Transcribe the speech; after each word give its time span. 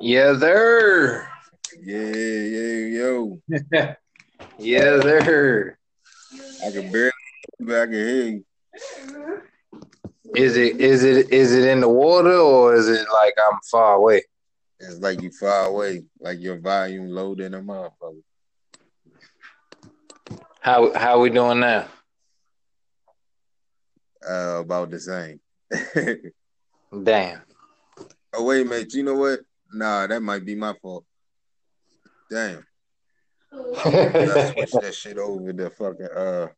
Yeah, 0.00 0.32
there. 0.32 1.28
Yeah, 1.82 1.98
yeah, 1.98 2.98
yo. 2.98 3.40
yeah, 4.58 4.96
there. 4.96 5.78
I 6.64 6.70
can 6.70 6.92
barely 6.92 7.12
but 7.60 7.76
I 7.76 7.84
can 7.86 7.92
hear 7.92 8.24
you. 8.24 8.44
Is 10.34 10.56
it 10.56 10.80
is 10.80 11.04
it 11.04 11.32
is 11.32 11.52
it 11.52 11.64
in 11.68 11.80
the 11.80 11.88
water 11.88 12.36
or 12.36 12.74
is 12.74 12.88
it 12.88 13.06
like 13.12 13.34
I'm 13.50 13.58
far 13.70 13.94
away? 13.94 14.22
It's 14.80 14.98
like 14.98 15.22
you 15.22 15.30
far 15.30 15.66
away, 15.66 16.04
like 16.20 16.40
your 16.40 16.58
volume 16.58 17.08
low 17.08 17.34
than 17.34 17.54
a 17.54 17.60
motherfucker. 17.60 18.22
How 20.60 20.92
how 20.94 21.20
we 21.20 21.30
doing 21.30 21.60
now? 21.60 21.86
Uh, 24.28 24.60
about 24.60 24.90
the 24.90 25.00
same. 25.00 25.40
Damn. 27.02 27.40
oh 28.34 28.44
wait, 28.44 28.66
mate. 28.66 28.92
You 28.94 29.02
know 29.02 29.14
what? 29.14 29.40
Nah, 29.72 30.06
that 30.06 30.22
might 30.22 30.44
be 30.44 30.54
my 30.54 30.74
fault. 30.80 31.04
Damn. 32.30 32.64
I 33.52 34.52
switched 34.52 34.80
that 34.80 34.94
shit 34.94 35.18
over 35.18 35.52
the 35.52 35.70
fucking 35.70 36.08
uh. 36.14 36.48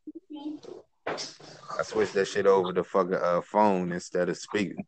I 1.79 1.83
switched 1.83 2.15
that 2.15 2.27
shit 2.27 2.47
over 2.47 2.73
the 2.73 2.85
fucking 2.85 3.15
uh 3.15 3.41
phone 3.43 3.93
instead 3.93 4.29
of 4.29 4.37
speaking. 4.37 4.85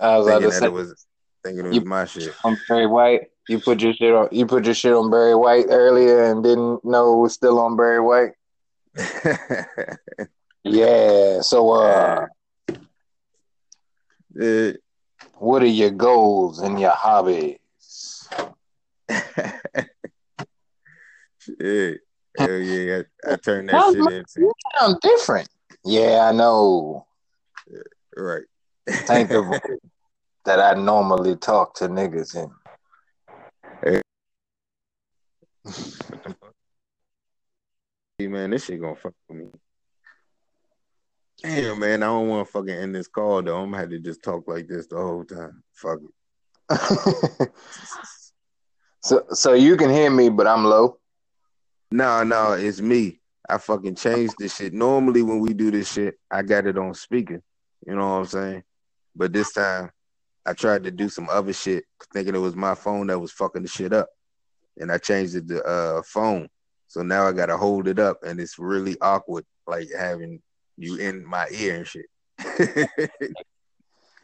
I 0.00 0.18
was 0.18 0.26
Thinking 0.26 0.50
that 0.50 0.60
say, 0.60 0.66
it 0.66 0.72
was 0.72 1.06
thinking 1.44 1.64
it 1.66 1.68
was 1.68 1.76
You- 1.78 1.84
my 1.84 2.04
shit. 2.04 2.34
I'm 2.44 2.56
Barry 2.68 2.86
White. 2.86 3.28
You 3.48 3.60
put 3.60 3.80
your 3.80 3.92
shit 3.94 4.12
on. 4.12 4.28
You 4.32 4.46
put 4.46 4.64
your 4.64 4.74
shit 4.74 4.92
on 4.92 5.10
Barry 5.10 5.34
White 5.36 5.66
earlier 5.70 6.24
and 6.24 6.42
didn't 6.42 6.84
know 6.84 7.18
it 7.18 7.22
was 7.22 7.32
still 7.34 7.58
on 7.60 7.76
Barry 7.76 8.00
White. 8.00 8.32
Yeah. 10.68 11.42
So, 11.42 11.70
uh, 11.70 12.26
Eh, 14.40 14.72
what 15.38 15.62
are 15.62 15.66
your 15.66 15.90
goals 15.90 16.60
and 16.60 16.78
your 16.78 16.90
hobbies? 16.90 17.58
shit. 21.38 22.00
Hell 22.36 22.58
yeah, 22.58 23.02
I, 23.24 23.32
I 23.32 23.36
turned 23.36 23.70
that 23.70 23.82
shit 23.84 23.96
into 23.96 24.40
You 24.40 24.52
sound 24.78 25.00
different. 25.00 25.48
Yeah, 25.84 26.28
I 26.28 26.32
know. 26.32 27.06
right. 28.16 28.42
Ain't 29.08 29.30
the 29.30 29.40
voice 29.42 29.60
that 30.44 30.60
I 30.60 30.74
normally 30.74 31.36
talk 31.36 31.74
to 31.76 31.88
niggas 31.88 32.36
in. 32.36 32.50
Hey, 33.82 34.02
man, 38.28 38.50
this 38.50 38.64
shit 38.64 38.80
gonna 38.80 38.96
fuck 38.96 39.14
with 39.28 39.38
me. 39.38 39.46
Damn, 41.42 41.78
man, 41.80 42.02
I 42.02 42.06
don't 42.06 42.28
want 42.28 42.46
to 42.46 42.52
fucking 42.52 42.70
end 42.70 42.94
this 42.94 43.08
call 43.08 43.42
though. 43.42 43.58
I'm 43.58 43.70
gonna 43.70 43.82
have 43.82 43.90
to 43.90 43.98
just 43.98 44.22
talk 44.22 44.48
like 44.48 44.68
this 44.68 44.86
the 44.86 44.96
whole 44.96 45.24
time. 45.24 45.62
Fuck 45.72 45.98
it. 46.02 46.10
so, 49.02 49.24
so 49.30 49.52
you 49.52 49.76
can 49.76 49.90
hear 49.90 50.10
me, 50.10 50.30
but 50.30 50.46
I'm 50.46 50.64
low. 50.64 50.98
No, 51.90 52.24
no, 52.24 52.52
it's 52.52 52.80
me. 52.80 53.20
I 53.48 53.58
fucking 53.58 53.94
changed 53.94 54.34
this 54.38 54.56
shit. 54.56 54.72
Normally, 54.72 55.22
when 55.22 55.38
we 55.38 55.52
do 55.52 55.70
this 55.70 55.92
shit, 55.92 56.18
I 56.30 56.42
got 56.42 56.66
it 56.66 56.78
on 56.78 56.94
speaker. 56.94 57.40
You 57.86 57.94
know 57.94 58.08
what 58.08 58.16
I'm 58.16 58.26
saying? 58.26 58.62
But 59.14 59.32
this 59.32 59.52
time, 59.52 59.90
I 60.44 60.52
tried 60.52 60.84
to 60.84 60.90
do 60.90 61.08
some 61.08 61.28
other 61.28 61.52
shit, 61.52 61.84
thinking 62.12 62.34
it 62.34 62.38
was 62.38 62.56
my 62.56 62.74
phone 62.74 63.06
that 63.08 63.18
was 63.18 63.32
fucking 63.32 63.62
the 63.62 63.68
shit 63.68 63.92
up, 63.92 64.08
and 64.78 64.90
I 64.90 64.98
changed 64.98 65.36
it 65.36 65.48
to 65.48 65.62
uh 65.62 66.02
phone. 66.02 66.48
So 66.88 67.02
now 67.02 67.26
I 67.26 67.32
gotta 67.32 67.56
hold 67.56 67.88
it 67.88 67.98
up, 67.98 68.20
and 68.24 68.40
it's 68.40 68.58
really 68.58 68.96
awkward, 69.00 69.44
like 69.66 69.88
having 69.96 70.40
you 70.76 70.96
in 70.96 71.24
my 71.24 71.46
ear 71.50 71.76
and 71.76 71.86
shit. 71.86 72.06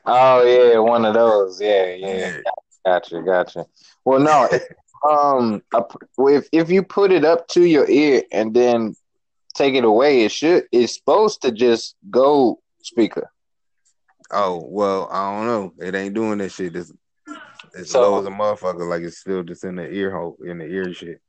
Oh 0.04 0.42
yeah, 0.44 0.78
one 0.78 1.04
of 1.04 1.14
those. 1.14 1.60
Yeah, 1.60 1.94
yeah. 1.94 2.40
Gotcha, 2.84 3.22
gotcha. 3.22 3.66
Well, 4.04 4.18
no, 4.18 4.48
um, 5.08 5.62
if 6.18 6.48
if 6.50 6.70
you 6.70 6.82
put 6.82 7.12
it 7.12 7.24
up 7.24 7.46
to 7.48 7.64
your 7.64 7.88
ear 7.88 8.24
and 8.32 8.52
then 8.52 8.96
take 9.54 9.74
it 9.74 9.84
away, 9.84 10.24
it 10.24 10.32
should. 10.32 10.64
It's 10.72 10.96
supposed 10.96 11.42
to 11.42 11.52
just 11.52 11.94
go 12.10 12.60
speaker. 12.82 13.30
Oh 14.32 14.64
well, 14.68 15.08
I 15.12 15.30
don't 15.30 15.46
know. 15.46 15.86
It 15.86 15.94
ain't 15.94 16.14
doing 16.14 16.38
that 16.38 16.50
shit. 16.50 16.74
It's, 16.74 16.92
it's 17.74 17.92
So- 17.92 18.00
low 18.02 18.18
as 18.18 18.26
a 18.26 18.30
motherfucker. 18.30 18.88
Like 18.88 19.02
it's 19.02 19.18
still 19.18 19.44
just 19.44 19.62
in 19.62 19.76
the 19.76 19.88
ear 19.88 20.10
hole, 20.10 20.36
in 20.44 20.58
the 20.58 20.64
ear 20.64 20.92
shit. 20.92 21.20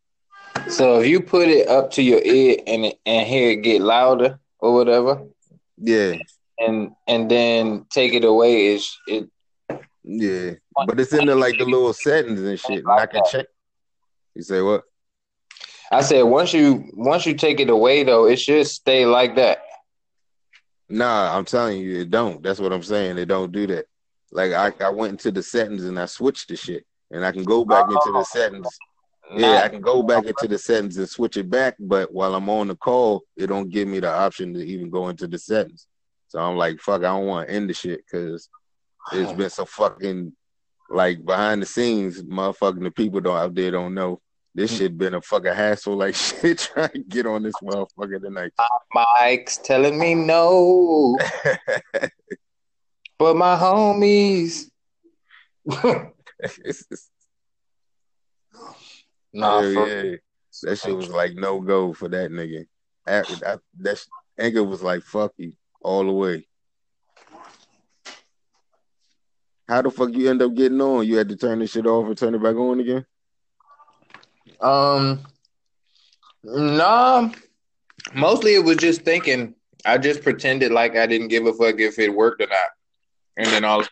So 0.70 1.00
if 1.00 1.08
you 1.08 1.20
put 1.22 1.48
it 1.48 1.68
up 1.68 1.92
to 1.92 2.02
your 2.02 2.22
ear 2.24 2.58
and 2.66 2.92
and 3.06 3.28
hear 3.28 3.52
it 3.52 3.58
get 3.58 3.82
louder 3.82 4.40
or 4.64 4.74
whatever, 4.74 5.22
Yeah, 5.78 6.16
and 6.58 6.92
and 7.06 7.30
then 7.30 7.86
take 7.90 8.14
it 8.14 8.24
away, 8.24 8.74
it's 8.74 8.98
it. 9.08 9.30
yeah. 10.04 10.52
But 10.88 11.00
it's 11.02 11.12
in 11.12 11.26
the 11.26 11.36
like 11.36 11.58
the 11.58 11.66
little 11.66 11.92
settings 12.08 12.42
and 12.42 12.58
shit. 12.58 12.80
And 12.80 12.90
I 12.90 13.06
can 13.06 13.22
check. 13.30 13.46
You 14.34 14.42
say 14.42 14.62
what? 14.62 14.84
I 15.92 16.02
said 16.02 16.22
once 16.24 16.54
you 16.54 16.90
once 16.94 17.26
you 17.26 17.36
take 17.36 17.60
it 17.60 17.70
away 17.70 18.04
though, 18.04 18.26
it 18.26 18.38
should 18.38 18.66
stay 18.66 19.06
like 19.06 19.36
that. 19.36 19.60
Nah, 20.88 21.38
I'm 21.38 21.46
telling 21.46 21.82
you, 21.82 22.00
it 22.00 22.10
don't. 22.10 22.42
That's 22.42 22.60
what 22.62 22.72
I'm 22.72 22.84
saying. 22.84 23.18
It 23.18 23.26
don't 23.26 23.52
do 23.52 23.68
that. 23.68 23.86
Like 24.32 24.54
I, 24.54 24.72
I 24.80 24.90
went 24.90 25.12
into 25.12 25.30
the 25.32 25.44
settings 25.44 25.84
and 25.84 26.00
I 26.00 26.06
switched 26.06 26.48
the 26.48 26.56
shit, 26.56 26.86
and 27.12 27.26
I 27.26 27.34
can 27.34 27.44
go 27.44 27.66
back 27.66 27.86
into 27.86 28.12
the 28.14 28.20
oh. 28.20 28.24
settings. 28.24 28.68
Yeah, 29.32 29.62
I 29.64 29.70
can 29.70 29.82
go 29.82 30.04
back 30.04 30.26
into 30.26 30.48
the 30.48 30.58
settings 30.58 30.98
and 30.98 31.10
switch 31.10 31.38
it 31.38 31.50
back, 31.50 31.76
but 31.80 32.14
while 32.14 32.36
I'm 32.36 32.50
on 32.50 32.68
the 32.68 32.76
call, 32.76 33.24
it 33.36 33.48
don't 33.48 33.70
give 33.70 33.88
me 33.88 34.00
the 34.00 34.12
option 34.12 34.54
to 34.54 34.60
even 34.60 34.90
go 34.90 35.10
into 35.10 35.28
the 35.28 35.40
settings. 35.40 35.88
So 36.28 36.40
I'm 36.40 36.58
like, 36.58 36.80
fuck, 36.80 37.02
I 37.02 37.16
don't 37.16 37.26
want 37.26 37.48
to 37.48 37.54
end 37.54 37.70
the 37.70 37.74
shit 37.74 38.04
because 38.06 38.50
it's 39.12 39.32
been 39.38 39.50
so 39.50 39.66
fucking 39.66 40.34
like 40.90 41.24
behind 41.26 41.62
the 41.62 41.66
scenes, 41.66 42.22
motherfucking 42.24 42.84
the 42.84 42.92
people 42.92 43.22
don't 43.22 43.38
out 43.38 43.56
there 43.56 43.72
don't 43.72 43.94
know. 43.94 44.20
This 44.56 44.72
hmm. 44.72 44.78
shit 44.78 44.98
been 44.98 45.16
a 45.16 45.22
fucking 45.22 45.54
hassle 45.54 45.96
like 45.96 46.16
shit 46.42 46.60
trying 46.60 46.90
to 46.90 47.00
get 47.00 47.26
on 47.26 47.44
this 47.44 47.56
motherfucker 47.64 48.22
tonight. 48.22 48.52
Mike's 48.94 49.58
telling 49.58 49.98
me 49.98 50.14
no, 50.14 51.18
but 53.18 53.36
my 53.36 53.58
homies. 53.58 54.70
nah, 59.34 59.62
Hell 59.62 59.72
yeah. 59.72 60.16
That 60.62 60.78
shit 60.78 60.96
was 60.96 61.10
like 61.10 61.36
no 61.36 61.60
go 61.60 61.94
for 61.94 62.08
that 62.10 62.32
nigga. 62.32 62.66
After 63.08 63.36
that, 63.42 63.60
that 63.80 63.98
sh- 63.98 64.06
Anchor 64.38 64.64
was 64.64 64.82
like 64.82 65.04
fuck 65.04 65.34
you 65.38 65.54
all 65.82 66.06
the 66.06 66.12
way. 66.12 66.48
How 69.68 69.82
the 69.82 69.90
fuck 69.90 70.12
you 70.14 70.30
end 70.30 70.42
up 70.42 70.54
getting 70.54 70.82
on? 70.82 71.08
You 71.08 71.18
had 71.18 71.30
to 71.30 71.36
turn 71.36 71.60
this 71.60 71.72
shit 71.72 71.88
off 71.88 72.06
and 72.08 72.18
turn 72.18 72.36
it 72.36 72.44
back 72.44 72.56
on 72.56 72.80
again? 72.80 73.06
um, 74.62 75.22
nah. 76.44 77.30
Mostly 78.14 78.56
it 78.56 78.64
was 78.64 78.78
just 78.78 79.02
thinking. 79.04 79.56
I 79.86 79.98
just 79.98 80.24
pretended 80.24 80.72
like 80.72 80.96
I 80.96 81.06
didn't 81.06 81.28
give 81.28 81.46
a 81.46 81.54
fuck 81.54 81.80
if 81.80 82.00
it 82.00 82.10
worked 82.10 82.42
or 82.42 82.48
not, 82.48 82.70
and 83.38 83.48
then 83.48 83.66
all. 83.66 83.84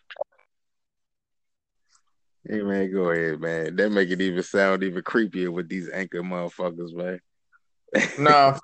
Hey 2.48 2.60
man, 2.60 2.92
go 2.92 3.10
ahead, 3.10 3.40
man. 3.40 3.76
That 3.76 3.90
make 3.90 4.10
it 4.10 4.20
even 4.20 4.42
sound 4.42 4.82
even 4.82 5.02
creepier 5.02 5.52
with 5.52 5.68
these 5.68 5.88
anchor 5.90 6.22
motherfuckers, 6.22 6.92
man. 6.92 7.20
No. 8.18 8.58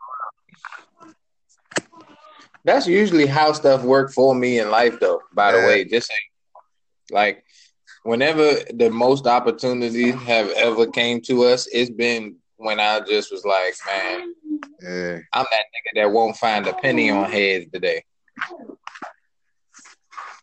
That's 2.64 2.86
usually 2.86 3.26
how 3.26 3.52
stuff 3.52 3.82
work 3.82 4.12
for 4.12 4.34
me 4.34 4.58
in 4.58 4.70
life 4.70 4.98
though, 5.00 5.22
by 5.32 5.52
the 5.52 5.58
Yeah. 5.58 5.66
way. 5.66 5.84
Just. 5.84 6.12
Like 7.10 7.42
whenever 8.02 8.56
the 8.74 8.90
most 8.90 9.26
opportunities 9.26 10.14
have 10.16 10.50
ever 10.50 10.86
came 10.86 11.22
to 11.22 11.44
us, 11.44 11.66
it's 11.72 11.90
been 11.90 12.36
when 12.56 12.80
I 12.80 13.00
just 13.00 13.32
was 13.32 13.46
like, 13.46 13.74
man, 13.86 14.34
Yeah. 14.82 15.18
I'm 15.32 15.46
that 15.50 15.64
nigga 15.72 15.94
that 15.94 16.12
won't 16.12 16.36
find 16.36 16.66
a 16.66 16.74
penny 16.74 17.10
on 17.10 17.30
heads 17.30 17.64
today. 17.72 18.04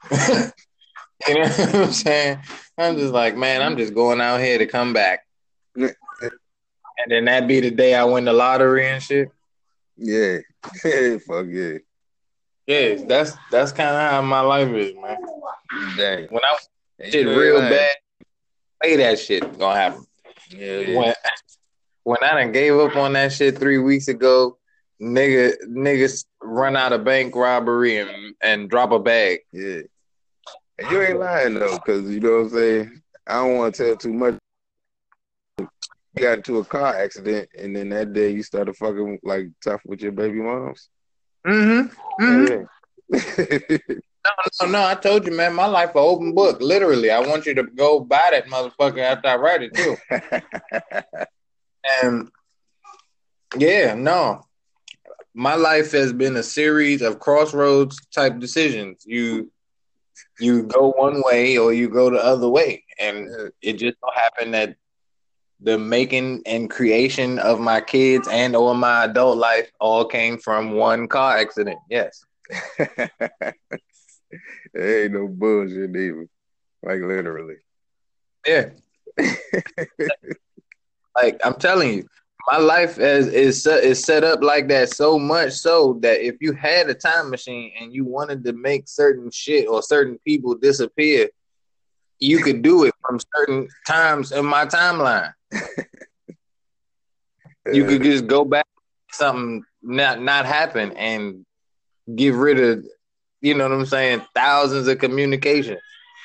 you 1.27 1.35
know 1.35 1.41
what 1.41 1.75
I'm 1.75 1.91
saying? 1.91 2.39
I'm 2.77 2.97
just 2.97 3.13
like, 3.13 3.35
man, 3.35 3.61
I'm 3.61 3.77
just 3.77 3.93
going 3.93 4.21
out 4.21 4.39
here 4.39 4.57
to 4.57 4.65
come 4.65 4.93
back. 4.93 5.25
And 5.75 5.91
then 7.09 7.25
that 7.25 7.47
be 7.47 7.59
the 7.59 7.71
day 7.71 7.95
I 7.95 8.03
win 8.03 8.25
the 8.25 8.33
lottery 8.33 8.87
and 8.87 9.01
shit. 9.01 9.29
Yeah. 9.97 10.39
fuck 11.27 11.45
yeah. 11.49 11.77
Yeah, 12.67 12.95
that's 13.05 13.33
that's 13.51 13.71
kind 13.71 13.95
of 13.95 14.11
how 14.11 14.21
my 14.23 14.39
life 14.39 14.69
is, 14.69 14.95
man. 14.95 15.17
Dang. 15.97 16.27
When 16.29 16.41
I 16.43 16.57
And 16.99 17.11
shit 17.11 17.27
real 17.27 17.59
bad, 17.59 17.95
say 18.83 18.95
that 18.95 19.19
shit 19.19 19.59
gonna 19.59 19.79
happen. 19.79 20.05
Yeah, 20.49 20.79
yeah. 20.79 20.97
When 20.97 21.13
when 22.03 22.17
I 22.23 22.41
done 22.41 22.51
gave 22.51 22.75
up 22.75 22.95
on 22.95 23.13
that 23.13 23.33
shit 23.33 23.59
three 23.59 23.77
weeks 23.77 24.07
ago, 24.07 24.57
nigga 24.99 25.53
niggas 25.67 26.25
run 26.41 26.75
out 26.75 26.93
of 26.93 27.03
bank 27.03 27.35
robbery 27.35 27.97
and 27.97 28.33
and 28.41 28.69
drop 28.69 28.91
a 28.91 28.99
bag. 28.99 29.39
Yeah. 29.51 29.81
And 30.77 30.91
you 30.91 31.01
ain't 31.01 31.19
lying 31.19 31.53
though, 31.55 31.77
because 31.77 32.09
you 32.09 32.19
know 32.19 32.31
what 32.31 32.43
I'm 32.43 32.49
saying? 32.49 33.01
I 33.27 33.33
don't 33.35 33.57
want 33.57 33.75
to 33.75 33.83
tell 33.83 33.95
too 33.95 34.13
much. 34.13 34.35
You 35.59 35.67
got 36.21 36.37
into 36.37 36.59
a 36.59 36.65
car 36.65 36.95
accident 36.95 37.49
and 37.57 37.75
then 37.75 37.89
that 37.89 38.13
day 38.13 38.31
you 38.31 38.43
started 38.43 38.75
fucking 38.75 39.19
like 39.23 39.47
tough 39.63 39.81
with 39.85 40.01
your 40.01 40.11
baby 40.11 40.41
moms. 40.41 40.89
Mm-hmm. 41.45 42.47
Yeah. 42.47 43.99
No, 44.25 44.65
no, 44.65 44.71
no. 44.71 44.87
I 44.87 44.95
told 44.95 45.27
you, 45.27 45.33
man. 45.33 45.53
My 45.53 45.67
life 45.67 45.91
an 45.91 45.97
open 45.97 46.33
book. 46.33 46.59
Literally, 46.59 47.11
I 47.11 47.19
want 47.19 47.45
you 47.45 47.53
to 47.53 47.63
go 47.63 47.99
buy 47.99 48.29
that 48.31 48.47
motherfucker 48.47 48.97
after 48.97 49.27
I 49.27 49.35
write 49.35 49.61
it 49.61 49.73
too. 49.75 49.95
and 52.01 52.31
yeah, 53.57 53.93
no. 53.93 54.43
My 55.35 55.55
life 55.55 55.91
has 55.91 56.13
been 56.13 56.37
a 56.37 56.43
series 56.43 57.01
of 57.01 57.19
crossroads 57.19 57.99
type 58.07 58.39
decisions. 58.39 59.03
You 59.05 59.51
you 60.39 60.63
go 60.63 60.91
one 60.91 61.21
way 61.25 61.57
or 61.57 61.73
you 61.73 61.89
go 61.89 62.09
the 62.09 62.23
other 62.23 62.49
way. 62.49 62.83
And 62.99 63.51
it 63.61 63.73
just 63.73 63.97
so 63.99 64.07
happened 64.13 64.53
that 64.53 64.75
the 65.61 65.77
making 65.77 66.41
and 66.45 66.69
creation 66.69 67.39
of 67.39 67.59
my 67.59 67.81
kids 67.81 68.27
and 68.27 68.55
or 68.55 68.75
my 68.75 69.05
adult 69.05 69.37
life 69.37 69.71
all 69.79 70.05
came 70.05 70.37
from 70.37 70.73
one 70.73 71.07
car 71.07 71.37
accident. 71.37 71.79
Yes. 71.89 72.23
It 74.73 75.03
ain't 75.05 75.13
no 75.13 75.27
bullshit 75.27 75.89
even. 75.91 76.27
Like 76.83 77.01
literally. 77.01 77.55
Yeah. 78.45 78.69
like 81.15 81.39
I'm 81.43 81.55
telling 81.55 81.93
you, 81.93 82.07
my 82.47 82.57
life 82.57 82.99
is 82.99 83.27
is 83.27 83.65
is 83.65 84.03
set 84.03 84.23
up 84.23 84.43
like 84.43 84.67
that 84.67 84.89
so 84.89 85.17
much 85.17 85.53
so 85.53 85.97
that 86.01 86.25
if 86.25 86.35
you 86.41 86.53
had 86.53 86.89
a 86.89 86.93
time 86.93 87.29
machine 87.29 87.71
and 87.79 87.93
you 87.93 88.05
wanted 88.05 88.43
to 88.45 88.53
make 88.53 88.87
certain 88.87 89.31
shit 89.31 89.67
or 89.67 89.81
certain 89.81 90.19
people 90.25 90.53
disappear, 90.55 91.29
you 92.19 92.39
could 92.39 92.61
do 92.61 92.83
it 92.83 92.93
from 93.01 93.19
certain 93.35 93.67
times 93.87 94.31
in 94.31 94.45
my 94.45 94.65
timeline. 94.65 95.33
you 97.73 97.85
could 97.85 98.03
just 98.03 98.27
go 98.27 98.45
back 98.45 98.67
something 99.11 99.63
not 99.81 100.21
not 100.21 100.45
happen 100.45 100.91
and 100.93 101.45
get 102.15 102.33
rid 102.33 102.59
of 102.59 102.85
you 103.41 103.55
know 103.55 103.67
what 103.67 103.77
I'm 103.77 103.85
saying 103.85 104.21
thousands 104.35 104.87
of 104.87 104.99
communications. 104.99 105.81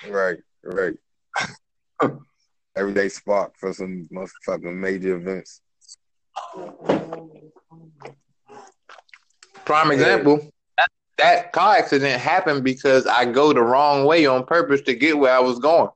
Right, 0.08 0.38
right. 0.64 0.94
Everyday 2.76 3.08
spark 3.08 3.54
for 3.58 3.72
some 3.72 4.08
motherfucking 4.12 4.74
major 4.74 5.16
events. 5.16 5.60
Prime 9.64 9.92
example. 9.92 10.40
That, 10.76 10.88
that 11.18 11.52
car 11.52 11.76
accident 11.76 12.20
happened 12.20 12.64
because 12.64 13.06
I 13.06 13.24
go 13.24 13.52
the 13.52 13.62
wrong 13.62 14.04
way 14.04 14.26
on 14.26 14.44
purpose 14.44 14.80
to 14.82 14.94
get 14.94 15.18
where 15.18 15.32
I 15.32 15.40
was 15.40 15.58
going. 15.58 15.90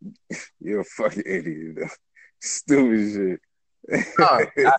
You're 0.60 0.80
a 0.80 0.84
fucking 0.84 1.22
idiot. 1.26 1.90
Stupid 2.40 3.40
shit. 3.90 4.10
I, 4.18 4.46
you 4.56 4.72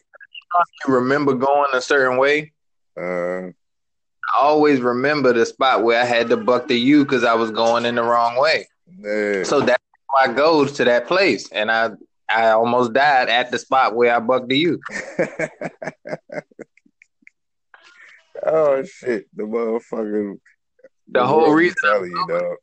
remember 0.87 1.33
going 1.33 1.71
a 1.73 1.81
certain 1.81 2.17
way. 2.17 2.51
Uh, 2.99 3.47
I 3.47 4.39
always 4.41 4.81
remember 4.81 5.33
the 5.33 5.45
spot 5.45 5.83
where 5.83 6.01
I 6.01 6.05
had 6.05 6.29
to 6.29 6.37
buck 6.37 6.67
the 6.67 6.79
U 6.79 7.03
because 7.03 7.23
I 7.23 7.33
was 7.33 7.51
going 7.51 7.85
in 7.85 7.95
the 7.95 8.03
wrong 8.03 8.39
way. 8.39 8.67
Man. 8.87 9.45
So 9.45 9.61
that's 9.61 9.81
why 10.09 10.25
I 10.25 10.33
goes 10.33 10.71
to 10.73 10.85
that 10.85 11.07
place, 11.07 11.51
and 11.51 11.71
I 11.71 11.91
I 12.29 12.49
almost 12.49 12.93
died 12.93 13.29
at 13.29 13.51
the 13.51 13.59
spot 13.59 13.95
where 13.95 14.15
I 14.15 14.19
bucked 14.19 14.49
the 14.49 14.57
U. 14.57 14.79
oh 18.45 18.83
shit! 18.83 19.27
The 19.35 19.43
motherfucker. 19.43 20.37
The, 21.07 21.19
the 21.19 21.27
whole 21.27 21.53
reason. 21.53 21.75
You, 21.83 22.25
dog. 22.27 22.57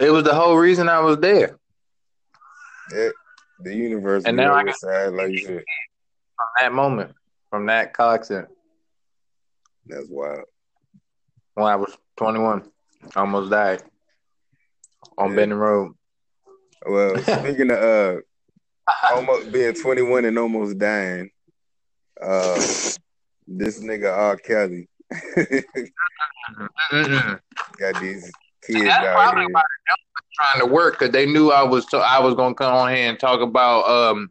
It 0.00 0.10
was 0.10 0.24
the 0.24 0.34
whole 0.34 0.56
reason 0.56 0.88
I 0.88 1.00
was 1.00 1.18
there. 1.18 1.56
Yeah, 2.92 3.10
the 3.60 3.74
universe. 3.74 4.24
And 4.24 4.36
now 4.36 4.54
I 4.54 4.64
got 4.64 4.76
side 4.76 5.12
like 5.12 5.36
shit. 5.36 5.64
From 6.36 6.46
that 6.60 6.72
moment, 6.72 7.14
from 7.50 7.66
that 7.66 7.92
car 7.92 8.14
accident. 8.14 8.48
That's 9.86 10.06
wild. 10.08 10.44
When 11.54 11.66
I 11.66 11.76
was 11.76 11.96
21, 12.16 12.70
I 13.14 13.20
almost 13.20 13.50
died 13.50 13.82
on 15.18 15.30
yeah. 15.30 15.36
Benton 15.36 15.58
Road. 15.58 15.92
Well, 16.86 17.18
speaking 17.22 17.70
of 17.70 17.78
uh, 17.78 18.20
almost 19.14 19.52
being 19.52 19.74
21 19.74 20.24
and 20.24 20.38
almost 20.38 20.78
dying, 20.78 21.30
uh, 22.20 22.54
this 23.46 23.80
nigga 23.80 24.16
R. 24.16 24.36
Kelly 24.36 24.88
got 27.78 28.00
these 28.00 28.30
kids 28.62 28.88
out 28.88 29.36
here 29.36 29.48
trying 30.34 30.60
to 30.60 30.66
work 30.66 30.98
because 30.98 31.12
they 31.12 31.26
knew 31.26 31.50
I 31.50 31.62
was 31.62 31.86
t- 31.86 31.96
I 31.96 32.20
was 32.20 32.34
gonna 32.34 32.54
come 32.54 32.74
on 32.74 32.94
here 32.94 33.08
and 33.08 33.18
talk 33.18 33.40
about 33.40 33.88
um 33.88 34.30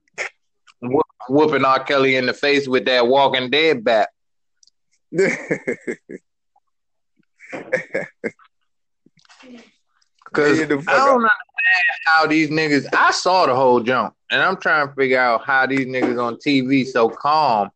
whooping 1.28 1.66
R. 1.66 1.84
Kelly 1.84 2.16
in 2.16 2.26
the 2.26 2.34
face 2.34 2.68
with 2.68 2.86
that 2.86 3.08
Walking 3.08 3.50
Dead 3.50 3.84
bat. 3.84 4.10
Because 10.32 10.62
I 10.62 10.66
don't 10.66 10.78
understand 10.78 11.30
how 12.06 12.28
these 12.28 12.50
niggas. 12.50 12.86
I 12.94 13.12
saw 13.12 13.46
the 13.46 13.56
whole 13.56 13.80
jump, 13.80 14.16
and 14.32 14.42
I'm 14.42 14.58
trying 14.58 14.88
to 14.88 14.94
figure 14.94 15.20
out 15.20 15.46
how 15.46 15.66
these 15.66 15.86
niggas 15.86 16.22
on 16.22 16.36
TV 16.36 16.86
so 16.86 17.10
calm 17.10 17.70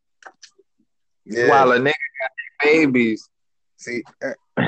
yeah. 1.26 1.50
while 1.50 1.72
a 1.72 1.80
nigga 1.80 1.94
got 2.22 2.32
babies. 2.64 3.30
See, 3.78 4.04
uh, 4.24 4.66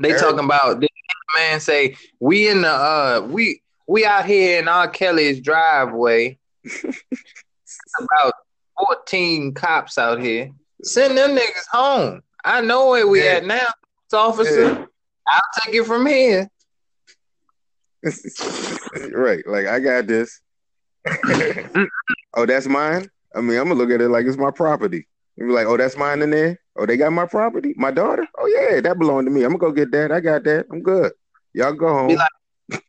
they 0.00 0.12
talking 0.12 0.44
about 0.44 0.80
this 0.80 0.88
man 1.36 1.60
say 1.60 1.96
we 2.18 2.48
in 2.48 2.62
the 2.62 2.68
uh 2.68 3.26
we 3.28 3.62
we 3.86 4.04
out 4.04 4.24
here 4.26 4.58
in 4.58 4.68
R. 4.68 4.88
Kelly's 4.88 5.40
driveway. 5.40 6.38
about 7.98 8.32
14 8.86 9.54
cops 9.54 9.98
out 9.98 10.20
here. 10.20 10.50
Send 10.82 11.16
them 11.16 11.36
niggas 11.36 11.66
home. 11.70 12.22
I 12.44 12.60
know 12.60 12.90
where 12.90 13.06
we 13.06 13.22
yeah. 13.22 13.32
at 13.32 13.44
now, 13.44 13.66
officer. 14.12 14.72
Yeah. 14.72 14.84
I'll 15.26 15.42
take 15.62 15.74
it 15.74 15.84
from 15.84 16.06
here. 16.06 16.48
right, 19.12 19.46
like 19.46 19.66
I 19.66 19.80
got 19.80 20.06
this. 20.06 20.40
oh, 22.34 22.46
that's 22.46 22.66
mine. 22.66 23.10
I 23.34 23.40
mean, 23.40 23.58
I'm 23.58 23.68
gonna 23.68 23.74
look 23.74 23.90
at 23.90 24.00
it 24.00 24.08
like 24.08 24.26
it's 24.26 24.36
my 24.36 24.50
property. 24.50 25.06
And 25.38 25.48
be 25.48 25.54
like, 25.54 25.66
oh, 25.66 25.76
that's 25.76 25.96
mine 25.96 26.22
in 26.22 26.30
there. 26.30 26.58
Oh, 26.76 26.86
they 26.86 26.96
got 26.96 27.12
my 27.12 27.26
property, 27.26 27.74
my 27.76 27.90
daughter. 27.90 28.26
Oh 28.38 28.46
yeah, 28.46 28.80
that 28.80 28.98
belonged 28.98 29.26
to 29.26 29.30
me. 29.30 29.42
I'm 29.44 29.56
gonna 29.56 29.58
go 29.58 29.72
get 29.72 29.92
that. 29.92 30.12
I 30.12 30.20
got 30.20 30.44
that. 30.44 30.66
I'm 30.70 30.82
good. 30.82 31.12
Y'all 31.52 31.72
go 31.72 31.88
home. 31.88 32.08
Be 32.08 32.16
like, 32.16 32.82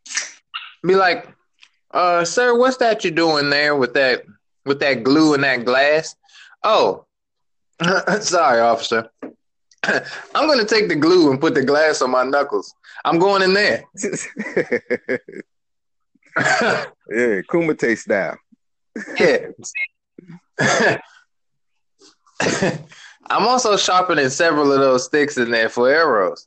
be 0.86 0.94
like 0.94 1.28
uh, 1.92 2.24
sir, 2.24 2.56
what's 2.56 2.78
that 2.78 3.04
you're 3.04 3.12
doing 3.12 3.50
there 3.50 3.76
with 3.76 3.94
that 3.94 4.24
with 4.64 4.80
that 4.80 5.02
glue 5.02 5.34
and 5.34 5.44
that 5.44 5.64
glass? 5.64 6.16
Oh, 6.64 7.06
Sorry, 8.20 8.60
officer. 8.60 9.10
I'm 10.34 10.46
going 10.46 10.58
to 10.58 10.64
take 10.64 10.88
the 10.88 10.96
glue 10.96 11.30
and 11.30 11.40
put 11.40 11.54
the 11.54 11.64
glass 11.64 12.02
on 12.02 12.10
my 12.10 12.24
knuckles. 12.24 12.74
I'm 13.04 13.18
going 13.18 13.42
in 13.42 13.54
there. 13.54 13.84
yeah, 16.36 17.42
Kumite 17.50 17.98
style. 17.98 18.38
yeah. 19.18 19.48
I'm 23.30 23.46
also 23.46 23.76
sharpening 23.76 24.28
several 24.28 24.72
of 24.72 24.80
those 24.80 25.04
sticks 25.06 25.38
in 25.38 25.50
there 25.50 25.68
for 25.68 25.88
arrows. 25.88 26.46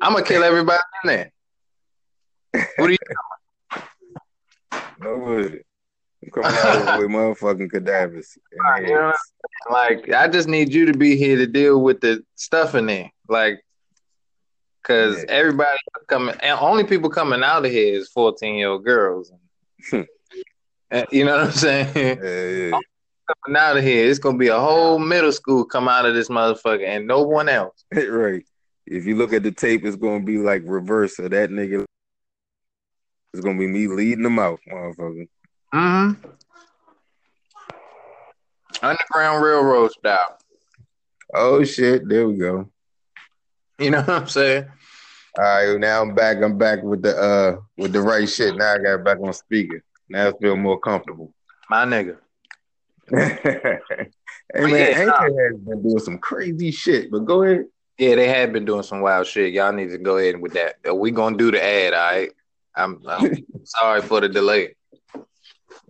I'm 0.00 0.12
gonna 0.12 0.24
kill 0.24 0.42
everybody 0.42 0.80
in 1.04 1.08
there. 1.08 1.32
What 2.76 2.90
are 2.90 2.92
you 2.92 2.98
No 5.00 5.18
with 5.18 5.52
it. 5.52 5.52
I'm 5.52 5.73
coming 6.32 6.50
out 6.52 6.98
with 6.98 7.08
motherfucking 7.10 7.70
cadavers. 7.70 8.38
like, 9.70 10.12
I 10.12 10.28
just 10.28 10.48
need 10.48 10.72
you 10.72 10.86
to 10.86 10.96
be 10.96 11.16
here 11.16 11.36
to 11.36 11.46
deal 11.46 11.82
with 11.82 12.00
the 12.00 12.24
stuff 12.34 12.74
in 12.74 12.86
there. 12.86 13.10
Like, 13.28 13.64
because 14.84 15.18
yeah. 15.18 15.30
everybody 15.30 15.78
coming, 16.08 16.34
and 16.40 16.58
only 16.60 16.84
people 16.84 17.08
coming 17.08 17.42
out 17.42 17.64
of 17.64 17.70
here 17.70 17.94
is 17.94 18.08
14 18.10 18.54
year 18.54 18.68
old 18.68 18.84
girls. 18.84 19.32
you 19.92 20.04
know 21.24 21.36
what 21.36 21.46
I'm 21.46 21.52
saying? 21.52 21.92
Yeah, 21.94 22.48
yeah. 22.48 22.78
Coming 23.44 23.58
out 23.58 23.78
of 23.78 23.84
here, 23.84 24.08
it's 24.10 24.18
gonna 24.18 24.36
be 24.36 24.48
a 24.48 24.58
whole 24.58 24.98
middle 24.98 25.32
school 25.32 25.64
come 25.64 25.88
out 25.88 26.04
of 26.04 26.14
this 26.14 26.28
motherfucker, 26.28 26.86
and 26.86 27.06
no 27.06 27.22
one 27.22 27.48
else. 27.48 27.84
right. 27.92 28.44
If 28.86 29.06
you 29.06 29.16
look 29.16 29.32
at 29.32 29.42
the 29.42 29.50
tape, 29.50 29.84
it's 29.84 29.96
gonna 29.96 30.22
be 30.22 30.36
like 30.36 30.62
reverse 30.66 31.18
of 31.18 31.30
that 31.30 31.48
nigga. 31.50 31.86
It's 33.32 33.42
gonna 33.42 33.58
be 33.58 33.66
me 33.66 33.88
leading 33.88 34.24
them 34.24 34.38
out, 34.38 34.60
motherfucker. 34.70 35.26
Mm-hmm. 35.74 36.28
Underground 38.80 39.44
Railroad 39.44 39.90
style. 39.90 40.38
Oh 41.34 41.64
shit! 41.64 42.08
There 42.08 42.28
we 42.28 42.36
go. 42.36 42.70
You 43.80 43.90
know 43.90 43.98
what 43.98 44.08
I'm 44.08 44.28
saying? 44.28 44.66
All 45.36 45.44
right, 45.44 45.80
now 45.80 46.00
I'm 46.00 46.14
back. 46.14 46.36
I'm 46.42 46.56
back 46.56 46.84
with 46.84 47.02
the 47.02 47.16
uh 47.16 47.56
with 47.76 47.92
the 47.92 48.00
right 48.00 48.28
shit. 48.28 48.54
Now 48.54 48.74
I 48.74 48.78
got 48.78 49.02
back 49.02 49.18
on 49.20 49.32
speaker. 49.32 49.82
Now 50.08 50.28
I 50.28 50.32
feel 50.40 50.54
more 50.54 50.78
comfortable. 50.78 51.34
My 51.68 51.84
nigga. 51.84 52.18
hey 53.10 53.40
man, 54.54 54.70
yeah, 54.70 54.98
Anchor 54.98 55.50
has 55.50 55.58
been 55.58 55.82
doing 55.82 55.98
some 55.98 56.18
crazy 56.18 56.70
shit, 56.70 57.10
but 57.10 57.24
go 57.24 57.42
ahead. 57.42 57.64
Yeah, 57.98 58.14
they 58.14 58.28
have 58.28 58.52
been 58.52 58.64
doing 58.64 58.84
some 58.84 59.00
wild 59.00 59.26
shit. 59.26 59.52
Y'all 59.52 59.72
need 59.72 59.90
to 59.90 59.98
go 59.98 60.18
ahead 60.18 60.40
with 60.40 60.52
that. 60.52 60.76
We 60.94 61.10
gonna 61.10 61.36
do 61.36 61.50
the 61.50 61.62
ad, 61.62 61.94
all 61.94 62.00
right? 62.00 62.30
I'm, 62.76 63.02
I'm 63.08 63.44
sorry 63.64 64.02
for 64.02 64.20
the 64.20 64.28
delay. 64.28 64.76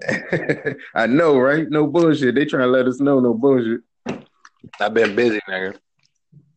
I 0.94 1.06
know, 1.06 1.38
right? 1.38 1.68
No 1.68 1.86
bullshit. 1.86 2.34
They 2.34 2.44
trying 2.44 2.64
to 2.64 2.70
let 2.70 2.86
us 2.86 3.00
know 3.00 3.20
no 3.20 3.34
bullshit. 3.34 3.80
I've 4.80 4.94
been 4.94 5.14
busy, 5.14 5.40
nigga. 5.48 5.78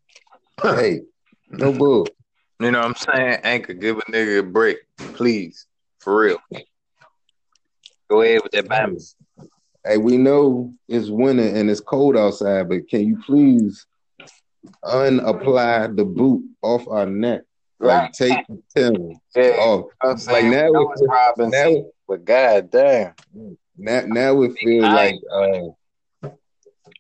hey, 0.62 1.02
no 1.50 1.72
bull. 1.72 2.10
You 2.60 2.72
know 2.72 2.80
what 2.80 2.88
I'm 2.88 2.96
saying? 2.96 3.40
Anchor, 3.44 3.74
give 3.74 3.98
a 3.98 4.12
nigga 4.12 4.40
a 4.40 4.44
break, 4.44 4.78
please, 5.14 5.68
for 6.00 6.20
real. 6.20 6.40
Go 8.10 8.22
ahead 8.22 8.42
with 8.42 8.52
that 8.54 8.68
balance. 8.68 9.16
Hey, 9.86 9.98
we 9.98 10.18
know 10.18 10.74
it's 10.88 11.10
winter 11.10 11.44
and 11.44 11.70
it's 11.70 11.80
cold 11.80 12.18
outside, 12.18 12.70
but 12.70 12.90
can 12.90 13.08
you 13.08 13.22
please 13.26 13.86
unapply 14.84 15.88
the 15.88 16.04
boot 16.04 16.44
off 16.62 16.88
our 16.88 17.06
neck? 17.06 17.42
Like 17.80 18.02
Right. 18.02 18.14
take 18.14 18.48
the 18.48 18.62
Tim 18.76 19.20
Yeah, 19.36 19.50
off. 19.52 19.92
Like 20.04 20.46
now, 20.46 20.72
it, 20.74 20.88
it's 21.00 21.38
now, 21.38 21.86
but 22.08 22.26
god 22.26 22.72
damn. 22.72 23.14
now, 23.78 24.02
now 24.06 24.42
it 24.44 24.58
feel 24.60 24.86
I 24.86 24.94
like 24.94 25.20
uh, 25.32 26.30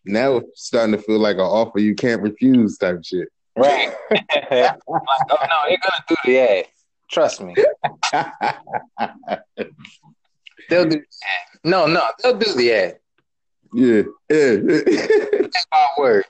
now 0.06 0.38
it's 0.38 0.66
starting 0.66 0.96
to 0.96 1.02
feel 1.02 1.20
like 1.20 1.36
an 1.36 1.42
offer 1.42 1.80
you 1.80 1.96
can't 1.96 2.22
refuse 2.22 2.78
type 2.78 3.04
shit. 3.04 3.30
Right. 3.56 3.94
like, 4.12 4.22
oh 4.90 5.38
no, 5.42 5.64
they're 5.68 5.78
gonna 5.78 6.04
do 6.08 6.16
the 6.26 6.40
ad. 6.40 6.66
Trust 7.10 7.42
me. 7.42 7.56
They'll 10.70 10.84
do 10.84 10.90
the 10.90 10.98
ad. 10.98 11.60
No, 11.64 11.88
no, 11.88 12.04
they'll 12.22 12.38
do 12.38 12.54
the 12.54 12.72
ad. 12.72 13.00
yeah, 13.74 14.04
yeah. 14.30 14.56
That's 15.42 15.66
my 15.72 15.88
word. 15.98 16.26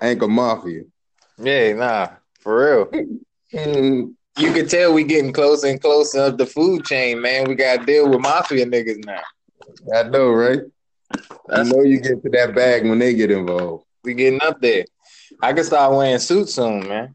Anchor 0.00 0.28
Mafia. 0.28 0.82
Yeah, 1.38 1.72
nah, 1.74 2.08
for 2.40 2.88
real. 2.92 4.12
You 4.38 4.52
can 4.52 4.68
tell 4.68 4.92
we 4.92 5.04
getting 5.04 5.32
closer 5.32 5.66
and 5.66 5.80
closer 5.80 6.20
up 6.20 6.38
the 6.38 6.46
food 6.46 6.84
chain, 6.84 7.20
man. 7.20 7.48
We 7.48 7.54
gotta 7.54 7.84
deal 7.84 8.08
with 8.08 8.20
mafia 8.20 8.64
niggas 8.64 9.04
now. 9.04 9.22
I 9.94 10.04
know, 10.04 10.30
right? 10.30 10.60
I 11.50 11.62
know 11.64 11.82
you 11.82 12.00
get 12.00 12.22
to 12.22 12.30
that 12.30 12.54
bag 12.54 12.88
when 12.88 12.98
they 12.98 13.14
get 13.14 13.30
involved. 13.30 13.84
We 14.04 14.14
getting 14.14 14.40
up 14.42 14.60
there. 14.60 14.84
I 15.42 15.52
can 15.52 15.64
start 15.64 15.92
wearing 15.92 16.18
suits 16.18 16.54
soon, 16.54 16.88
man. 16.88 17.14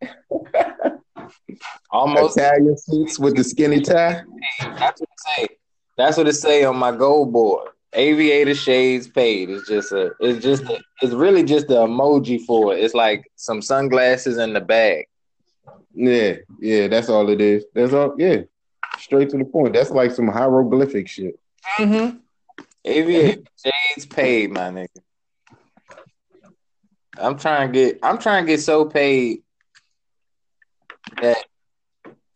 Almost. 1.90 2.36
Italian 2.36 2.76
suits 2.76 3.18
with 3.18 3.36
the 3.36 3.44
skinny 3.44 3.80
tie. 3.80 4.22
That's 4.60 5.00
what 5.00 5.08
it 5.10 5.20
say. 5.26 5.48
That's 5.96 6.16
what 6.16 6.28
it 6.28 6.34
say 6.34 6.64
on 6.64 6.76
my 6.76 6.90
goal 6.92 7.26
board. 7.26 7.70
Aviator 7.92 8.54
shades 8.54 9.06
paid. 9.06 9.50
It's 9.50 9.68
just 9.68 9.92
a. 9.92 10.12
It's 10.20 10.42
just. 10.42 10.64
A, 10.64 10.80
it's 11.02 11.12
really 11.12 11.44
just 11.44 11.68
the 11.68 11.86
emoji 11.86 12.40
for 12.44 12.74
it. 12.74 12.82
It's 12.82 12.94
like 12.94 13.30
some 13.36 13.62
sunglasses 13.62 14.38
in 14.38 14.52
the 14.52 14.60
bag. 14.60 15.06
Yeah, 15.94 16.36
yeah, 16.58 16.88
that's 16.88 17.08
all 17.08 17.28
it 17.30 17.40
is. 17.40 17.64
That's 17.74 17.92
all. 17.92 18.14
Yeah, 18.18 18.42
straight 18.98 19.30
to 19.30 19.38
the 19.38 19.44
point. 19.44 19.74
That's 19.74 19.90
like 19.90 20.10
some 20.10 20.28
hieroglyphic 20.28 21.08
shit. 21.08 21.38
Mm-hmm. 21.78 22.18
Aviator 22.84 23.42
shades 23.64 24.06
paid, 24.06 24.50
my 24.50 24.70
nigga. 24.70 24.88
I'm 27.18 27.38
trying 27.38 27.68
to 27.68 27.72
get. 27.72 27.98
I'm 28.02 28.18
trying 28.18 28.44
to 28.44 28.52
get 28.52 28.60
so 28.60 28.84
paid 28.84 29.42
that 31.22 31.44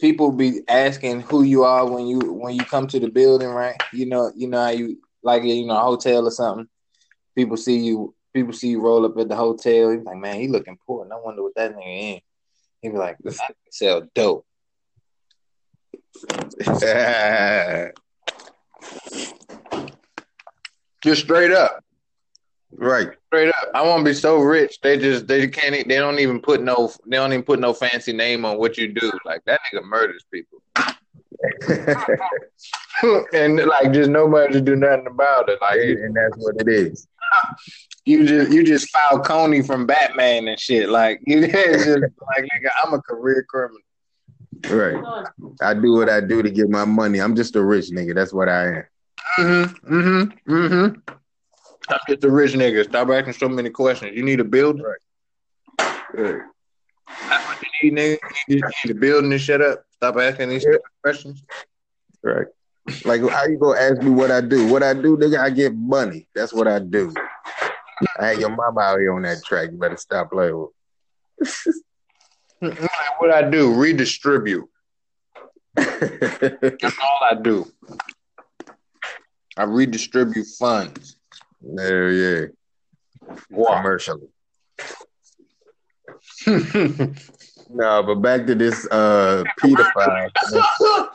people 0.00 0.30
be 0.32 0.60
asking 0.68 1.22
who 1.22 1.42
you 1.42 1.64
are 1.64 1.86
when 1.90 2.06
you 2.06 2.20
when 2.32 2.54
you 2.54 2.64
come 2.64 2.86
to 2.86 3.00
the 3.00 3.08
building, 3.08 3.48
right? 3.48 3.76
You 3.92 4.06
know, 4.06 4.32
you 4.34 4.48
know 4.48 4.62
how 4.62 4.70
you 4.70 4.98
like 5.22 5.42
you 5.42 5.66
know 5.66 5.76
a 5.76 5.80
hotel 5.80 6.26
or 6.26 6.30
something. 6.30 6.68
People 7.34 7.56
see 7.56 7.78
you. 7.78 8.14
People 8.34 8.52
see 8.52 8.68
you 8.68 8.80
roll 8.80 9.04
up 9.04 9.16
at 9.18 9.28
the 9.28 9.34
hotel. 9.34 9.90
He's 9.90 10.04
like, 10.04 10.18
man, 10.18 10.38
he 10.38 10.48
looking 10.48 10.78
poor. 10.86 11.02
And 11.02 11.12
I 11.12 11.16
wonder 11.16 11.42
what 11.42 11.54
that 11.56 11.74
nigga 11.74 12.14
in. 12.14 12.20
He 12.82 12.88
be 12.88 12.96
like, 12.96 13.16
I 13.26 13.30
can 13.30 13.54
sell 13.70 14.02
dope. 14.14 14.46
Just 21.02 21.22
straight 21.22 21.52
up. 21.52 21.84
right. 22.72 23.08
Straight 23.28 23.48
up, 23.48 23.68
I 23.74 23.82
want 23.82 24.00
to 24.00 24.04
be 24.10 24.14
so 24.14 24.38
rich. 24.38 24.80
They 24.82 24.98
just 24.98 25.28
they 25.28 25.46
can't. 25.46 25.72
They 25.86 25.96
don't 25.96 26.18
even 26.18 26.40
put 26.40 26.62
no. 26.62 26.92
They 27.06 27.16
don't 27.16 27.32
even 27.32 27.44
put 27.44 27.60
no 27.60 27.72
fancy 27.72 28.12
name 28.12 28.44
on 28.44 28.58
what 28.58 28.76
you 28.76 28.92
do. 28.92 29.12
Like 29.24 29.44
that 29.44 29.60
nigga 29.72 29.84
murders 29.84 30.24
people, 30.32 30.60
and 33.32 33.58
like 33.58 33.92
just 33.92 34.10
nobody 34.10 34.52
to 34.54 34.60
do 34.60 34.74
nothing 34.76 35.06
about 35.06 35.48
it. 35.48 35.58
Like 35.60 35.76
you, 35.76 36.04
and 36.04 36.16
that's 36.16 36.36
what 36.36 36.56
it 36.60 36.68
is. 36.68 37.06
you 38.04 38.26
just 38.26 38.50
you 38.52 38.64
just 38.64 38.90
Falcone 38.90 39.62
from 39.62 39.86
Batman 39.86 40.48
and 40.48 40.58
shit. 40.58 40.88
Like 40.88 41.20
you 41.26 41.46
just 41.46 41.56
like 41.86 42.44
nigga, 42.44 42.70
I'm 42.84 42.94
a 42.94 43.02
career 43.02 43.44
criminal. 43.48 43.80
Right. 44.68 45.30
I 45.62 45.74
do 45.74 45.92
what 45.92 46.08
I 46.08 46.20
do 46.20 46.42
to 46.42 46.50
get 46.50 46.68
my 46.68 46.84
money. 46.84 47.20
I'm 47.20 47.36
just 47.36 47.54
a 47.54 47.64
rich 47.64 47.90
nigga. 47.90 48.14
That's 48.14 48.32
what 48.32 48.48
I 48.48 48.66
am. 48.66 48.84
Mm-hmm. 49.38 49.94
Mm-hmm. 49.94 50.52
Mm-hmm. 50.52 51.12
I'm 51.90 51.98
just 52.08 52.24
a 52.24 52.30
rich 52.30 52.54
nigga. 52.54 52.84
Stop 52.84 53.08
asking 53.10 53.34
so 53.34 53.48
many 53.48 53.70
questions. 53.70 54.16
You 54.16 54.24
need 54.24 54.40
a 54.40 54.44
builder. 54.44 54.98
Right. 56.16 56.42
That's 57.28 57.46
what 57.46 57.58
you 57.82 57.92
need, 57.92 57.98
nigga. 57.98 58.18
You 58.48 58.56
need, 58.56 58.64
you 58.64 58.70
need 58.84 58.96
a 58.96 59.00
building 59.00 59.30
and 59.30 59.40
shut 59.40 59.62
up. 59.62 59.84
Stop 59.98 60.16
asking 60.16 60.50
these 60.50 60.62
stupid 60.62 60.80
questions. 61.02 61.42
Right. 62.22 62.46
Like 63.04 63.20
how 63.28 63.46
you 63.46 63.58
gonna 63.58 63.80
ask 63.80 64.00
me 64.00 64.10
what 64.10 64.30
I 64.30 64.40
do? 64.40 64.68
What 64.68 64.82
I 64.84 64.94
do, 64.94 65.16
nigga, 65.16 65.38
I 65.38 65.50
get 65.50 65.74
money. 65.74 66.28
That's 66.34 66.52
what 66.52 66.68
I 66.68 66.78
do. 66.78 67.12
I 68.18 68.28
had 68.28 68.38
your 68.38 68.50
mama 68.50 68.80
out 68.80 69.00
here 69.00 69.12
on 69.12 69.22
that 69.22 69.44
track. 69.44 69.70
You 69.72 69.76
better 69.76 69.96
stop 69.96 70.30
playing 70.30 70.56
with. 70.56 70.70
What 73.18 73.32
I 73.32 73.48
do, 73.48 73.72
redistribute. 73.74 74.68
That's 75.74 76.98
all 77.00 77.20
I 77.22 77.34
do. 77.40 77.66
I 79.56 79.62
redistribute 79.64 80.46
funds. 80.58 81.16
There, 81.60 82.10
yeah. 82.10 82.46
Wow. 83.50 83.76
Commercially. 83.76 84.28
No, 87.70 88.02
but 88.02 88.16
back 88.16 88.46
to 88.46 88.54
this 88.54 88.86
uh 88.90 89.44
pedophile. 89.60 90.30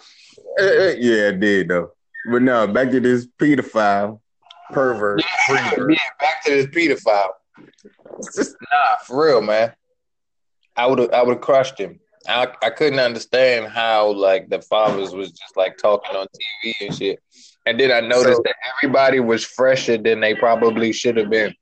Yeah, 0.57 1.29
it 1.29 1.39
did 1.39 1.69
though. 1.69 1.91
But 2.31 2.41
no, 2.43 2.67
back 2.67 2.91
to 2.91 2.99
this 2.99 3.25
pedophile 3.39 4.19
pervert. 4.71 5.21
yeah, 5.49 5.71
freebird. 5.71 5.95
back 6.19 6.43
to 6.45 6.51
this 6.51 6.65
pedophile. 6.67 7.29
Nah, 7.57 8.95
for 9.05 9.25
real, 9.25 9.41
man. 9.41 9.73
I 10.75 10.85
would 10.85 10.99
have 10.99 11.11
I 11.11 11.23
would 11.23 11.33
have 11.35 11.41
crushed 11.41 11.79
him. 11.79 11.99
I, 12.27 12.47
I 12.61 12.69
couldn't 12.69 12.99
understand 12.99 13.67
how 13.67 14.11
like 14.11 14.49
the 14.49 14.61
fathers 14.61 15.13
was 15.13 15.31
just 15.31 15.57
like 15.57 15.77
talking 15.77 16.15
on 16.15 16.27
TV 16.63 16.73
and 16.81 16.95
shit. 16.95 17.19
And 17.65 17.79
then 17.79 17.91
I 17.91 17.99
noticed 18.01 18.37
So- 18.37 18.43
that 18.45 18.55
everybody 18.77 19.19
was 19.19 19.43
fresher 19.43 19.97
than 19.97 20.19
they 20.19 20.35
probably 20.35 20.93
should 20.93 21.17
have 21.17 21.29
been. 21.29 21.53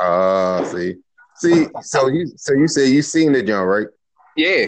Ah, 0.00 0.64
see, 0.64 0.96
see. 1.42 1.66
So 1.82 2.08
you, 2.08 2.32
so 2.36 2.54
you 2.54 2.68
said 2.68 2.88
you 2.88 3.02
seen 3.02 3.34
it, 3.34 3.46
John, 3.46 3.66
right? 3.66 3.88
Yeah. 4.36 4.66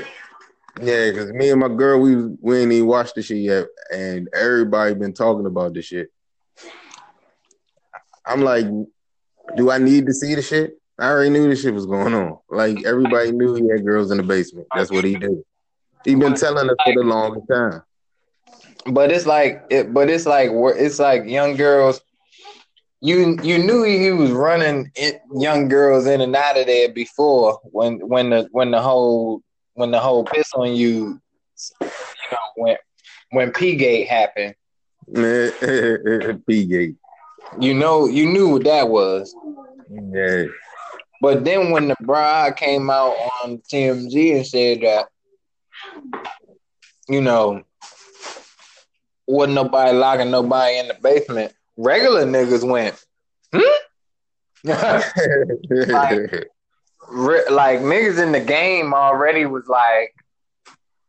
Yeah, 0.82 1.10
because 1.10 1.32
me 1.32 1.50
and 1.50 1.60
my 1.60 1.68
girl, 1.68 2.00
we 2.00 2.16
we 2.40 2.58
ain't 2.58 2.72
even 2.72 2.88
watched 2.88 3.14
the 3.14 3.22
shit 3.22 3.38
yet, 3.38 3.66
and 3.92 4.28
everybody 4.34 4.94
been 4.94 5.12
talking 5.12 5.46
about 5.46 5.72
this 5.72 5.84
shit. 5.84 6.10
I'm 8.26 8.42
like, 8.42 8.66
do 9.56 9.70
I 9.70 9.78
need 9.78 10.06
to 10.06 10.12
see 10.12 10.34
the 10.34 10.42
shit? 10.42 10.78
I 10.98 11.08
already 11.08 11.30
knew 11.30 11.48
this 11.48 11.62
shit 11.62 11.74
was 11.74 11.86
going 11.86 12.14
on. 12.14 12.38
Like 12.50 12.84
everybody 12.84 13.30
knew 13.30 13.54
he 13.54 13.68
had 13.68 13.84
girls 13.84 14.10
in 14.10 14.16
the 14.16 14.22
basement. 14.24 14.66
That's 14.74 14.90
what 14.90 15.04
he 15.04 15.16
did. 15.16 15.42
He 16.04 16.14
been 16.16 16.34
telling 16.34 16.68
us 16.68 16.76
for 16.84 16.92
the 16.94 17.02
longest 17.02 17.46
time. 17.48 17.82
But 18.86 19.12
it's 19.12 19.26
like 19.26 19.64
it, 19.70 19.94
but 19.94 20.10
it's 20.10 20.26
like 20.26 20.50
it's 20.52 20.98
like 20.98 21.24
young 21.24 21.56
girls. 21.56 22.00
You 23.00 23.38
you 23.42 23.58
knew 23.58 23.82
he 23.82 24.10
was 24.10 24.30
running 24.30 24.90
it, 24.94 25.20
young 25.34 25.68
girls 25.68 26.06
in 26.06 26.20
and 26.20 26.34
out 26.34 26.58
of 26.58 26.66
there 26.66 26.90
before 26.90 27.60
when 27.64 27.98
when 28.08 28.30
the 28.30 28.48
when 28.52 28.70
the 28.70 28.80
whole 28.80 29.42
when 29.74 29.90
the 29.90 30.00
whole 30.00 30.24
piss 30.24 30.52
on 30.54 30.74
you, 30.74 31.20
you 31.80 31.88
know 32.32 32.38
when 32.56 32.76
when 33.30 33.52
P 33.52 33.76
Gate 33.76 34.08
happened. 34.08 34.54
P 36.46 36.64
Gate. 36.64 36.94
You 37.60 37.74
know 37.74 38.06
you 38.06 38.26
knew 38.26 38.48
what 38.48 38.64
that 38.64 38.88
was. 38.88 39.34
Yeah. 39.90 40.44
But 41.20 41.44
then 41.44 41.70
when 41.70 41.88
the 41.88 41.96
bride 42.00 42.56
came 42.56 42.90
out 42.90 43.14
on 43.42 43.58
TMZ 43.72 44.36
and 44.36 44.46
said 44.46 44.80
that, 44.82 45.08
you 47.08 47.22
know, 47.22 47.62
wasn't 49.26 49.54
nobody 49.54 49.96
locking 49.96 50.30
nobody 50.30 50.78
in 50.78 50.88
the 50.88 50.94
basement, 51.02 51.54
regular 51.76 52.24
niggas 52.24 52.68
went, 52.68 53.04
hmm? 53.54 53.60
Re- 57.08 57.48
like 57.50 57.80
niggas 57.80 58.22
in 58.22 58.32
the 58.32 58.40
game 58.40 58.94
already 58.94 59.44
was 59.46 59.66
like, 59.68 60.14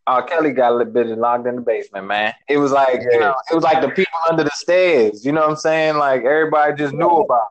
oh, 0.07 0.22
Kelly 0.27 0.51
got 0.51 0.72
a 0.74 0.75
little 0.75 0.91
bit 0.91 1.07
locked 1.17 1.48
in 1.48 1.55
the 1.55 1.62
basement, 1.62 2.05
man. 2.07 2.34
It 2.50 2.57
was 2.57 2.72
like, 2.72 3.01
you 3.12 3.19
know, 3.19 3.34
it 3.51 3.55
was 3.55 3.63
like 3.63 3.81
the 3.81 3.89
people 3.89 4.19
under 4.29 4.43
the 4.43 4.51
stairs. 4.51 5.25
You 5.25 5.31
know 5.31 5.41
what 5.41 5.51
I'm 5.51 5.55
saying? 5.55 5.95
Like 5.98 6.24
everybody 6.24 6.75
just 6.75 6.93
knew 6.93 7.07
about. 7.10 7.48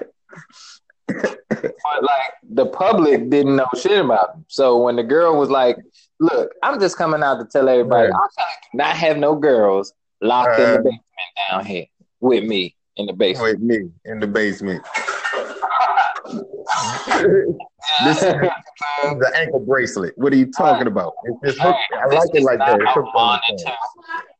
It. 0.00 0.10
but 1.06 2.02
like 2.02 2.32
the 2.50 2.66
public 2.66 3.28
didn't 3.28 3.56
know 3.56 3.66
shit 3.78 4.02
about 4.04 4.34
him. 4.36 4.44
So 4.48 4.78
when 4.82 4.96
the 4.96 5.02
girl 5.02 5.38
was 5.38 5.50
like, 5.50 5.76
"Look, 6.18 6.50
I'm 6.62 6.80
just 6.80 6.96
coming 6.96 7.22
out 7.22 7.38
to 7.40 7.44
tell 7.44 7.68
everybody, 7.68 8.08
Right. 8.08 8.14
I'm 8.14 8.28
not 8.72 8.96
have 8.96 9.18
no 9.18 9.36
girls 9.36 9.92
locked 10.22 10.58
in 10.58 10.64
the 10.64 10.78
Uh, 10.78 10.82
basement 10.82 11.02
down 11.50 11.66
here 11.66 11.84
with 12.24 12.44
me 12.44 12.74
in 12.96 13.06
the 13.06 13.12
basement." 13.12 13.52
with 13.52 13.62
me 13.62 13.90
in 14.04 14.20
the 14.20 14.26
basement. 14.26 14.82
this 18.04 18.16
is 18.16 18.22
the 18.22 19.32
ankle 19.36 19.60
bracelet. 19.60 20.14
What 20.16 20.32
are 20.32 20.36
you 20.36 20.50
talking 20.50 20.86
about? 20.86 21.12
It's 21.24 21.38
just 21.44 21.60
hooked. 21.60 21.78
I 21.92 22.06
like 22.14 22.30
it 22.32 22.42
like 22.42 22.58
that. 22.58 22.80
It's 22.80 22.92
hooked 22.92 23.08
on 23.14 23.40
the 23.48 23.56
thing. 23.58 23.72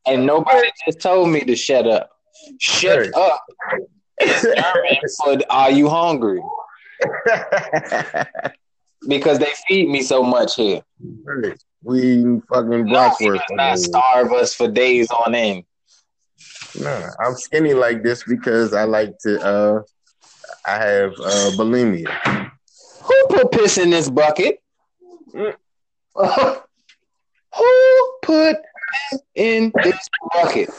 And 0.06 0.26
nobody 0.26 0.70
just 0.86 1.00
told 1.00 1.28
me 1.28 1.40
to 1.40 1.54
shut 1.54 1.86
up. 1.86 2.10
Shut 2.58 3.14
up. 3.14 3.44
It's 4.16 5.16
for 5.20 5.36
are 5.50 5.72
you 5.72 5.88
hungry? 5.88 6.40
Because 9.08 9.38
they 9.38 9.52
feed 9.68 9.90
me 9.90 10.00
so 10.00 10.22
much 10.22 10.54
here. 10.54 10.80
we 11.82 12.22
fucking 12.48 12.86
No, 12.86 13.14
he 13.18 13.28
does 13.28 13.40
not 13.50 13.78
starve 13.78 14.32
us 14.32 14.54
for 14.54 14.68
days 14.68 15.10
on 15.10 15.34
end. 15.34 15.64
No, 16.80 17.08
I'm 17.20 17.34
skinny 17.34 17.74
like 17.74 18.02
this 18.02 18.24
because 18.24 18.72
I 18.72 18.84
like 18.84 19.18
to. 19.20 19.40
uh 19.40 19.82
I 20.66 20.76
have 20.76 21.12
uh 21.20 21.50
bulimia. 21.56 22.50
Who 23.02 23.26
put 23.28 23.52
piss 23.52 23.78
in 23.78 23.90
this 23.90 24.08
bucket? 24.08 24.62
Mm. 25.34 25.54
Who 27.56 28.14
put 28.22 28.56
piss 29.10 29.20
in 29.34 29.72
this 29.82 30.08
bucket? 30.32 30.70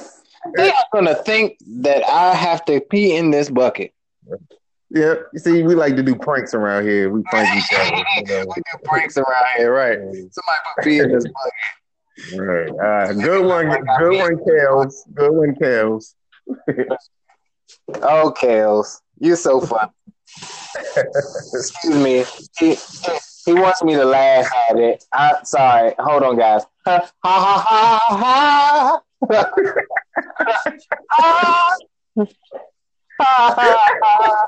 They 0.55 0.69
are 0.69 0.85
gonna 0.93 1.15
think 1.15 1.57
that 1.81 2.03
I 2.07 2.33
have 2.33 2.65
to 2.65 2.79
pee 2.81 3.15
in 3.15 3.31
this 3.31 3.49
bucket. 3.49 3.93
Yeah, 4.89 5.15
you 5.33 5.39
see, 5.39 5.63
we 5.63 5.75
like 5.75 5.95
to 5.95 6.03
do 6.03 6.15
pranks 6.15 6.53
around 6.53 6.87
here. 6.87 7.09
We 7.09 7.21
prank 7.23 7.49
each 7.57 7.77
other. 7.77 8.03
You 8.17 8.23
know? 8.27 8.45
We 8.55 8.61
do 8.61 8.79
pranks 8.83 9.17
around 9.17 9.45
here, 9.57 9.73
right? 9.73 9.97
Somebody 9.99 10.29
put 10.75 10.83
pee 10.83 10.99
in 10.99 11.11
this 11.11 11.25
bucket. 11.25 11.53
Right. 12.35 12.69
Uh, 12.69 13.13
good 13.13 13.45
one. 13.45 13.69
Good 13.99 14.17
one, 14.19 14.37
Kels. 14.37 14.93
Good 15.13 15.31
one, 15.31 15.55
Kels. 15.55 16.15
Oh, 18.01 18.33
Kales, 18.35 19.01
you're 19.19 19.35
so 19.35 19.59
funny. 19.61 19.91
Excuse 21.53 21.95
me. 21.95 22.25
He, 22.57 22.77
he 23.45 23.53
wants 23.53 23.83
me 23.83 23.93
to 23.95 24.05
laugh 24.05 24.49
at 24.69 24.77
it. 24.77 25.03
I, 25.13 25.33
sorry. 25.43 25.93
Hold 25.99 26.23
on, 26.23 26.37
guys. 26.37 26.63
Ha 26.85 27.09
ha 27.23 27.39
ha 27.39 27.99
ha 28.07 28.17
ha. 28.17 29.01
Ha. 29.31 29.51
Ha, 33.17 33.55
ha, 34.01 34.47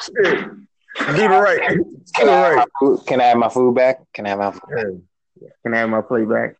Shit. 0.00 0.50
Do 0.98 1.16
the 1.16 1.28
right. 1.28 1.68
Do 1.70 2.02
Can 2.14 2.28
I, 2.28 2.54
right. 2.54 2.68
food, 2.78 3.06
can 3.06 3.20
I 3.20 3.24
have 3.24 3.38
my 3.38 3.48
food 3.48 3.74
back? 3.74 4.00
Can 4.12 4.26
I 4.26 4.30
have 4.30 4.38
my 4.38 4.50
food? 4.50 5.02
Yeah. 5.40 5.48
Can 5.62 5.74
I 5.74 5.78
have 5.78 5.88
my 5.88 6.00
play 6.02 6.24
back? 6.24 6.56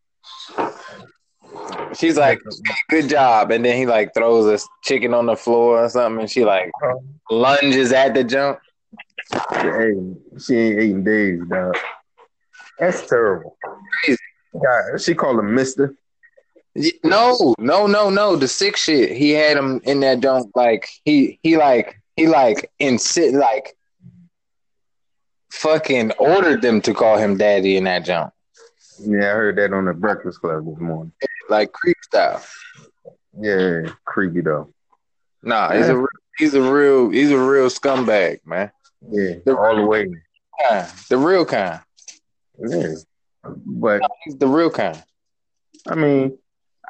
She's 1.95 2.17
like, 2.17 2.41
good 2.89 3.09
job. 3.09 3.51
And 3.51 3.65
then 3.65 3.77
he 3.77 3.87
like 3.87 4.15
throws 4.15 4.47
a 4.47 4.65
chicken 4.83 5.13
on 5.13 5.27
the 5.27 5.37
floor 5.37 5.85
or 5.85 5.89
something. 5.89 6.21
And 6.21 6.31
she 6.31 6.45
like 6.45 6.71
uh-huh. 6.83 6.99
lunges 7.31 7.93
at 7.93 8.15
the 8.15 8.23
jump. 8.25 8.61
Hey, 9.51 9.93
she 10.39 10.57
ain't 10.57 10.81
eating 10.81 11.05
days, 11.05 11.41
dog. 11.49 11.77
That's 12.79 13.07
terrible. 13.07 13.57
Crazy. 14.05 14.19
God, 14.53 15.01
she 15.01 15.15
called 15.15 15.41
him 15.41 15.55
Mister. 15.55 15.95
No, 17.05 17.55
no, 17.59 17.87
no, 17.87 18.11
no. 18.11 18.37
The 18.37 18.49
sick 18.49 18.77
shit. 18.77 19.11
He 19.17 19.31
had 19.31 19.57
him 19.57 19.81
in 19.85 20.01
that 20.01 20.21
junk. 20.21 20.53
Like 20.55 20.89
he, 21.05 21.39
he 21.43 21.57
like, 21.57 22.01
he 22.17 22.29
like 22.29 22.71
insit 22.81 23.33
like 23.33 23.77
fucking 25.61 26.13
ordered 26.13 26.63
them 26.63 26.81
to 26.81 26.95
call 26.95 27.19
him 27.19 27.37
daddy 27.37 27.77
in 27.77 27.85
that 27.85 28.05
jump. 28.05 28.33
Yeah, 28.99 29.19
I 29.19 29.35
heard 29.35 29.57
that 29.57 29.73
on 29.73 29.85
the 29.87 29.95
Breakfast 29.95 30.41
Club 30.41 30.67
this 30.67 30.79
morning. 30.79 31.13
Like 31.49 31.73
creep 31.73 31.97
style. 32.03 32.43
Yeah, 33.39 33.83
creepy 34.05 34.41
though. 34.41 34.73
Nah, 35.43 35.73
he's 35.73 35.89
a 35.89 36.05
he's 36.39 36.55
a 36.55 36.61
real 36.61 37.11
he's 37.11 37.31
a 37.31 37.39
real 37.39 37.69
scumbag, 37.69 38.41
man. 38.45 38.71
Yeah, 39.11 39.37
all 39.47 39.77
the 39.77 39.87
way. 39.87 40.09
Yeah, 40.61 40.91
the 41.09 41.17
real 41.17 41.45
kind. 41.45 41.81
Yeah, 42.59 42.95
but 43.45 44.03
He's 44.25 44.37
the 44.37 44.47
real 44.47 44.71
kind. 44.71 45.03
I 45.89 45.95
mean, 45.95 46.37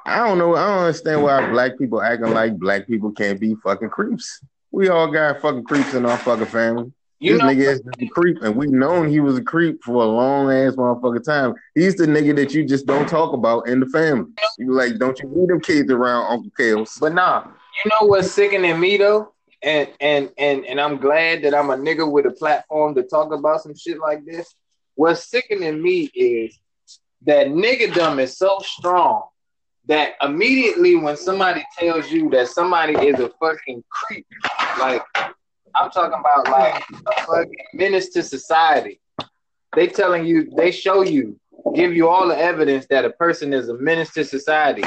I 0.04 0.26
don't 0.26 0.38
know. 0.38 0.56
I 0.56 0.66
don't 0.66 0.78
understand 0.78 1.22
why 1.22 1.48
black 1.50 1.78
people 1.78 2.02
acting 2.02 2.32
like 2.32 2.58
black 2.58 2.86
people 2.86 3.12
can't 3.12 3.38
be 3.38 3.54
fucking 3.62 3.90
creeps. 3.90 4.40
We 4.72 4.88
all 4.88 5.10
got 5.10 5.40
fucking 5.40 5.64
creeps 5.64 5.94
in 5.94 6.06
our 6.06 6.18
fucking 6.18 6.46
family. 6.46 6.92
You 7.20 7.32
this 7.34 7.42
know, 7.42 7.48
nigga 7.48 7.72
is 7.72 7.82
a 8.00 8.06
creep, 8.06 8.38
and 8.40 8.56
we 8.56 8.66
known 8.66 9.08
he 9.08 9.20
was 9.20 9.36
a 9.36 9.42
creep 9.42 9.84
for 9.84 10.02
a 10.02 10.06
long 10.06 10.50
ass 10.50 10.74
motherfucking 10.74 11.22
time. 11.22 11.54
He's 11.74 11.94
the 11.96 12.06
nigga 12.06 12.34
that 12.36 12.54
you 12.54 12.64
just 12.64 12.86
don't 12.86 13.06
talk 13.06 13.34
about 13.34 13.68
in 13.68 13.80
the 13.80 13.86
family. 13.86 14.32
You 14.58 14.72
like, 14.72 14.96
don't 14.98 15.18
you 15.18 15.28
need 15.28 15.50
them 15.50 15.60
kids 15.60 15.90
around 15.90 16.32
Uncle 16.32 16.50
Kales? 16.58 16.98
but 16.98 17.12
nah. 17.12 17.44
You 17.84 17.90
know 17.90 18.06
what's 18.06 18.32
sickening 18.32 18.80
me 18.80 18.96
though? 18.96 19.34
And 19.62 19.90
and 20.00 20.30
and 20.38 20.64
and 20.64 20.80
I'm 20.80 20.96
glad 20.96 21.42
that 21.42 21.54
I'm 21.54 21.68
a 21.68 21.76
nigga 21.76 22.10
with 22.10 22.24
a 22.24 22.30
platform 22.30 22.94
to 22.94 23.02
talk 23.02 23.32
about 23.34 23.60
some 23.60 23.76
shit 23.76 23.98
like 23.98 24.24
this. 24.24 24.54
What's 24.94 25.28
sickening 25.28 25.82
me 25.82 26.10
is 26.14 26.58
that 27.26 27.48
nigga 27.48 27.88
niggadom 27.88 28.18
is 28.18 28.38
so 28.38 28.58
strong 28.62 29.24
that 29.86 30.12
immediately 30.22 30.96
when 30.96 31.18
somebody 31.18 31.64
tells 31.78 32.10
you 32.10 32.30
that 32.30 32.48
somebody 32.48 32.94
is 32.94 33.20
a 33.20 33.30
fucking 33.40 33.84
creep, 33.90 34.26
like 34.78 35.02
I'm 35.74 35.90
talking 35.90 36.18
about 36.18 36.48
like 36.50 36.82
a 37.06 37.22
fucking 37.26 37.54
menace 37.74 38.08
to 38.10 38.22
society. 38.22 39.00
They 39.76 39.86
telling 39.86 40.26
you, 40.26 40.50
they 40.56 40.70
show 40.70 41.02
you, 41.02 41.38
give 41.74 41.92
you 41.94 42.08
all 42.08 42.26
the 42.28 42.36
evidence 42.38 42.86
that 42.90 43.04
a 43.04 43.10
person 43.10 43.52
is 43.52 43.68
a 43.68 43.74
menace 43.74 44.12
to 44.14 44.24
society. 44.24 44.82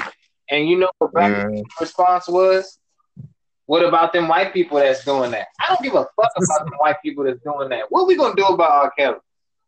And 0.49 0.67
you 0.67 0.77
know 0.77 0.89
what 0.99 1.11
Mm. 1.13 1.63
response 1.79 2.27
was? 2.27 2.79
What 3.65 3.85
about 3.85 4.11
them 4.11 4.27
white 4.27 4.53
people 4.53 4.77
that's 4.77 5.05
doing 5.05 5.31
that? 5.31 5.47
I 5.61 5.67
don't 5.69 5.81
give 5.81 5.93
a 5.93 6.05
fuck 6.15 6.31
about 6.37 6.65
them 6.65 6.73
white 6.79 6.97
people 7.01 7.23
that's 7.23 7.39
doing 7.41 7.69
that. 7.69 7.85
What 7.89 8.07
we 8.07 8.17
gonna 8.17 8.35
do 8.35 8.45
about 8.45 8.71
R. 8.71 8.91
Kelly? 8.97 9.17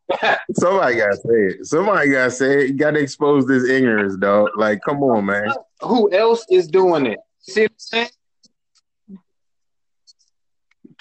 Somebody 0.52 0.96
gotta 0.96 1.16
say 1.16 1.22
it. 1.46 1.66
Somebody 1.66 2.10
gotta 2.10 2.30
say 2.30 2.64
it. 2.64 2.68
You 2.68 2.74
gotta 2.74 3.00
expose 3.00 3.46
this 3.46 3.64
ignorance, 3.68 4.16
dog. 4.16 4.50
Like, 4.54 4.80
come 4.82 5.02
on, 5.02 5.24
man. 5.24 5.50
Who 5.80 6.12
else 6.12 6.44
is 6.50 6.68
doing 6.68 7.06
it? 7.06 7.18
See 7.40 7.62
what 7.62 7.70
I'm 7.70 7.78
saying? 7.78 8.08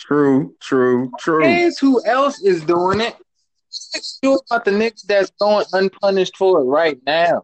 True, 0.07 0.55
true, 0.61 1.11
true. 1.19 1.43
Guess 1.43 1.79
who 1.79 2.03
else 2.05 2.41
is 2.41 2.63
doing 2.63 3.01
it? 3.01 3.15
You 4.21 4.39
about 4.49 4.65
the 4.65 4.71
niggas 4.71 5.03
that's 5.03 5.31
going 5.31 5.65
unpunished 5.73 6.37
for 6.37 6.61
it 6.61 6.63
right 6.63 6.99
now. 7.05 7.43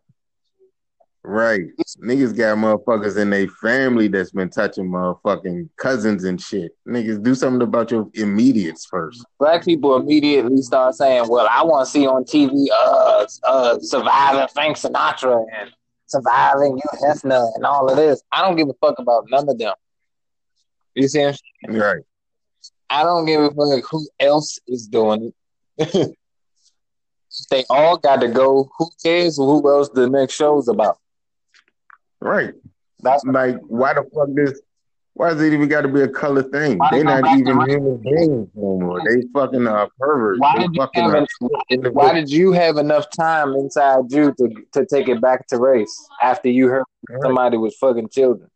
Right. 1.23 1.61
Niggas 2.03 2.35
got 2.35 2.57
motherfuckers 2.57 3.17
in 3.17 3.29
their 3.29 3.47
family 3.47 4.07
that's 4.07 4.31
been 4.31 4.49
touching 4.49 4.85
motherfucking 4.85 5.69
cousins 5.77 6.23
and 6.23 6.41
shit. 6.41 6.71
Niggas 6.87 7.21
do 7.23 7.35
something 7.35 7.61
about 7.61 7.91
your 7.91 8.09
immediates 8.15 8.85
first. 8.85 9.23
Black 9.39 9.63
people 9.63 9.95
immediately 9.97 10.61
start 10.61 10.95
saying, 10.95 11.27
"Well, 11.27 11.47
I 11.49 11.63
want 11.63 11.85
to 11.85 11.91
see 11.91 12.07
on 12.07 12.25
TV, 12.25 12.67
uh, 12.71 13.27
uh, 13.43 13.79
surviving 13.79 14.47
Frank 14.53 14.77
Sinatra 14.77 15.45
and 15.59 15.71
surviving 16.07 16.77
Hugh 16.77 16.99
Hefner 17.07 17.51
and 17.55 17.65
all 17.65 17.89
of 17.89 17.97
this." 17.97 18.23
I 18.31 18.41
don't 18.41 18.55
give 18.55 18.69
a 18.69 18.73
fuck 18.81 18.97
about 18.97 19.25
none 19.29 19.47
of 19.47 19.59
them. 19.59 19.73
You 20.95 21.07
see, 21.07 21.19
what 21.19 21.39
I'm 21.67 21.73
saying? 21.73 21.81
Right. 21.81 22.03
I 22.91 23.03
don't 23.03 23.25
give 23.25 23.41
a 23.41 23.49
fuck 23.51 23.83
who 23.89 24.07
else 24.19 24.59
is 24.67 24.85
doing 24.85 25.31
it. 25.77 26.15
they 27.49 27.63
all 27.69 27.97
got 27.97 28.19
to 28.19 28.27
go. 28.27 28.69
Who 28.77 28.89
cares 29.01 29.37
who 29.37 29.67
else 29.69 29.89
the 29.89 30.09
next 30.09 30.33
show's 30.33 30.67
about? 30.67 30.97
Right. 32.19 32.53
That's 32.99 33.23
Like, 33.23 33.57
why 33.61 33.93
the 33.93 34.03
fuck 34.13 34.27
this? 34.33 34.61
Why 35.13 35.29
does 35.29 35.41
it 35.41 35.53
even 35.53 35.67
got 35.67 35.81
to 35.81 35.87
be 35.87 36.01
a 36.01 36.07
color 36.07 36.43
thing? 36.43 36.77
Why 36.79 36.89
They 36.91 36.97
they 36.99 37.03
not 37.03 37.25
even 37.25 37.61
human 37.69 37.97
beings 37.97 38.49
no 38.55 38.77
more. 38.79 39.01
They 39.05 39.23
fucking 39.33 39.67
uh, 39.67 39.87
perverts. 39.97 40.39
why 40.39 40.57
did 40.59 40.73
you 40.73 40.81
fucking 40.81 41.03
have 41.03 41.13
uh, 41.13 41.57
en- 41.69 41.93
why 41.93 42.13
did- 42.13 42.29
you 42.29 42.51
have 42.51 42.77
enough 42.77 43.09
time 43.09 43.53
inside 43.55 44.11
you 44.11 44.33
to 44.37 44.49
to 44.73 44.85
take 44.85 45.07
it 45.09 45.21
back 45.21 45.47
to 45.47 45.57
race 45.57 45.93
after 46.21 46.49
you 46.49 46.67
heard 46.67 46.83
somebody 47.21 47.57
was 47.57 47.75
fucking 47.77 48.09
children? 48.09 48.49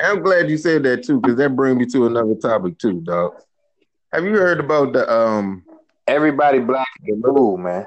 I'm 0.00 0.22
glad 0.22 0.48
you 0.48 0.56
said 0.56 0.84
that 0.84 1.02
too, 1.04 1.20
because 1.20 1.36
that 1.36 1.56
brings 1.56 1.76
me 1.78 1.86
to 1.86 2.06
another 2.06 2.34
topic 2.34 2.78
too, 2.78 3.00
dog. 3.00 3.34
Have 4.12 4.24
you 4.24 4.36
heard 4.36 4.60
about 4.60 4.92
the 4.92 5.10
um? 5.12 5.64
Everybody 6.06 6.60
black 6.60 6.86
ain't 7.06 7.22
cool, 7.22 7.58
man. 7.58 7.86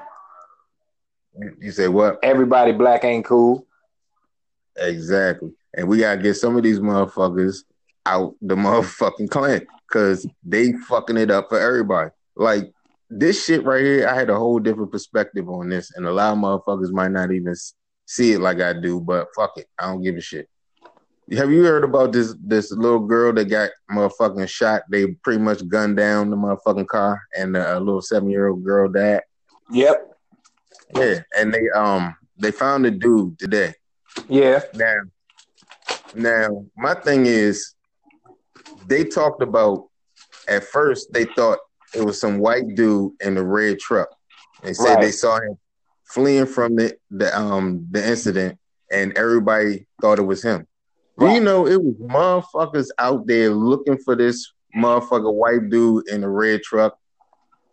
You 1.58 1.72
say 1.72 1.88
what? 1.88 2.18
Everybody 2.22 2.72
black 2.72 3.04
ain't 3.04 3.24
cool. 3.24 3.66
Exactly. 4.76 5.52
And 5.74 5.88
we 5.88 5.98
gotta 5.98 6.20
get 6.20 6.34
some 6.34 6.56
of 6.56 6.62
these 6.62 6.80
motherfuckers 6.80 7.64
out 8.06 8.34
the 8.42 8.54
motherfucking 8.56 9.30
clan 9.30 9.66
because 9.88 10.26
they 10.44 10.72
fucking 10.72 11.16
it 11.16 11.30
up 11.30 11.48
for 11.48 11.58
everybody. 11.58 12.10
Like 12.36 12.72
this 13.08 13.44
shit 13.44 13.64
right 13.64 13.82
here, 13.82 14.08
I 14.08 14.14
had 14.14 14.30
a 14.30 14.36
whole 14.36 14.58
different 14.58 14.92
perspective 14.92 15.48
on 15.48 15.70
this, 15.70 15.92
and 15.96 16.06
a 16.06 16.12
lot 16.12 16.32
of 16.32 16.38
motherfuckers 16.38 16.92
might 16.92 17.10
not 17.10 17.32
even 17.32 17.54
see 18.06 18.32
it 18.32 18.40
like 18.40 18.60
I 18.60 18.74
do. 18.74 19.00
But 19.00 19.28
fuck 19.34 19.56
it, 19.56 19.66
I 19.78 19.86
don't 19.86 20.02
give 20.02 20.16
a 20.16 20.20
shit. 20.20 20.48
Have 21.36 21.50
you 21.50 21.62
heard 21.64 21.84
about 21.84 22.12
this 22.12 22.34
this 22.44 22.72
little 22.72 23.00
girl 23.00 23.32
that 23.32 23.46
got 23.46 23.70
motherfucking 23.90 24.48
shot? 24.48 24.82
They 24.90 25.06
pretty 25.06 25.40
much 25.40 25.66
gunned 25.66 25.96
down 25.96 26.30
the 26.30 26.36
motherfucking 26.36 26.88
car, 26.88 27.22
and 27.36 27.56
a 27.56 27.78
little 27.78 28.02
seven 28.02 28.28
year 28.28 28.48
old 28.48 28.64
girl 28.64 28.88
died. 28.88 29.22
Yep. 29.70 30.16
Yeah, 30.94 31.20
and 31.38 31.52
they 31.54 31.70
um 31.70 32.14
they 32.36 32.50
found 32.50 32.84
the 32.84 32.90
dude 32.90 33.38
today. 33.38 33.72
Yeah. 34.28 34.60
Now, 34.74 34.96
Now, 36.14 36.66
my 36.76 36.94
thing 36.94 37.24
is, 37.26 37.74
they 38.86 39.04
talked 39.04 39.42
about 39.42 39.88
at 40.48 40.64
first 40.64 41.12
they 41.12 41.24
thought 41.24 41.58
it 41.94 42.04
was 42.04 42.20
some 42.20 42.38
white 42.38 42.74
dude 42.74 43.12
in 43.22 43.38
a 43.38 43.42
red 43.42 43.78
truck. 43.78 44.08
They 44.62 44.74
said 44.74 44.94
right. 44.94 45.00
they 45.00 45.12
saw 45.12 45.36
him 45.36 45.58
fleeing 46.04 46.46
from 46.46 46.76
the, 46.76 46.94
the 47.10 47.36
um 47.38 47.86
the 47.90 48.06
incident, 48.06 48.58
and 48.90 49.16
everybody 49.16 49.86
thought 50.00 50.18
it 50.18 50.22
was 50.22 50.42
him. 50.42 50.66
Right. 51.16 51.34
You 51.34 51.40
know, 51.40 51.66
it 51.66 51.82
was 51.82 51.94
motherfuckers 51.96 52.88
out 52.98 53.26
there 53.26 53.50
looking 53.50 53.98
for 53.98 54.16
this 54.16 54.52
motherfucker 54.74 55.32
white 55.32 55.68
dude 55.68 56.08
in 56.08 56.24
a 56.24 56.28
red 56.28 56.62
truck. 56.62 56.98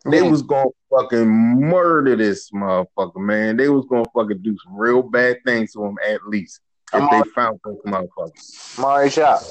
They 0.06 0.22
was 0.22 0.42
gonna 0.42 0.70
fucking 0.90 1.28
murder 1.28 2.16
this 2.16 2.52
motherfucker, 2.52 3.18
man. 3.18 3.58
They 3.58 3.70
was 3.70 3.86
gonna 3.86 4.06
fucking 4.16 4.42
do 4.42 4.56
some 4.64 4.76
real 4.76 5.02
bad 5.02 5.38
things 5.46 5.74
to 5.74 5.84
him 5.84 5.98
at 6.08 6.26
least 6.28 6.62
if 6.94 7.02
I'm 7.02 7.10
they 7.12 7.30
found 7.32 7.60
those 7.64 7.78
motherfuckers. 7.86 8.80
Mari 8.80 9.10
Shop. 9.10 9.42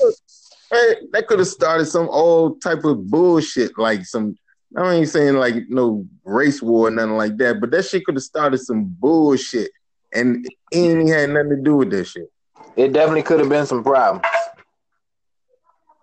Hey, 0.71 0.97
that 1.13 1.27
could 1.27 1.39
have 1.39 1.49
started 1.49 1.87
some 1.87 2.09
old 2.09 2.61
type 2.61 2.85
of 2.85 3.09
bullshit, 3.09 3.79
like 3.79 4.05
some. 4.05 4.37
I 4.77 4.97
ain't 4.97 5.09
saying 5.09 5.37
like 5.37 5.55
no 5.69 6.07
race 6.25 6.61
war 6.61 6.89
or 6.89 6.91
nothing 6.91 7.17
like 7.17 7.37
that, 7.39 7.61
but 7.61 7.71
that 7.71 7.87
shit 7.87 8.05
could 8.05 8.17
have 8.17 8.23
started 8.23 8.59
some 8.59 8.85
bullshit, 8.85 9.71
and 10.13 10.47
it 10.47 10.77
ain't 10.77 11.09
had 11.09 11.31
nothing 11.31 11.51
to 11.51 11.57
do 11.57 11.77
with 11.77 11.91
that 11.91 12.07
shit. 12.07 12.31
It 12.79 12.93
definitely 12.93 13.25
could 13.25 13.41
have 13.41 13.49
been 13.49 13.67
some 13.67 13.83
problems. 13.83 14.25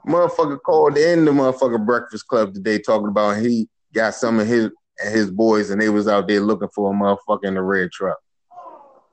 Motherfucker 0.05 0.59
called 0.61 0.97
in 0.97 1.23
the 1.23 1.31
motherfucker 1.31 1.83
Breakfast 1.83 2.27
Club 2.27 2.53
today 2.53 2.79
talking 2.79 3.07
about 3.07 3.37
he 3.37 3.69
got 3.93 4.13
some 4.13 4.41
of 4.41 4.47
his 4.47 4.71
his 4.99 5.31
boys 5.31 5.69
and 5.69 5.81
they 5.81 5.87
was 5.87 6.09
out 6.09 6.27
there 6.27 6.41
looking 6.41 6.67
for 6.75 6.91
a 6.91 6.93
motherfucker 6.93 7.45
in 7.45 7.53
the 7.53 7.61
red 7.61 7.91
truck. 7.93 8.17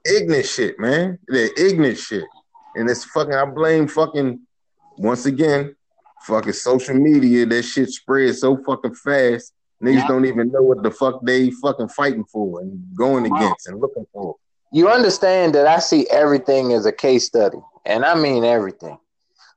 Ignorant 0.04 0.46
shit, 0.46 0.80
man. 0.80 1.20
They're 1.28 1.50
ignorant 1.56 1.98
shit. 1.98 2.24
And 2.74 2.90
it's 2.90 3.04
fucking 3.04 3.32
I 3.32 3.44
blame 3.44 3.86
fucking 3.86 4.40
once 4.98 5.26
again, 5.26 5.76
fucking 6.22 6.54
social 6.54 6.96
media, 6.96 7.46
that 7.46 7.62
shit 7.62 7.90
spreads 7.90 8.40
so 8.40 8.56
fucking 8.56 8.96
fast. 8.96 9.52
Niggas 9.80 9.94
yeah. 9.94 10.08
don't 10.08 10.24
even 10.24 10.50
know 10.50 10.62
what 10.62 10.82
the 10.82 10.90
fuck 10.90 11.24
they 11.24 11.50
fucking 11.50 11.90
fighting 11.90 12.24
for 12.24 12.60
and 12.60 12.84
going 12.96 13.30
wow. 13.30 13.36
against 13.36 13.68
and 13.68 13.80
looking 13.80 14.06
for. 14.12 14.34
You 14.72 14.88
understand 14.88 15.54
that 15.54 15.66
I 15.66 15.78
see 15.78 16.06
everything 16.10 16.72
as 16.72 16.86
a 16.86 16.92
case 16.92 17.26
study, 17.26 17.58
and 17.84 18.04
I 18.04 18.14
mean 18.14 18.44
everything. 18.44 18.98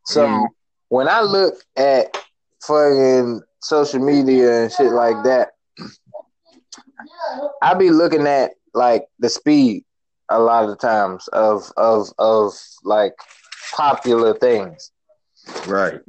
So 0.05 0.27
mm 0.27 0.47
when 0.89 1.07
I 1.07 1.21
look 1.21 1.55
at 1.75 2.15
fucking 2.61 3.41
social 3.59 3.99
media 3.99 4.63
and 4.63 4.71
shit 4.71 4.91
like 4.91 5.23
that, 5.23 5.49
I 7.61 7.73
be 7.73 7.89
looking 7.89 8.27
at 8.27 8.51
like 8.73 9.07
the 9.19 9.29
speed 9.29 9.83
a 10.29 10.39
lot 10.39 10.63
of 10.63 10.69
the 10.69 10.75
times 10.75 11.27
of 11.29 11.71
of 11.77 12.09
of 12.19 12.53
like 12.83 13.13
popular 13.73 14.37
things. 14.37 14.91
Right. 15.67 15.99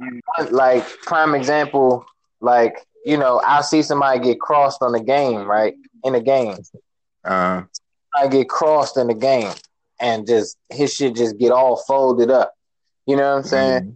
Like 0.51 0.87
prime 1.01 1.35
example, 1.35 2.05
like 2.39 2.85
you 3.05 3.17
know, 3.17 3.41
I 3.45 3.61
see 3.61 3.81
somebody 3.81 4.19
get 4.19 4.39
crossed 4.39 4.81
on 4.81 4.91
the 4.91 5.01
game, 5.01 5.47
right? 5.47 5.73
In 6.03 6.15
a 6.15 6.21
game. 6.21 6.57
Uh 7.23 7.63
I 8.17 8.27
get 8.27 8.49
crossed 8.49 8.97
in 8.97 9.07
the 9.07 9.13
game 9.13 9.53
and 9.99 10.27
just 10.27 10.57
his 10.69 10.93
shit 10.93 11.15
just 11.15 11.37
get 11.37 11.51
all 11.51 11.77
folded 11.87 12.31
up. 12.31 12.53
You 13.05 13.15
know 13.15 13.31
what 13.31 13.37
I'm 13.37 13.43
saying? 13.43 13.81
Mm-hmm 13.81 13.91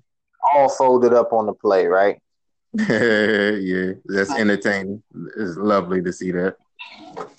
all 0.54 0.70
folded 0.70 1.14
up 1.14 1.34
on 1.34 1.46
the 1.46 1.54
play, 1.54 1.88
right? 1.88 2.22
yeah, 2.74 3.94
that's 4.06 4.32
entertaining. 4.32 5.04
It's 5.38 5.58
lovely 5.58 6.02
to 6.04 6.14
see 6.14 6.32
that. 6.32 6.56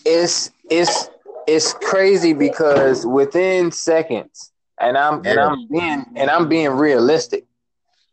It's 0.04 0.50
it's 0.70 1.08
it's 1.46 1.72
crazy 1.74 2.32
because 2.34 3.06
within 3.06 3.72
seconds, 3.72 4.52
and 4.78 4.96
I'm 4.98 5.24
yeah. 5.24 5.30
and 5.30 5.40
I'm 5.40 5.68
being 5.68 6.04
and 6.16 6.30
I'm 6.30 6.48
being 6.48 6.70
realistic. 6.70 7.46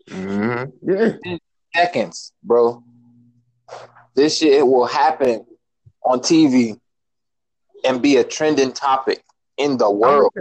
Mm-hmm. 0.10 0.90
Yeah, 0.90 1.38
seconds, 1.76 2.32
bro. 2.44 2.84
This 4.16 4.38
shit 4.38 4.66
will 4.66 4.88
happen 4.88 5.46
on 6.04 6.20
TV 6.20 6.80
and 7.86 8.02
be 8.02 8.18
a 8.18 8.24
trending 8.24 8.72
topic 8.72 9.24
in 9.58 9.78
the 9.78 9.90
world. 9.90 10.34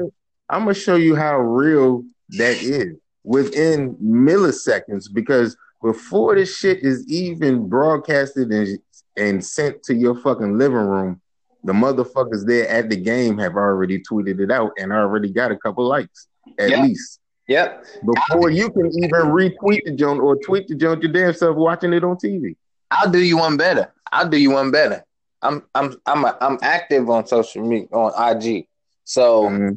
I'm 0.48 0.60
gonna 0.60 0.74
show 0.74 0.96
you 0.96 1.14
how 1.14 1.38
real 1.38 2.04
that 2.30 2.62
is 2.62 2.96
within 3.24 3.94
milliseconds 3.96 5.12
because 5.12 5.56
before 5.82 6.34
this 6.34 6.56
shit 6.56 6.82
is 6.82 7.06
even 7.08 7.68
broadcasted 7.68 8.50
and, 8.50 8.78
and 9.16 9.44
sent 9.44 9.82
to 9.84 9.94
your 9.94 10.14
fucking 10.14 10.58
living 10.58 10.76
room, 10.76 11.20
the 11.64 11.72
motherfuckers 11.72 12.46
there 12.46 12.68
at 12.68 12.88
the 12.88 12.96
game 12.96 13.38
have 13.38 13.56
already 13.56 14.00
tweeted 14.00 14.40
it 14.40 14.50
out 14.50 14.72
and 14.78 14.92
already 14.92 15.30
got 15.30 15.52
a 15.52 15.56
couple 15.56 15.84
likes 15.84 16.28
at 16.58 16.70
yep. 16.70 16.84
least. 16.84 17.20
Yep. 17.48 17.84
Before 18.04 18.50
you 18.50 18.70
can 18.70 18.86
even 18.86 19.28
retweet 19.28 19.84
the 19.84 19.92
joint 19.94 20.20
or 20.20 20.36
tweet 20.36 20.68
the 20.68 20.74
joint 20.74 21.02
your 21.02 21.12
damn 21.12 21.32
self 21.32 21.56
watching 21.56 21.92
it 21.92 22.04
on 22.04 22.16
TV. 22.16 22.56
I'll 22.90 23.10
do 23.10 23.18
you 23.18 23.38
one 23.38 23.56
better. 23.56 23.92
I'll 24.12 24.28
do 24.28 24.38
you 24.38 24.50
one 24.50 24.70
better. 24.70 25.04
I'm 25.42 25.64
I'm 25.74 26.00
I'm 26.06 26.24
a, 26.24 26.36
I'm 26.40 26.58
active 26.62 27.08
on 27.10 27.26
social 27.26 27.64
media 27.64 27.88
on 27.92 28.36
IG. 28.36 28.66
So 29.04 29.44
mm-hmm. 29.44 29.74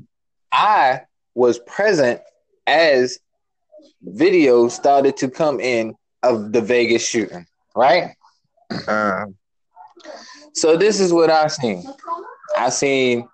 I 0.51 1.01
was 1.35 1.59
present 1.59 2.21
as 2.67 3.19
videos 4.05 4.71
started 4.71 5.17
to 5.17 5.29
come 5.29 5.59
in 5.59 5.95
of 6.23 6.51
the 6.51 6.61
Vegas 6.61 7.07
shooting, 7.07 7.45
right? 7.75 8.15
Uh, 8.87 9.25
so 10.53 10.77
this 10.77 10.99
is 10.99 11.13
what 11.13 11.29
I 11.29 11.47
seen. 11.47 11.83
I 12.57 12.69
seen 12.69 13.27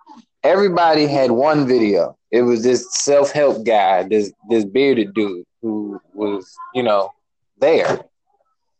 everybody 0.44 1.08
had 1.08 1.32
one 1.32 1.68
video. 1.68 2.18
It 2.32 2.42
was 2.42 2.64
this 2.64 2.88
self 3.04 3.32
help 3.32 3.66
guy, 3.66 4.04
this 4.04 4.32
this 4.50 4.66
bearded 4.66 5.14
dude 5.14 5.46
who 5.62 6.00
was, 6.14 6.54
you 6.74 6.84
know, 6.84 7.12
there. 7.60 8.00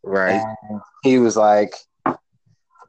Right. 0.02 0.42
And 0.68 0.80
he 1.02 1.18
was 1.18 1.36
like, 1.36 1.74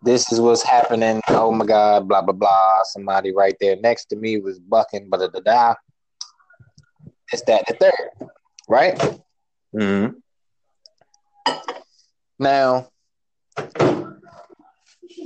"This 0.03 0.31
is 0.31 0.39
what's 0.39 0.63
happening." 0.63 1.21
Oh 1.29 1.51
my 1.51 1.65
god, 1.65 2.07
blah 2.07 2.21
blah 2.21 2.33
blah. 2.33 2.83
Somebody 2.83 3.33
right 3.33 3.55
there 3.59 3.75
next 3.77 4.05
to 4.05 4.15
me 4.15 4.39
was 4.39 4.59
bucking, 4.59 5.09
but 5.09 5.31
da 5.33 5.39
da. 5.39 5.75
It's 7.31 7.43
that 7.43 7.65
the 7.67 7.75
third 7.75 8.29
right? 8.69 8.97
Mm-hmm. 9.75 10.15
Now, 12.37 12.87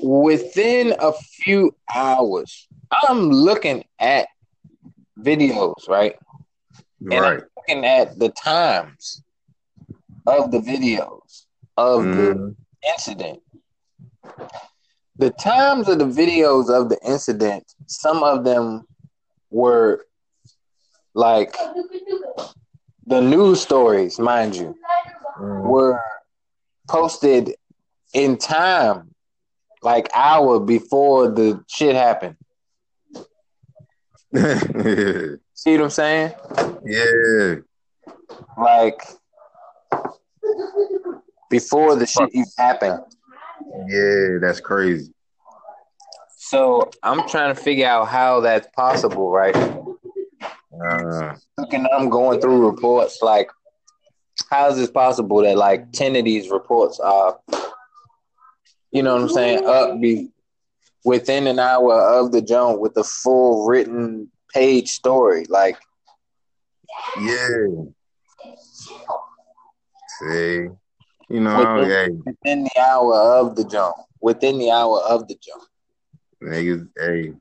within 0.01 0.95
a 0.99 1.13
few 1.13 1.75
hours, 1.93 2.67
I'm 3.07 3.29
looking 3.29 3.83
at 3.99 4.27
videos, 5.19 5.87
right? 5.87 6.15
And 7.01 7.11
right. 7.11 7.39
I'm 7.39 7.47
looking 7.57 7.85
at 7.85 8.17
the 8.17 8.29
times 8.29 9.21
of 10.25 10.51
the 10.51 10.59
videos 10.59 11.45
of 11.77 12.01
mm. 12.01 12.15
the 12.15 12.33
mm-hmm. 12.33 12.49
incident. 12.87 13.39
The 15.17 15.29
times 15.31 15.87
of 15.89 15.99
the 15.99 16.05
videos 16.05 16.69
of 16.69 16.89
the 16.89 16.99
incident, 17.05 17.63
some 17.87 18.23
of 18.23 18.43
them 18.43 18.87
were 19.51 20.05
like 21.13 21.55
the 23.05 23.21
news 23.21 23.61
stories, 23.61 24.17
mind 24.17 24.55
you, 24.55 24.75
mm. 25.39 25.61
were 25.61 26.01
posted 26.89 27.53
in 28.13 28.37
time, 28.37 29.13
like 29.81 30.09
hour 30.13 30.59
before 30.59 31.29
the 31.29 31.63
shit 31.67 31.95
happened. 31.95 32.37
See 35.53 35.77
what 35.77 35.83
I'm 35.83 35.89
saying? 35.91 36.33
Yeah. 36.85 37.55
Like 38.57 38.99
before 41.49 41.95
the 41.95 42.07
shit 42.07 42.29
even 42.31 42.45
happened. 42.57 43.03
Yeah, 43.87 44.37
that's 44.41 44.59
crazy. 44.59 45.13
So 46.37 46.91
I'm 47.01 47.27
trying 47.27 47.55
to 47.55 47.59
figure 47.59 47.87
out 47.87 48.07
how 48.07 48.41
that's 48.41 48.67
possible, 48.75 49.31
right? 49.31 49.55
Uh, 49.55 51.35
and 51.71 51.87
I'm 51.93 52.09
going 52.09 52.41
through 52.41 52.69
reports 52.69 53.19
like, 53.21 53.49
how 54.49 54.69
is 54.69 54.77
this 54.77 54.91
possible 54.91 55.41
that 55.41 55.57
like 55.57 55.91
ten 55.91 56.15
of 56.15 56.25
these 56.25 56.49
reports 56.49 56.99
are, 56.99 57.39
you 58.91 59.03
know 59.03 59.13
what 59.15 59.23
I'm 59.23 59.29
saying, 59.29 59.65
up 59.65 59.99
be 59.99 60.29
within 61.05 61.47
an 61.47 61.59
hour 61.59 62.19
of 62.19 62.31
the 62.31 62.41
jump 62.41 62.79
with 62.79 62.93
the 62.93 63.03
full 63.03 63.67
written 63.67 64.29
page 64.53 64.89
story, 64.89 65.45
like. 65.49 65.77
Yeah. 67.19 67.65
See, 70.19 70.67
you 71.33 71.39
know, 71.39 71.79
within, 71.79 71.89
hey. 71.89 72.31
within 72.31 72.63
the 72.63 72.79
hour 72.79 73.15
of 73.15 73.55
the 73.55 73.63
jump, 73.63 73.95
within 74.21 74.59
the 74.59 74.69
hour 74.69 75.01
of 75.01 75.27
the 75.27 75.35
jump. 75.41 75.63
Niggas, 76.43 76.87
hey, 76.95 77.33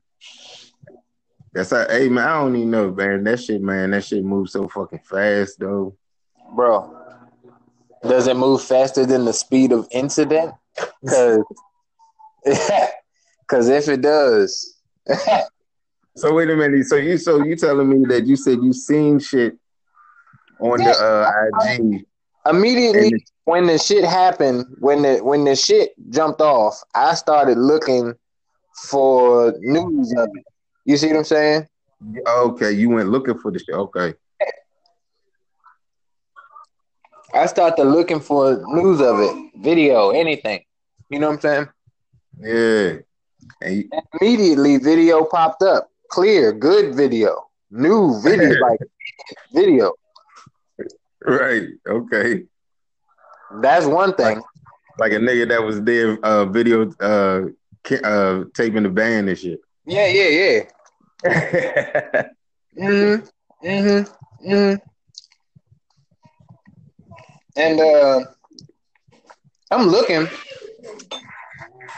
that's 1.53 1.69
how, 1.69 1.87
hey 1.87 2.09
man, 2.09 2.27
I 2.27 2.41
don't 2.41 2.55
even 2.55 2.71
know, 2.71 2.91
man. 2.91 3.23
That 3.23 3.39
shit, 3.39 3.61
man, 3.61 3.91
that 3.91 4.03
shit 4.03 4.23
moves 4.23 4.53
so 4.53 4.67
fucking 4.67 5.01
fast 5.07 5.59
though. 5.59 5.95
Bro, 6.55 6.97
does 8.01 8.25
it 8.25 8.35
move 8.35 8.63
faster 8.63 9.05
than 9.05 9.25
the 9.25 9.33
speed 9.33 9.71
of 9.71 9.87
incident? 9.91 10.55
Cause, 11.07 11.43
cause 13.47 13.69
if 13.69 13.87
it 13.89 14.01
does. 14.01 14.79
so 16.17 16.33
wait 16.33 16.49
a 16.49 16.55
minute. 16.55 16.87
So 16.87 16.95
you 16.95 17.19
so 17.19 17.43
you 17.43 17.55
telling 17.55 17.89
me 17.89 18.07
that 18.07 18.25
you 18.25 18.35
said 18.35 18.57
you 18.63 18.73
seen 18.73 19.19
shit 19.19 19.55
on 20.59 20.81
yeah. 20.81 20.93
the 20.93 21.03
uh, 21.03 21.73
IG. 21.75 22.05
Immediately 22.47 23.23
when 23.45 23.67
the 23.67 23.77
shit 23.77 24.03
happened, 24.05 24.65
when 24.79 25.01
the 25.01 25.17
when 25.23 25.43
the 25.43 25.55
shit 25.55 25.91
jumped 26.09 26.41
off, 26.41 26.81
I 26.95 27.13
started 27.15 27.57
looking 27.57 28.13
for 28.85 29.53
news 29.59 30.13
of 30.17 30.29
it. 30.33 30.45
You 30.85 30.97
see 30.97 31.07
what 31.07 31.17
I'm 31.17 31.23
saying? 31.23 31.67
Okay, 32.27 32.71
you 32.71 32.89
went 32.89 33.09
looking 33.09 33.37
for 33.37 33.51
the 33.51 33.59
shit. 33.59 33.75
Okay. 33.75 34.13
I 37.33 37.47
started 37.47 37.85
looking 37.85 38.19
for 38.19 38.61
news 38.67 39.01
of 39.01 39.19
it, 39.19 39.51
video, 39.55 40.11
anything. 40.11 40.61
You 41.09 41.19
know 41.19 41.29
what 41.29 41.35
I'm 41.35 41.41
saying? 41.41 41.69
Yeah. 42.39 42.99
And 43.61 43.75
you- 43.77 43.89
immediately 44.21 44.77
video 44.77 45.25
popped 45.25 45.63
up. 45.63 45.89
Clear, 46.09 46.53
good 46.53 46.93
video. 46.95 47.49
New 47.71 48.21
video, 48.21 48.59
like 48.61 48.79
video. 49.51 49.93
Right. 51.25 51.69
Okay. 51.87 52.43
That's 53.61 53.85
one 53.85 54.13
thing. 54.15 54.37
Like, 54.37 54.43
like 54.99 55.11
a 55.13 55.17
nigga 55.17 55.47
that 55.49 55.63
was 55.63 55.81
there 55.81 56.17
uh 56.23 56.45
video 56.45 56.91
uh 56.99 57.41
uh 58.03 58.43
taping 58.53 58.83
the 58.83 58.89
band 58.89 59.29
and 59.29 59.37
shit. 59.37 59.59
Yeah, 59.85 60.07
yeah, 60.07 60.29
yeah. 60.29 60.61
mm-hmm. 62.77 63.25
Mm-hmm. 63.67 64.49
Mm-hmm. 64.51 64.75
And 67.55 67.79
uh 67.79 68.19
I'm 69.71 69.87
looking 69.87 70.27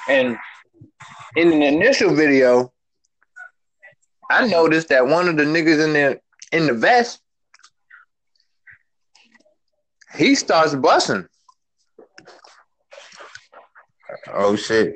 and 0.09 0.37
in 1.35 1.51
an 1.51 1.61
initial 1.61 2.13
video, 2.13 2.71
I 4.29 4.47
noticed 4.47 4.89
that 4.89 5.07
one 5.07 5.27
of 5.27 5.37
the 5.37 5.43
niggas 5.43 5.83
in 5.83 5.93
the 5.93 6.19
in 6.51 6.67
the 6.67 6.73
vest, 6.73 7.21
he 10.15 10.35
starts 10.35 10.75
busting. 10.75 11.27
Oh 14.33 14.55
shit! 14.55 14.95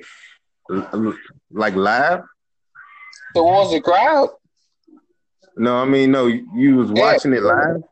Like 1.51 1.75
live 1.75 2.21
towards 3.35 3.71
the 3.71 3.81
crowd. 3.81 4.29
No, 5.55 5.77
I 5.77 5.85
mean 5.85 6.11
no. 6.11 6.27
You 6.27 6.77
was 6.77 6.91
watching 6.91 7.33
yeah. 7.33 7.39
it 7.39 7.43
live. 7.43 7.83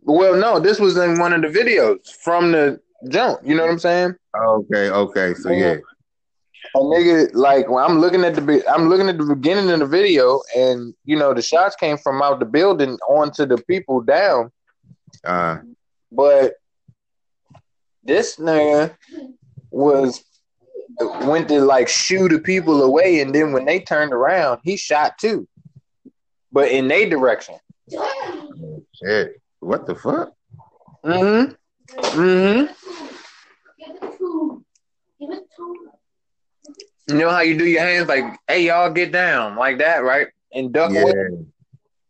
Well, 0.00 0.36
no, 0.36 0.58
this 0.58 0.78
was 0.78 0.96
in 0.96 1.18
one 1.18 1.32
of 1.32 1.42
the 1.42 1.48
videos 1.48 2.10
from 2.22 2.52
the 2.52 2.80
jump. 3.08 3.40
You 3.44 3.56
know 3.56 3.64
what 3.64 3.72
I'm 3.72 3.78
saying? 3.78 4.14
Okay, 4.36 4.90
okay. 4.90 5.34
So 5.34 5.50
yeah. 5.50 5.76
A 6.74 6.78
nigga, 6.78 7.30
like 7.34 7.68
when 7.70 7.84
I'm 7.84 7.98
looking 7.98 8.24
at 8.24 8.34
the 8.34 8.64
I'm 8.72 8.88
looking 8.88 9.08
at 9.08 9.18
the 9.18 9.24
beginning 9.24 9.70
of 9.70 9.78
the 9.78 9.86
video, 9.86 10.40
and 10.56 10.94
you 11.04 11.16
know 11.16 11.32
the 11.32 11.42
shots 11.42 11.76
came 11.76 11.96
from 11.98 12.20
out 12.22 12.40
the 12.40 12.46
building 12.46 12.98
onto 13.08 13.46
the 13.46 13.58
people 13.64 14.00
down. 14.00 14.50
Uh, 15.24 15.58
but 16.10 16.54
this 18.02 18.36
nigga 18.36 18.94
was 19.70 20.24
went 21.00 21.48
to 21.48 21.60
like 21.60 21.88
shoo 21.88 22.28
the 22.28 22.38
people 22.38 22.82
away, 22.82 23.20
and 23.20 23.34
then 23.34 23.52
when 23.52 23.64
they 23.64 23.80
turned 23.80 24.12
around, 24.12 24.60
he 24.64 24.76
shot 24.76 25.18
too, 25.18 25.46
but 26.52 26.70
in 26.70 26.88
their 26.88 27.08
direction. 27.08 27.56
Shit! 28.94 29.40
What 29.60 29.86
the 29.86 29.94
fuck? 29.94 30.32
Mm-hmm. 31.04 31.52
Mm-hmm. 32.00 32.72
You 37.08 37.14
know 37.14 37.30
how 37.30 37.40
you 37.40 37.56
do 37.56 37.64
your 37.64 37.82
hands 37.82 38.08
like, 38.08 38.24
"Hey, 38.46 38.66
y'all, 38.66 38.92
get 38.92 39.12
down," 39.12 39.56
like 39.56 39.78
that, 39.78 40.02
right? 40.02 40.28
And 40.52 40.72
duck 40.72 40.92
yeah. 40.92 41.00
away. 41.00 41.14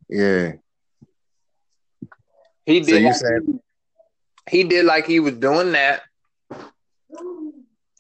Yeah. 0.09 0.53
He 2.67 2.81
did. 2.81 3.15
So 3.15 3.27
said 3.27 3.61
he 4.51 4.65
did 4.65 4.85
like 4.85 5.07
he 5.07 5.21
was 5.21 5.35
doing 5.35 5.73
that, 5.73 6.03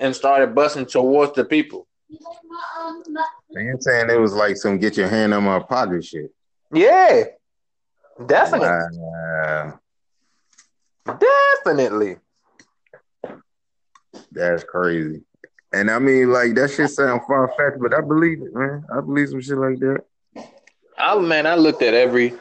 and 0.01 0.15
started 0.15 0.55
busting 0.55 0.87
towards 0.87 1.35
the 1.35 1.45
people. 1.45 1.87
You're 3.51 3.77
saying 3.81 4.11
it 4.11 4.21
was 4.21 4.35
like 4.35 4.57
some 4.57 4.79
get 4.79 4.97
your 4.97 5.09
hand 5.09 5.35
on 5.35 5.45
my 5.45 5.59
pocket 5.59 6.05
shit? 6.05 6.33
Yeah, 6.73 7.25
definitely. 8.27 8.69
Wow. 8.99 9.81
Definitely. 11.65 12.17
That's 14.33 14.65
crazy. 14.65 15.23
And 15.73 15.91
I 15.91 15.99
mean, 15.99 16.31
like 16.31 16.55
that 16.55 16.71
shit 16.71 16.91
sound 16.91 17.23
far 17.27 17.53
fetched, 17.57 17.81
but 17.81 17.95
I 17.95 18.01
believe 18.01 18.41
it, 18.43 18.55
man. 18.55 18.85
I 18.95 19.01
believe 19.01 19.29
some 19.29 19.41
shit 19.41 19.59
like 19.59 19.79
that. 19.81 20.05
I 20.99 21.19
man, 21.19 21.47
I 21.47 21.55
looked 21.57 21.83
at 21.83 21.95
every 21.95 22.35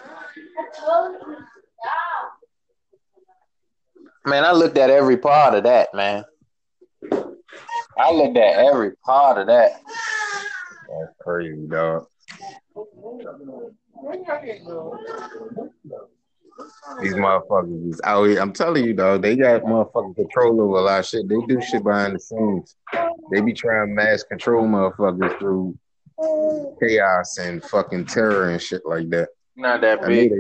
man. 4.26 4.46
I 4.46 4.52
looked 4.52 4.78
at 4.78 4.90
every 4.90 5.18
part 5.18 5.56
of 5.56 5.64
that, 5.64 5.94
man. 5.94 6.24
I 7.98 8.12
looked 8.12 8.38
at 8.38 8.66
every 8.66 8.96
part 8.98 9.40
of 9.40 9.48
that. 9.48 9.82
That's 10.90 11.14
crazy, 11.22 11.68
dog. 11.68 12.06
These 17.02 17.14
motherfuckers 17.14 17.90
is 17.90 18.02
out 18.04 18.26
here. 18.26 18.40
I'm 18.40 18.54
telling 18.54 18.86
you, 18.86 18.94
dog, 18.94 19.22
they 19.22 19.36
got 19.36 19.64
motherfucking 19.64 20.16
control 20.16 20.62
over 20.62 20.78
a 20.78 20.82
lot 20.82 21.00
of 21.00 21.06
shit. 21.06 21.28
They 21.28 21.38
do 21.48 21.62
shit 21.62 21.84
behind 21.84 22.16
the 22.16 22.20
scenes. 22.20 22.76
They 23.32 23.42
be 23.42 23.54
trying 23.54 23.88
to 23.88 23.94
mass 23.94 24.24
control 24.24 24.66
motherfuckers 24.66 25.38
through 25.40 25.78
chaos 26.82 27.38
and 27.38 27.64
fucking 27.64 28.06
terror 28.06 28.50
and 28.50 28.62
shit 28.62 28.84
like 28.86 29.10
that. 29.10 29.30
Not 29.56 29.82
that 29.82 30.04
I 30.04 30.08
big. 30.08 30.32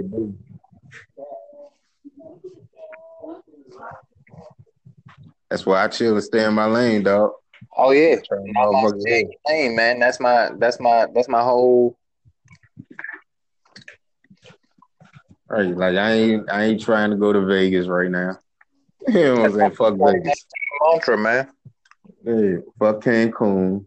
That's 5.49 5.65
why 5.65 5.83
I 5.83 5.87
chill 5.87 6.15
and 6.15 6.23
stay 6.23 6.45
in 6.45 6.53
my 6.53 6.65
lane, 6.65 7.03
dog. 7.03 7.31
Oh 7.77 7.91
yeah, 7.91 8.15
lane, 9.47 9.75
man. 9.75 9.99
That's 9.99 10.19
my 10.19 10.49
that's 10.57 10.79
my 10.79 11.05
that's 11.13 11.29
my 11.29 11.43
whole 11.43 11.95
Right, 15.49 15.77
like 15.77 15.95
I 15.95 16.11
ain't 16.11 16.51
I 16.51 16.63
ain't 16.65 16.81
trying 16.81 17.11
to 17.11 17.15
go 17.15 17.31
to 17.31 17.45
Vegas 17.45 17.87
right 17.87 18.11
now. 18.11 18.39
You 19.07 19.23
know 19.23 19.35
what 19.35 19.45
I'm 19.45 19.53
saying? 19.53 19.75
Fuck 19.75 19.97
Vegas. 19.97 20.45
Mantra, 20.81 21.17
man. 21.17 21.47
Hey, 22.25 22.57
fuck 22.77 23.01
Cancun. 23.01 23.85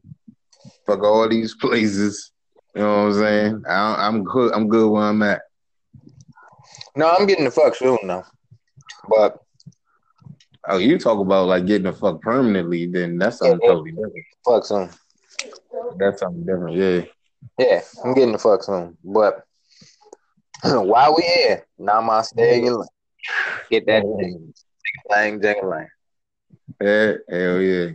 Fuck 0.86 1.02
all 1.02 1.28
these 1.28 1.54
places. 1.56 2.32
You 2.74 2.80
know 2.80 2.88
what 2.88 3.12
I'm 3.12 3.14
saying? 3.14 3.62
I, 3.68 4.08
am 4.08 4.24
good. 4.24 4.54
I'm 4.54 4.68
good 4.68 4.90
where 4.90 5.02
I'm 5.02 5.22
at. 5.22 5.42
No, 6.96 7.10
I'm 7.10 7.26
getting 7.26 7.44
the 7.44 7.50
fuck 7.50 7.74
soon 7.74 7.98
though. 8.04 8.24
But 9.10 9.40
oh, 10.70 10.78
you 10.78 10.98
talk 10.98 11.18
about 11.18 11.48
like 11.48 11.66
getting 11.66 11.84
the 11.84 11.92
fuck 11.92 12.20
permanently? 12.20 12.86
Then 12.86 13.18
that's 13.18 13.38
something 13.38 13.60
yeah, 13.62 13.68
totally 13.68 13.90
different. 13.92 14.14
Fuck 14.44 14.64
soon. 14.64 14.90
That's 15.98 16.20
something 16.20 16.44
different. 16.44 16.76
Yeah. 16.76 17.02
Yeah, 17.58 17.80
I'm 18.04 18.14
getting 18.14 18.32
the 18.32 18.38
fuck 18.38 18.62
soon, 18.62 18.96
but 19.02 19.44
While 20.62 21.16
we 21.16 21.22
here, 21.22 21.66
namaste 21.80 22.36
and 22.36 22.86
get 23.70 23.86
that 23.86 24.02
thing, 24.02 25.40
jingling. 25.40 25.88
Yeah, 26.78 27.14
hell 27.30 27.60
yeah. 27.62 27.90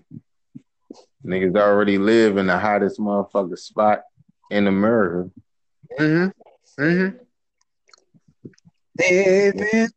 Niggas 1.24 1.56
already 1.56 2.00
live 2.00 2.38
in 2.38 2.48
the 2.48 2.58
hottest 2.58 3.00
motherfucker 3.00 3.58
spot 3.58 4.02
in 4.50 4.66
America. 4.66 5.30
Mm-hmm. 6.00 6.84
Mm-hmm. 6.84 7.18
Living 8.98 9.90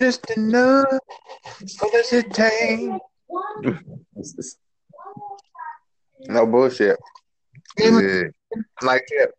just 0.00 0.30
enough 0.30 0.86
tame. 2.32 2.98
no 6.26 6.46
bullshit. 6.46 6.98
Yeah. 7.78 8.22
Like 8.82 9.04
it. 9.08 9.30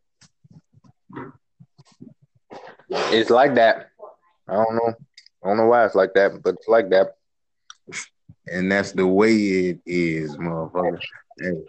It's 2.90 3.30
like 3.30 3.56
that. 3.56 3.90
I 4.48 4.54
don't 4.54 4.76
know. 4.76 4.94
I 5.44 5.48
don't 5.48 5.58
know 5.58 5.68
why 5.68 5.86
it's 5.86 5.96
like 5.96 6.14
that, 6.16 6.42
but 6.44 6.56
it's 6.56 6.68
like 6.68 6.90
that. 6.90 7.16
And 8.48 8.72
that's 8.72 8.92
the 8.92 9.08
way 9.08 9.34
it 9.34 9.80
is, 9.86 10.36
motherfucker. 10.38 11.00
Hey. 11.40 11.64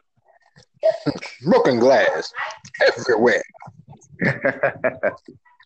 Broken 1.44 1.78
glass 1.78 2.32
everywhere. 2.86 3.42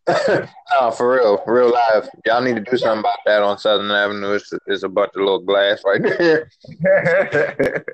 no, 0.81 0.91
for 0.91 1.17
real, 1.17 1.43
real 1.47 1.71
life. 1.73 2.09
Y'all 2.27 2.43
need 2.43 2.57
to 2.57 2.63
do 2.63 2.77
something 2.77 3.01
about 3.01 3.19
that 3.27 3.43
on 3.43 3.59
Southern 3.59 3.91
Avenue. 3.91 4.33
It's, 4.33 4.53
it's 4.67 4.83
a 4.83 4.89
bunch 4.89 5.13
of 5.15 5.23
little 5.23 5.41
glass 5.41 5.83
right 5.85 6.03
there. 6.03 6.51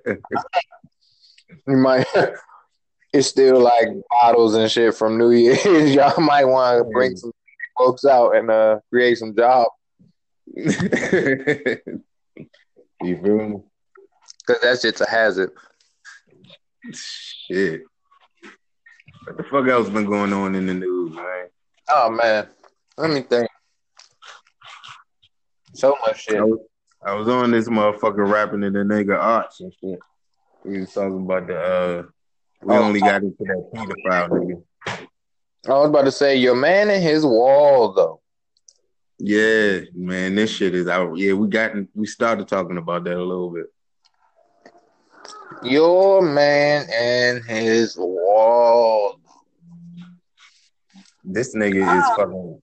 you 1.66 1.76
might 1.76 2.06
it's 3.12 3.28
still 3.28 3.60
like 3.60 3.88
bottles 4.10 4.54
and 4.54 4.70
shit 4.70 4.94
from 4.94 5.18
New 5.18 5.30
Year's. 5.30 5.94
Y'all 5.94 6.20
might 6.20 6.44
want 6.44 6.78
to 6.78 6.84
bring 6.90 7.16
some 7.16 7.32
folks 7.76 8.04
out 8.04 8.36
and 8.36 8.50
uh, 8.50 8.78
create 8.90 9.18
some 9.18 9.34
jobs. 9.34 9.70
you 10.46 10.66
feel 13.02 13.48
me? 13.48 13.62
Because 14.46 14.62
that 14.62 14.78
shit's 14.80 15.00
a 15.00 15.08
hazard. 15.08 15.50
Shit. 16.92 17.82
What 19.24 19.36
the 19.38 19.42
fuck 19.44 19.66
else 19.66 19.88
been 19.88 20.04
going 20.06 20.32
on 20.32 20.54
in 20.54 20.66
the 20.66 20.74
news, 20.74 21.14
man? 21.14 21.48
Oh 21.88 22.10
man, 22.10 22.46
let 22.96 23.10
me 23.10 23.20
think. 23.22 23.48
So 25.74 25.94
much 26.06 26.22
shit. 26.24 26.36
I 26.38 26.42
was, 26.42 26.58
I 27.04 27.14
was 27.14 27.28
on 27.28 27.50
this 27.50 27.68
motherfucker 27.68 28.28
rapping 28.30 28.62
in 28.62 28.72
the 28.72 28.80
nigga 28.80 29.18
arts 29.18 29.60
and 29.60 29.72
shit. 29.80 29.98
We 30.64 30.80
was 30.80 30.92
talking 30.92 31.22
about 31.22 31.46
the 31.46 31.58
uh 31.60 32.02
we 32.62 32.74
Oh. 32.74 32.82
only 32.82 33.00
got 33.00 33.22
into 33.22 33.36
that 33.40 33.70
pedophile 33.74 34.28
nigga. 34.30 34.62
I 35.68 35.72
was 35.72 35.88
about 35.90 36.04
to 36.06 36.12
say 36.12 36.36
your 36.36 36.54
man 36.56 36.90
and 36.90 37.02
his 37.02 37.24
wall 37.24 37.92
though. 37.92 38.20
Yeah, 39.18 39.80
man, 39.94 40.34
this 40.34 40.50
shit 40.50 40.74
is 40.74 40.88
out. 40.88 41.16
Yeah, 41.16 41.34
we 41.34 41.48
got 41.48 41.72
we 41.94 42.06
started 42.06 42.48
talking 42.48 42.78
about 42.78 43.04
that 43.04 43.16
a 43.16 43.22
little 43.22 43.50
bit. 43.50 43.66
Your 45.62 46.22
man 46.22 46.86
and 46.92 47.44
his 47.44 47.96
wall. 47.96 49.18
This 51.26 51.54
nigga 51.56 51.98
is 51.98 52.08
fucking 52.16 52.62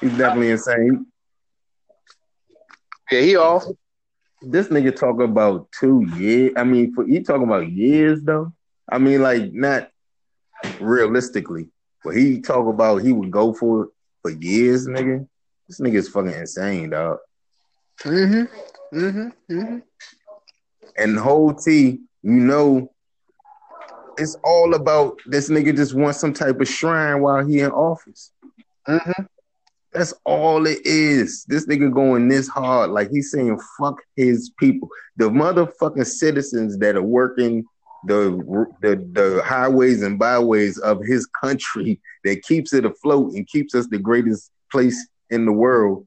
he's 0.00 0.16
definitely 0.18 0.50
insane. 0.50 1.06
Yeah, 3.10 3.20
he 3.20 3.36
off. 3.36 3.64
This 4.42 4.68
nigga 4.68 4.94
talk 4.94 5.20
about 5.20 5.68
two 5.78 6.04
years. 6.16 6.52
I 6.56 6.64
mean, 6.64 6.92
for 6.94 7.06
he 7.06 7.20
talking 7.20 7.44
about 7.44 7.70
years 7.70 8.20
though. 8.22 8.52
I 8.90 8.98
mean, 8.98 9.22
like 9.22 9.52
not 9.52 9.88
realistically, 10.80 11.68
but 12.02 12.16
he 12.16 12.40
talk 12.40 12.66
about 12.66 13.02
he 13.02 13.12
would 13.12 13.30
go 13.30 13.52
for 13.52 13.84
it 13.84 13.90
for 14.22 14.30
years, 14.30 14.86
nigga. 14.86 15.26
This 15.68 15.80
nigga 15.80 15.94
is 15.94 16.08
fucking 16.08 16.32
insane, 16.32 16.90
dog. 16.90 17.18
Mm-hmm. 18.00 18.98
Mm-hmm. 18.98 19.54
Mm-hmm. 19.54 19.78
And 20.96 21.16
the 21.16 21.22
whole 21.22 21.54
T, 21.54 22.00
you 22.22 22.30
know, 22.32 22.90
it's 24.20 24.36
all 24.44 24.74
about 24.74 25.18
this 25.26 25.48
nigga 25.48 25.74
just 25.74 25.94
wants 25.94 26.20
some 26.20 26.32
type 26.32 26.60
of 26.60 26.68
shrine 26.68 27.22
while 27.22 27.44
he 27.44 27.60
in 27.60 27.70
office. 27.70 28.32
Mm-hmm. 28.86 29.22
That's 29.92 30.14
all 30.24 30.66
it 30.66 30.78
is. 30.84 31.44
This 31.48 31.66
nigga 31.66 31.92
going 31.92 32.28
this 32.28 32.46
hard, 32.46 32.90
like 32.90 33.10
he's 33.10 33.32
saying, 33.32 33.58
"Fuck 33.78 34.00
his 34.14 34.50
people." 34.58 34.88
The 35.16 35.28
motherfucking 35.30 36.06
citizens 36.06 36.78
that 36.78 36.96
are 36.96 37.02
working 37.02 37.64
the 38.04 38.30
the 38.82 38.96
the 39.12 39.42
highways 39.44 40.02
and 40.02 40.18
byways 40.18 40.78
of 40.78 41.02
his 41.02 41.26
country 41.26 42.00
that 42.24 42.42
keeps 42.42 42.72
it 42.72 42.84
afloat 42.84 43.32
and 43.32 43.48
keeps 43.48 43.74
us 43.74 43.88
the 43.88 43.98
greatest 43.98 44.52
place 44.70 45.08
in 45.30 45.44
the 45.44 45.52
world. 45.52 46.06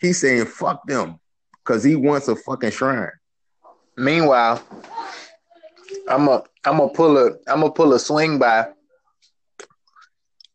He's 0.00 0.18
saying, 0.18 0.46
"Fuck 0.46 0.86
them," 0.86 1.18
because 1.64 1.84
he 1.84 1.96
wants 1.96 2.28
a 2.28 2.36
fucking 2.36 2.70
shrine. 2.70 3.10
Meanwhile, 3.96 4.62
I'm 6.08 6.28
a 6.28 6.42
I'm 6.64 6.78
gonna 6.78 6.88
pull 6.90 7.16
a 7.18 7.30
I'm 7.46 7.60
gonna 7.60 7.70
pull 7.70 7.92
a 7.92 7.98
swing 7.98 8.38
by, 8.38 8.68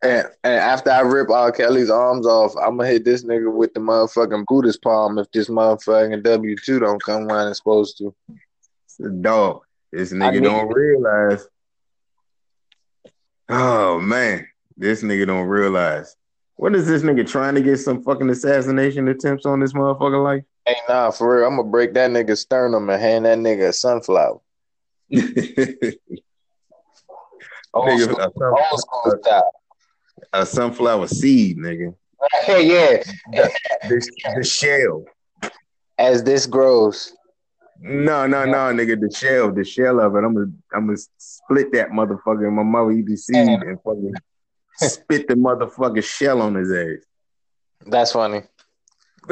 and 0.02 0.28
and 0.44 0.54
after 0.54 0.92
I 0.92 1.02
rip 1.02 1.30
R. 1.30 1.52
Kelly's 1.52 1.90
arms 1.90 2.26
off, 2.26 2.56
I'm 2.58 2.78
gonna 2.78 2.90
hit 2.90 3.06
this 3.06 3.24
nigga 3.24 3.54
with 3.54 3.74
the 3.74 3.80
motherfucking 3.80 4.46
Buddhist 4.48 4.82
palm 4.82 5.20
if 5.20 5.32
this 5.32 5.50
motherfucking 5.50 6.24
W 6.24 6.56
two 6.58 6.80
don't 6.80 7.02
come 7.02 7.28
when 7.28 7.48
it's 7.48 7.60
supposed 7.60 7.98
to. 8.00 8.14
Dog, 9.22 9.62
this 9.92 10.12
I 10.12 10.16
nigga 10.16 10.44
don't 10.44 10.70
realize. 10.70 11.48
Oh 13.50 14.00
man, 14.00 14.48
this 14.78 15.04
nigga 15.04 15.28
don't 15.28 15.48
realize. 15.48 16.16
What 16.56 16.76
is 16.76 16.88
this 16.88 17.02
nigga 17.02 17.28
trying 17.28 17.56
to 17.56 17.62
get 17.62 17.78
some 17.78 18.04
fucking 18.04 18.30
assassination 18.30 19.08
attempts 19.08 19.46
on 19.46 19.60
this 19.60 19.74
motherfucker 19.74 20.24
life? 20.24 20.44
Hey, 20.66 20.76
nah, 20.88 21.12
for 21.12 21.38
real, 21.38 21.48
I'm 21.48 21.58
gonna 21.58 21.70
break 21.70 21.94
that 21.96 22.12
nigga's 22.12 22.42
sternum 22.42 22.90
and 22.90 23.02
hand 23.02 23.26
that 23.26 23.38
nigga 23.38 23.70
a 23.70 23.74
sunflower. 23.74 24.40
Nigga, 25.14 25.94
Old 27.74 27.90
a, 27.90 27.98
school, 28.00 28.16
sun- 28.18 28.34
old 28.72 28.80
school 28.80 29.18
style. 29.22 29.52
a 30.34 30.46
sunflower 30.46 31.08
seed, 31.08 31.58
nigga. 31.58 31.96
Hey, 32.44 32.68
yeah, 32.68 33.04
The, 33.32 34.10
the 34.36 34.44
shell. 34.44 35.04
as 35.98 36.24
this 36.24 36.46
grows. 36.46 37.14
No, 37.80 38.26
no, 38.28 38.46
no, 38.46 38.58
nigga. 38.74 39.00
The 39.00 39.14
shell, 39.14 39.52
the 39.52 39.64
shell 39.66 40.00
of 40.00 40.16
it. 40.16 40.20
I'm 40.20 40.34
gonna, 40.34 40.52
I'm 40.74 40.86
gonna 40.88 40.98
split 41.18 41.72
that 41.74 41.90
motherfucker. 41.90 42.48
And 42.48 42.56
my 42.56 42.64
mother 42.64 42.92
eat 42.92 43.08
the 43.08 43.18
seed 43.18 43.36
and 43.38 43.78
fucking 43.84 44.14
spit 44.78 45.28
the 45.28 45.34
motherfucking 45.36 46.04
shell 46.04 46.42
on 46.42 46.56
his 46.56 46.72
ass. 46.72 47.06
That's 47.86 48.12
funny. 48.14 48.44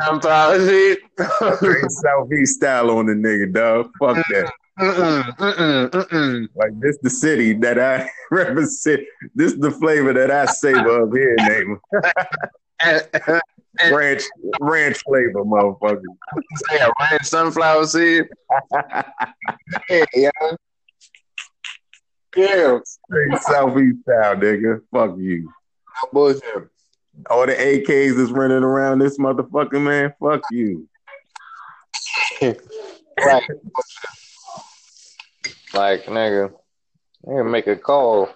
Sunflower 0.00 0.66
seed. 0.66 0.98
Straight 1.56 1.90
Southeast 1.90 2.56
style 2.56 2.90
on 2.90 3.06
the 3.06 3.12
nigga, 3.12 3.52
dog. 3.52 3.90
Fuck 3.98 4.16
that. 4.30 4.52
Mm-mm, 4.78 5.36
mm-mm, 5.36 5.90
mm-mm. 5.90 6.48
Like 6.54 6.78
this, 6.80 6.98
the 7.00 7.08
city 7.08 7.54
that 7.54 7.78
I 7.78 8.08
represent. 8.30 9.00
This 9.34 9.54
the 9.54 9.70
flavor 9.70 10.12
that 10.12 10.30
I 10.30 10.44
savor 10.46 11.02
of 11.02 11.12
here, 11.12 11.36
name 11.36 11.80
ranch, 13.90 14.24
ranch 14.60 14.98
flavor, 15.06 15.44
motherfucker. 15.44 16.02
Say 16.68 16.78
a 16.78 16.90
red 17.10 17.24
sunflower 17.24 17.86
seed. 17.86 18.24
yeah, 19.88 20.04
yeah. 20.14 20.30
Yeah, 22.36 22.78
Southeast 23.40 24.02
style, 24.02 24.36
nigga. 24.36 24.82
Fuck 24.92 25.16
you. 25.16 25.50
no 26.02 26.08
bullshit. 26.12 26.68
All 27.30 27.46
the 27.46 27.54
AKs 27.54 28.18
is 28.18 28.30
running 28.30 28.62
around 28.62 28.98
this 28.98 29.18
motherfucker, 29.18 29.80
man. 29.80 30.12
Fuck 30.20 30.42
you. 30.50 30.88
Like, 35.74 36.04
nigga, 36.04 36.52
nigga 37.26 37.50
make 37.50 37.66
a 37.66 37.76
call. 37.76 38.28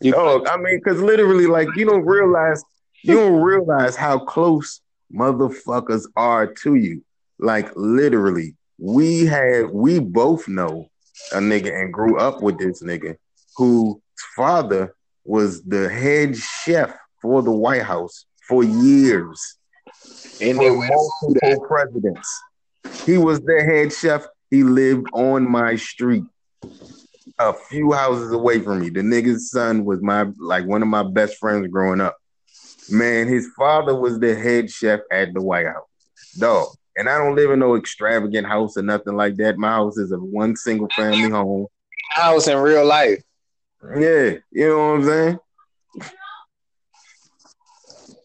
You 0.00 0.12
Dog, 0.12 0.46
I 0.48 0.56
mean, 0.58 0.78
because 0.82 1.00
literally, 1.00 1.46
like, 1.46 1.68
you 1.76 1.86
don't 1.86 2.04
realize, 2.04 2.62
you 3.02 3.14
don't 3.14 3.40
realize 3.40 3.96
how 3.96 4.18
close 4.18 4.80
motherfuckers 5.14 6.04
are 6.16 6.46
to 6.46 6.74
you. 6.74 7.02
Like, 7.38 7.70
literally, 7.74 8.54
we 8.78 9.24
had, 9.24 9.70
we 9.70 9.98
both 9.98 10.46
know 10.48 10.90
a 11.32 11.38
nigga 11.38 11.72
and 11.72 11.92
grew 11.92 12.18
up 12.18 12.42
with 12.42 12.58
this 12.58 12.82
nigga 12.82 13.16
whose 13.56 13.96
father 14.34 14.94
was 15.24 15.62
the 15.62 15.88
head 15.88 16.36
chef 16.36 16.96
for 17.20 17.42
the 17.42 17.50
White 17.50 17.82
House 17.82 18.26
for 18.48 18.62
years. 18.62 19.58
And 20.40 20.58
there 20.58 20.72
with 20.72 20.90
multiple 20.90 21.66
presidents. 21.66 22.42
He 23.04 23.18
was 23.18 23.40
the 23.40 23.62
head 23.62 23.92
chef. 23.92 24.26
He 24.50 24.62
lived 24.62 25.06
on 25.12 25.50
my 25.50 25.76
street, 25.76 26.24
a 27.38 27.52
few 27.52 27.92
houses 27.92 28.32
away 28.32 28.60
from 28.60 28.80
me. 28.80 28.90
The 28.90 29.00
nigga's 29.00 29.50
son 29.50 29.84
was 29.84 30.00
my 30.02 30.26
like 30.38 30.66
one 30.66 30.82
of 30.82 30.88
my 30.88 31.02
best 31.02 31.38
friends 31.38 31.66
growing 31.68 32.00
up. 32.00 32.16
Man, 32.88 33.26
his 33.26 33.48
father 33.56 33.94
was 33.94 34.20
the 34.20 34.34
head 34.36 34.70
chef 34.70 35.00
at 35.10 35.34
the 35.34 35.42
White 35.42 35.66
House. 35.66 35.88
Dog. 36.38 36.68
And 36.96 37.08
I 37.08 37.18
don't 37.18 37.34
live 37.34 37.50
in 37.50 37.58
no 37.58 37.76
extravagant 37.76 38.46
house 38.46 38.76
or 38.76 38.82
nothing 38.82 39.16
like 39.16 39.36
that. 39.36 39.58
My 39.58 39.70
house 39.70 39.98
is 39.98 40.12
a 40.12 40.16
one 40.16 40.56
single 40.56 40.88
family 40.96 41.28
home. 41.28 41.66
house 42.10 42.48
in 42.48 42.56
real 42.58 42.86
life. 42.86 43.22
Yeah, 43.94 44.38
you 44.50 44.68
know 44.68 44.78
what 44.78 44.94
I'm 44.94 45.04
saying? 45.04 45.38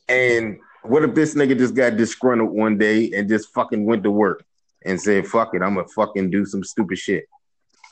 And 0.10 0.60
what 0.84 1.04
if 1.04 1.13
this 1.13 1.36
nigga 1.36 1.58
just 1.58 1.76
got 1.76 1.97
disgruntled 1.97 2.52
one 2.52 2.78
day 2.78 3.12
and 3.13 3.30
just 3.30 3.54
fucking 3.54 3.86
went 3.86 4.04
to 4.04 4.12
work 4.12 4.43
and 4.84 5.00
said, 5.00 5.28
fuck 5.28 5.54
it, 5.54 5.62
I'm 5.62 5.76
gonna 5.76 5.88
fucking 5.88 6.32
do 6.32 6.45
some 6.45 6.63
stupid 6.63 6.97
shit? 6.97 7.26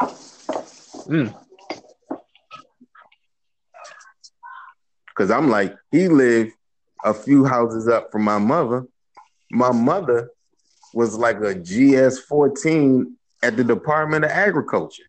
Mm. 0.02 1.34
Cause 5.16 5.32
I'm 5.32 5.50
like, 5.50 5.76
he 5.92 6.08
lived 6.08 6.54
a 7.04 7.14
few 7.14 7.46
houses 7.46 7.88
up 7.88 8.12
from 8.12 8.24
my 8.24 8.38
mother. 8.38 8.86
My 9.52 9.72
mother 9.72 10.30
was 10.94 11.18
like 11.18 11.42
a 11.42 11.54
GS 11.54 12.20
14 12.20 13.16
at 13.44 13.56
the 13.58 13.64
Department 13.64 14.26
of 14.26 14.32
Agriculture. 14.32 15.09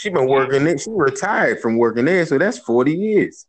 She 0.00 0.08
been 0.08 0.26
working 0.26 0.66
it. 0.66 0.80
She 0.80 0.88
retired 0.90 1.60
from 1.60 1.76
working 1.76 2.06
there, 2.06 2.24
so 2.24 2.38
that's 2.38 2.56
40 2.56 2.96
years. 2.96 3.44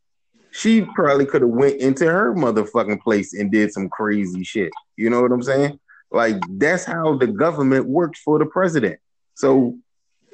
She 0.52 0.82
probably 0.82 1.26
could 1.26 1.44
have 1.44 1.50
went 1.50 1.80
into 1.80 2.06
her 2.06 2.36
motherfucking 2.36 3.00
place 3.00 3.34
and 3.34 3.50
did 3.50 3.72
some 3.72 3.88
crazy 3.88 4.44
shit. 4.44 4.70
You 4.98 5.10
know 5.10 5.22
what 5.22 5.32
I'm 5.32 5.42
saying? 5.42 5.80
Like 6.12 6.36
that's 6.50 6.84
how 6.84 7.16
the 7.18 7.28
government 7.28 7.86
works 7.86 8.20
for 8.20 8.38
the 8.38 8.46
president. 8.46 9.00
So 9.34 9.78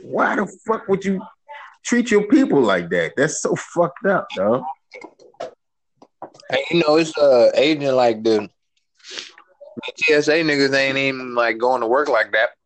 why 0.01 0.36
the 0.36 0.47
fuck 0.65 0.88
would 0.88 1.05
you 1.05 1.22
treat 1.86 2.09
your 2.09 2.24
people 2.24 2.61
like 2.61 2.89
that? 2.89 3.13
That's 3.15 3.39
so 3.39 3.55
fucked 3.55 4.07
up, 4.07 4.26
dog. 4.36 4.63
And 6.49 6.59
you 6.72 6.80
know, 6.80 6.95
it's 6.95 7.15
uh 7.15 7.51
agent 7.53 7.95
like 7.95 8.24
the, 8.24 8.49
the 9.76 10.20
TSA 10.22 10.32
niggas 10.32 10.74
ain't 10.74 10.97
even 10.97 11.36
like 11.36 11.59
going 11.59 11.82
to 11.82 11.88
work 11.88 12.09
like 12.09 12.32
that. 12.32 12.56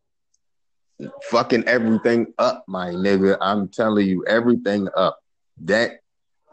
Fucking 1.24 1.64
everything 1.66 2.32
up, 2.38 2.64
my 2.68 2.90
nigga. 2.90 3.36
I'm 3.40 3.68
telling 3.68 4.06
you, 4.06 4.24
everything 4.26 4.88
up. 4.96 5.18
That 5.62 5.92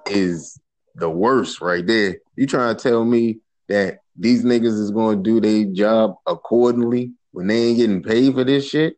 is 0.05 0.59
the 0.95 1.09
worst 1.09 1.61
right 1.61 1.85
there. 1.85 2.17
You 2.35 2.47
trying 2.47 2.75
to 2.75 2.81
tell 2.81 3.05
me 3.05 3.39
that 3.67 3.99
these 4.17 4.43
niggas 4.43 4.79
is 4.79 4.91
going 4.91 5.23
to 5.23 5.23
do 5.23 5.39
their 5.39 5.65
job 5.73 6.15
accordingly 6.25 7.13
when 7.31 7.47
they 7.47 7.67
ain't 7.67 7.77
getting 7.77 8.03
paid 8.03 8.33
for 8.33 8.43
this 8.43 8.69
shit? 8.69 8.97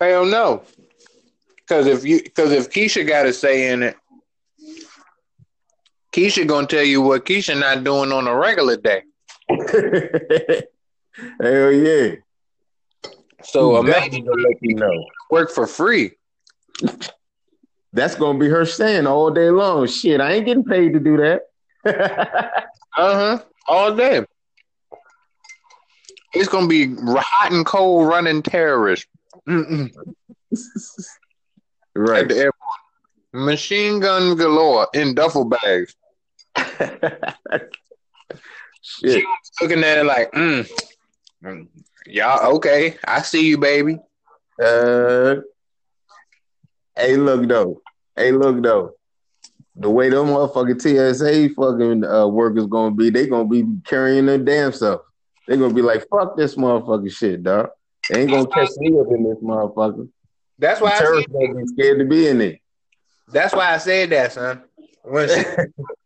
Hell 0.00 0.26
no. 0.26 0.62
because 1.58 1.86
if 1.86 2.04
you 2.04 2.22
because 2.22 2.52
if 2.52 2.70
Keisha 2.70 3.06
got 3.06 3.26
a 3.26 3.32
say 3.32 3.70
in 3.70 3.82
it, 3.82 3.96
Keisha 6.12 6.46
gonna 6.46 6.66
tell 6.66 6.82
you 6.82 7.00
what 7.00 7.24
Keisha 7.24 7.58
not 7.58 7.84
doing 7.84 8.12
on 8.12 8.26
a 8.26 8.36
regular 8.36 8.76
day. 8.76 9.02
Hell 11.40 11.72
yeah. 11.72 12.16
So 13.44 13.78
imagine 13.78 14.24
gonna 14.24 14.42
let 14.42 14.56
you 14.60 14.74
know. 14.76 15.04
work 15.30 15.50
for 15.50 15.66
free. 15.66 16.12
That's 17.92 18.14
gonna 18.14 18.38
be 18.38 18.48
her 18.48 18.64
saying 18.64 19.06
all 19.06 19.30
day 19.30 19.50
long. 19.50 19.86
Shit, 19.86 20.20
I 20.20 20.32
ain't 20.32 20.46
getting 20.46 20.64
paid 20.64 20.92
to 20.94 21.00
do 21.00 21.16
that. 21.18 21.42
Uh 22.94 23.38
huh. 23.38 23.44
All 23.66 23.96
day. 23.96 24.22
It's 26.34 26.48
gonna 26.48 26.66
be 26.66 26.94
hot 26.94 27.50
and 27.50 27.64
cold 27.64 28.06
running 28.06 28.42
terrorists. 28.42 29.06
Mm-mm. 29.48 29.90
At 30.52 30.58
right. 31.94 32.28
the 32.28 32.36
airport. 32.36 32.54
Machine 33.32 33.98
gun 33.98 34.36
galore 34.36 34.88
in 34.92 35.14
duffel 35.14 35.46
bags. 35.46 35.96
Shit. 38.82 39.24
Looking 39.62 39.84
at 39.84 39.98
it 39.98 40.04
like, 40.04 40.30
mm, 40.32 40.68
y'all 42.06 42.56
okay. 42.56 42.96
I 43.04 43.22
see 43.22 43.48
you, 43.48 43.58
baby. 43.58 43.98
Uh, 44.62 45.36
hey, 46.96 47.16
look 47.16 47.48
though. 47.48 47.82
Hey, 48.16 48.32
look 48.32 48.62
though. 48.62 48.94
The 49.76 49.88
way 49.88 50.10
them 50.10 50.26
motherfucking 50.26 50.80
TSA 50.80 51.54
fucking 51.54 52.04
uh, 52.04 52.26
workers 52.26 52.66
gonna 52.66 52.94
be, 52.94 53.10
they 53.10 53.26
gonna 53.26 53.48
be 53.48 53.64
carrying 53.84 54.26
their 54.26 54.38
damn 54.38 54.72
stuff. 54.72 55.00
They 55.48 55.56
gonna 55.56 55.74
be 55.74 55.82
like, 55.82 56.06
"Fuck 56.10 56.36
this 56.36 56.56
motherfucking 56.56 57.12
shit, 57.12 57.42
dog." 57.42 57.70
They 58.08 58.22
ain't 58.22 58.30
gonna 58.30 58.46
catch 58.48 58.76
me 58.78 58.98
up 59.00 59.06
in 59.10 59.24
this 59.24 59.38
motherfucker. 59.42 60.08
That's 60.58 60.80
why 60.80 60.92
I 60.92 61.04
said, 61.04 61.26
be 61.32 61.66
scared 61.66 61.98
to 61.98 62.04
be 62.04 62.28
in 62.28 62.38
there. 62.38 62.58
that's 63.28 63.54
why 63.54 63.72
I 63.72 63.78
said 63.78 64.10
that, 64.10 64.32
son. 64.32 64.62
When, 65.02 65.28
she, 65.28 65.34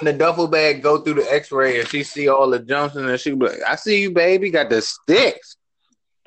when 0.00 0.12
the 0.12 0.18
duffel 0.18 0.48
bag 0.48 0.82
go 0.82 0.98
through 0.98 1.14
the 1.14 1.32
X-ray 1.32 1.80
and 1.80 1.88
she 1.88 2.02
see 2.02 2.28
all 2.28 2.50
the 2.50 2.58
jumps 2.58 2.96
and 2.96 3.18
she 3.20 3.32
be 3.32 3.46
like, 3.46 3.62
"I 3.66 3.76
see 3.76 4.02
you, 4.02 4.10
baby. 4.12 4.50
Got 4.50 4.70
the 4.70 4.82
sticks." 4.82 5.56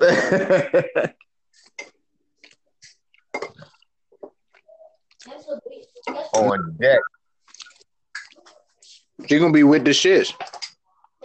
On 6.34 6.76
deck. 6.80 7.00
She 9.28 9.38
gonna 9.38 9.52
be 9.52 9.64
with 9.64 9.84
the 9.84 9.90
shits. 9.90 10.32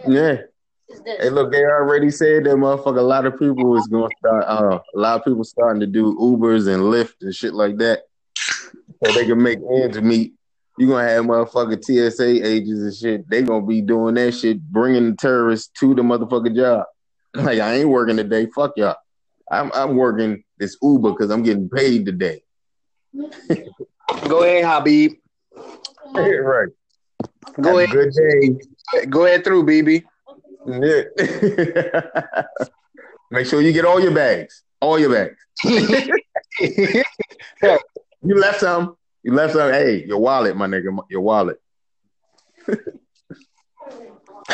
Yeah. 0.06 0.36
Hey, 1.04 1.30
look, 1.30 1.50
they 1.50 1.64
already 1.64 2.10
said 2.10 2.44
that 2.44 2.50
motherfucker. 2.50 2.98
A 2.98 3.02
lot 3.02 3.26
of 3.26 3.38
people 3.38 3.76
is 3.76 3.86
gonna 3.88 4.08
start. 4.18 4.44
Uh, 4.46 4.78
a 4.94 4.98
lot 4.98 5.18
of 5.18 5.24
people 5.24 5.44
starting 5.44 5.80
to 5.80 5.86
do 5.86 6.16
Ubers 6.20 6.72
and 6.72 6.84
Lyft 6.84 7.14
and 7.22 7.34
shit 7.34 7.54
like 7.54 7.78
that, 7.78 8.02
so 8.36 9.12
they 9.12 9.26
can 9.26 9.42
make 9.42 9.58
ends 9.72 10.00
meet. 10.00 10.34
You 10.78 10.88
gonna 10.88 11.08
have 11.08 11.24
motherfucking 11.24 11.84
TSA 11.84 12.46
agents 12.46 12.82
and 12.82 12.94
shit. 12.94 13.30
They 13.30 13.42
gonna 13.42 13.64
be 13.64 13.80
doing 13.80 14.14
that 14.16 14.32
shit, 14.32 14.60
bringing 14.60 15.10
the 15.10 15.16
terrorists 15.16 15.68
to 15.80 15.94
the 15.94 16.02
motherfucking 16.02 16.56
job. 16.56 16.84
Like 17.34 17.58
I 17.58 17.74
ain't 17.74 17.90
working 17.90 18.16
today. 18.16 18.46
Fuck 18.46 18.72
y'all. 18.78 18.96
I'm 19.52 19.70
I'm 19.74 19.94
working 19.94 20.42
this 20.56 20.74
Uber 20.82 21.10
because 21.10 21.30
I'm 21.30 21.42
getting 21.42 21.68
paid 21.68 22.06
today. 22.06 22.40
Go 24.26 24.42
ahead, 24.42 24.64
Habib. 24.64 25.12
right. 26.14 26.68
Go 27.60 27.76
Have 27.76 27.90
ahead. 27.90 27.90
Good 27.90 28.14
day. 28.14 29.06
Go 29.10 29.26
ahead 29.26 29.44
through, 29.44 29.64
BB. 29.66 30.02
Yeah. 30.66 32.42
Make 33.30 33.46
sure 33.46 33.60
you 33.60 33.72
get 33.72 33.84
all 33.84 34.00
your 34.00 34.14
bags. 34.14 34.62
All 34.80 34.98
your 34.98 35.10
bags. 35.12 35.36
You 38.22 38.40
left 38.40 38.60
some. 38.60 38.96
You 39.26 39.32
left 39.34 39.54
some. 39.54 39.72
Hey, 39.72 40.04
your 40.04 40.18
wallet, 40.18 40.56
my 40.56 40.68
nigga. 40.68 40.96
Your 41.10 41.20
wallet. 41.20 41.60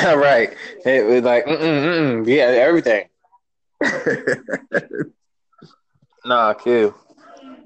All 0.03 0.17
right. 0.17 0.57
It 0.87 1.05
was 1.05 1.23
like, 1.23 1.45
mm-mm, 1.45 1.61
mm-mm. 1.61 2.27
yeah, 2.27 2.45
everything. 2.45 3.09
Nah, 6.25 6.55
kill. 6.55 6.95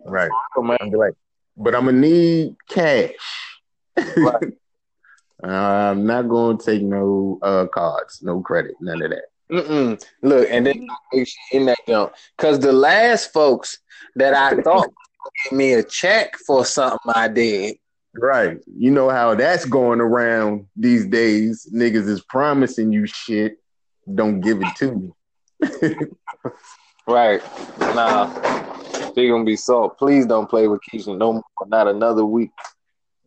right. 0.07 0.31
Oh, 0.57 0.63
man. 0.63 0.79
I'm 0.81 0.91
like, 0.91 1.13
but 1.59 1.75
I'm 1.75 1.85
gonna 1.85 1.99
need 1.99 2.57
cash. 2.71 3.13
Right. 4.17 4.55
I'm 5.45 6.07
not 6.07 6.23
gonna 6.23 6.57
take 6.57 6.81
no 6.81 7.39
uh 7.43 7.67
cards, 7.67 8.23
no 8.23 8.41
credit, 8.41 8.77
none 8.81 9.03
of 9.03 9.11
that. 9.11 9.27
Mm-mm. 9.53 10.03
Look, 10.23 10.49
and 10.51 10.65
then 10.67 10.87
in 11.53 11.67
that 11.67 11.77
jump. 11.87 12.15
Because 12.35 12.59
the 12.59 12.73
last 12.73 13.31
folks 13.35 13.79
that 14.17 14.33
I 14.33 14.63
thought 14.63 14.89
gave 15.45 15.57
me 15.57 15.75
a 15.75 15.83
check 15.83 16.37
for 16.47 16.65
something 16.65 17.13
I 17.15 17.29
did. 17.29 17.77
Right. 18.15 18.59
You 18.67 18.91
know 18.91 19.11
how 19.11 19.35
that's 19.35 19.65
going 19.65 20.01
around 20.01 20.67
these 20.75 21.07
days. 21.07 21.69
Niggas 21.73 22.09
is 22.09 22.23
promising 22.23 22.93
you 22.93 23.07
shit. 23.07 23.59
Don't 24.13 24.41
give 24.41 24.63
it 24.63 24.77
to 24.77 24.95
me. 24.95 25.97
Right. 27.07 27.41
Nah. 27.79 28.27
They 29.15 29.29
gonna 29.29 29.45
be 29.45 29.57
salt. 29.57 29.97
Please 29.97 30.27
don't 30.27 30.51
play 30.51 30.67
with 30.67 30.81
Keisha 30.83 31.17
no 31.17 31.35
more. 31.35 31.43
Not 31.67 31.87
another 31.89 32.25
week. 32.25 32.51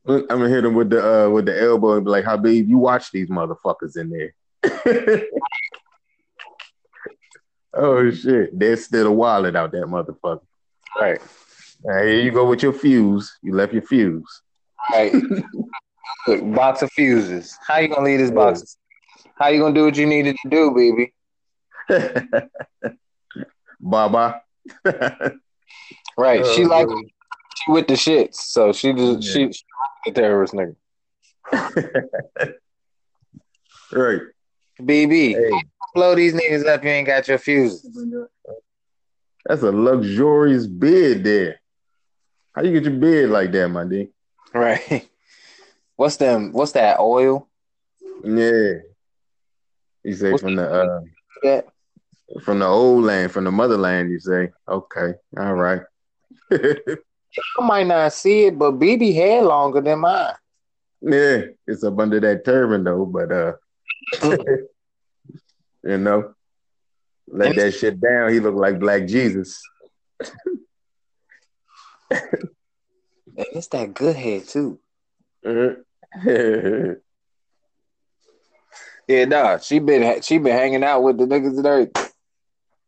I'm 0.06 0.26
gonna 0.28 0.50
hit 0.50 0.66
him 0.66 0.76
with 0.76 0.90
the 0.90 1.26
uh 1.26 1.30
with 1.30 1.46
the 1.46 1.60
elbow 1.60 1.94
and 1.96 2.04
be 2.06 2.12
like, 2.12 2.26
Habib, 2.26 2.68
you 2.68 2.78
watch 2.78 3.12
these 3.12 3.30
motherfuckers 3.30 3.98
in 3.98 4.10
there. 4.10 4.34
oh 7.74 8.12
shit. 8.12 8.58
There's 8.58 8.86
still 8.86 9.08
a 9.08 9.12
wallet 9.12 9.56
out 9.56 9.72
that 9.72 9.86
motherfucker. 9.86 10.42
Right. 11.00 11.22
Now, 11.84 12.04
here 12.04 12.22
you 12.22 12.32
go 12.32 12.48
with 12.48 12.62
your 12.62 12.74
fuse. 12.74 13.38
You 13.42 13.54
left 13.54 13.74
your 13.74 13.82
fuse. 13.82 14.42
Right. 14.92 15.14
Look, 16.28 16.54
box 16.54 16.82
of 16.82 16.92
fuses. 16.92 17.58
How 17.66 17.78
you 17.80 17.88
gonna 17.88 18.06
leave 18.06 18.20
this 18.20 18.32
box? 18.32 18.78
How 19.36 19.48
you 19.48 19.60
gonna 19.62 19.74
do 19.74 19.86
what 19.86 19.96
you 19.96 20.06
needed 20.06 20.36
to 20.44 20.50
do, 20.50 20.72
baby? 20.72 21.14
Baba. 23.80 24.42
Right. 26.18 26.46
she 26.46 26.66
Oh, 26.66 26.68
like 26.68 26.88
she 27.56 27.72
with 27.72 27.88
the 27.88 27.94
shits, 27.94 28.36
so 28.36 28.74
she 28.74 28.94
just 28.94 29.24
Yeah. 29.24 29.48
she, 29.48 29.54
she 29.54 29.64
a 30.08 30.12
terrorist 30.12 30.54
nigga. 30.54 30.76
right. 33.92 34.22
BB, 34.82 35.36
Hey, 35.36 35.64
blow 35.96 36.16
these 36.16 36.34
niggas 36.34 36.66
up. 36.68 36.84
You 36.84 36.90
ain't 36.90 37.08
got 37.08 37.28
your 37.28 37.38
fuses. 37.38 37.86
that's 39.46 39.64
a 39.64 39.72
luxurious 39.72 40.68
bed 40.68 41.24
there. 41.24 41.60
How 42.60 42.66
you 42.66 42.74
get 42.74 42.92
your 42.92 43.00
bed 43.00 43.30
like 43.30 43.54
that, 43.54 43.70
my 43.70 43.86
D? 43.86 44.10
Right. 44.54 45.10
What's 45.96 46.18
them? 46.18 46.52
What's 46.52 46.74
that 46.74 47.00
oil? 47.00 47.48
Yeah. 48.22 48.80
You 50.04 50.14
say 50.14 50.32
What's 50.34 50.44
from 50.44 50.58
the 50.58 50.70
uh 50.70 51.00
That 51.42 51.68
from 52.44 52.60
the 52.60 52.66
old 52.66 53.06
land, 53.06 53.32
from 53.32 53.46
the 53.46 53.52
motherland, 53.52 54.12
you 54.12 54.20
say. 54.20 54.50
Okay. 54.68 55.14
All 55.38 55.54
right. 55.54 55.84
I 56.52 56.98
might 57.62 57.88
not 57.88 58.12
see 58.12 58.48
it, 58.48 58.60
but 58.60 58.74
BB 58.74 59.16
hair 59.16 59.42
longer 59.42 59.80
than 59.80 60.00
mine. 60.00 60.34
yeah, 61.02 61.44
it's 61.66 61.86
up 61.86 61.98
under 61.98 62.20
that 62.20 62.44
turban 62.44 62.84
though, 62.84 63.06
but 63.06 63.32
uh 63.32 63.54
you 65.86 65.98
know, 65.98 66.34
let 67.30 67.56
that 67.56 67.74
shit 67.74 68.02
down. 68.02 68.34
He 68.34 68.42
look 68.42 68.56
like 68.56 68.82
Black 68.82 69.08
Jesus. 69.08 69.64
And 72.12 73.48
it's 73.54 73.68
that 73.68 73.94
good 73.94 74.16
head 74.16 74.48
too. 74.48 74.80
yeah, 75.44 75.52
mm-hmm. 75.52 76.94
Yeah, 79.08 79.26
nah. 79.26 79.58
She 79.58 79.80
been 79.80 80.22
she 80.22 80.38
been 80.38 80.56
hanging 80.56 80.84
out 80.84 81.02
with 81.02 81.18
the 81.18 81.26
niggas 81.26 81.58
and 81.58 81.66
everything. 81.66 82.12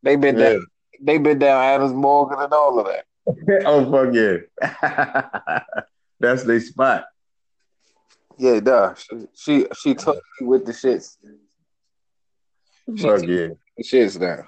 They 0.04 0.16
been 0.16 0.36
down. 0.36 0.66
They 1.02 1.18
been 1.18 1.40
down 1.40 1.64
Adams 1.64 1.94
Morgan 1.94 2.40
and 2.40 2.54
all 2.54 2.80
of 2.80 2.86
that. 2.86 3.06
oh 3.66 3.92
fuck 3.92 4.14
yeah. 4.14 5.60
That's 6.20 6.44
their 6.44 6.60
spot. 6.60 7.06
Yeah, 8.38 8.60
duh. 8.60 8.94
She 8.96 9.28
she, 9.34 9.68
she 9.80 9.96
took 9.96 10.22
me 10.40 10.48
with 10.48 10.66
the 10.66 10.74
shits. 10.74 11.18
Fuck 13.00 13.24
yeah. 13.24 13.48
The 13.78 13.84
shits 13.84 14.20
down. 14.20 14.46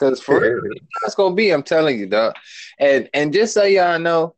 Cause 0.00 0.22
for 0.22 0.40
real, 0.40 0.62
that's 1.02 1.14
gonna 1.14 1.34
be. 1.34 1.50
I'm 1.50 1.62
telling 1.62 1.98
you, 1.98 2.06
dog. 2.06 2.34
And 2.78 3.10
and 3.12 3.34
just 3.34 3.52
so 3.52 3.64
y'all 3.64 3.98
know, 3.98 4.34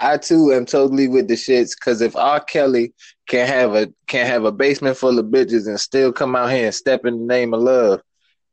I 0.00 0.16
too 0.16 0.50
am 0.50 0.64
totally 0.64 1.08
with 1.08 1.28
the 1.28 1.34
shits. 1.34 1.78
Cause 1.78 2.00
if 2.00 2.16
R. 2.16 2.40
Kelly 2.40 2.94
can 3.28 3.46
have 3.46 3.74
a 3.74 3.92
can 4.06 4.26
have 4.26 4.46
a 4.46 4.52
basement 4.52 4.96
full 4.96 5.18
of 5.18 5.26
bitches 5.26 5.68
and 5.68 5.78
still 5.78 6.10
come 6.10 6.34
out 6.34 6.50
here 6.50 6.64
and 6.64 6.74
step 6.74 7.04
in 7.04 7.18
the 7.18 7.26
name 7.26 7.52
of 7.52 7.60
love, 7.60 8.00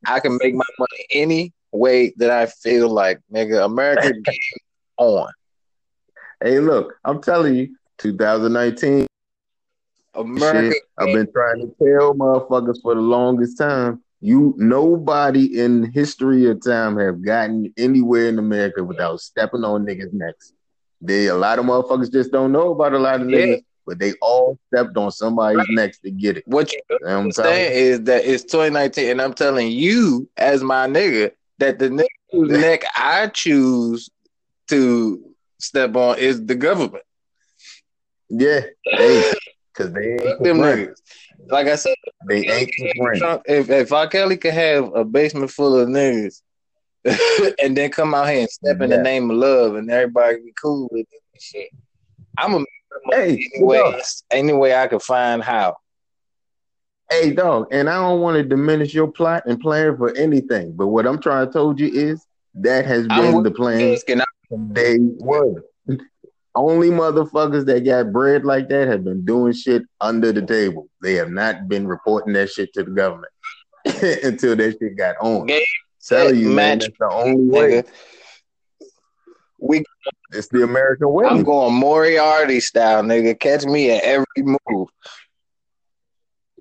I 0.06 0.20
can 0.20 0.38
make 0.42 0.54
my 0.54 0.66
money 0.78 1.06
any 1.12 1.54
way 1.72 2.14
that 2.18 2.30
I 2.30 2.48
feel 2.48 2.90
like, 2.90 3.22
nigga. 3.34 3.64
America 3.64 4.12
game 4.24 4.36
on. 4.98 5.32
Hey, 6.44 6.60
look, 6.60 6.96
I'm 7.06 7.22
telling 7.22 7.56
you, 7.56 7.78
2019. 8.00 9.08
America. 10.16 10.74
Shit, 10.74 10.84
I've 10.98 11.14
been 11.14 11.32
trying 11.32 11.60
to 11.62 11.74
tell 11.78 12.14
motherfuckers 12.14 12.82
for 12.82 12.94
the 12.94 13.00
longest 13.00 13.58
time. 13.58 14.04
You 14.22 14.54
nobody 14.58 15.60
in 15.60 15.92
history 15.92 16.46
of 16.50 16.64
time 16.64 16.98
have 16.98 17.24
gotten 17.24 17.74
anywhere 17.78 18.28
in 18.28 18.38
America 18.38 18.84
without 18.84 19.20
stepping 19.20 19.64
on 19.64 19.86
niggas' 19.86 20.14
necks. 20.14 20.54
They 21.02 21.28
a 21.28 21.36
lot 21.36 21.58
of 21.58 21.66
motherfuckers 21.66 22.12
just 22.12 22.32
don't 22.32 22.52
know 22.52 22.72
about 22.72 22.94
a 22.94 23.00
lot 23.00 23.22
of 23.22 23.30
Yeah. 23.30 23.40
niggas, 23.40 23.64
but 23.88 23.98
they 23.98 24.14
all 24.22 24.60
stepped 24.68 24.96
on 24.96 25.12
somebody's 25.12 25.66
necks 25.70 26.00
to 26.02 26.12
get 26.12 26.38
it. 26.38 26.44
What 26.46 26.72
you 26.72 26.80
You 26.92 26.98
know 27.08 27.18
what 27.18 27.26
I'm 27.26 27.32
saying 27.32 27.72
is 27.74 28.02
that 28.04 28.24
it's 28.24 28.44
2019, 28.44 29.10
and 29.10 29.22
I'm 29.22 29.34
telling 29.34 29.72
you, 29.72 30.30
as 30.38 30.64
my 30.64 30.86
nigga, 30.88 31.32
that 31.58 31.80
the 31.80 31.90
nigga 31.90 32.08
neck 32.34 32.84
I 32.96 33.28
choose 33.28 34.08
to 34.70 35.34
step 35.60 35.96
on 35.96 36.20
is 36.20 36.46
the 36.46 36.56
government. 36.56 37.04
Yeah, 38.30 38.62
cause 39.74 39.92
they 39.94 40.14
ain't 40.14 40.22
Fuck 40.22 40.44
them 40.44 40.58
niggas. 40.58 41.02
Like 41.48 41.68
I 41.68 41.76
said, 41.76 41.96
They 42.28 42.46
ain't. 42.46 42.72
Trump, 43.18 43.44
if 43.46 43.70
if 43.70 43.92
R. 43.92 44.08
Kelly 44.08 44.38
could 44.38 44.54
have 44.54 44.94
a 44.96 45.04
basement 45.04 45.52
full 45.52 45.80
of 45.80 45.88
niggas 45.88 46.42
and 47.64 47.76
then 47.76 47.90
come 47.90 48.14
out 48.14 48.30
here 48.30 48.42
and 48.42 48.50
step 48.50 48.82
in 48.82 48.90
the 48.90 48.98
name 48.98 49.30
of 49.32 49.38
love 49.38 49.76
and 49.76 49.90
everybody 49.90 50.38
be 50.38 50.54
cool 50.62 50.88
with 50.92 51.08
it 51.12 51.22
and 51.34 51.42
shit, 51.42 51.70
I'm 52.38 52.54
a 52.54 52.66
Hey, 53.12 53.40
any 53.56 53.64
way, 53.64 54.02
any 54.32 54.54
way 54.54 54.76
I 54.76 54.88
could 54.88 55.02
find 55.02 55.42
how. 55.42 55.76
hey, 57.10 57.32
dog, 57.32 57.68
and 57.72 57.90
I 57.90 57.96
don't 57.96 58.22
want 58.22 58.36
to 58.38 58.44
diminish 58.44 58.94
your 58.94 59.12
plot 59.12 59.44
and 59.46 59.60
plan 59.60 59.98
for 59.98 60.16
anything, 60.16 60.74
but 60.74 60.88
what 60.88 61.08
I'm 61.08 61.20
trying 61.20 61.48
to 61.48 61.52
told 61.52 61.80
you 61.80 61.88
is 61.88 62.26
that 62.56 62.86
has 62.86 63.08
I'm 63.10 63.32
been 63.32 63.44
the 63.44 63.52
plan 63.52 63.98
Can 64.08 64.22
day 64.74 64.98
one. 64.98 65.62
Only 66.54 66.90
motherfuckers 66.90 67.66
that 67.66 67.86
got 67.86 68.12
bread 68.12 68.44
like 68.44 68.68
that 68.70 68.88
have 68.90 69.06
been 69.06 69.24
doing 69.24 69.54
shit 69.54 69.84
under 70.02 70.34
the 70.34 70.42
table. 70.42 70.90
They 71.02 71.14
have 71.14 71.32
not 71.32 71.70
been 71.70 71.88
reporting 71.88 72.34
that 72.34 72.50
shit 72.50 72.74
to 72.74 72.84
the 72.84 72.92
government 72.92 73.32
until 73.86 74.58
that 74.58 74.78
shit 74.80 74.98
got 74.98 75.16
on. 75.22 75.48
Game 75.48 75.64
Tell 76.04 76.34
you, 76.34 76.50
man, 76.50 76.80
that's 76.80 76.98
the 77.00 77.10
only 77.10 77.46
way. 77.46 77.84
We, 79.60 79.84
It's 80.32 80.48
the 80.48 80.64
American 80.64 81.12
way. 81.12 81.28
I'm 81.28 81.44
going 81.44 81.76
Moriarty 81.76 82.60
style, 82.60 83.04
nigga. 83.04 83.40
Catch 83.40 83.66
me 83.66 83.92
at 83.92 84.04
every 84.04 84.26
move. 84.38 84.90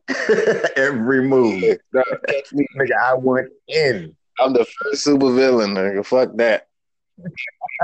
Every 0.76 1.22
move, 1.22 1.78
Catch 1.94 2.52
me. 2.52 2.66
nigga, 2.76 2.98
I 3.00 3.14
went 3.14 3.48
in. 3.68 4.16
I'm 4.40 4.52
the 4.52 4.64
first 4.64 5.04
super 5.04 5.32
villain, 5.32 5.74
nigga. 5.74 6.04
Fuck 6.04 6.36
that. 6.36 6.66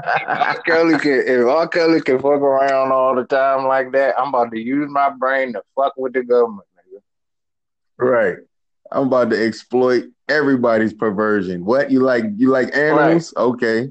R. 0.05 0.63
Kelly 0.63 0.99
can, 0.99 1.25
if 1.27 1.47
R. 1.47 1.69
Kelly 1.69 2.01
can 2.01 2.19
fuck 2.19 2.41
around 2.41 2.93
all 2.93 3.15
the 3.15 3.25
time 3.25 3.67
like 3.67 3.93
that, 3.93 4.15
I'm 4.19 4.29
about 4.29 4.51
to 4.53 4.59
use 4.59 4.91
my 4.91 5.11
brain 5.11 5.53
to 5.55 5.63
fuck 5.75 5.95
with 5.97 6.13
the 6.13 6.23
government, 6.23 6.67
nigga. 6.79 7.01
Right. 7.99 8.37
I'm 8.93 9.09
about 9.09 9.31
to 9.31 9.45
exploit 9.45 10.05
everybody's 10.29 10.93
perversion. 10.93 11.65
What 11.65 11.91
you 11.91 12.01
like? 12.01 12.25
You 12.37 12.51
like 12.51 12.77
animals? 12.77 13.33
Okay. 13.37 13.91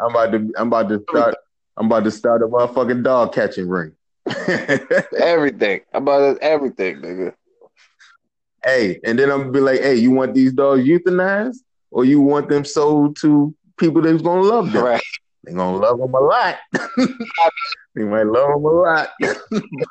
I'm 0.00 0.10
about 0.10 0.32
to. 0.32 0.52
I'm 0.56 0.68
about 0.68 0.88
to 0.88 1.04
start. 1.08 1.34
I'm 1.76 1.86
about 1.86 2.04
to 2.04 2.10
start 2.10 2.42
a 2.42 2.46
motherfucking 2.46 3.02
dog 3.02 3.32
catching 3.32 3.68
ring. 3.68 3.92
Everything. 5.18 5.80
About 5.92 6.38
everything, 6.40 6.96
nigga. 6.96 7.34
hey, 8.64 9.00
and 9.04 9.18
then 9.18 9.30
I'm 9.30 9.40
gonna 9.40 9.52
be 9.52 9.60
like, 9.60 9.80
hey, 9.80 9.96
you 9.96 10.10
want 10.10 10.34
these 10.34 10.52
dogs 10.52 10.84
euthanized, 10.84 11.58
or 11.90 12.04
you 12.04 12.20
want 12.20 12.48
them 12.48 12.64
sold 12.64 13.16
to 13.20 13.54
people 13.82 14.00
that's 14.00 14.22
gonna 14.22 14.42
love 14.42 14.72
them? 14.72 14.84
Right. 14.84 15.02
They 15.44 15.52
gonna 15.52 15.76
love 15.76 15.98
them 15.98 16.14
a 16.14 16.20
lot. 16.20 16.58
they 17.94 18.04
might 18.04 18.22
love 18.22 18.50
them 18.50 18.64
a 18.64 18.68
lot, 18.68 19.08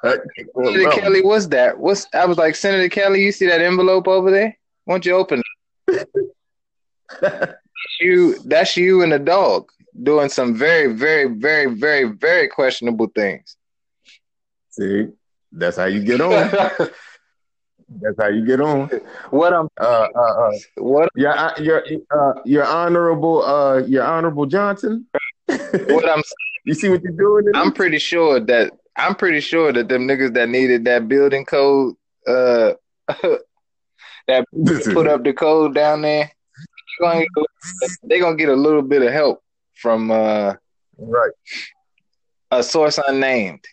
Senator. 0.04 0.92
Kelly, 0.92 1.22
what's 1.22 1.48
that? 1.48 1.78
What's 1.78 2.08
I 2.14 2.26
was 2.26 2.38
like, 2.38 2.56
Senator 2.56 2.88
Kelly, 2.88 3.22
you 3.22 3.34
see 3.34 3.48
that 3.48 3.62
envelope 3.62 4.08
over 4.08 4.32
there? 4.32 4.58
Why 4.86 4.94
don't 4.94 5.06
you 5.06 5.14
open 5.16 5.42
it? 5.90 6.10
You 8.00 8.40
that's 8.44 8.78
you 8.78 9.02
and 9.04 9.12
the 9.12 9.20
dog 9.20 9.70
doing 10.02 10.30
some 10.30 10.56
very, 10.56 10.94
very, 10.94 11.28
very, 11.28 11.66
very, 11.76 12.06
very 12.06 12.48
questionable 12.48 13.08
things. 13.14 13.58
See, 14.70 15.10
that's 15.52 15.76
how 15.76 15.86
you 15.86 16.02
get 16.02 16.22
on. 16.22 16.90
That's 18.00 18.16
how 18.20 18.30
you 18.30 18.46
get 18.46 18.62
on. 18.62 18.90
what 19.32 19.54
I'm 19.54 19.68
Uh, 19.80 20.08
uh, 20.16 20.20
uh, 20.20 20.52
what 20.78 21.10
your 21.16 21.38
uh, 21.38 21.54
your 21.60 21.84
uh, 22.12 22.34
your 22.46 22.66
honorable 22.66 23.44
uh, 23.44 23.80
your 23.80 24.04
honorable 24.04 24.46
Johnson. 24.46 25.08
what 25.48 26.10
I'm 26.10 26.22
you 26.66 26.74
see 26.74 26.90
what 26.90 27.02
you're 27.02 27.12
doing? 27.12 27.46
I'm 27.54 27.74
pretty 27.74 28.00
sure 28.00 28.40
that 28.40 28.72
I'm 28.96 29.16
pretty 29.16 29.42
sure 29.42 29.74
that 29.74 29.90
them 29.90 30.08
niggas 30.08 30.34
that 30.36 30.50
needed 30.50 30.86
that 30.86 31.08
building 31.08 31.46
code 31.46 31.96
uh 32.28 32.74
that 34.28 34.46
put 34.94 35.08
up 35.08 35.24
the 35.24 35.34
code 35.34 35.76
down 35.76 36.02
there, 36.04 36.32
they 37.00 37.06
gonna 37.06 37.20
get, 37.20 37.92
they 38.04 38.20
gonna 38.20 38.38
get 38.38 38.50
a 38.50 38.56
little 38.56 38.82
bit 38.82 39.02
of 39.02 39.12
help 39.12 39.42
from 39.74 40.12
uh 40.12 40.54
right. 40.98 41.32
a 42.52 42.64
source 42.64 43.00
unnamed. 43.06 43.66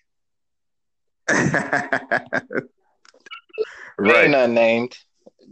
Ain't 4.01 4.13
right. 4.13 4.35
unnamed. 4.35 4.97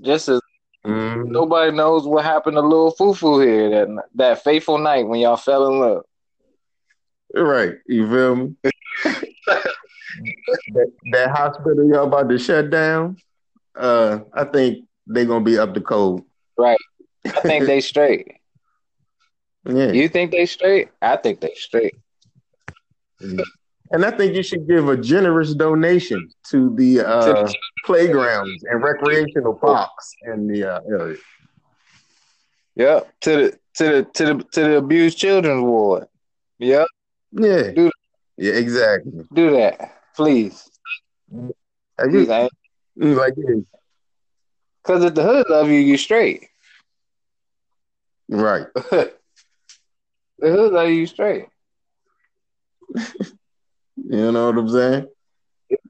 Just 0.03 0.28
as 0.28 0.40
Mhm. 0.84 1.26
nobody 1.28 1.72
knows 1.72 2.07
what 2.07 2.24
happened 2.24 2.57
to 2.57 2.61
Lil 2.61 2.92
Fufu 2.92 3.44
here 3.44 3.70
that 3.70 4.05
that 4.14 4.44
fateful 4.44 4.78
night 4.78 5.07
when 5.09 5.18
y'all 5.20 5.36
fell 5.36 5.66
in 5.66 5.80
love. 5.80 6.05
Right. 7.34 7.74
You 7.86 8.09
feel 8.09 8.36
me? 8.36 8.55
that, 9.05 10.92
that 11.12 11.30
hospital 11.30 11.88
y'all 11.88 12.07
about 12.07 12.28
to 12.28 12.38
shut 12.38 12.70
down. 12.70 13.16
Uh, 13.74 14.20
I 14.32 14.44
think 14.44 14.86
they're 15.07 15.24
gonna 15.24 15.44
be 15.44 15.59
up 15.59 15.74
to 15.74 15.80
code. 15.80 16.22
Right. 16.57 16.78
I 17.24 17.30
think 17.40 17.66
they 17.66 17.80
straight. 17.80 18.32
Yeah. 19.68 19.90
You 19.90 20.09
think 20.09 20.30
they 20.30 20.47
straight? 20.47 20.90
I 21.03 21.16
think 21.16 21.40
they 21.40 21.55
straight. 21.55 21.97
And 23.93 24.05
I 24.05 24.11
think 24.11 24.34
you 24.34 24.43
should 24.43 24.66
give 24.66 24.89
a 24.89 24.97
generous 24.97 25.55
donation 25.55 26.28
to 26.51 26.74
the 26.76 27.01
uh, 27.01 27.49
playgrounds 27.84 28.64
and 28.64 28.82
recreational 28.82 29.55
parks 29.55 30.12
in 30.26 30.47
the 30.49 30.64
uh, 30.64 30.80
area. 30.89 31.18
Yep. 32.74 33.12
To 33.22 33.30
the 33.30 33.59
to 33.74 33.84
the 33.84 34.05
to 34.14 34.24
the 34.24 34.45
to 34.53 34.61
the 34.61 34.76
abused 34.76 35.18
children's 35.18 35.62
ward. 35.62 36.07
Yep. 36.59 36.87
Yeah, 37.32 37.70
Do- 37.72 37.91
yeah, 38.37 38.53
exactly. 38.55 39.24
Do 39.32 39.51
that, 39.53 39.99
please. 40.14 40.68
You- 41.32 41.55
Please, 41.99 42.28
ain't- 42.28 42.53
mm, 42.99 43.16
like, 43.16 43.32
yeah, 43.37 43.55
Cause 44.82 45.03
if 45.05 45.14
the 45.14 45.22
hood 45.22 45.47
love 45.49 45.68
you, 45.68 45.78
you 45.78 45.97
straight. 45.97 46.49
right? 48.28 48.66
the 48.74 49.12
hood 50.41 50.72
love 50.72 50.89
you 50.91 51.07
straight. 51.07 51.47
You 54.09 54.33
know 54.33 54.51
what 54.51 54.59
I'm 54.59 54.69
saying? 54.69 55.09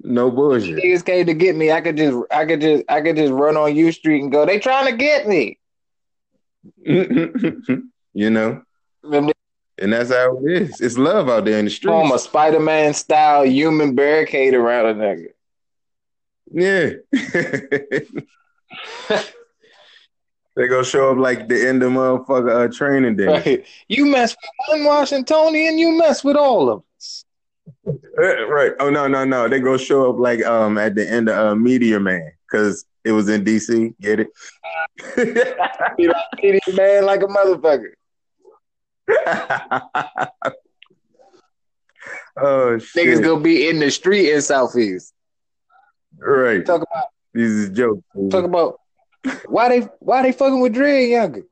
No 0.03 0.31
bullshit. 0.31 0.83
Niggas 0.83 1.05
came 1.05 1.27
to 1.27 1.35
get 1.35 1.55
me. 1.55 1.71
I 1.71 1.83
could 1.83 1.97
just, 1.97 2.17
I 2.31 2.47
could 2.47 2.63
just, 2.63 2.85
I 2.89 3.03
could 3.03 3.17
just 3.17 3.33
run 3.33 3.57
on 3.57 3.77
U 3.77 3.93
Street 3.93 4.23
and 4.23 4.33
go. 4.33 4.47
They 4.47 4.59
trying 4.59 4.91
to 4.91 4.97
get 4.97 5.29
me. 5.29 5.59
you 8.15 8.31
know, 8.31 8.63
and 9.79 9.93
that's 9.93 10.11
how 10.11 10.39
it 10.39 10.51
is. 10.51 10.81
It's 10.81 10.97
love 10.97 11.29
out 11.29 11.45
there 11.45 11.59
in 11.59 11.67
the 11.67 11.71
street. 11.71 11.91
Form 11.91 12.13
a. 12.13 12.19
Spider 12.19 12.61
Man 12.61 12.95
style 12.95 13.45
human 13.45 13.95
barricade 13.95 14.55
around 14.55 14.87
a 14.87 14.95
nigga. 14.95 15.27
Yeah. 16.51 16.93
they 20.57 20.69
gonna 20.69 20.85
show 20.85 21.13
up 21.13 21.19
like 21.19 21.49
the 21.49 21.69
end 21.69 21.83
of 21.83 21.93
motherfucker 21.93 22.65
uh, 22.65 22.69
training 22.75 23.17
day. 23.17 23.27
Right. 23.27 23.67
You 23.89 24.07
mess 24.07 24.35
with 24.35 24.81
one 24.81 24.87
Washingtonian, 24.87 25.77
you 25.77 25.99
mess 25.99 26.25
with 26.25 26.37
all 26.37 26.71
of 26.71 26.83
us. 26.97 27.26
Right. 28.17 28.73
Oh 28.81 28.91
no, 28.91 29.07
no, 29.07 29.25
no. 29.25 29.49
They 29.49 29.61
gonna 29.61 29.79
show 29.79 30.11
up 30.11 30.19
like 30.19 30.45
um 30.45 30.79
at 30.79 30.95
the 30.95 31.09
end 31.09 31.29
of 31.29 31.37
uh, 31.37 31.55
Meteor 31.55 32.01
Man 32.01 32.33
because 32.51 32.85
it 33.05 33.13
was 33.13 33.29
in 33.29 33.45
DC. 33.45 33.95
Get 34.01 34.21
it? 34.21 34.29
Idiot 36.43 36.75
man 36.75 37.05
like 37.05 37.23
a 37.23 37.27
motherfucker. 37.27 37.93
oh 42.37 42.79
shit! 42.79 43.07
Niggas 43.07 43.23
gonna 43.23 43.41
be 43.41 43.69
in 43.69 43.79
the 43.79 43.91
street 43.91 44.33
in 44.33 44.43
Southeast. 44.43 45.13
right. 46.19 46.65
Talk 46.65 46.83
about 46.83 47.07
These 47.35 47.51
is 47.51 47.71
jokes. 47.71 48.03
talk 48.31 48.45
about 48.45 48.81
why 49.47 49.69
they 49.69 49.81
why 50.01 50.23
they 50.23 50.33
fucking 50.33 50.61
with 50.61 50.75
Dre 50.75 51.07
younger. 51.09 51.43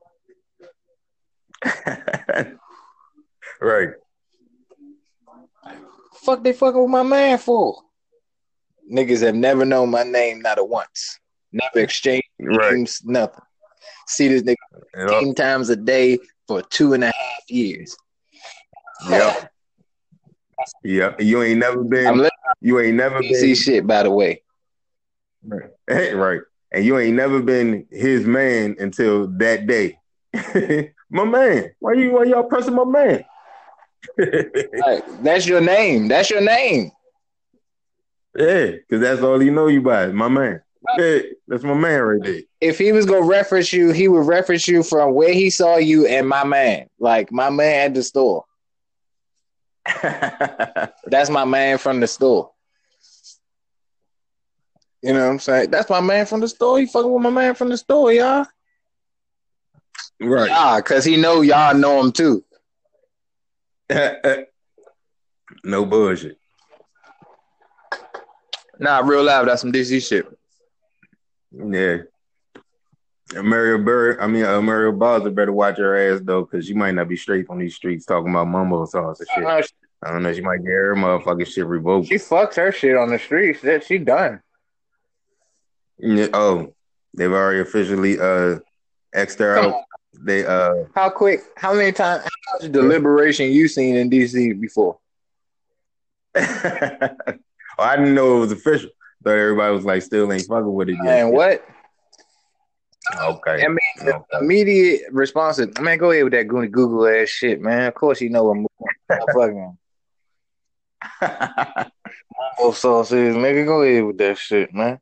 right. 3.61 3.91
Fuck 6.25 6.43
they 6.43 6.55
fucking 6.55 6.81
with 6.81 6.91
my 6.91 7.03
man 7.03 7.37
for? 7.39 7.77
Niggas 8.91 9.22
have 9.22 9.35
never 9.35 9.64
known 9.64 9.91
my 9.91 10.05
name 10.05 10.41
not 10.41 10.59
a 10.59 10.64
once. 10.64 11.18
Never 11.53 11.81
exchanged 11.81 12.27
Right. 12.41 12.72
names, 12.72 13.03
nothing. 13.05 13.43
See 14.07 14.29
this 14.29 14.43
nigga 14.43 14.57
Yep. 14.97 15.20
10 15.20 15.35
times 15.35 15.68
a 15.68 15.77
day 15.77 16.18
for 16.49 16.62
two 16.62 16.95
and 16.95 17.05
a 17.05 17.07
half 17.09 17.51
years. 17.51 17.97
Yep. 19.09 19.53
Yep. 20.83 21.20
You 21.20 21.43
ain't 21.43 21.59
never 21.59 21.81
I'm 21.81 21.89
been. 21.89 22.31
You 22.61 22.81
ain't 22.81 22.97
never 22.97 23.22
you 23.22 23.35
see 23.35 23.55
shit 23.55 23.87
by 23.87 24.03
the 24.03 24.11
way. 24.11 24.43
Hey, 25.87 26.14
right. 26.14 26.41
and 26.72 26.85
you 26.85 26.99
ain't 26.99 27.16
never 27.16 27.43
been 27.43 27.87
his 27.91 28.25
man 28.25 28.77
until 28.79 29.27
that 29.39 29.66
day. 29.66 29.99
my 31.11 31.25
man, 31.25 31.70
why 31.81 31.93
you 31.93 32.12
why 32.12 32.25
y'all 32.25 32.45
pressing 32.45 32.75
my 32.75 32.85
man? 32.85 33.25
Like, 34.18 35.22
that's 35.22 35.46
your 35.46 35.61
name. 35.61 36.09
That's 36.09 36.30
your 36.30 36.40
name. 36.40 36.90
Yeah, 38.36 38.72
because 38.72 39.00
that's 39.00 39.22
all 39.22 39.38
he 39.38 39.50
know 39.50 39.68
you 39.68 39.80
by, 39.80 40.07
my 40.09 40.28
man. 40.28 40.61
Yeah, 40.98 41.18
that's 41.48 41.64
my 41.64 41.74
man 41.74 42.00
right 42.00 42.22
there. 42.22 42.40
If 42.61 42.78
he 42.78 42.92
was 42.92 43.07
gonna 43.07 43.24
reference 43.24 43.72
you, 43.72 43.90
he 43.92 44.09
would 44.09 44.26
reference 44.26 44.68
you 44.68 44.82
from 44.82 45.14
where 45.14 45.32
he 45.32 45.50
saw 45.50 45.76
you 45.76 46.07
and 46.07 46.28
my 46.28 46.44
man, 46.44 46.88
like 46.98 47.32
my 47.32 47.50
man 47.50 47.86
at 47.86 47.94
the 47.94 48.02
store. 48.02 48.44
that's 50.02 51.30
my 51.30 51.44
man 51.44 51.78
from 51.78 52.00
the 52.00 52.07
store. 52.07 52.50
You 55.02 55.12
know 55.12 55.24
what 55.26 55.32
I'm 55.32 55.38
saying? 55.38 55.70
That's 55.70 55.90
my 55.90 56.00
man 56.00 56.26
from 56.26 56.40
the 56.40 56.48
store. 56.48 56.78
He 56.78 56.86
fucking 56.86 57.12
with 57.12 57.22
my 57.22 57.30
man 57.30 57.55
from 57.55 57.68
the 57.68 57.76
store, 57.76 58.12
y'all. 58.12 58.46
Right. 60.20 60.50
Ah, 60.50 60.80
cause 60.80 61.05
he 61.05 61.16
know 61.16 61.42
y'all 61.42 61.74
know 61.74 62.00
him 62.00 62.12
too. 62.12 62.42
no 65.64 65.85
bullshit. 65.85 66.39
Nah, 68.78 68.99
real 69.01 69.22
live. 69.22 69.47
That's 69.47 69.61
some 69.61 69.72
DC 69.72 70.07
shit. 70.07 70.26
Yeah. 71.53 71.99
Mario 73.43 73.78
Bird, 73.78 74.20
I 74.20 74.26
mean, 74.26 74.45
uh, 74.45 74.61
Mario 74.61 74.93
Bowser 74.93 75.30
better 75.30 75.53
watch 75.53 75.78
her 75.78 75.97
ass 75.97 76.20
though, 76.22 76.43
because 76.43 76.68
you 76.68 76.74
might 76.74 76.95
not 76.95 77.09
be 77.09 77.16
straight 77.16 77.47
on 77.49 77.59
these 77.59 77.74
streets 77.74 78.05
talking 78.05 78.30
about 78.30 78.49
mumbo 78.49 78.85
sauce 78.85 79.20
and 79.20 79.28
shit. 79.35 79.45
Uh, 79.45 79.62
I 80.03 80.12
don't 80.12 80.22
know. 80.22 80.32
She 80.32 80.43
might 80.43 80.59
get 80.59 80.72
her 80.72 80.95
motherfucking 80.95 81.47
shit 81.47 81.66
revoked. 81.66 82.09
She 82.09 82.16
fucks 82.16 82.57
her 82.57 82.70
shit 82.70 82.97
on 82.97 83.11
the 83.11 83.18
streets. 83.18 83.62
That 83.62 83.85
she 83.85 83.99
done. 83.99 84.43
Yeah, 85.99 86.26
oh, 86.35 86.74
they've 87.14 87.32
already 87.32 87.61
officially 87.61 88.18
uh 88.18 88.59
xed 89.14 89.39
her 89.39 89.59
out. 89.59 89.85
They 90.25 90.47
uh 90.47 90.85
how 90.95 91.11
quick? 91.11 91.43
How 91.57 91.75
many 91.75 91.93
times? 91.93 92.25
How 92.25 92.59
much 92.59 92.72
deliberation 92.72 93.51
you 93.51 93.68
seen 93.68 93.95
in 93.97 94.09
DC 94.09 94.59
before? 94.59 94.99
oh, 96.37 96.41
I 97.79 97.97
didn't 97.97 98.14
know 98.14 98.39
it 98.39 98.41
was 98.41 98.53
official. 98.53 98.91
But 99.20 99.39
everybody 99.39 99.75
was 99.75 99.85
like, 99.85 100.03
still 100.03 100.33
ain't 100.33 100.47
fucking 100.47 100.72
with 100.72 100.89
it 100.89 100.97
yet. 101.03 101.20
And 101.20 101.33
what? 101.33 101.64
Okay. 103.22 103.64
I 103.64 103.68
mean, 103.68 103.79
okay. 104.01 104.18
immediate 104.41 105.03
response 105.12 105.59
is, 105.59 105.68
man, 105.79 105.99
go 105.99 106.11
ahead 106.11 106.25
with 106.25 106.33
that 106.33 106.49
Google 106.49 107.07
ass 107.07 107.29
shit, 107.29 107.61
man. 107.61 107.89
Of 107.89 107.95
course 107.95 108.20
you 108.20 108.31
know 108.31 108.45
what 108.45 108.66
I'm 109.11 109.27
fucking. 109.35 109.79
Both 112.59 112.77
sauces, 112.79 113.37
nigga, 113.37 113.66
go 113.66 113.83
ahead 113.83 114.05
with 114.05 114.18
that 114.18 114.39
shit, 114.39 114.72
man. 114.72 115.01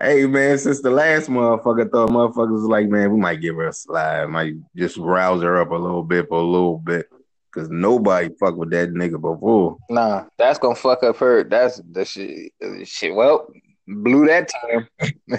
Hey 0.00 0.26
man, 0.26 0.58
since 0.58 0.82
the 0.82 0.90
last 0.90 1.30
motherfucker 1.30 1.90
thought 1.90 2.10
motherfuckers 2.10 2.52
was 2.52 2.64
like, 2.64 2.88
man, 2.88 3.12
we 3.12 3.18
might 3.18 3.40
give 3.40 3.56
her 3.56 3.68
a 3.68 3.72
slide, 3.72 4.26
might 4.26 4.54
just 4.76 4.98
rouse 4.98 5.42
her 5.42 5.58
up 5.58 5.70
a 5.70 5.74
little 5.74 6.02
bit 6.02 6.28
for 6.28 6.38
a 6.38 6.42
little 6.42 6.78
bit. 6.78 7.08
Cause 7.52 7.70
nobody 7.70 8.28
fuck 8.38 8.54
with 8.56 8.70
that 8.72 8.90
nigga 8.90 9.18
before. 9.18 9.78
Nah, 9.88 10.24
that's 10.36 10.58
gonna 10.58 10.74
fuck 10.74 11.02
up 11.02 11.16
her. 11.16 11.42
That's 11.42 11.80
the 11.90 12.04
shit. 12.04 12.52
Uh, 12.62 12.84
shit. 12.84 13.14
Well, 13.14 13.48
blew 13.88 14.26
that 14.26 14.52
term. 14.60 14.86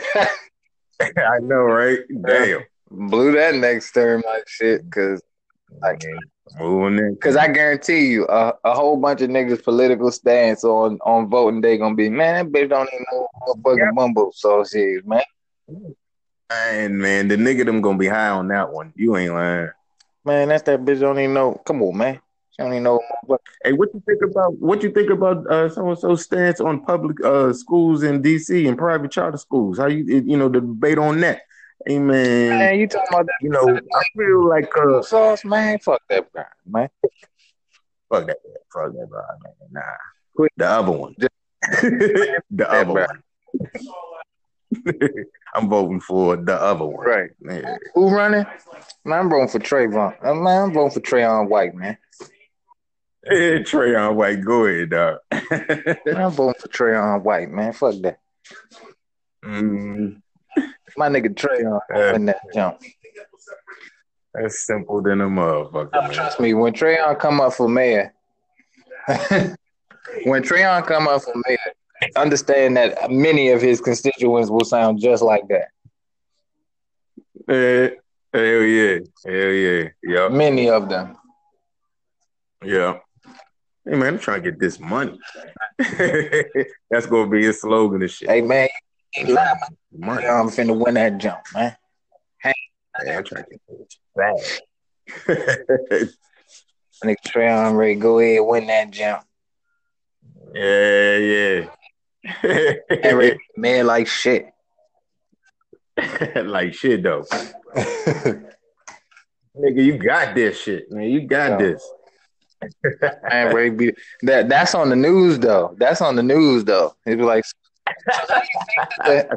I 1.00 1.38
know, 1.42 1.58
right? 1.58 2.00
Damn, 2.26 2.64
blew 2.90 3.34
that 3.34 3.54
next 3.54 3.92
term 3.92 4.24
like 4.26 4.48
shit. 4.48 4.90
Cause 4.90 5.22
like 5.84 6.02
moving 6.60 7.16
Cause 7.18 7.36
I 7.36 7.48
guarantee 7.48 8.08
you, 8.08 8.26
a, 8.28 8.54
a 8.64 8.74
whole 8.74 8.98
bunch 8.98 9.22
of 9.22 9.30
niggas' 9.30 9.64
political 9.64 10.12
stance 10.12 10.64
on 10.64 11.00
on 11.06 11.30
voting 11.30 11.62
day 11.62 11.78
gonna 11.78 11.96
be, 11.96 12.10
man, 12.10 12.52
that 12.52 12.52
bitch 12.52 12.70
don't 12.70 12.90
even 12.94 13.06
know 13.12 13.28
what 13.62 13.78
yep. 13.78 13.94
mumbo 13.94 14.32
sauce 14.34 14.74
is, 14.74 15.04
man. 15.06 15.24
And 16.50 16.98
man, 16.98 17.28
the 17.28 17.36
nigga 17.36 17.66
them 17.66 17.82
gonna 17.82 17.98
be 17.98 18.08
high 18.08 18.30
on 18.30 18.48
that 18.50 18.72
one. 18.72 18.94
You 18.96 19.18
ain't 19.18 19.34
lying. 19.34 19.70
Man, 20.24 20.50
that's 20.50 20.64
that 20.64 20.84
bitch. 20.84 21.00
Don't 21.00 21.20
even 21.20 21.34
know. 21.34 21.62
Come 21.66 21.82
on, 21.82 21.98
man. 21.98 22.20
She 22.52 22.64
don't 22.64 22.72
even 22.72 22.84
know. 22.84 23.00
Hey, 23.64 23.74
what 23.74 23.90
you 23.94 24.02
think 24.06 24.22
about 24.24 24.58
what 24.58 24.82
you 24.82 24.92
think 24.92 25.10
about 25.10 25.46
uh, 25.48 25.70
so 25.70 25.90
and 25.90 26.00
so 26.00 26.16
stance 26.16 26.60
on 26.60 26.84
public 26.84 27.24
uh, 27.24 27.54
schools 27.54 28.04
in 28.04 28.24
DC 28.24 28.68
and 28.68 28.78
private 28.78 29.12
charter 29.12 29.38
schools? 29.38 29.78
How 29.78 29.88
you 29.88 30.24
you 30.26 30.38
know 30.38 30.50
the 30.50 30.62
debate 30.62 30.98
on 30.98 31.20
that? 31.22 31.42
Hey 31.88 32.00
man, 32.00 32.50
man, 32.50 32.80
you 32.80 32.88
talking 32.88 33.08
about 33.10 33.28
that? 33.28 33.36
You 33.42 33.50
know, 33.50 33.80
I 33.96 34.04
feel 34.14 34.46
like 34.46 34.70
uh, 34.78 35.02
sauce, 35.02 35.46
man. 35.46 35.80
Fuck 35.80 36.02
that 36.10 36.34
guy, 36.34 36.44
man. 36.66 36.90
Fuck 38.10 38.28
that, 38.28 38.40
fuck 38.74 38.92
that 38.92 39.08
guy, 39.10 39.22
man. 39.42 39.54
Nah, 39.72 39.82
quit 40.36 40.52
the 40.58 40.68
other 40.68 40.92
one. 40.92 41.16
the 41.62 42.68
other 42.70 42.92
one. 42.92 43.24
I'm 45.56 45.70
voting 45.70 46.02
for 46.02 46.36
the 46.36 46.62
other 46.62 46.84
one. 46.84 47.06
Right. 47.06 47.30
Yeah. 47.40 47.78
Who 47.96 48.10
running? 48.10 48.46
Man, 49.06 49.20
I'm 49.20 49.30
voting 49.30 49.48
for 49.48 49.60
Trayvon. 49.60 50.14
Uh, 50.22 50.36
man, 50.36 50.64
I'm 50.64 50.74
voting 50.74 50.92
for 50.92 51.00
Trayon 51.00 51.48
White, 51.48 51.74
man. 51.74 51.98
Hey, 53.24 53.64
Trayon 53.64 54.16
White, 54.16 54.44
go 54.44 54.66
ahead, 54.66 54.90
dog. 54.90 55.20
I'm 55.32 56.32
voting 56.32 56.60
for 56.60 56.68
Trayon 56.68 57.24
White, 57.24 57.50
man. 57.50 57.72
Fuck 57.72 57.96
that. 58.02 58.20
Mm. 59.46 60.22
My 60.96 61.10
nigga 61.10 61.34
Trayon 61.34 61.80
uh, 61.94 62.16
in 62.16 62.26
that 62.26 62.40
jump. 62.54 62.82
That's 64.34 64.66
simple 64.66 65.02
than 65.02 65.22
a 65.22 65.28
motherfucker. 65.28 66.14
Trust 66.14 66.40
me, 66.40 66.54
when 66.54 66.74
Trayon 66.74 67.20
come 67.20 67.42
up 67.42 67.54
for 67.54 67.68
mayor, 67.68 68.14
when 69.08 70.44
Trayon 70.44 70.86
come 70.86 71.08
up 71.08 71.24
for 71.24 71.34
mayor, 71.48 71.58
understand 72.16 72.78
that 72.78 73.10
many 73.10 73.50
of 73.50 73.62
his 73.62 73.82
constituents 73.82 74.50
will 74.50 74.66
sound 74.66 75.00
just 75.00 75.24
like 75.24 75.44
that. 75.48 75.70
Yeah, 77.48 77.90
hell 78.34 78.62
yeah, 78.62 79.00
hell 79.26 79.52
yeah, 79.52 79.90
yeah. 80.04 80.28
Many 80.30 80.70
of 80.70 80.90
them. 80.90 81.18
Yeah. 82.64 83.00
Hey 83.86 83.96
man, 83.96 84.16
I'm 84.16 84.20
trying 84.20 84.44
to 84.44 84.52
get 84.52 84.60
this 84.60 84.80
money. 84.80 85.18
That's 85.80 87.06
gonna 87.06 87.30
be 87.30 87.46
his 87.46 87.62
slogan 87.62 88.02
and 88.02 88.12
shit. 88.12 88.30
Hey 88.30 88.42
man, 88.42 88.68
money. 89.92 90.26
I'm 90.26 90.48
finna 90.48 90.78
win 90.78 90.96
that 90.96 91.18
jump, 91.18 91.42
man. 91.54 91.76
Hey, 92.42 92.54
I'm 93.00 93.24
trying 93.24 93.44
to 93.44 93.50
get 93.50 93.62
this 93.68 94.00
bag. 94.16 94.36
Nigga 97.04 97.16
Trayon 97.28 97.78
ready, 97.78 97.96
go 97.96 98.20
ahead, 98.20 98.42
win 98.44 98.68
that 98.68 98.92
jump. 98.92 99.24
Yeah, 100.54 101.18
yeah. 101.18 101.68
Every 102.90 103.38
man 103.58 103.86
like 103.86 104.08
shit. 104.08 104.48
like 106.36 106.74
shit 106.74 107.04
though. 107.04 107.24
Nigga, 109.56 109.84
you 109.84 109.98
got 109.98 110.36
this 110.36 110.60
shit, 110.60 110.92
man. 110.92 111.10
You 111.10 111.22
got 111.22 111.60
Yo. 111.60 111.68
this. 111.68 111.92
man, 113.24 113.54
Ray 113.56 113.70
be, 113.70 113.94
that 114.24 114.50
that's 114.50 114.74
on 114.76 114.90
the 114.90 114.96
news 114.96 115.40
though. 115.40 115.76
That's 115.78 116.02
on 116.02 116.16
the 116.16 116.24
news 116.24 116.64
though. 116.64 116.96
It'd 117.06 117.20
be 117.20 117.26
like 117.26 117.46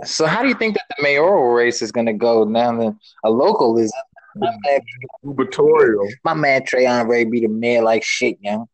so 0.05 0.27
how 0.27 0.43
do 0.43 0.49
you 0.49 0.55
think 0.55 0.75
that 0.75 0.85
the 0.97 1.03
mayoral 1.03 1.53
race 1.53 1.83
is 1.83 1.93
gonna 1.93 2.13
go 2.13 2.45
now 2.45 2.77
that 2.77 2.97
a 3.25 3.31
local 3.31 3.79
is 3.79 3.93
my 4.37 4.51
man, 4.65 4.81
gubernatorial. 5.25 6.09
My 6.25 6.35
man 6.35 6.63
Trayon 6.63 7.09
Ray 7.09 7.25
be 7.25 7.41
the 7.41 7.49
mayor 7.49 7.83
like 7.83 8.05
shit, 8.05 8.39
young. 8.41 8.67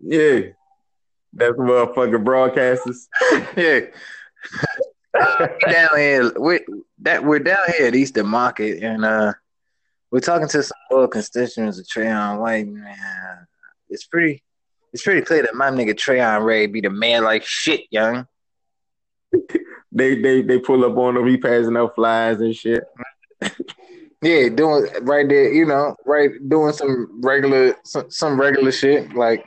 Yeah. 0.00 0.40
That's 1.32 1.54
motherfucking 1.54 2.24
broadcasters. 2.24 3.06
yeah. 3.56 3.80
down 5.70 5.88
here, 5.96 6.32
we 6.38 6.60
that 7.02 7.24
we're 7.24 7.38
down 7.38 7.58
here 7.76 7.86
at 7.86 7.94
Eastern 7.94 8.26
Market, 8.26 8.82
and 8.82 9.04
uh, 9.04 9.32
we're 10.10 10.20
talking 10.20 10.48
to 10.48 10.62
some 10.62 10.76
old 10.90 11.10
constituents 11.12 11.78
of 11.78 11.86
Trayon 11.86 12.40
White. 12.40 12.66
Man, 12.66 13.46
it's 13.88 14.06
pretty, 14.06 14.42
it's 14.92 15.02
pretty 15.02 15.22
clear 15.22 15.42
that 15.42 15.54
my 15.54 15.70
nigga 15.70 15.94
Trayon 15.94 16.44
Ray 16.44 16.66
be 16.66 16.80
the 16.80 16.90
man 16.90 17.24
like 17.24 17.44
shit, 17.44 17.82
young. 17.90 18.26
they 19.92 20.20
they 20.20 20.42
they 20.42 20.58
pull 20.58 20.84
up 20.84 20.96
on 20.96 21.16
him. 21.16 21.26
He 21.26 21.36
passing 21.36 21.76
out 21.76 21.94
flies 21.94 22.40
and 22.40 22.54
shit. 22.54 22.84
yeah, 24.22 24.48
doing 24.48 24.86
right 25.02 25.28
there. 25.28 25.52
You 25.52 25.66
know, 25.66 25.96
right 26.04 26.30
doing 26.48 26.72
some 26.72 27.20
regular 27.22 27.74
some, 27.84 28.10
some 28.10 28.40
regular 28.40 28.72
shit 28.72 29.14
like 29.14 29.44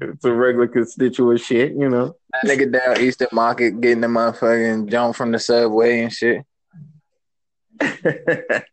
it's 0.00 0.24
a 0.24 0.32
regular 0.32 0.68
constituent 0.68 1.40
shit, 1.40 1.72
you 1.72 1.88
know. 1.88 2.14
That 2.32 2.44
nigga 2.44 2.72
down 2.72 3.00
Eastern 3.00 3.28
Market 3.32 3.80
getting 3.80 4.00
the 4.00 4.06
motherfucking 4.06 4.88
jump 4.90 5.16
from 5.16 5.32
the 5.32 5.40
subway 5.40 6.02
and 6.02 6.12
shit. 6.12 6.44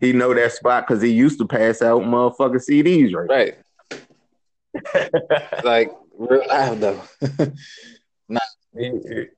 he 0.00 0.12
know 0.12 0.34
that 0.34 0.52
spot 0.52 0.86
because 0.86 1.02
he 1.02 1.10
used 1.10 1.38
to 1.38 1.46
pass 1.46 1.80
out 1.82 2.02
motherfucking 2.02 2.68
CDs, 2.68 3.14
right? 3.14 3.28
Right. 3.30 3.56
like 5.64 5.90
real 6.20 6.46
life 6.48 6.78
though. 6.78 7.02
nah, 8.28 8.40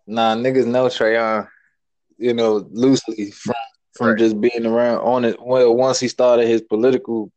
nah, 0.06 0.34
niggas 0.34 0.66
know 0.66 0.86
Trayon, 0.86 1.48
you 2.18 2.34
know, 2.34 2.66
loosely 2.72 3.30
from 3.30 3.54
from 3.94 4.08
right. 4.08 4.18
just 4.18 4.40
being 4.40 4.66
around 4.66 4.98
on 4.98 5.24
it. 5.24 5.36
Well, 5.40 5.74
once 5.74 6.00
he 6.00 6.08
started 6.08 6.48
his 6.48 6.62
political, 6.62 7.30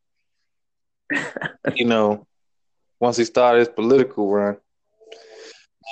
you 1.75 1.85
know, 1.85 2.25
once 2.99 3.17
he 3.17 3.25
started 3.25 3.59
his 3.59 3.69
political 3.69 4.29
run. 4.29 4.57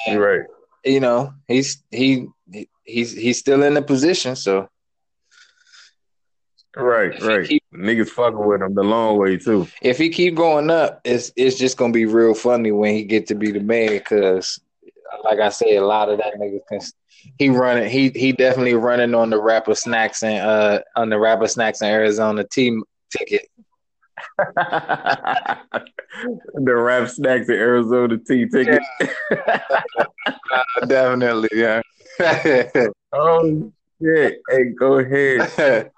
right. 0.07 0.45
you 0.83 0.99
know, 0.99 1.33
he's 1.47 1.83
he 1.91 2.27
he's 2.83 3.13
he's 3.13 3.39
still 3.39 3.63
in 3.63 3.75
the 3.75 3.81
position, 3.81 4.35
so 4.35 4.69
Right, 6.75 7.21
right. 7.21 7.47
Keep, 7.47 7.63
Niggas 7.73 8.09
fucking 8.09 8.45
with 8.45 8.61
him 8.61 8.73
the 8.73 8.83
long 8.83 9.17
way 9.17 9.37
too. 9.37 9.67
If 9.81 9.97
he 9.97 10.09
keep 10.09 10.35
going 10.35 10.69
up, 10.69 11.01
it's 11.03 11.31
it's 11.35 11.57
just 11.57 11.77
gonna 11.77 11.93
be 11.93 12.05
real 12.05 12.33
funny 12.33 12.71
when 12.71 12.95
he 12.95 13.03
get 13.03 13.27
to 13.27 13.35
be 13.35 13.51
the 13.51 13.59
man. 13.59 13.89
Because, 13.89 14.59
like 15.23 15.39
I 15.39 15.49
said, 15.49 15.69
a 15.69 15.85
lot 15.85 16.09
of 16.09 16.17
that 16.17 16.35
niggas 16.35 16.65
can. 16.67 16.79
He 17.37 17.49
running. 17.49 17.89
He 17.89 18.09
he 18.09 18.31
definitely 18.31 18.73
running 18.73 19.13
on 19.13 19.29
the 19.29 19.41
rapper 19.41 19.75
snacks 19.75 20.23
and 20.23 20.39
uh 20.39 20.81
on 20.95 21.09
the 21.09 21.19
rapper 21.19 21.47
snacks 21.47 21.81
and 21.81 21.91
Arizona 21.91 22.43
team 22.43 22.83
ticket. 23.11 23.47
the 24.55 26.75
rap 26.75 27.09
snacks 27.09 27.49
and 27.49 27.57
Arizona 27.57 28.17
tea 28.17 28.47
ticket. 28.47 28.81
Yeah. 28.99 29.61
uh, 30.55 30.85
definitely, 30.85 31.49
yeah. 31.53 31.81
oh 33.13 33.71
shit! 34.01 34.41
Hey, 34.49 34.65
go 34.77 34.99
ahead. 34.99 35.91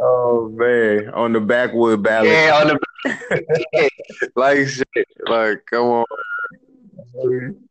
Oh 0.00 0.48
man, 0.50 1.08
on 1.10 1.32
the 1.32 1.40
backwood 1.40 2.02
ballot. 2.02 2.30
Yeah, 2.30 2.60
on 2.60 2.68
the 2.68 3.90
like 4.36 4.68
shit. 4.68 4.86
Like, 5.26 5.64
come 5.66 5.86
on. 5.86 6.04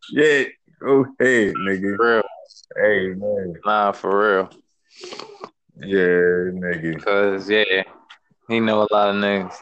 Shit. 0.01 0.53
Ahead, 0.81 1.53
nigga. 1.55 1.95
For 1.97 2.15
real. 2.15 2.23
Hey 2.75 3.07
man. 3.09 3.53
Nah, 3.65 3.91
for 3.91 4.19
real. 4.19 4.49
Yeah, 5.79 6.51
nigga. 6.53 7.03
Cause 7.03 7.49
yeah, 7.49 7.83
he 8.47 8.59
know 8.59 8.81
a 8.81 8.87
lot 8.91 9.09
of 9.09 9.15
niggas. 9.15 9.55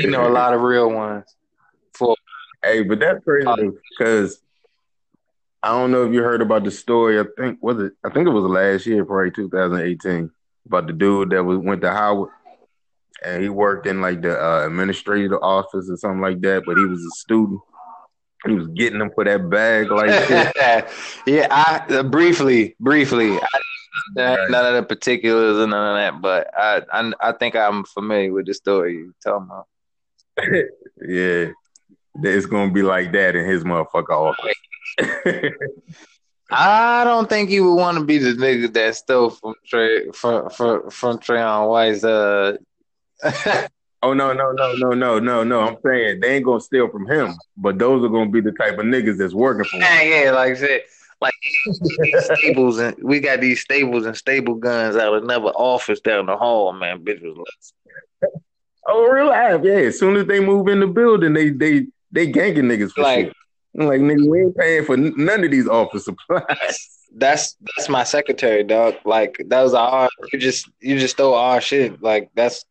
he 0.00 0.06
know 0.06 0.26
a 0.26 0.30
lot 0.30 0.54
of 0.54 0.62
real 0.62 0.90
ones. 0.90 1.24
For 1.94 2.16
hey, 2.62 2.82
but 2.82 3.00
that's 3.00 3.22
crazy 3.24 3.46
oh. 3.46 3.72
because 3.90 4.40
I 5.62 5.68
don't 5.68 5.92
know 5.92 6.04
if 6.04 6.12
you 6.12 6.22
heard 6.22 6.42
about 6.42 6.64
the 6.64 6.70
story. 6.70 7.20
I 7.20 7.24
think 7.38 7.62
was 7.62 7.78
it. 7.78 7.92
I 8.04 8.10
think 8.10 8.26
it 8.26 8.32
was 8.32 8.44
last 8.44 8.84
year, 8.84 9.04
probably 9.04 9.30
2018, 9.30 10.30
about 10.66 10.86
the 10.88 10.92
dude 10.92 11.30
that 11.30 11.44
was 11.44 11.58
went 11.58 11.82
to 11.82 11.90
Howard, 11.90 12.30
and 13.24 13.42
he 13.42 13.48
worked 13.48 13.86
in 13.86 14.00
like 14.00 14.22
the 14.22 14.36
uh, 14.36 14.66
administrative 14.66 15.38
office 15.40 15.88
or 15.88 15.96
something 15.96 16.20
like 16.20 16.40
that. 16.40 16.64
But 16.66 16.78
he 16.78 16.84
was 16.84 17.00
a 17.04 17.10
student. 17.10 17.60
He 18.44 18.54
was 18.54 18.66
getting 18.68 18.98
them 18.98 19.12
for 19.14 19.24
that 19.24 19.48
bag 19.48 19.88
like 19.92 20.08
yeah, 21.26 21.46
I 21.48 21.84
uh, 21.90 22.02
briefly, 22.02 22.74
briefly. 22.80 23.38
I, 23.38 23.46
right. 24.16 24.50
None 24.50 24.66
of 24.66 24.74
the 24.74 24.82
particulars 24.82 25.58
and 25.58 25.70
none 25.70 25.96
of 25.96 26.14
that, 26.14 26.20
but 26.20 26.50
I, 26.58 26.82
I, 26.92 27.12
I 27.20 27.32
think 27.32 27.54
I'm 27.54 27.84
familiar 27.84 28.32
with 28.32 28.46
the 28.46 28.54
story 28.54 28.94
you 28.94 29.14
talking 29.22 29.46
about. 29.46 29.66
yeah, 31.06 31.52
it's 32.22 32.46
gonna 32.46 32.72
be 32.72 32.82
like 32.82 33.12
that 33.12 33.36
in 33.36 33.46
his 33.46 33.62
motherfucker 33.62 34.10
office. 34.10 34.54
I 36.50 37.04
don't 37.04 37.28
think 37.28 37.48
he 37.48 37.60
would 37.60 37.74
want 37.74 37.98
to 37.98 38.04
be 38.04 38.18
the 38.18 38.32
nigga 38.32 38.72
that 38.74 38.94
stole 38.96 39.30
from 39.30 39.54
Trey 39.66 40.10
from 40.10 40.50
from 40.50 40.90
from 40.90 41.18
Trayon 41.18 41.68
White's 41.68 42.04
uh 42.04 42.56
Oh 44.04 44.14
no, 44.14 44.32
no, 44.32 44.50
no, 44.50 44.72
no, 44.72 44.90
no, 44.90 45.18
no, 45.20 45.44
no. 45.44 45.60
I'm 45.60 45.76
saying 45.86 46.20
they 46.20 46.36
ain't 46.36 46.44
gonna 46.44 46.60
steal 46.60 46.88
from 46.88 47.06
him, 47.06 47.34
but 47.56 47.78
those 47.78 48.04
are 48.04 48.08
gonna 48.08 48.30
be 48.30 48.40
the 48.40 48.50
type 48.50 48.78
of 48.78 48.84
niggas 48.84 49.16
that's 49.16 49.32
working 49.32 49.64
for 49.64 49.76
him. 49.76 49.82
Yeah, 49.82 50.02
yeah, 50.24 50.30
like 50.32 50.52
I 50.52 50.54
said, 50.56 50.80
like 51.20 51.34
stables 52.18 52.80
and 52.80 52.96
we 53.00 53.20
got 53.20 53.40
these 53.40 53.60
stables 53.60 54.04
and 54.04 54.16
stable 54.16 54.56
guns 54.56 54.96
out 54.96 55.14
of 55.14 55.22
another 55.22 55.50
office 55.50 56.00
down 56.00 56.26
the 56.26 56.36
hall, 56.36 56.72
man. 56.72 57.04
Bitch 57.04 57.22
was 57.22 57.36
nuts. 57.36 57.72
Oh, 58.88 59.06
real 59.06 59.28
life, 59.28 59.60
yeah. 59.62 59.74
As 59.74 60.00
soon 60.00 60.16
as 60.16 60.26
they 60.26 60.40
move 60.40 60.66
in 60.66 60.80
the 60.80 60.88
building, 60.88 61.32
they 61.32 61.50
they 61.50 61.86
they 62.10 62.26
ganking 62.26 62.64
niggas 62.64 62.90
for 62.90 63.02
like, 63.02 63.26
shit. 63.26 63.32
I'm 63.78 63.86
like, 63.86 64.00
nigga, 64.00 64.28
we 64.28 64.42
ain't 64.42 64.56
paying 64.56 64.84
for 64.84 64.96
none 64.96 65.44
of 65.44 65.50
these 65.50 65.68
office 65.68 66.04
supplies. 66.04 66.88
That's 67.14 67.56
that's 67.60 67.88
my 67.88 68.04
secretary, 68.04 68.64
dog. 68.64 68.94
Like 69.04 69.36
that 69.48 69.62
was 69.62 69.74
our 69.74 70.08
you 70.32 70.38
just 70.38 70.70
you 70.80 70.98
just 70.98 71.14
stole 71.14 71.34
our 71.34 71.60
shit. 71.60 72.02
Like 72.02 72.30
that's 72.34 72.64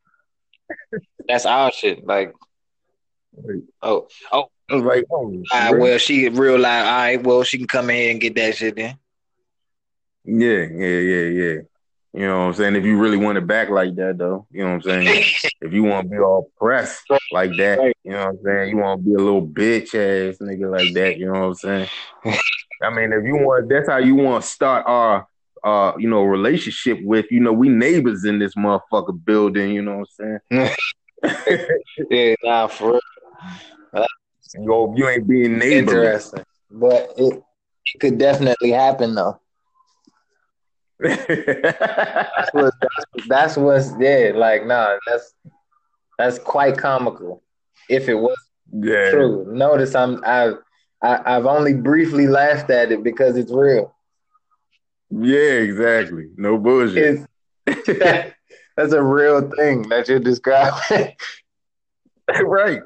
that's 1.28 1.46
our 1.46 1.72
shit. 1.72 2.06
Like 2.06 2.34
oh 3.82 4.08
oh 4.32 4.50
like, 4.72 5.06
oh, 5.12 5.44
all 5.52 5.74
right, 5.74 5.78
well, 5.78 5.98
she 5.98 6.30
real 6.30 6.58
life. 6.58 6.86
All 6.86 6.92
right, 6.92 7.24
well, 7.24 7.44
she 7.44 7.58
can 7.58 7.68
come 7.68 7.90
in 7.90 7.96
here 7.96 8.12
and 8.12 8.22
get 8.22 8.36
that 8.36 8.56
shit 8.56 8.76
then. 8.76 8.98
Yeah, 10.24 10.68
yeah, 10.72 11.00
yeah, 11.00 11.26
yeah. 11.26 11.62
You 12.14 12.28
know 12.28 12.40
what 12.40 12.46
I'm 12.48 12.54
saying? 12.56 12.76
If 12.76 12.84
you 12.84 12.98
really 12.98 13.16
want 13.16 13.38
it 13.38 13.48
back 13.48 13.70
like 13.70 13.96
that, 13.96 14.18
though, 14.18 14.46
you 14.52 14.64
know 14.64 14.76
what 14.76 14.86
I'm 14.86 15.06
saying? 15.06 15.24
if 15.62 15.72
you 15.72 15.84
want 15.84 16.06
to 16.06 16.10
be 16.10 16.20
all 16.20 16.52
pressed 16.58 17.06
like 17.32 17.56
that, 17.56 17.94
you 18.04 18.12
know 18.12 18.26
what 18.26 18.28
I'm 18.28 18.40
saying? 18.44 18.70
You 18.70 18.78
want 18.78 19.00
to 19.02 19.10
be 19.10 19.14
a 19.14 19.18
little 19.18 19.48
bitch 19.48 19.96
ass 19.96 20.38
nigga 20.40 20.70
like 20.70 20.94
that, 20.94 21.18
you 21.18 21.32
know 21.32 21.40
what 21.40 21.48
I'm 21.48 21.54
saying? 21.56 21.88
I 22.84 22.90
mean, 22.90 23.14
if 23.14 23.24
you 23.24 23.36
want, 23.36 23.70
that's 23.70 23.88
how 23.88 23.98
you 23.98 24.16
want 24.16 24.44
to 24.44 24.50
start 24.50 24.86
our, 24.88 25.26
uh, 25.64 25.94
you 25.98 26.10
know, 26.10 26.24
relationship 26.24 27.00
with, 27.02 27.28
you 27.32 27.40
know, 27.40 27.54
we 27.54 27.70
neighbors 27.70 28.26
in 28.26 28.40
this 28.40 28.56
motherfucker 28.56 29.24
building, 29.24 29.72
you 29.72 29.82
know 29.82 30.00
what 30.00 30.10
I'm 30.20 30.40
saying? 30.52 31.56
yeah, 32.10 32.36
nah, 32.44 32.68
for 32.68 33.00
real. 33.94 34.06
You, 34.56 34.94
you 34.98 35.08
ain't 35.08 35.28
being 35.28 35.58
neighbor. 35.60 36.04
Interesting. 36.04 36.44
But 36.70 37.14
it, 37.16 37.42
it 37.86 38.00
could 38.02 38.18
definitely 38.18 38.72
happen, 38.72 39.16
though 39.16 39.40
that's, 41.02 42.50
what, 42.54 42.74
that's, 42.82 43.28
that's 43.28 43.58
what's 43.58 43.92
yeah. 44.00 44.32
Like, 44.36 44.66
nah, 44.66 44.98
that's 45.08 45.34
that's 46.18 46.40
quite 46.40 46.78
comical. 46.78 47.44
If 47.90 48.08
it 48.08 48.16
was 48.16 48.38
yeah. 48.72 49.12
true, 49.12 49.46
notice 49.52 49.96
I'm 49.96 50.24
I've 50.26 50.58
I, 51.02 51.10
have 51.10 51.24
i 51.26 51.32
have 51.34 51.46
only 51.46 51.74
briefly 51.74 52.28
laughed 52.28 52.70
at 52.70 52.92
it 52.92 53.04
because 53.04 53.36
it's 53.38 53.52
real. 53.52 53.94
Yeah, 55.10 55.60
exactly. 55.60 56.30
No 56.38 56.58
bullshit. 56.58 57.28
that's 57.66 58.94
a 58.94 59.02
real 59.02 59.50
thing 59.58 59.90
that 59.90 60.08
you're 60.08 60.20
describing. 60.20 61.16
right. 62.44 62.82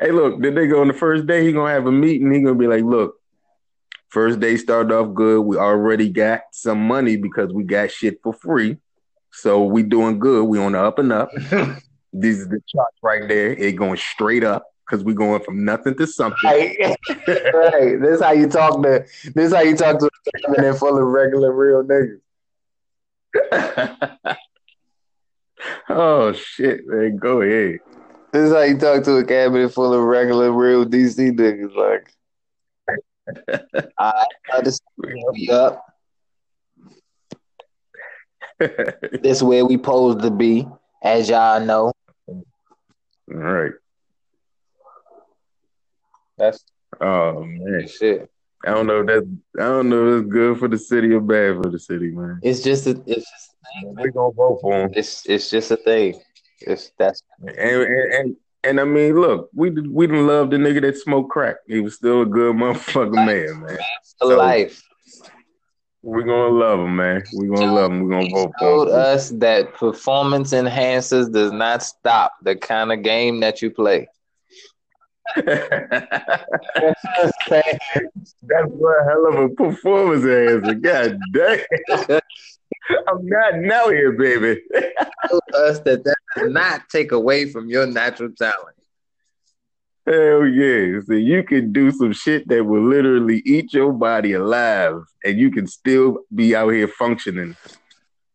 Hey, 0.00 0.12
look, 0.12 0.40
the 0.40 0.48
nigga 0.48 0.80
on 0.80 0.88
the 0.88 0.94
first 0.94 1.26
day 1.26 1.44
he 1.44 1.52
gonna 1.52 1.72
have 1.72 1.86
a 1.86 1.92
meeting. 1.92 2.32
He 2.32 2.40
gonna 2.40 2.54
be 2.54 2.66
like, 2.66 2.84
"Look, 2.84 3.19
First 4.10 4.40
day 4.40 4.56
started 4.56 4.92
off 4.92 5.14
good. 5.14 5.40
We 5.42 5.56
already 5.56 6.08
got 6.08 6.42
some 6.52 6.80
money 6.86 7.16
because 7.16 7.52
we 7.52 7.62
got 7.62 7.92
shit 7.92 8.20
for 8.22 8.32
free. 8.32 8.76
So 9.32 9.64
we 9.64 9.84
doing 9.84 10.18
good. 10.18 10.44
We 10.44 10.58
on 10.58 10.72
the 10.72 10.82
up 10.82 10.98
and 10.98 11.12
up. 11.12 11.30
These 12.12 12.42
are 12.42 12.48
the 12.48 12.60
charts 12.66 12.96
right 13.02 13.28
there. 13.28 13.52
It 13.52 13.76
going 13.76 13.96
straight 13.96 14.42
up 14.42 14.64
because 14.84 15.04
we 15.04 15.14
going 15.14 15.42
from 15.42 15.64
nothing 15.64 15.96
to 15.96 16.08
something. 16.08 16.38
Right. 16.42 16.76
right. 17.28 18.00
This 18.00 18.20
how 18.20 18.32
you 18.32 18.48
talk 18.48 18.82
to 18.82 19.04
this 19.32 19.52
how 19.52 19.60
you 19.60 19.76
talk 19.76 20.00
to 20.00 20.06
a 20.06 20.40
cabinet 20.40 20.74
full 20.76 20.98
of 20.98 21.04
regular 21.04 21.52
real 21.52 21.84
niggas. 21.84 22.18
oh 25.88 26.32
shit, 26.32 26.84
man. 26.86 27.16
Go 27.16 27.42
ahead. 27.42 27.78
This 28.32 28.48
is 28.48 28.52
how 28.52 28.62
you 28.62 28.76
talk 28.76 29.04
to 29.04 29.18
a 29.18 29.24
cabinet 29.24 29.68
full 29.72 29.94
of 29.94 30.02
regular 30.02 30.50
real 30.50 30.84
DC 30.84 31.30
niggas. 31.30 31.76
Like 31.76 32.12
I 33.98 34.24
just 34.64 34.82
we 34.96 35.48
up. 35.50 35.84
this 38.58 39.38
is 39.38 39.42
where 39.42 39.64
we 39.64 39.74
supposed 39.74 40.20
to 40.20 40.30
be, 40.30 40.66
as 41.02 41.28
y'all 41.28 41.64
know. 41.64 41.92
All 42.28 42.36
right. 43.28 43.72
That's 46.36 46.64
oh 47.00 47.44
man, 47.44 47.86
shit. 47.86 48.30
I 48.66 48.72
don't 48.72 48.86
know 48.86 49.00
if 49.00 49.06
that's 49.06 49.26
I 49.58 49.62
don't 49.62 49.88
know 49.88 50.08
if 50.08 50.22
it's 50.22 50.32
good 50.32 50.58
for 50.58 50.68
the 50.68 50.78
city 50.78 51.12
or 51.12 51.20
bad 51.20 51.62
for 51.62 51.70
the 51.70 51.78
city, 51.78 52.10
man. 52.10 52.40
It's 52.42 52.62
just 52.62 52.86
a 52.86 52.90
it's 53.06 53.30
just 53.30 53.54
a 53.54 53.80
thing. 53.82 53.94
We 53.94 54.10
gonna 54.10 54.32
vote 54.32 54.58
for 54.60 54.82
him. 54.82 54.90
It's 54.94 55.26
it's 55.26 55.50
just 55.50 55.70
a 55.70 55.76
thing. 55.76 56.20
It's 56.60 56.92
that's 56.98 57.22
and, 57.40 57.56
and, 57.58 58.12
and 58.12 58.36
and 58.64 58.80
I 58.80 58.84
mean, 58.84 59.18
look, 59.20 59.50
we 59.54 59.70
we 59.70 60.06
didn't 60.06 60.26
love 60.26 60.50
the 60.50 60.56
nigga 60.56 60.82
that 60.82 60.98
smoked 60.98 61.30
crack. 61.30 61.56
He 61.66 61.80
was 61.80 61.94
still 61.94 62.22
a 62.22 62.26
good 62.26 62.54
motherfucking 62.56 63.14
man, 63.14 63.62
man. 63.62 63.78
So 64.02 64.28
life. 64.28 64.82
We're 66.02 66.22
gonna 66.22 66.56
love 66.56 66.80
him, 66.80 66.96
man. 66.96 67.22
We're 67.34 67.54
gonna 67.54 67.74
love 67.74 67.90
him. 67.90 68.02
We're 68.02 68.10
gonna 68.10 68.30
vote 68.30 68.52
for 68.58 68.64
him. 68.64 68.76
Told 68.76 68.88
us 68.88 69.30
that 69.30 69.74
performance 69.74 70.52
enhancers 70.52 71.30
does 71.30 71.52
not 71.52 71.82
stop 71.82 72.32
the 72.42 72.56
kind 72.56 72.90
of 72.90 73.02
game 73.02 73.40
that 73.40 73.60
you 73.60 73.70
play. 73.70 74.08
That's 75.36 75.72
one 78.48 78.94
hell 79.06 79.26
of 79.28 79.34
a 79.34 79.48
performance 79.50 80.24
enhancer. 80.24 80.74
God 80.74 81.18
damn. 81.32 82.20
I'm 83.08 83.26
not 83.26 83.56
now 83.56 83.88
here, 83.88 84.12
baby. 84.12 84.60
Tell 84.72 85.40
us 85.54 85.80
that 85.80 86.04
that 86.04 86.16
does 86.36 86.52
not 86.52 86.82
take 86.90 87.12
away 87.12 87.50
from 87.50 87.68
your 87.68 87.86
natural 87.86 88.30
talent. 88.36 88.76
Hell 90.06 90.46
yeah. 90.46 91.00
So 91.06 91.14
you 91.14 91.42
can 91.42 91.72
do 91.72 91.90
some 91.92 92.12
shit 92.12 92.48
that 92.48 92.64
will 92.64 92.82
literally 92.82 93.42
eat 93.44 93.72
your 93.72 93.92
body 93.92 94.32
alive 94.32 95.02
and 95.24 95.38
you 95.38 95.50
can 95.50 95.66
still 95.66 96.20
be 96.34 96.56
out 96.56 96.70
here 96.70 96.88
functioning 96.88 97.56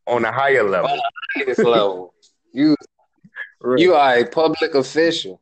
on 0.07 0.25
a 0.25 0.31
higher 0.31 0.63
level. 0.63 0.91
On 0.91 0.99
highest 1.35 1.63
level. 1.63 2.13
You 2.53 2.75
right. 3.61 3.79
you 3.79 3.95
are 3.95 4.17
a 4.17 4.25
public 4.25 4.75
official. 4.75 5.41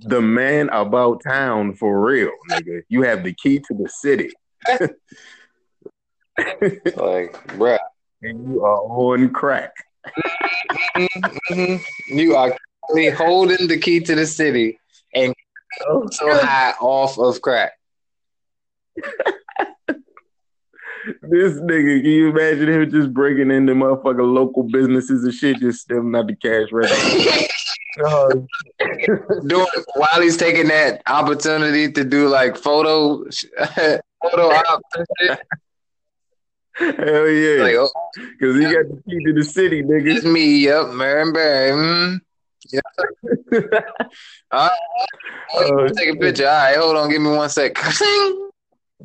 the 0.00 0.20
man 0.20 0.68
about 0.68 1.22
town 1.26 1.74
for 1.74 2.00
real, 2.00 2.30
nigga. 2.50 2.82
You 2.88 3.02
have 3.02 3.24
the 3.24 3.32
key 3.32 3.58
to 3.58 3.74
the 3.74 3.88
city. 3.88 4.30
like, 6.96 7.32
bruh. 7.56 7.78
And 8.22 8.52
you 8.52 8.64
are 8.64 8.80
on 8.80 9.30
crack. 9.30 9.72
mm-hmm. 10.96 11.76
You 12.18 12.36
are 12.36 12.56
holding 13.16 13.68
the 13.68 13.78
key 13.78 14.00
to 14.00 14.14
the 14.14 14.26
city 14.26 14.78
and 15.14 15.34
oh, 15.88 16.08
so 16.10 16.36
high 16.38 16.74
off 16.80 17.18
of 17.18 17.40
crack. 17.42 17.72
this 21.22 21.54
nigga, 21.60 22.02
can 22.02 22.10
you 22.10 22.30
imagine 22.30 22.68
him 22.68 22.90
just 22.90 23.12
breaking 23.12 23.50
into 23.50 23.74
motherfucking 23.74 24.34
local 24.34 24.64
businesses 24.64 25.24
and 25.24 25.34
shit, 25.34 25.58
just 25.58 25.82
stealing 25.82 26.14
out 26.14 26.26
the 26.26 26.34
cash 26.34 26.68
register? 26.72 27.46
doing 29.46 29.66
while 29.94 30.20
he's 30.20 30.36
taking 30.36 30.68
that 30.68 31.02
opportunity 31.06 31.90
to 31.90 32.04
do 32.04 32.28
like 32.28 32.56
photo 32.56 33.24
photo 34.22 34.54
ops 34.54 34.84
Hell 36.78 37.28
yeah. 37.28 37.62
Like, 37.62 37.74
oh, 37.76 37.90
Cause 38.40 38.56
he 38.56 38.62
got 38.62 38.88
the 38.88 39.02
key 39.08 39.24
to 39.24 39.32
the 39.32 39.44
city, 39.44 39.82
nigga. 39.82 40.16
It's 40.16 40.24
me, 40.24 40.64
yep, 40.64 40.90
Marion 40.90 41.32
Barry. 41.32 41.72
Mm. 41.72 42.20
Yeah. 42.70 42.80
All 44.50 44.68
right. 44.68 45.08
Oh, 45.54 45.88
take 45.88 46.14
a 46.14 46.16
picture. 46.16 46.46
All 46.46 46.52
right, 46.52 46.76
hold 46.76 46.96
on, 46.96 47.08
give 47.08 47.22
me 47.22 47.30
one 47.30 47.48
sec. 47.48 47.78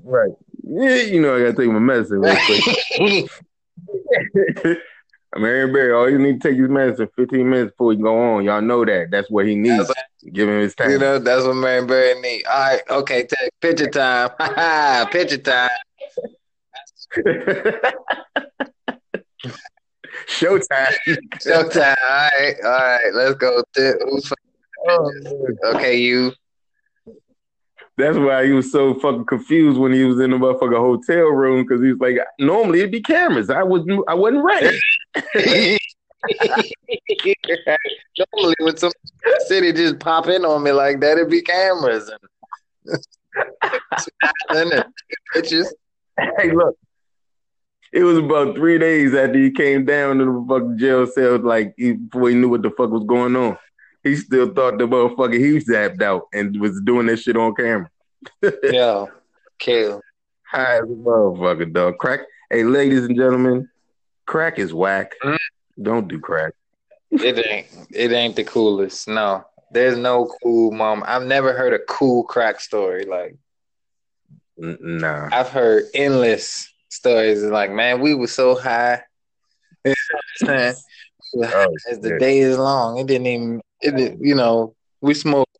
right. 0.03 0.31
Yeah, 0.63 0.95
you 0.95 1.21
know 1.21 1.35
I 1.35 1.39
gotta 1.39 1.53
take 1.53 1.69
my 1.69 1.79
medicine 1.79 2.19
real 2.19 2.35
quick. 2.45 3.29
Marion 5.37 5.71
Barry, 5.71 5.93
all 5.93 6.09
you 6.09 6.19
need 6.19 6.41
to 6.41 6.49
take 6.49 6.57
his 6.59 6.69
medicine 6.69 7.07
15 7.15 7.49
minutes 7.49 7.71
before 7.71 7.93
you 7.93 8.03
go 8.03 8.35
on. 8.35 8.43
Y'all 8.43 8.61
know 8.61 8.83
that. 8.85 9.09
That's 9.11 9.29
what 9.29 9.45
he 9.45 9.55
needs. 9.55 9.89
Give 10.31 10.47
him 10.47 10.59
his 10.59 10.75
time. 10.75 10.91
You 10.91 10.99
know, 10.99 11.19
that's 11.19 11.45
what 11.45 11.55
Marion 11.55 11.87
Barry 11.87 12.19
need. 12.21 12.45
All 12.45 12.59
right, 12.59 12.81
okay, 12.89 13.25
take 13.25 13.51
picture 13.61 13.89
time. 13.89 14.29
picture 15.09 15.37
time. 15.37 15.69
Showtime. 20.27 20.95
Showtime. 21.35 21.95
All 22.03 22.29
right, 22.31 22.55
all 22.63 22.71
right. 22.71 23.13
Let's 23.13 23.35
go. 23.35 23.63
Oh, 24.87 25.11
okay, 25.65 25.97
you. 25.97 26.33
That's 27.97 28.17
why 28.17 28.45
he 28.45 28.51
was 28.51 28.71
so 28.71 28.95
fucking 28.95 29.25
confused 29.25 29.79
when 29.79 29.93
he 29.93 30.03
was 30.03 30.19
in 30.19 30.31
the 30.31 30.37
motherfucking 30.37 30.75
hotel 30.75 31.25
room 31.25 31.63
because 31.63 31.79
he 31.81 31.93
was 31.93 31.99
like, 31.99 32.17
normally 32.39 32.79
it'd 32.79 32.91
be 32.91 33.01
cameras. 33.01 33.51
I 33.51 33.61
wasn't. 33.63 34.03
I 34.07 34.15
wasn't 34.15 34.43
ready. 34.43 34.79
normally, 38.17 38.55
when 38.59 38.77
some 38.77 38.91
city 39.47 39.71
just 39.73 39.99
pop 39.99 40.27
in 40.27 40.43
on 40.45 40.63
me 40.63 40.71
like 40.71 40.99
that, 41.01 41.17
it'd 41.17 41.29
be 41.29 41.41
cameras 41.41 42.09
and 42.09 42.19
pictures. 45.33 45.73
Hey, 46.37 46.51
look, 46.51 46.77
it 47.93 48.03
was 48.03 48.17
about 48.17 48.55
three 48.55 48.79
days 48.79 49.13
after 49.13 49.37
he 49.37 49.51
came 49.51 49.85
down 49.85 50.17
to 50.17 50.25
the 50.25 50.45
fucking 50.49 50.79
jail 50.79 51.05
cell, 51.05 51.37
like 51.37 51.75
he, 51.77 51.93
before 51.93 52.27
he 52.29 52.35
knew 52.35 52.49
what 52.49 52.63
the 52.63 52.71
fuck 52.71 52.89
was 52.89 53.03
going 53.03 53.35
on. 53.35 53.55
He 54.03 54.15
still 54.15 54.51
thought 54.51 54.79
the 54.79 54.87
motherfucker 54.87 55.35
he 55.35 55.57
zapped 55.59 56.01
out 56.01 56.23
and 56.33 56.59
was 56.59 56.81
doing 56.81 57.05
that 57.05 57.17
shit 57.17 57.37
on 57.37 57.53
camera. 57.53 57.89
yeah, 58.63 59.05
kill. 59.59 60.01
Hi, 60.47 60.79
motherfucker, 60.79 61.71
dog. 61.71 61.99
Crack. 61.99 62.21
Hey, 62.49 62.63
ladies 62.63 63.05
and 63.05 63.15
gentlemen, 63.15 63.69
crack 64.25 64.57
is 64.57 64.73
whack. 64.73 65.13
Mm. 65.23 65.37
Don't 65.81 66.07
do 66.07 66.19
crack. 66.19 66.53
it 67.11 67.45
ain't. 67.45 67.67
It 67.91 68.11
ain't 68.11 68.35
the 68.35 68.43
coolest. 68.43 69.07
No, 69.07 69.45
there's 69.71 69.99
no 69.99 70.31
cool 70.41 70.71
mom. 70.71 71.03
I've 71.05 71.25
never 71.25 71.53
heard 71.53 71.73
a 71.73 71.79
cool 71.87 72.23
crack 72.23 72.59
story. 72.59 73.05
Like, 73.05 73.37
nah. 74.57 75.29
I've 75.31 75.49
heard 75.49 75.85
endless 75.93 76.72
stories. 76.93 77.43
Like, 77.43 77.71
man, 77.71 78.01
we 78.01 78.13
were 78.13 78.27
so 78.27 78.55
high. 78.55 79.01
oh, 79.85 79.93
as 80.45 81.99
the 81.99 82.17
day 82.19 82.39
is 82.39 82.57
long, 82.57 82.97
it 82.97 83.07
didn't 83.07 83.27
even. 83.27 83.61
It, 83.81 84.17
you 84.21 84.35
know, 84.35 84.75
we 85.01 85.13
smoked 85.13 85.57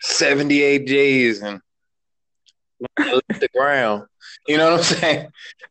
seventy 0.00 0.62
eight 0.62 0.86
J's 0.86 1.42
and 1.42 1.60
the 2.96 3.48
ground. 3.56 4.04
You 4.46 4.56
know 4.56 4.72
what 4.72 4.78
I'm 4.78 4.84
saying? 4.84 5.28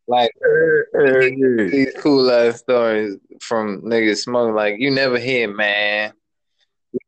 Like 0.08 0.32
these 0.94 1.94
cool 2.00 2.30
ass 2.30 2.60
stories 2.60 3.18
from 3.42 3.82
niggas 3.84 4.18
smoking. 4.18 4.56
Like 4.56 4.76
you 4.80 4.92
never 4.92 5.18
hear, 5.18 5.48
man. 5.48 6.14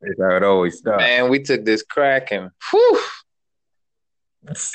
That's 0.02 0.20
how 0.20 0.36
it 0.36 0.44
always 0.44 0.78
starts. 0.78 1.02
Man, 1.02 1.30
we 1.30 1.40
took 1.40 1.66
this 1.66 1.84
crack 1.84 2.32
and 2.32 2.52
whew, 2.72 3.00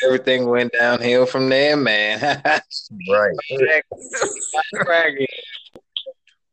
Everything 0.04 0.48
went 0.48 0.72
downhill 0.72 1.26
from 1.26 1.48
there, 1.48 1.76
man. 1.76 2.20
right. 3.10 3.36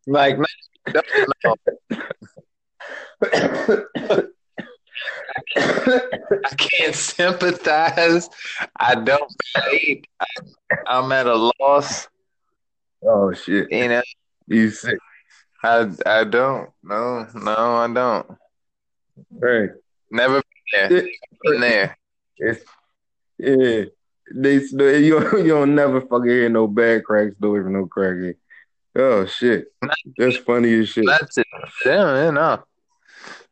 like, 0.07 0.37
man, 0.37 0.45
I 5.57 6.55
can't 6.57 6.95
sympathize. 6.95 8.29
I 8.77 8.95
don't 8.95 9.33
relate. 9.55 10.07
I, 10.19 10.25
am 10.87 11.11
at 11.11 11.27
a 11.27 11.51
loss. 11.59 12.07
Oh 13.03 13.33
shit! 13.33 13.71
You 13.71 13.87
know, 13.89 14.01
you 14.47 14.69
sick? 14.69 14.97
I 15.63 15.89
I 16.05 16.23
don't. 16.23 16.69
No, 16.83 17.27
no, 17.33 17.75
I 17.75 17.91
don't. 17.93 18.37
Right. 19.31 19.71
Never 20.09 20.41
been 20.41 20.89
there. 20.89 21.07
Been 21.43 21.61
there. 21.61 21.97
It's 22.37 22.63
yeah. 23.41 23.85
They, 24.33 24.59
they 24.59 24.99
you 25.03 25.19
you 25.37 25.47
don't 25.49 25.75
never 25.75 26.01
fucking 26.01 26.29
hear 26.29 26.49
no 26.49 26.67
bad 26.67 27.03
crack 27.03 27.33
story 27.33 27.63
from 27.63 27.73
no 27.73 27.87
crackhead. 27.87 28.35
Oh 28.95 29.25
shit, 29.25 29.67
that's 30.17 30.37
funny 30.37 30.79
as 30.79 30.89
shit. 30.89 31.05
That's 31.05 31.37
it. 31.37 31.47
Damn, 31.83 32.33
no. 32.35 32.63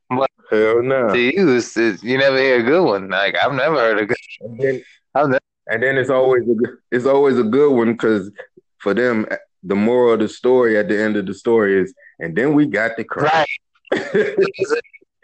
But 0.10 0.30
Hell 0.50 0.82
no. 0.82 1.10
To 1.10 1.20
you, 1.20 1.56
it's, 1.56 1.78
it's, 1.78 2.04
you 2.04 2.18
never 2.18 2.38
hear 2.38 2.60
a 2.60 2.64
good 2.64 2.84
one. 2.84 3.10
Like 3.10 3.36
I've 3.38 3.54
never 3.54 3.76
heard 3.76 4.00
a 4.00 4.06
good. 4.06 4.18
And 4.42 4.60
then, 4.60 4.82
never... 5.16 5.40
and 5.68 5.84
then 5.84 5.98
it's 5.98 6.10
always 6.10 6.44
a 6.48 6.56
it's 6.92 7.06
always 7.06 7.38
a 7.38 7.44
good 7.44 7.72
one 7.72 7.94
because 7.94 8.32
for 8.80 8.94
them, 8.94 9.28
the 9.64 9.76
moral 9.76 10.14
of 10.14 10.20
the 10.20 10.30
story 10.30 10.78
at 10.78 10.88
the 10.88 11.00
end 11.00 11.18
of 11.18 11.26
the 11.26 11.34
story 11.34 11.80
is, 11.82 11.94
and 12.20 12.36
then 12.36 12.54
we 12.54 12.66
got 12.66 12.98
the 12.98 13.04
crack. 13.04 13.48
Right. 13.92 14.36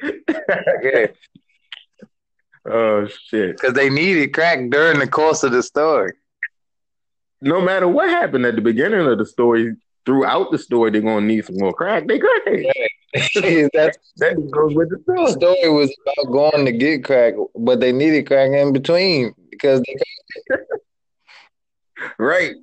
yeah. 0.83 1.07
Oh 2.67 3.07
shit! 3.07 3.57
Because 3.57 3.73
they 3.73 3.89
needed 3.89 4.33
crack 4.33 4.69
during 4.69 4.99
the 4.99 5.07
course 5.07 5.43
of 5.43 5.51
the 5.51 5.61
story. 5.61 6.13
No 7.41 7.61
matter 7.61 7.87
what 7.87 8.09
happened 8.09 8.45
at 8.45 8.55
the 8.55 8.61
beginning 8.61 9.05
of 9.05 9.17
the 9.19 9.25
story, 9.25 9.75
throughout 10.05 10.51
the 10.51 10.57
story, 10.57 10.89
they're 10.89 11.01
gonna 11.01 11.25
need 11.25 11.45
some 11.45 11.57
more 11.57 11.73
crack. 11.73 12.07
They 12.07 12.19
crack. 12.19 12.41
Yeah. 12.47 12.71
that 13.13 14.49
goes 14.51 14.73
with 14.73 14.89
the 14.89 14.99
story. 15.03 15.25
The 15.25 15.31
story 15.31 15.69
was 15.69 15.95
about 16.01 16.31
going 16.31 16.65
to 16.65 16.71
get 16.71 17.03
crack, 17.03 17.35
but 17.55 17.79
they 17.79 17.91
needed 17.91 18.27
crack 18.27 18.51
in 18.51 18.73
between 18.73 19.33
because 19.49 19.81
they. 19.81 20.57
right. 22.17 22.55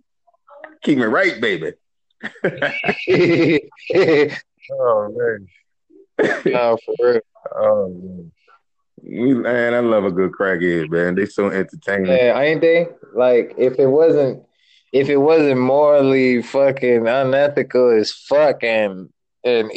Keep 0.83 0.99
me 0.99 1.05
right, 1.05 1.41
baby. 1.41 1.73
oh 4.81 5.09
man. 5.17 5.49
No, 6.45 6.77
for 6.85 6.95
real. 7.01 7.21
Oh 7.55 7.89
man. 7.89 8.33
We, 9.03 9.35
man, 9.35 9.75
I 9.75 9.81
love 9.81 10.05
a 10.05 10.13
good 10.13 10.33
crackhead, 10.33 10.91
man. 10.91 11.15
They 11.15 11.27
so 11.27 11.51
entertaining. 11.51 12.07
Yeah, 12.07 12.39
ain't 12.39 12.61
they? 12.61 12.89
Like 13.15 13.55
if 13.59 13.79
it 13.79 13.87
wasn't 13.87 14.45
if 14.93 15.09
it 15.09 15.17
wasn't 15.17 15.61
morally 15.61 16.43
fucking 16.43 17.09
unethical 17.09 17.91
as 17.99 18.13
fuck 18.13 18.63
and 18.63 19.09
and 19.45 19.73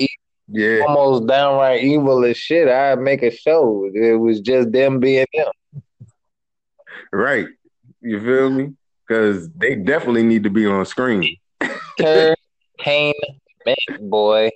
yeah. 0.48 0.82
almost 0.88 1.28
downright 1.28 1.84
evil 1.84 2.24
as 2.26 2.38
shit, 2.38 2.68
I'd 2.68 3.00
make 3.00 3.24
a 3.24 3.32
show. 3.32 3.90
It 3.94 4.20
was 4.20 4.42
just 4.42 4.72
them 4.72 5.00
being 5.00 5.26
them. 5.34 5.52
Right. 7.12 7.48
You 8.02 8.20
feel 8.20 8.50
me? 8.52 8.74
Because 9.08 9.50
they 9.50 9.76
definitely 9.76 10.24
need 10.24 10.44
to 10.44 10.50
be 10.50 10.66
on 10.66 10.86
screen. 10.86 11.38
Entertainment, 12.00 13.16
boy. 14.02 14.52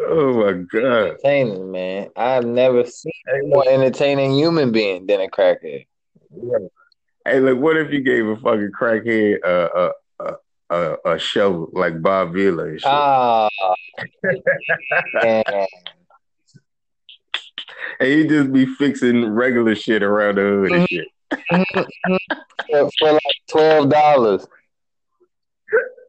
Oh 0.00 0.32
my 0.44 0.52
god! 0.52 0.84
Entertaining, 0.84 1.70
man. 1.72 2.08
I've 2.16 2.44
never 2.44 2.84
seen 2.84 3.12
a 3.28 3.46
more 3.46 3.68
entertaining 3.68 4.32
human 4.32 4.70
being 4.70 5.06
than 5.06 5.20
a 5.20 5.28
crackhead. 5.28 5.86
Hey, 7.24 7.40
look, 7.40 7.58
what 7.58 7.76
if 7.76 7.92
you 7.92 8.00
gave 8.00 8.26
a 8.26 8.36
fucking 8.36 8.70
crackhead 8.78 9.38
a 9.44 9.92
a 10.20 10.34
a, 10.70 10.96
a 11.04 11.18
show 11.18 11.68
like 11.72 12.00
Bob 12.00 12.32
Vila 12.32 12.64
and 12.68 12.80
shit? 12.80 12.90
Oh, 15.20 15.66
and 18.00 18.08
he 18.08 18.26
just 18.26 18.52
be 18.52 18.66
fixing 18.66 19.28
regular 19.28 19.74
shit 19.74 20.02
around 20.02 20.36
the 20.36 20.42
hood 20.42 20.72
and 20.72 20.88
shit. 20.88 21.08
for, 22.70 22.90
for 22.98 23.12
like 23.12 23.22
twelve 23.50 23.90
dollars. 23.90 24.46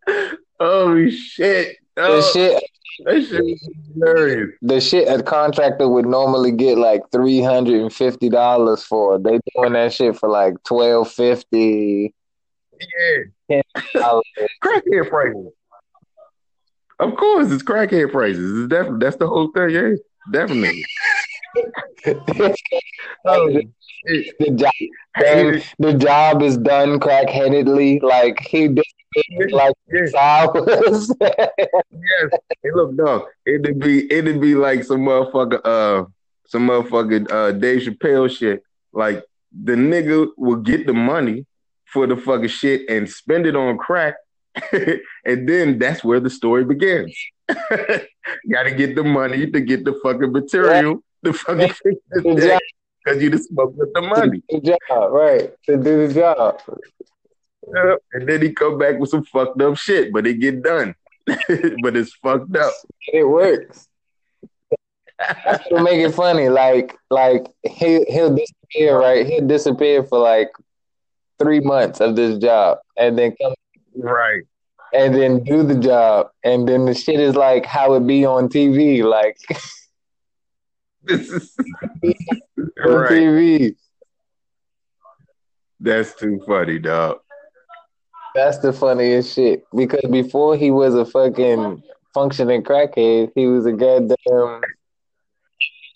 Holy 0.59 1.09
shit! 1.09 1.77
Oh. 1.97 2.21
shit 2.31 2.61
That 3.05 3.25
shit 3.25 3.45
is 3.45 3.69
hilarious. 3.93 4.49
The 4.61 4.81
shit 4.81 5.07
a 5.07 5.23
contractor 5.23 5.87
would 5.87 6.05
normally 6.05 6.51
get 6.51 6.77
like 6.77 7.01
three 7.11 7.41
hundred 7.41 7.81
and 7.81 7.93
fifty 7.93 8.29
dollars 8.29 8.83
for. 8.83 9.19
They 9.19 9.39
doing 9.55 9.73
that 9.73 9.93
shit 9.93 10.17
for 10.17 10.29
like 10.29 10.55
twelve 10.63 11.11
fifty. 11.11 12.13
Yeah. 13.49 13.61
crackhead 14.63 15.09
prices. 15.09 15.47
Of 16.99 17.15
course, 17.15 17.51
it's 17.51 17.63
crackhead 17.63 18.11
prices. 18.11 18.63
It's 18.63 18.69
definitely 18.69 18.99
that's 19.05 19.17
the 19.17 19.27
whole 19.27 19.51
thing. 19.51 19.69
Yeah, 19.69 19.91
definitely. 20.31 20.83
oh, 23.25 23.61
the 24.05 24.51
job, 24.55 24.71
the, 25.17 25.63
the 25.79 25.93
job 25.93 26.41
is 26.41 26.57
done 26.57 26.99
crackheadedly. 26.99 28.01
Like 28.01 28.39
he 28.41 28.67
did 28.67 28.85
like 29.51 29.73
yes. 29.91 30.13
hours. 30.13 31.11
yes. 31.21 32.29
Hey, 32.63 32.69
look, 32.73 32.95
dog. 32.95 33.23
It'd 33.45 33.79
be 33.79 34.11
it'd 34.11 34.41
be 34.41 34.55
like 34.55 34.83
some 34.83 35.01
motherfucker 35.01 35.61
uh 35.63 36.05
some 36.47 36.67
motherfucking 36.67 37.31
uh 37.31 37.51
Dave 37.53 37.81
Chappelle 37.81 38.29
shit. 38.29 38.63
Like 38.93 39.23
the 39.51 39.73
nigga 39.73 40.29
will 40.37 40.57
get 40.57 40.85
the 40.85 40.93
money 40.93 41.45
for 41.85 42.05
the 42.07 42.15
fucking 42.15 42.49
shit 42.49 42.89
and 42.89 43.09
spend 43.09 43.45
it 43.45 43.55
on 43.55 43.77
crack. 43.77 44.15
and 44.71 45.47
then 45.47 45.79
that's 45.79 46.03
where 46.03 46.19
the 46.19 46.29
story 46.29 46.65
begins. 46.65 47.15
Gotta 48.51 48.71
get 48.75 48.95
the 48.95 49.03
money 49.03 49.49
to 49.49 49.61
get 49.61 49.85
the 49.85 49.99
fucking 50.03 50.31
material, 50.31 51.03
the 51.23 51.33
fucking 51.33 51.71
because 53.03 53.23
you 53.23 53.29
just 53.29 53.49
smoked 53.49 53.77
with 53.77 53.93
the 53.93 54.01
money. 54.01 54.43
To 54.49 54.59
the 54.59 54.77
job, 54.87 55.11
right? 55.11 55.53
To 55.65 55.77
do 55.77 56.07
the 56.07 56.13
job. 56.13 56.61
And 58.13 58.27
then 58.27 58.41
he 58.41 58.51
come 58.51 58.77
back 58.77 58.99
with 58.99 59.09
some 59.09 59.23
fucked 59.23 59.61
up 59.61 59.77
shit, 59.77 60.11
but 60.11 60.27
it 60.27 60.35
get 60.39 60.63
done. 60.63 60.95
but 61.27 61.95
it's 61.95 62.13
fucked 62.15 62.55
up. 62.55 62.73
It 63.13 63.27
works. 63.27 63.87
to 65.69 65.83
make 65.83 65.99
it 65.99 66.13
funny, 66.13 66.49
like 66.49 66.95
like 67.09 67.45
he 67.63 68.05
he'll 68.05 68.33
disappear, 68.33 68.97
right? 68.97 69.25
He'll 69.25 69.47
disappear 69.47 70.03
for 70.03 70.17
like 70.19 70.49
three 71.37 71.59
months 71.59 71.99
of 71.99 72.15
this 72.15 72.37
job, 72.37 72.79
and 72.97 73.17
then 73.17 73.35
come 73.41 73.53
right, 73.95 74.43
and 74.93 75.13
then 75.13 75.43
do 75.43 75.63
the 75.63 75.75
job, 75.75 76.29
and 76.43 76.67
then 76.67 76.85
the 76.85 76.93
shit 76.93 77.19
is 77.19 77.35
like 77.35 77.65
how 77.65 77.93
it 77.95 78.07
be 78.07 78.25
on 78.25 78.49
TV, 78.49 79.03
like. 79.03 79.37
This 81.03 81.29
is 81.31 81.57
right. 82.03 82.65
TV. 83.11 83.75
That's 85.79 86.13
too 86.15 86.41
funny, 86.45 86.79
dog. 86.79 87.19
That's 88.35 88.59
the 88.59 88.73
funniest 88.73 89.35
shit. 89.35 89.65
Because 89.75 90.09
before 90.09 90.55
he 90.55 90.71
was 90.71 90.95
a 90.95 91.05
fucking 91.05 91.83
functioning 92.13 92.63
crackhead, 92.63 93.31
he 93.35 93.47
was 93.47 93.65
a 93.65 93.73
goddamn 93.73 94.61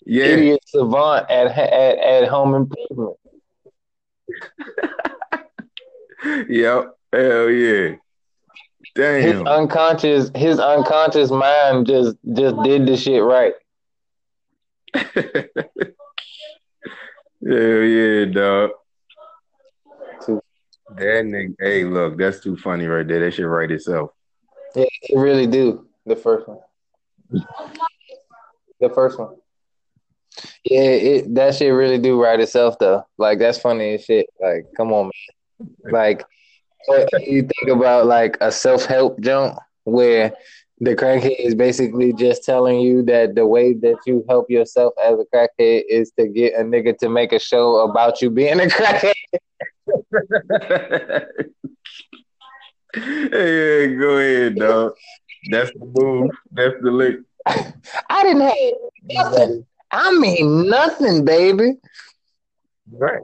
yeah. 0.06 0.24
idiot 0.24 0.60
savant 0.66 1.30
at 1.30 1.46
at, 1.46 1.98
at 1.98 2.28
home 2.28 2.54
improvement. 2.54 3.16
yep. 6.48 6.96
Hell 7.12 7.50
yeah. 7.50 7.96
Damn. 8.94 9.22
His 9.22 9.42
unconscious 9.42 10.30
his 10.34 10.58
unconscious 10.58 11.30
mind 11.30 11.86
just 11.86 12.16
just 12.32 12.56
did 12.62 12.86
the 12.86 12.96
shit 12.96 13.22
right. 13.22 13.52
Hell 14.94 15.44
yeah, 17.42 18.24
dog. 18.26 18.70
That 20.96 21.24
nigga, 21.24 21.54
hey, 21.58 21.84
look, 21.84 22.16
that's 22.16 22.40
too 22.40 22.56
funny 22.56 22.86
right 22.86 23.06
there. 23.06 23.20
That 23.20 23.34
should 23.34 23.46
write 23.46 23.70
itself. 23.70 24.10
Yeah, 24.74 24.84
it 25.02 25.18
really 25.18 25.46
do. 25.46 25.86
The 26.06 26.16
first 26.16 26.48
one. 26.48 26.58
The 28.80 28.90
first 28.90 29.18
one. 29.18 29.36
Yeah, 30.64 30.80
it 30.80 31.34
that 31.34 31.54
shit 31.54 31.72
really 31.72 31.98
do 31.98 32.20
write 32.20 32.40
itself 32.40 32.78
though. 32.78 33.04
Like 33.18 33.38
that's 33.38 33.58
funny 33.58 33.94
as 33.94 34.04
shit. 34.04 34.26
Like, 34.40 34.66
come 34.76 34.92
on, 34.92 35.10
man. 35.60 35.92
Like 35.92 36.24
you 37.26 37.42
think 37.42 37.70
about 37.70 38.06
like 38.06 38.36
a 38.40 38.50
self 38.50 38.84
help 38.84 39.20
jump 39.20 39.58
where 39.84 40.32
the 40.80 40.96
crackhead 40.96 41.38
is 41.38 41.54
basically 41.54 42.12
just 42.12 42.44
telling 42.44 42.80
you 42.80 43.02
that 43.04 43.34
the 43.34 43.46
way 43.46 43.74
that 43.74 43.96
you 44.06 44.24
help 44.28 44.50
yourself 44.50 44.92
as 45.02 45.18
a 45.18 45.24
crackhead 45.34 45.84
is 45.88 46.10
to 46.18 46.26
get 46.26 46.54
a 46.54 46.62
nigga 46.62 46.96
to 46.98 47.08
make 47.08 47.32
a 47.32 47.38
show 47.38 47.88
about 47.88 48.20
you 48.20 48.28
being 48.28 48.60
a 48.60 48.64
crackhead. 48.64 49.12
Hey, 52.94 53.94
go 53.96 54.18
ahead, 54.18 54.56
dog. 54.56 54.94
That's 55.50 55.70
the 55.72 55.92
move. 55.94 56.30
That's 56.52 56.74
the 56.82 56.90
lick. 56.90 57.16
I 57.46 58.22
didn't 58.22 58.42
have 58.42 58.54
nothing. 59.02 59.66
I 59.90 60.12
mean 60.12 60.68
nothing, 60.68 61.24
baby. 61.24 61.74
Right. 62.90 63.22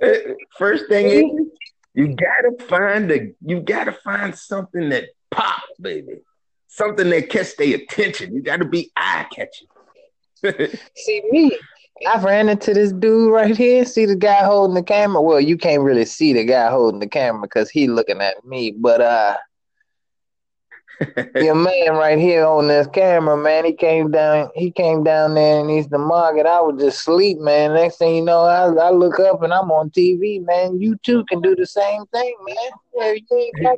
Eh, 0.00 0.34
first 0.56 0.88
thing 0.88 1.06
is, 1.06 1.46
you 1.94 2.08
gotta 2.08 2.64
find 2.64 3.10
the 3.10 3.34
you 3.44 3.60
gotta 3.60 3.92
find 3.92 4.34
something 4.34 4.88
that 4.90 5.04
pops, 5.30 5.78
baby 5.80 6.20
something 6.68 7.10
that 7.10 7.28
catch 7.28 7.56
their 7.56 7.74
attention. 7.76 8.34
You 8.34 8.42
got 8.42 8.58
to 8.58 8.64
be 8.64 8.90
eye 8.96 9.26
catching. 9.34 9.68
See 10.94 11.22
me. 11.30 11.58
I 12.06 12.20
ran 12.20 12.48
into 12.48 12.74
this 12.74 12.92
dude 12.92 13.32
right 13.32 13.56
here. 13.56 13.84
See 13.84 14.06
the 14.06 14.16
guy 14.16 14.44
holding 14.44 14.74
the 14.74 14.82
camera. 14.82 15.20
Well, 15.20 15.40
you 15.40 15.56
can't 15.56 15.82
really 15.82 16.04
see 16.04 16.32
the 16.32 16.44
guy 16.44 16.70
holding 16.70 17.00
the 17.00 17.08
camera 17.08 17.42
because 17.42 17.70
he 17.70 17.88
looking 17.88 18.20
at 18.20 18.44
me. 18.44 18.72
But 18.72 19.00
uh, 19.00 19.36
your 21.36 21.54
man 21.54 21.94
right 21.94 22.18
here 22.18 22.46
on 22.46 22.68
this 22.68 22.86
camera, 22.88 23.36
man, 23.36 23.64
he 23.64 23.72
came 23.72 24.10
down. 24.10 24.50
He 24.54 24.70
came 24.70 25.02
down 25.02 25.34
there 25.34 25.60
and 25.60 25.70
he's 25.70 25.88
the 25.88 25.98
Market. 25.98 26.46
I 26.46 26.60
was 26.60 26.80
just 26.80 27.00
sleep, 27.00 27.38
man. 27.38 27.74
Next 27.74 27.96
thing 27.96 28.16
you 28.16 28.22
know, 28.22 28.42
I, 28.42 28.66
I 28.66 28.90
look 28.90 29.18
up 29.20 29.42
and 29.42 29.52
I'm 29.52 29.70
on 29.70 29.90
TV, 29.90 30.44
man. 30.44 30.80
You 30.80 30.96
too 31.02 31.24
can 31.24 31.40
do 31.40 31.56
the 31.56 31.66
same 31.66 32.04
thing, 32.06 32.34
man. 32.46 33.16
Yeah, 33.26 33.72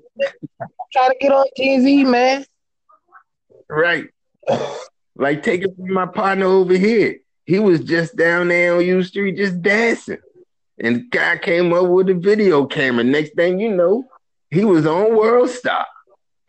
try 0.93 1.09
to 1.09 1.15
get 1.21 1.33
on 1.33 1.47
TV, 1.59 2.07
man. 2.07 2.45
Right. 3.69 4.07
like 5.17 5.43
take 5.43 5.63
it 5.63 5.77
from 5.77 5.93
my 5.93 6.07
partner 6.07 6.47
over 6.47 6.77
here. 6.77 7.19
He 7.51 7.59
was 7.59 7.81
just 7.81 8.15
down 8.15 8.47
there 8.47 8.77
on 8.77 8.87
U 8.87 9.03
Street 9.03 9.37
just 9.37 9.61
dancing. 9.61 10.19
And 10.79 10.97
the 10.97 11.01
guy 11.11 11.37
came 11.37 11.73
up 11.73 11.89
with 11.89 12.09
a 12.09 12.15
video 12.15 12.65
camera. 12.65 13.03
Next 13.03 13.35
thing 13.35 13.59
you 13.59 13.75
know, 13.75 14.05
he 14.53 14.65
was 14.65 14.87
on 14.87 15.17
World 15.17 15.51
Star. 15.51 15.85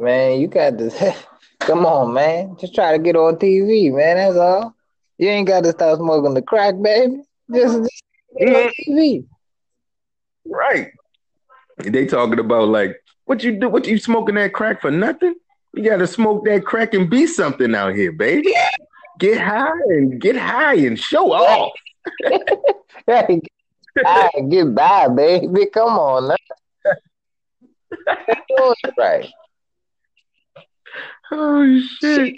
man, 0.00 0.40
you 0.40 0.48
got 0.48 0.78
to 0.78 1.14
come 1.60 1.84
on, 1.84 2.14
man. 2.14 2.56
Just 2.58 2.74
try 2.74 2.92
to 2.92 2.98
get 2.98 3.14
on 3.14 3.36
TV, 3.36 3.94
man. 3.94 4.16
That's 4.16 4.38
all. 4.38 4.74
You 5.18 5.28
ain't 5.28 5.48
got 5.48 5.64
to 5.64 5.72
start 5.72 5.98
smoking 5.98 6.32
the 6.32 6.40
crack, 6.40 6.80
baby. 6.80 7.18
Just, 7.52 7.80
just 7.80 8.02
get 8.38 8.48
on 8.48 8.54
mm-hmm. 8.54 8.92
TV. 8.92 9.26
Right. 10.46 10.92
They 11.76 12.06
talking 12.06 12.38
about 12.38 12.68
like, 12.68 12.96
what 13.26 13.44
you 13.44 13.60
do? 13.60 13.68
What 13.68 13.86
you 13.86 13.98
smoking 13.98 14.36
that 14.36 14.54
crack 14.54 14.80
for 14.80 14.90
nothing? 14.90 15.34
You 15.74 15.82
gotta 15.84 16.06
smoke 16.06 16.46
that 16.46 16.64
crack 16.64 16.94
and 16.94 17.10
be 17.10 17.26
something 17.26 17.74
out 17.74 17.94
here, 17.94 18.12
baby. 18.12 18.54
Get 19.18 19.40
high 19.40 19.70
and 19.88 20.20
get 20.20 20.36
high 20.36 20.74
and 20.74 20.98
show 20.98 21.32
off. 21.32 21.72
hey, 23.06 23.40
get 24.48 24.74
by, 24.74 25.08
baby. 25.08 25.66
Come 25.66 25.88
on 25.88 26.28
now. 26.28 26.36
right. 28.98 29.26
Oh 31.32 31.80
shit! 32.00 32.36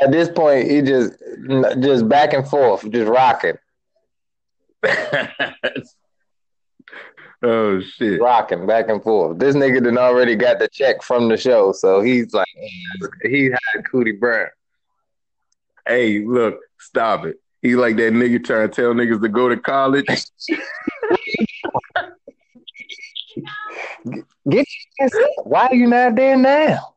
At 0.00 0.10
this 0.10 0.30
point, 0.30 0.70
he 0.70 0.80
just 0.80 1.12
just 1.80 2.08
back 2.08 2.32
and 2.32 2.48
forth, 2.48 2.90
just 2.90 3.10
rocking. 3.10 3.58
Oh 7.42 7.80
shit! 7.80 8.20
Rocking 8.20 8.66
back 8.66 8.90
and 8.90 9.02
forth. 9.02 9.38
This 9.38 9.56
nigga 9.56 9.82
done 9.82 9.96
already 9.96 10.36
got 10.36 10.58
the 10.58 10.68
check 10.68 11.02
from 11.02 11.28
the 11.28 11.38
show, 11.38 11.72
so 11.72 12.02
he's 12.02 12.34
like, 12.34 12.46
he 13.22 13.44
had 13.44 13.84
Cootie 13.90 14.12
Brown. 14.12 14.48
Hey, 15.86 16.24
look, 16.24 16.58
stop 16.78 17.24
it. 17.26 17.36
He's 17.62 17.76
like 17.76 17.96
that 17.96 18.12
nigga 18.12 18.44
trying 18.44 18.68
to 18.68 18.74
tell 18.74 18.94
niggas 18.94 19.20
to 19.20 19.28
go 19.28 19.48
to 19.48 19.56
college. 19.56 20.06
Get 24.48 24.66
your 24.98 25.10
Why 25.44 25.66
are 25.66 25.74
you 25.74 25.86
not 25.86 26.16
there 26.16 26.36
now? 26.36 26.94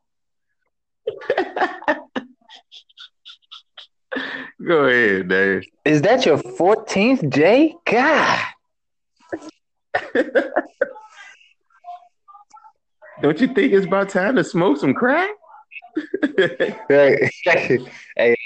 Go 4.66 4.84
ahead, 4.86 5.28
Dave. 5.28 5.64
Is 5.84 6.00
that 6.02 6.24
your 6.24 6.38
14th, 6.38 7.28
Jay? 7.32 7.74
God. 7.84 8.40
Don't 13.22 13.40
you 13.40 13.46
think 13.48 13.72
it's 13.72 13.86
about 13.86 14.08
time 14.08 14.36
to 14.36 14.44
smoke 14.44 14.78
some 14.78 14.94
crack? 14.94 15.30
hey, 18.16 18.36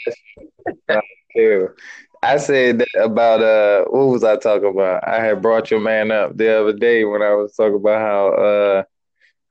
I 2.23 2.37
said 2.39 2.79
that 2.81 3.01
about 3.03 3.43
uh, 3.43 3.85
what 3.91 4.07
was 4.07 4.25
I 4.25 4.37
talking 4.37 4.71
about? 4.71 5.07
I 5.07 5.25
had 5.25 5.43
brought 5.43 5.71
your 5.71 5.81
man 5.81 6.11
up 6.11 6.37
the 6.37 6.61
other 6.61 6.73
day 6.73 7.05
when 7.05 7.23
I 7.23 7.35
was 7.35 7.55
talking 7.55 7.77
about 7.77 8.01
how 8.01 8.29
uh, 8.35 8.83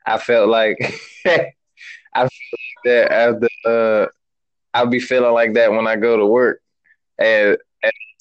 I 0.06 0.18
felt 0.20 0.50
like 0.50 0.78
I 1.28 1.38
felt 2.16 2.32
like 2.54 2.84
that 2.86 3.12
after 3.12 3.50
uh, 3.66 4.08
I'll 4.74 4.88
be 4.88 5.00
feeling 5.00 5.34
like 5.34 5.54
that 5.56 5.72
when 5.72 5.88
I 5.88 5.96
go 5.98 6.18
to 6.18 6.26
work, 6.26 6.62
and 7.20 7.58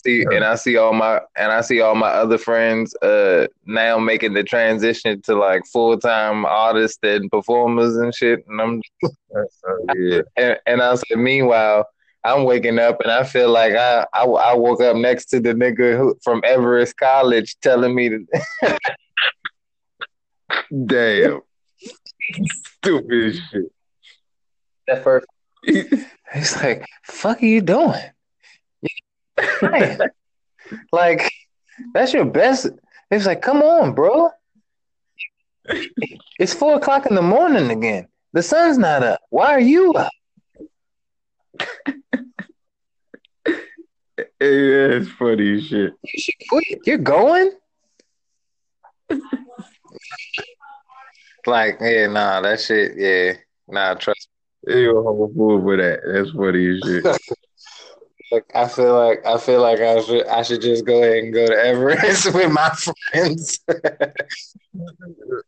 see 0.06 0.24
and 0.24 0.44
I 0.44 0.54
see 0.54 0.76
all 0.76 0.92
my 0.92 1.20
and 1.36 1.52
I 1.52 1.60
see 1.60 1.80
all 1.80 1.94
my 1.94 2.08
other 2.08 2.38
friends 2.38 2.94
uh 2.96 3.46
now 3.64 3.98
making 3.98 4.34
the 4.34 4.44
transition 4.44 5.20
to 5.22 5.34
like 5.34 5.66
full 5.66 5.98
time 5.98 6.44
artists 6.46 6.98
and 7.02 7.30
performers 7.30 7.96
and 7.96 8.14
shit, 8.14 8.44
and 8.48 8.60
I'm 8.60 8.82
yeah. 9.94 10.20
and, 10.36 10.58
and 10.66 10.82
I 10.82 10.94
said, 10.94 11.18
meanwhile. 11.18 11.86
I'm 12.24 12.42
waking 12.42 12.80
up 12.80 13.00
and 13.02 13.12
I 13.12 13.22
feel 13.22 13.48
like 13.50 13.74
I, 13.74 14.04
I, 14.12 14.24
I 14.24 14.54
woke 14.54 14.82
up 14.82 14.96
next 14.96 15.26
to 15.26 15.38
the 15.38 15.54
nigga 15.54 15.96
who, 15.96 16.18
from 16.24 16.42
Everest 16.44 16.96
College 16.96 17.54
telling 17.62 17.94
me 17.94 18.08
to. 18.08 18.26
Damn. 20.86 21.42
Stupid 22.82 23.36
shit. 23.36 23.72
That 24.88 25.04
first, 25.04 25.26
he's 25.64 26.56
like, 26.56 26.84
"Fuck, 27.04 27.42
are 27.42 27.46
you 27.46 27.60
doing?" 27.60 28.02
like, 30.92 31.30
that's 31.94 32.12
your 32.12 32.24
best. 32.24 32.68
It's 33.10 33.26
like, 33.26 33.42
"Come 33.42 33.62
on, 33.62 33.94
bro. 33.94 34.30
It's 36.38 36.54
four 36.54 36.76
o'clock 36.76 37.06
in 37.06 37.14
the 37.14 37.22
morning 37.22 37.70
again. 37.70 38.08
The 38.32 38.42
sun's 38.42 38.78
not 38.78 39.02
up. 39.02 39.20
Why 39.30 39.52
are 39.52 39.60
you 39.60 39.92
up?" 39.94 40.12
Yeah, 44.18 44.96
it's 44.96 45.10
funny 45.12 45.60
shit. 45.62 45.92
You 46.02 46.20
should 46.20 46.34
quit. 46.48 46.80
You're 46.84 46.98
going. 46.98 47.52
like, 51.46 51.78
yeah, 51.80 52.06
nah, 52.08 52.40
that 52.40 52.60
shit, 52.60 52.92
yeah, 52.96 53.34
nah, 53.68 53.94
trust 53.94 54.28
me. 54.64 54.80
You 54.80 54.98
a 54.98 55.02
whole 55.02 55.32
fool 55.34 55.60
for 55.62 55.76
that. 55.76 56.00
That's 56.06 56.30
funny 56.32 56.78
shit. 56.80 57.04
like, 58.32 58.50
I 58.54 58.66
feel 58.66 58.94
like 58.94 59.24
I 59.24 59.38
feel 59.38 59.62
like 59.62 59.80
I 59.80 60.00
should 60.02 60.26
I 60.26 60.42
should 60.42 60.60
just 60.60 60.84
go 60.84 61.02
ahead 61.02 61.24
and 61.24 61.32
go 61.32 61.46
to 61.46 61.54
Everest 61.54 62.26
with 62.34 62.50
my 62.50 62.70
friends. 62.70 63.60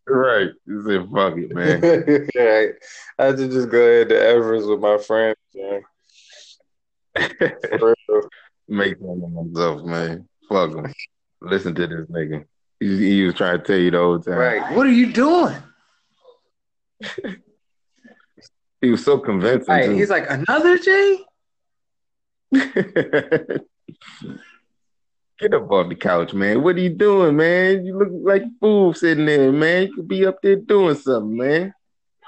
right. 0.07 0.51
You 0.67 0.85
said 0.87 1.09
fuck 1.13 1.37
it, 1.37 1.53
man. 1.55 1.81
right. 2.37 2.75
I 3.19 3.37
should 3.37 3.51
just 3.51 3.71
go 3.71 3.81
ahead 3.81 4.11
to 4.11 4.21
Everest 4.21 4.69
with 4.69 4.81
my 4.81 4.99
friends, 4.99 5.37
man. 5.55 5.83
Make 8.69 8.99
fun 9.01 9.23
of 9.25 9.33
myself, 9.33 9.85
man. 9.85 10.29
Fuck 10.49 10.75
him. 10.75 10.95
Listen 11.41 11.75
to 11.75 11.87
this 11.87 12.07
nigga. 12.07 12.45
He, 12.81 12.97
he, 12.97 13.25
was 13.25 13.35
trying 13.35 13.59
to 13.59 13.65
tell 13.65 13.77
you 13.77 13.91
the 13.91 13.99
whole 13.99 14.21
time. 14.21 14.35
Right. 14.35 14.77
What 14.77 14.87
are 14.87 14.93
you 14.93 15.13
doing? 15.13 15.57
he 18.81 18.91
was 18.91 19.05
so 19.05 19.19
convincing. 19.19 19.73
Right. 19.73 19.91
He's 19.91 20.11
like, 20.11 20.31
another 20.31 20.79
J? 20.79 21.25
Get 25.39 25.55
up 25.55 25.71
off 25.71 25.89
the 25.89 25.95
couch, 25.95 26.33
man. 26.35 26.63
What 26.63 26.77
are 26.77 26.81
you 26.81 26.91
doing, 26.91 27.37
man? 27.37 27.85
You 27.85 27.97
look 27.97 28.09
like 28.11 28.43
a 28.43 28.51
fool 28.61 28.93
sitting 28.93 29.27
there, 29.27 29.53
man. 29.53 29.87
You 29.87 29.95
could 29.95 30.09
be 30.09 30.27
up 30.27 30.43
there 30.43 30.57
doing 30.57 30.97
something, 30.97 31.37
man. 31.37 31.75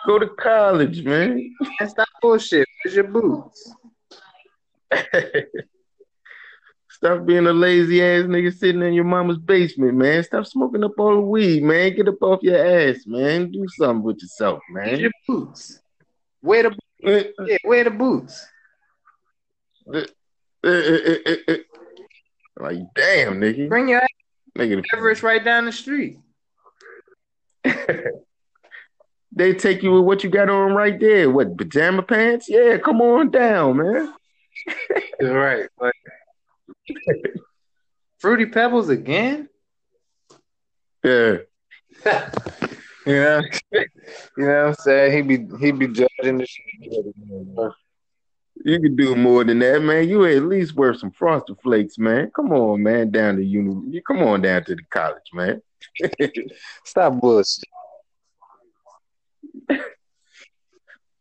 Go 0.07 0.19
to 0.19 0.29
college, 0.29 1.03
man. 1.03 1.55
That's 1.79 1.97
not 1.97 2.09
bullshit. 2.23 2.69
Where's 2.85 2.95
your 2.95 3.09
boots? 3.09 3.75
Stop 6.91 7.25
being 7.25 7.47
a 7.47 7.53
lazy 7.53 8.03
ass 8.03 8.25
nigga 8.25 8.53
sitting 8.57 8.83
in 8.83 8.93
your 8.93 9.05
mama's 9.05 9.39
basement, 9.39 9.95
man. 9.95 10.23
Stop 10.23 10.45
smoking 10.47 10.85
up 10.85 10.93
all 10.99 11.17
the 11.17 11.21
weed, 11.23 11.63
man. 11.63 11.95
Get 11.95 12.09
up 12.09 12.23
off 12.23 12.43
your 12.43 12.63
ass, 12.63 13.05
man. 13.07 13.51
Do 13.51 13.67
something 13.77 14.03
with 14.03 14.21
yourself, 14.21 14.61
man. 14.71 14.91
Get 14.91 15.01
your 15.01 15.11
boots. 15.27 15.81
Wear 16.43 16.65
the 16.65 16.79
eh, 17.03 17.11
eh. 17.11 17.45
yeah, 17.47 17.57
wear 17.65 17.85
the 17.85 17.91
boots. 17.91 18.47
Eh, 19.95 20.05
eh, 20.65 21.17
eh, 21.49 21.57
like 22.59 22.79
damn, 22.95 23.41
nigga. 23.41 23.69
Bring 23.69 23.89
your. 23.89 24.03
Nigga, 24.59 24.85
Everest 24.93 25.23
right 25.23 25.43
down 25.45 25.67
the 25.67 25.73
street. 25.73 26.19
they 29.33 29.55
take 29.55 29.83
you 29.83 29.93
with 29.93 30.05
what 30.05 30.25
you 30.25 30.31
got 30.31 30.51
on 30.51 30.75
right 30.75 30.99
there. 30.99 31.31
What 31.31 31.57
pajama 31.57 32.03
pants? 32.03 32.49
Yeah, 32.49 32.79
come 32.79 33.01
on 33.01 33.31
down, 33.31 33.77
man. 33.77 34.15
right. 35.21 35.69
Like, 35.81 35.95
Fruity 38.19 38.47
Pebbles 38.47 38.89
again? 38.89 39.49
Yeah. 41.03 41.37
you 42.05 43.15
know, 43.15 43.41
you 43.73 43.87
know 44.37 44.65
what 44.65 44.69
I'm 44.69 44.75
saying? 44.75 45.13
He 45.17 45.37
be 45.37 45.57
he 45.59 45.73
be 45.73 45.87
judging 45.89 46.39
the 46.39 46.47
shit. 46.47 47.73
You 48.65 48.81
could 48.81 48.97
do 48.97 49.17
more 49.17 49.45
than 49.45 49.59
that, 49.61 49.83
man. 49.83 50.09
You 50.09 50.25
at 50.27 50.43
least 50.43 50.75
worth 50.75 50.99
some 50.99 51.11
frosted 51.11 51.57
flakes, 51.63 51.99
man. 51.99 52.31
Come 52.35 52.53
on, 52.53 52.83
man, 52.83 53.11
down 53.11 53.37
to 53.37 53.45
uni. 53.45 53.95
You 53.95 54.03
come 54.03 54.19
on 54.19 54.43
down 54.43 54.65
to 54.65 54.75
the 54.75 54.83
college, 54.91 55.31
man. 55.33 55.63
Stop 56.85 57.21
bullshit. 57.21 57.65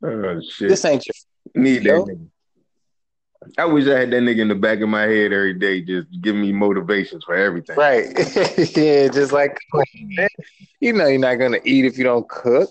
oh 0.03 0.41
shit! 0.41 0.69
This 0.69 0.85
ain't 0.85 1.05
your 1.05 1.63
need 1.63 1.83
that. 1.83 1.93
Nigga. 1.93 2.27
I 3.57 3.65
wish 3.65 3.87
I 3.87 3.99
had 3.99 4.11
that 4.11 4.21
nigga 4.21 4.39
in 4.39 4.47
the 4.49 4.55
back 4.55 4.81
of 4.81 4.89
my 4.89 5.03
head 5.03 5.31
every 5.31 5.53
day, 5.53 5.81
just 5.81 6.07
giving 6.21 6.41
me 6.41 6.51
motivations 6.51 7.23
for 7.23 7.35
everything. 7.35 7.77
Right. 7.77 8.07
yeah, 8.75 9.07
just 9.07 9.31
like 9.31 9.57
you 10.81 10.93
know 10.93 11.07
you're 11.07 11.19
not 11.19 11.35
gonna 11.35 11.59
eat 11.63 11.85
if 11.85 11.97
you 11.97 12.03
don't 12.03 12.27
cook. 12.27 12.69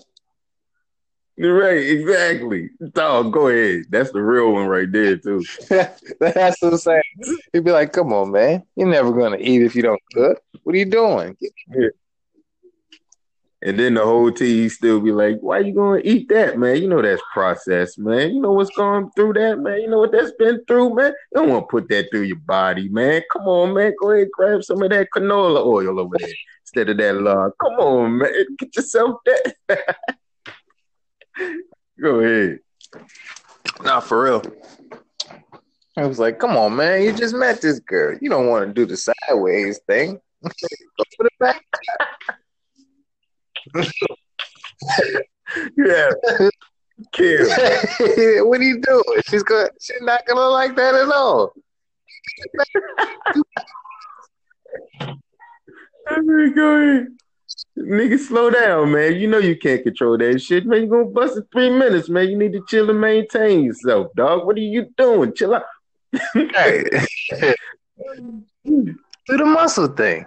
Right, 1.41 1.77
exactly. 1.77 2.69
Dog, 2.91 3.31
go 3.31 3.47
ahead. 3.47 3.85
That's 3.89 4.11
the 4.11 4.21
real 4.21 4.51
one 4.51 4.67
right 4.67 4.91
there, 4.91 5.15
too. 5.15 5.41
That's 5.69 6.61
what 6.61 6.73
I'm 6.73 6.77
saying. 6.77 7.01
He'd 7.53 7.63
be 7.63 7.71
like, 7.71 7.93
come 7.93 8.11
on, 8.11 8.31
man. 8.31 8.63
You're 8.75 8.89
never 8.89 9.13
gonna 9.13 9.37
eat 9.39 9.61
if 9.61 9.73
you 9.73 9.81
don't 9.81 10.01
cook. 10.13 10.41
What 10.63 10.75
are 10.75 10.77
you 10.77 10.85
doing? 10.85 11.37
And 13.61 13.77
then 13.77 13.93
the 13.93 14.03
whole 14.03 14.31
team 14.31 14.69
still 14.69 15.01
be 15.01 15.11
like, 15.11 15.37
"Why 15.41 15.59
you 15.59 15.73
gonna 15.73 16.01
eat 16.03 16.29
that, 16.29 16.57
man? 16.57 16.81
You 16.81 16.87
know 16.87 17.01
that's 17.01 17.21
processed, 17.33 17.99
man. 17.99 18.33
You 18.33 18.41
know 18.41 18.53
what's 18.53 18.69
going 18.75 19.09
through 19.15 19.33
that, 19.33 19.59
man. 19.59 19.81
You 19.81 19.89
know 19.89 19.99
what 19.99 20.13
that's 20.13 20.31
been 20.39 20.63
through, 20.65 20.95
man. 20.95 21.13
You 21.33 21.41
don't 21.41 21.49
want 21.49 21.63
to 21.63 21.67
put 21.67 21.89
that 21.89 22.09
through 22.09 22.21
your 22.21 22.37
body, 22.37 22.87
man. 22.87 23.21
Come 23.33 23.47
on, 23.49 23.73
man. 23.73 23.93
Go 23.99 24.11
ahead, 24.11 24.29
grab 24.31 24.63
some 24.63 24.81
of 24.81 24.89
that 24.91 25.09
canola 25.13 25.65
oil 25.65 25.99
over 25.99 26.15
there 26.17 26.29
instead 26.63 26.87
of 26.89 26.97
that 26.97 27.15
lard. 27.15 27.51
Come 27.61 27.73
on, 27.73 28.17
man. 28.19 28.45
Get 28.57 28.75
yourself 28.77 29.19
that. 29.25 29.95
Go 32.01 32.19
ahead. 32.19 32.59
Nah, 33.83 33.99
for 33.99 34.23
real. 34.23 34.43
I 35.97 36.05
was 36.05 36.19
like, 36.19 36.39
"Come 36.39 36.55
on, 36.57 36.75
man. 36.75 37.03
You 37.03 37.11
just 37.11 37.35
met 37.35 37.61
this 37.61 37.79
girl. 37.79 38.17
You 38.21 38.29
don't 38.29 38.47
want 38.47 38.67
to 38.67 38.73
do 38.73 38.85
the 38.85 38.95
sideways 38.97 39.79
thing. 39.87 40.19
Go 40.43 40.49
put 41.17 41.27
it 41.27 41.39
back." 41.39 41.63
yeah. 45.77 46.09
Kill. 47.11 47.47
what 48.47 48.59
are 48.59 48.63
you 48.63 48.81
doing? 48.81 49.03
She's 49.25 49.43
going 49.43 49.69
she's 49.79 50.01
not 50.01 50.25
gonna 50.25 50.41
like 50.41 50.75
that 50.75 50.95
at 50.95 51.09
all. 51.09 51.53
go 56.55 56.75
ahead. 56.75 57.07
Nigga, 57.77 58.19
slow 58.19 58.49
down, 58.49 58.91
man. 58.91 59.15
You 59.15 59.27
know 59.27 59.37
you 59.37 59.57
can't 59.57 59.83
control 59.83 60.17
that 60.17 60.41
shit, 60.41 60.65
man. 60.65 60.81
You 60.83 60.87
gonna 60.87 61.05
bust 61.05 61.37
in 61.37 61.43
three 61.51 61.69
minutes, 61.69 62.09
man. 62.09 62.29
You 62.29 62.37
need 62.37 62.53
to 62.53 62.63
chill 62.67 62.89
and 62.89 62.99
maintain 62.99 63.63
yourself, 63.63 64.07
dog. 64.15 64.45
What 64.45 64.57
are 64.57 64.59
you 64.59 64.87
doing? 64.97 65.33
Chill 65.33 65.55
out. 65.55 65.63
hey. 66.33 66.83
Do 68.65 69.37
the 69.37 69.45
muscle 69.45 69.87
thing. 69.87 70.25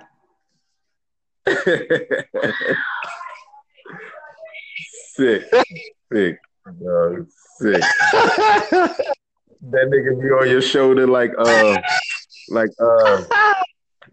sick, 5.15 5.43
sick, 6.13 6.39
bro, 6.79 7.27
sick. 7.59 7.81
that 9.71 9.87
nigga 9.91 10.21
be 10.21 10.29
on 10.29 10.49
your 10.49 10.63
shoulder 10.63 11.07
like 11.07 11.33
uh, 11.37 11.77
like 12.49 12.71
uh. 12.81 13.25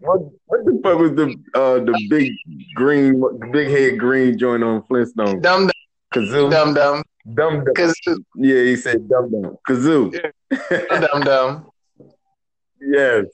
What, 0.00 0.20
what 0.46 0.64
the 0.64 0.80
fuck 0.82 0.98
was 0.98 1.12
the 1.12 1.36
uh 1.54 1.78
the 1.84 2.06
big 2.08 2.32
green 2.74 3.22
big 3.52 3.68
head 3.68 3.98
green 3.98 4.38
joint 4.38 4.64
on 4.64 4.82
Flintstone? 4.84 5.40
Dum 5.40 5.66
dum. 5.66 5.70
Gazoo. 6.14 6.50
Dum 6.50 6.74
dum. 6.74 7.02
Dum 7.34 7.64
dum. 7.64 7.74
Gazoo. 7.74 8.24
Yeah, 8.36 8.62
he 8.62 8.76
said 8.76 9.08
dum 9.08 9.30
dum. 9.30 9.58
Gazoo. 9.68 10.12
Yeah. 10.50 11.00
dum 11.06 11.20
dum. 11.22 11.70
yes. 12.80 13.26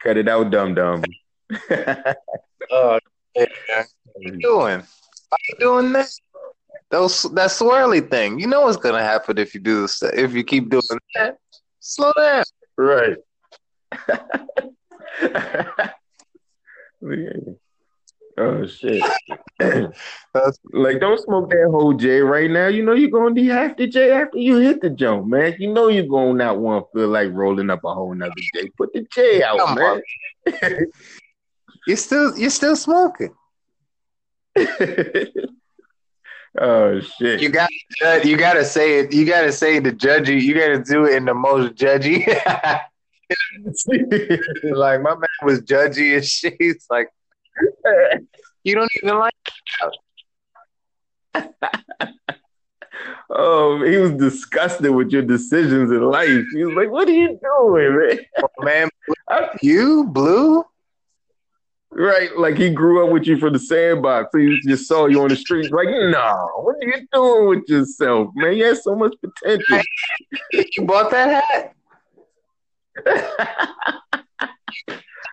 Cut 0.00 0.16
it 0.16 0.28
out, 0.28 0.50
dum 0.50 0.74
dum. 0.74 1.04
oh, 2.70 2.98
yeah. 3.36 3.46
What 3.46 3.46
are 4.16 4.22
you 4.22 4.40
doing? 4.40 4.82
Why 5.28 5.38
you 5.48 5.56
doing 5.60 5.92
that? 5.92 6.08
Those 6.90 7.22
that 7.34 7.50
swirly 7.50 8.10
thing. 8.10 8.40
You 8.40 8.48
know 8.48 8.62
what's 8.62 8.76
gonna 8.76 9.02
happen 9.02 9.38
if 9.38 9.54
you 9.54 9.60
do 9.60 9.82
this. 9.82 10.02
If 10.02 10.34
you 10.34 10.42
keep 10.42 10.68
doing 10.68 10.82
that, 11.14 11.38
slow 11.78 12.12
down. 12.16 12.44
Right. 12.76 13.16
oh 18.38 18.66
shit. 18.66 19.02
That's 19.58 20.58
like 20.72 21.00
don't 21.00 21.20
smoke 21.20 21.50
that 21.50 21.68
whole 21.70 21.92
J 21.92 22.20
right 22.20 22.50
now. 22.50 22.68
You 22.68 22.84
know 22.84 22.94
you're 22.94 23.10
gonna 23.10 23.34
be 23.34 23.46
half 23.46 23.76
the 23.76 23.86
J 23.86 24.12
after 24.12 24.38
you 24.38 24.58
hit 24.58 24.80
the 24.80 24.90
jump, 24.90 25.26
man. 25.26 25.54
You 25.58 25.72
know 25.72 25.88
you're 25.88 26.06
gonna 26.06 26.34
not 26.34 26.58
want 26.58 26.86
to 26.86 26.98
feel 26.98 27.08
like 27.08 27.30
rolling 27.32 27.70
up 27.70 27.84
a 27.84 27.94
whole 27.94 28.14
nother 28.14 28.32
J. 28.54 28.70
Put 28.76 28.92
the 28.92 29.06
J 29.12 29.42
out, 29.42 29.58
Come 29.58 29.74
man. 29.74 30.00
you're 31.86 31.96
still 31.96 32.36
you're 32.38 32.50
still 32.50 32.76
smoking. 32.76 33.34
oh 36.60 37.00
shit! 37.00 37.40
You 37.40 37.48
got 37.48 37.70
to 38.00 38.20
you 38.28 38.36
got 38.36 38.54
to 38.54 38.64
say 38.64 39.00
it. 39.00 39.12
You 39.12 39.24
got 39.24 39.42
to 39.42 39.52
say 39.52 39.78
the 39.78 39.92
judgy. 39.92 40.40
You 40.40 40.54
got 40.54 40.68
to 40.68 40.82
do 40.82 41.06
it 41.06 41.16
in 41.16 41.24
the 41.24 41.34
most 41.34 41.74
judgy. 41.74 42.26
like 44.64 45.02
my 45.02 45.14
man 45.14 45.28
was 45.42 45.60
judgy 45.60 46.16
and 46.16 46.24
shit. 46.24 46.56
He's 46.58 46.86
like, 46.90 47.08
you 48.64 48.74
don't 48.74 48.90
even 49.02 49.18
like. 49.18 49.32
oh, 53.30 53.82
he 53.84 53.96
was 53.96 54.12
disgusted 54.12 54.90
with 54.90 55.10
your 55.10 55.22
decisions 55.22 55.90
in 55.90 56.02
life. 56.02 56.44
He 56.54 56.64
was 56.64 56.74
like, 56.74 56.90
"What 56.90 57.08
are 57.08 57.12
you 57.12 57.38
doing, 57.42 57.96
man? 57.98 58.18
Oh, 58.42 58.48
man, 58.64 58.88
you 59.62 60.04
blue." 60.04 60.64
Right, 61.94 62.30
like 62.38 62.56
he 62.56 62.70
grew 62.70 63.04
up 63.04 63.12
with 63.12 63.26
you 63.26 63.36
from 63.36 63.52
the 63.52 63.58
sandbox. 63.58 64.30
So 64.32 64.38
he 64.38 64.58
just 64.66 64.88
saw 64.88 65.06
you 65.06 65.20
on 65.20 65.28
the 65.28 65.36
street. 65.36 65.70
Like, 65.70 65.88
no, 65.88 66.50
what 66.62 66.76
are 66.76 66.86
you 66.86 67.06
doing 67.12 67.48
with 67.48 67.68
yourself, 67.68 68.28
man? 68.34 68.54
You 68.54 68.64
have 68.64 68.78
so 68.78 68.94
much 68.96 69.14
potential. 69.20 69.80
you 70.52 70.86
bought 70.86 71.10
that 71.10 71.42
hat? 71.44 71.74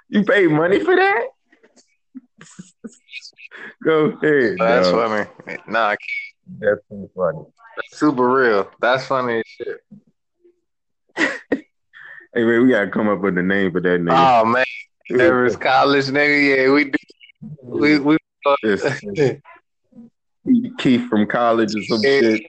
you 0.09 0.23
paid 0.23 0.49
money 0.49 0.79
for 0.79 0.95
that? 0.95 1.27
Go 3.83 4.05
ahead. 4.05 4.57
That's 4.59 4.87
no. 4.89 5.07
funny. 5.07 5.29
Nah, 5.67 5.95
that's 6.59 6.81
too 6.89 7.09
funny. 7.15 7.43
That's 7.75 7.99
super 7.99 8.29
real. 8.29 8.69
That's 8.81 9.05
funny 9.05 9.39
as 9.39 9.43
shit. 9.47 9.77
hey 12.33 12.43
man, 12.43 12.63
we 12.63 12.69
gotta 12.69 12.89
come 12.89 13.09
up 13.09 13.19
with 13.19 13.37
a 13.37 13.43
name 13.43 13.71
for 13.71 13.81
that 13.81 13.99
name. 13.99 14.15
Oh 14.15 14.45
man, 14.45 14.65
Everest 15.09 15.59
College 15.59 16.05
nigga. 16.05 16.57
Yeah, 16.57 16.71
we 16.71 16.85
do. 16.85 16.97
We 17.61 17.99
we. 17.99 18.17
Keith 20.77 21.07
from 21.09 21.27
college 21.27 21.75
or 21.75 21.83
some 21.83 22.01
yeah, 22.03 22.19
shit. 22.21 22.41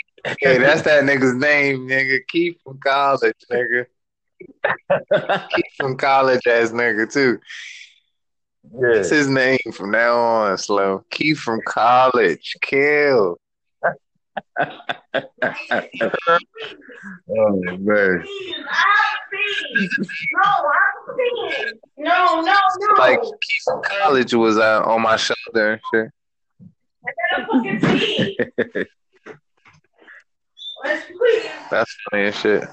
Yeah, 0.42 0.58
that's 0.58 0.82
that 0.82 1.04
nigga's 1.04 1.34
name, 1.34 1.88
nigga. 1.88 2.20
Keith 2.28 2.56
from 2.62 2.78
college, 2.78 3.34
nigga. 3.50 3.86
Keith 5.50 5.64
from 5.76 5.96
college 5.96 6.46
ass 6.46 6.70
nigga 6.70 7.10
too. 7.12 7.38
Yeah. 8.72 8.94
That's 8.94 9.10
his 9.10 9.28
name 9.28 9.58
from 9.72 9.90
now 9.90 10.16
on, 10.18 10.58
Slow. 10.58 11.04
Keith 11.10 11.38
from 11.38 11.60
college. 11.66 12.56
Kill. 12.60 13.38
oh 14.62 14.76
man. 17.78 18.24
No, 21.98 22.40
no, 22.40 22.42
no. 22.42 22.94
Like 22.98 23.20
Keith 23.20 23.64
from 23.64 23.82
college 23.82 24.34
was 24.34 24.58
uh, 24.58 24.82
on 24.84 25.02
my 25.02 25.16
shoulder 25.16 25.72
and 25.72 25.80
shit. 25.92 26.10
That's 31.70 31.96
funny 32.10 32.24
as 32.24 32.36
shit. 32.38 32.64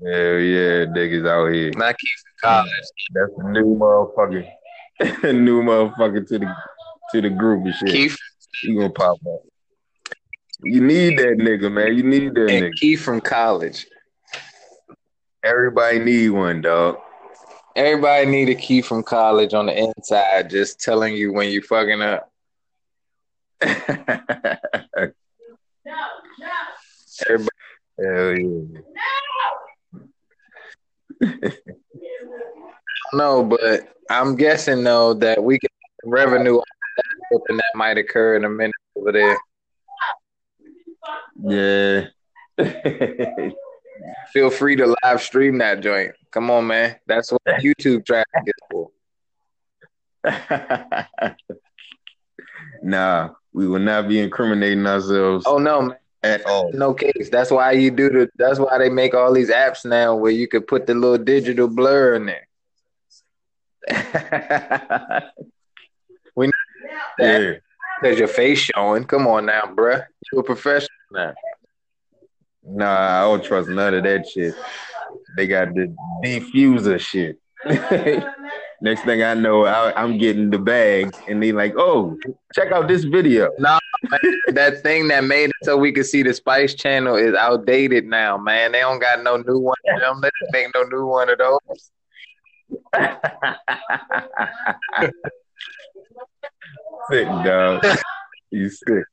Hell 0.00 0.10
yeah, 0.12 0.86
niggas 0.86 1.28
out 1.28 1.52
here. 1.52 1.72
Not 1.72 1.98
Keith 1.98 2.10
from 2.40 2.50
college. 2.50 2.70
That's 3.14 3.32
the 3.36 3.50
new 3.50 3.76
motherfucker. 3.76 4.48
new 5.34 5.62
motherfucker 5.62 6.26
to 6.28 6.38
the 6.38 6.54
to 7.12 7.20
the 7.20 7.30
group 7.30 7.64
and 7.64 7.74
shit. 7.74 7.88
Keith, 7.88 8.16
you 8.62 8.76
gonna 8.76 8.90
pop 8.90 9.18
up. 9.26 9.42
You 10.62 10.80
need 10.80 11.18
that 11.18 11.38
nigga, 11.38 11.70
man. 11.72 11.96
You 11.96 12.04
need 12.04 12.34
that 12.34 12.48
and 12.48 12.64
nigga. 12.66 12.74
Keith 12.74 13.00
from 13.00 13.20
college. 13.20 13.86
Everybody 15.44 15.98
need 15.98 16.30
one, 16.30 16.60
dog. 16.60 16.98
Everybody 17.74 18.26
need 18.26 18.48
a 18.50 18.54
key 18.54 18.80
from 18.80 19.02
college 19.02 19.52
on 19.52 19.66
the 19.66 19.76
inside, 19.76 20.50
just 20.50 20.80
telling 20.80 21.14
you 21.14 21.32
when 21.32 21.48
you 21.48 21.60
fucking 21.62 22.02
up. 22.02 22.30
no, 23.64 23.74
no. 23.86 25.10
Everybody, 27.28 27.48
hell 27.98 28.30
yeah. 28.30 28.36
No. 28.38 29.27
No, 33.12 33.44
but 33.44 33.94
I'm 34.10 34.36
guessing 34.36 34.84
though 34.84 35.14
that 35.14 35.42
we 35.42 35.58
get 35.58 35.70
revenue 36.04 36.60
something 37.32 37.56
that 37.56 37.72
might 37.74 37.98
occur 37.98 38.36
in 38.36 38.44
a 38.44 38.48
minute 38.48 38.74
over 38.96 39.12
there. 39.12 39.38
Yeah. 41.42 42.06
Feel 44.32 44.50
free 44.50 44.76
to 44.76 44.94
live 45.02 45.22
stream 45.22 45.58
that 45.58 45.80
joint. 45.80 46.12
Come 46.30 46.50
on, 46.50 46.66
man. 46.66 46.96
That's 47.06 47.30
what 47.32 47.42
YouTube 47.46 48.04
traffic 48.04 48.26
is 48.46 48.52
for. 48.70 48.90
nah, 52.82 53.30
we 53.52 53.66
will 53.66 53.78
not 53.80 54.08
be 54.08 54.20
incriminating 54.20 54.86
ourselves. 54.86 55.44
Oh 55.46 55.58
no, 55.58 55.82
man. 55.82 55.96
At 56.22 56.44
all. 56.46 56.72
No 56.72 56.94
case. 56.94 57.28
That's 57.30 57.50
why 57.50 57.72
you 57.72 57.90
do 57.90 58.08
the 58.10 58.30
that's 58.36 58.58
why 58.58 58.78
they 58.78 58.88
make 58.88 59.14
all 59.14 59.32
these 59.32 59.50
apps 59.50 59.84
now 59.84 60.16
where 60.16 60.32
you 60.32 60.48
could 60.48 60.66
put 60.66 60.86
the 60.86 60.94
little 60.94 61.18
digital 61.18 61.68
blur 61.68 62.14
in 62.14 62.26
there. 62.26 62.48
we 66.34 66.50
yeah. 67.18 67.54
Because 68.00 68.18
your 68.18 68.28
face 68.28 68.58
showing. 68.58 69.04
Come 69.04 69.26
on 69.26 69.46
now, 69.46 69.62
bruh. 69.62 70.04
You're 70.30 70.40
a 70.40 70.44
professional 70.44 70.88
now. 71.12 71.34
Nah, 72.64 73.20
I 73.20 73.22
don't 73.22 73.42
trust 73.42 73.68
none 73.68 73.94
of 73.94 74.04
that 74.04 74.28
shit. 74.28 74.54
They 75.36 75.46
got 75.46 75.74
the 75.74 75.94
diffuser 76.24 77.00
shit. 77.00 77.38
Next 78.80 79.02
thing 79.02 79.22
I 79.22 79.34
know, 79.34 79.64
I, 79.64 80.02
am 80.02 80.18
getting 80.18 80.50
the 80.50 80.58
bag, 80.58 81.12
and 81.26 81.42
they 81.42 81.50
like, 81.50 81.74
"Oh, 81.76 82.16
check 82.54 82.70
out 82.70 82.86
this 82.86 83.04
video." 83.04 83.50
Nah, 83.58 83.80
that 84.48 84.82
thing 84.82 85.08
that 85.08 85.24
made 85.24 85.50
it 85.50 85.56
so 85.62 85.76
we 85.76 85.92
could 85.92 86.06
see 86.06 86.22
the 86.22 86.32
Spice 86.32 86.74
Channel 86.74 87.16
is 87.16 87.34
outdated 87.34 88.04
now, 88.04 88.36
man. 88.36 88.72
They 88.72 88.80
don't 88.80 89.00
got 89.00 89.22
no 89.22 89.36
new 89.36 89.58
one. 89.58 89.76
of 89.94 90.00
them. 90.00 90.20
They 90.20 90.30
don't 90.40 90.52
make 90.52 90.68
no 90.74 90.82
new 90.84 91.06
one 91.06 91.30
of 91.30 91.38
those. 91.38 91.90
sick, 97.10 97.26
dog. 97.26 97.84
You 98.50 98.68
sick. 98.68 99.04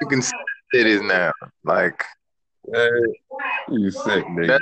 You 0.00 0.08
can 0.08 0.22
see 0.22 0.36
it 0.74 0.86
is 0.86 1.02
now. 1.02 1.32
Like, 1.64 2.04
hey, 2.72 2.88
you 3.70 3.90
sick, 3.90 4.24
nigga. 4.26 4.58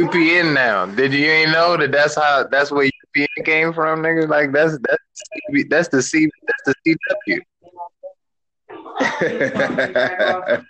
UPN 0.00 0.54
now. 0.54 0.86
Did 0.86 1.12
you 1.12 1.26
ain't 1.26 1.52
know 1.52 1.76
that 1.76 1.92
that's 1.92 2.14
how 2.14 2.46
that's 2.50 2.70
where 2.70 2.90
UPN 3.16 3.44
came 3.44 3.72
from, 3.72 4.02
nigga? 4.02 4.28
Like 4.28 4.52
that's 4.52 4.78
that's 4.78 5.02
that's 5.68 5.88
the 5.88 6.02
C 6.02 6.30
that's 6.46 6.76
the 6.84 6.96
CW. 7.28 7.40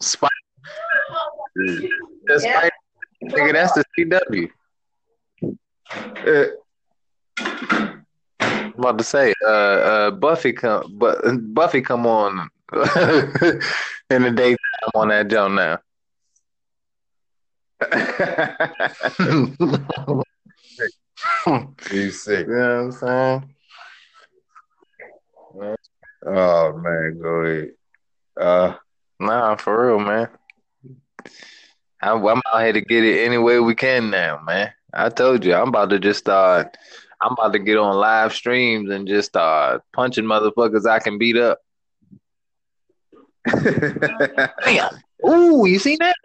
Spike. 0.00 0.30
That's 2.26 2.44
yeah. 2.44 2.68
nigga, 3.24 3.52
that's 3.52 3.72
the 3.72 3.84
CW. 3.98 4.48
Uh, 6.26 6.46
I'm 8.40 8.74
about 8.78 8.98
to 8.98 9.04
say, 9.04 9.32
uh, 9.46 9.50
uh, 9.50 10.10
Buffy 10.10 10.52
come, 10.52 10.96
but 10.98 11.22
Buffy 11.54 11.80
come 11.80 12.06
on 12.06 12.50
in 12.72 12.82
the 14.22 14.32
daytime 14.34 14.90
on 14.94 15.08
that 15.08 15.28
jump 15.28 15.54
now. 15.54 15.78
He's 21.90 22.22
sick. 22.22 22.46
You 22.46 22.54
know 22.54 22.84
what 22.84 22.84
I'm 22.84 22.92
saying? 22.92 23.54
Oh 26.26 26.76
man, 26.76 27.18
go 27.20 27.28
ahead. 27.28 27.70
Uh, 28.38 28.74
nah, 29.20 29.56
for 29.56 29.86
real, 29.86 29.98
man. 30.00 30.28
I'm, 32.02 32.24
I'm 32.26 32.42
out 32.52 32.62
here 32.62 32.72
to 32.72 32.80
get 32.80 33.04
it 33.04 33.24
any 33.24 33.38
way 33.38 33.60
we 33.60 33.74
can 33.74 34.10
now, 34.10 34.40
man. 34.44 34.72
I 34.92 35.08
told 35.08 35.44
you, 35.44 35.54
I'm 35.54 35.68
about 35.68 35.90
to 35.90 35.98
just 35.98 36.20
start. 36.20 36.76
I'm 37.20 37.32
about 37.32 37.52
to 37.54 37.58
get 37.58 37.78
on 37.78 37.96
live 37.96 38.34
streams 38.34 38.90
and 38.90 39.08
just 39.08 39.28
start 39.28 39.82
punching 39.94 40.24
motherfuckers 40.24 40.86
I 40.86 40.98
can 40.98 41.16
beat 41.18 41.36
up. 41.36 41.58
Damn. 44.64 44.90
Ooh, 45.26 45.66
you 45.66 45.78
seen 45.78 45.98
that? 46.00 46.16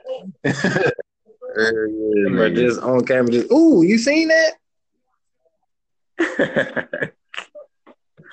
yeah, 1.56 2.50
just 2.54 2.82
on 2.82 3.06
camera, 3.06 3.32
just 3.32 3.52
ooh, 3.52 3.84
you 3.84 3.98
seen 3.98 4.28
that? 4.28 4.54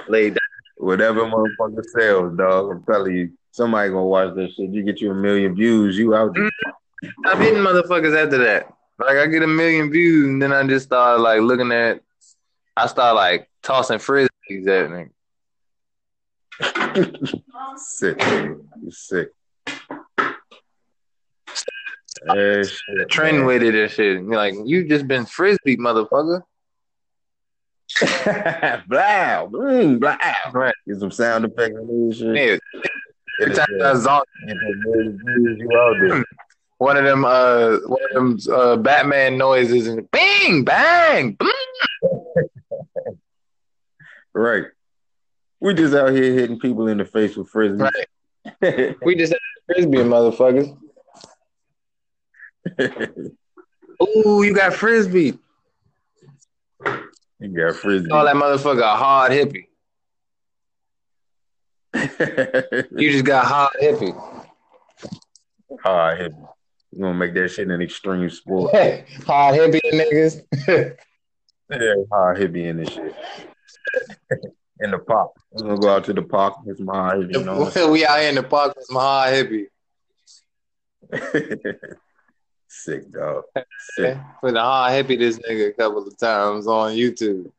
Laid 0.09 0.35
down. 0.35 0.39
Whatever 0.77 1.23
motherfucker 1.23 1.85
sells, 1.85 2.37
dog. 2.37 2.71
I'm 2.71 2.83
telling 2.85 3.17
you, 3.17 3.33
somebody 3.51 3.91
gonna 3.91 4.05
watch 4.05 4.35
this 4.35 4.55
shit. 4.55 4.71
You 4.71 4.83
get 4.83 5.01
you 5.01 5.11
a 5.11 5.15
million 5.15 5.55
views, 5.55 5.99
you 5.99 6.15
out 6.15 6.35
there. 6.35 6.45
Mm-hmm. 6.45 7.11
I'm 7.27 7.41
hitting 7.41 7.61
motherfuckers 7.63 8.17
after 8.17 8.39
that. 8.39 8.73
Like 8.99 9.17
I 9.17 9.27
get 9.27 9.43
a 9.43 9.47
million 9.47 9.91
views, 9.91 10.27
and 10.27 10.43
then 10.43 10.53
I 10.53 10.67
just 10.67 10.87
start 10.87 11.21
like 11.21 11.41
looking 11.41 11.73
at. 11.73 12.01
I 12.77 12.87
start 12.87 13.17
like 13.17 13.49
tossing 13.63 13.99
frisbees 13.99 14.67
at 14.69 14.91
me. 14.91 15.07
sick, 17.77 18.19
nigga. 18.19 18.61
You 18.83 18.91
sick. 18.91 19.29
Hey, 22.27 22.63
shit, 22.65 23.09
Trend 23.09 23.39
man. 23.39 23.47
with 23.47 23.63
it 23.63 23.75
and 23.75 23.91
shit. 23.91 24.23
You're 24.23 24.37
like, 24.37 24.55
you 24.65 24.89
just 24.89 25.07
been 25.07 25.25
frisbee, 25.27 25.77
motherfucker. 25.77 26.43
Blow, 28.89 29.49
boom, 29.51 29.99
blow. 29.99 30.15
Right. 30.53 30.75
Get 30.87 30.99
some 31.01 31.11
sound 31.11 31.45
effects 31.45 31.77
and 31.77 32.15
shit. 32.15 32.37
Yeah. 32.75 32.81
Every 33.41 33.55
time 33.55 33.67
I 33.81 33.93
zonk, 33.95 34.23
Get 34.47 34.57
them 34.57 34.81
million 34.85 35.19
views 35.25 35.59
you 35.61 35.79
out 35.79 35.97
there. 36.09 36.25
one 36.79 36.97
of 36.97 37.05
them 37.05 37.25
uh 37.25 37.79
one 37.87 38.03
of 38.11 38.15
them 38.15 38.39
uh 38.53 38.77
Batman 38.77 39.39
noises 39.39 39.87
and 39.87 40.09
bing 40.11 40.65
bang 40.65 41.33
boom. 41.33 41.49
Right. 44.35 44.67
We 45.61 45.75
just 45.75 45.95
out 45.95 46.11
here 46.13 46.33
hitting 46.33 46.61
people 46.61 46.87
in 46.87 46.99
the 46.99 47.05
face 47.05 47.37
with 47.37 47.49
frisbee. 47.49 47.83
Right. 48.63 48.97
We 49.03 49.17
just 49.17 49.33
had 49.33 49.41
frisbee, 49.67 49.99
motherfuckers. 49.99 50.77
Ooh, 54.03 54.43
you 54.45 54.55
got 54.55 54.75
frisbee. 54.75 55.39
You 57.41 57.49
got 57.49 57.77
frisbee. 57.77 58.09
Call 58.09 58.25
that 58.25 58.37
motherfucker 58.37 58.83
a 58.83 58.97
hard 58.97 59.33
hippie. 59.33 59.67
You 62.99 63.13
just 63.13 63.25
got 63.25 63.47
hard 63.47 63.73
hippie. 63.81 64.15
Hard 65.83 66.19
hippie. 66.19 66.49
You 66.93 67.01
gonna 67.03 67.15
make 67.15 67.35
that 67.35 67.49
shit 67.49 67.69
an 67.69 67.81
extreme 67.81 68.29
sport. 68.31 68.75
hard 69.27 69.55
hippie 69.55 69.81
niggas. 69.93 70.97
Yeah, 71.71 71.97
hard 72.11 72.39
hippie 72.39 72.67
in 72.67 72.79
this 72.79 72.89
shit. 72.89 73.15
in 74.81 74.91
the 74.91 74.99
park. 74.99 75.33
We're 75.51 75.69
gonna 75.69 75.79
go 75.79 75.89
out 75.91 76.05
to 76.05 76.15
the 76.15 76.23
park 76.23 76.65
with 76.65 76.79
some 76.79 76.87
hard 76.87 77.29
hippie. 77.29 77.35
You 77.35 77.45
know? 77.45 77.91
we 77.93 78.07
out 78.07 78.21
here 78.21 78.31
in 78.31 78.37
the 78.37 78.43
park 78.43 78.75
with 78.75 78.87
some 78.87 78.97
hard 78.97 79.35
hippie. 79.35 79.67
Sick 82.69 83.11
dog. 83.11 83.45
Sick. 83.97 84.17
Put 84.41 84.53
the 84.55 84.61
hard 84.61 84.93
hippie 84.93 85.19
this 85.19 85.39
nigga 85.39 85.71
a 85.71 85.73
couple 85.73 86.07
of 86.07 86.19
times 86.19 86.67
on 86.67 86.93
YouTube. 86.93 87.51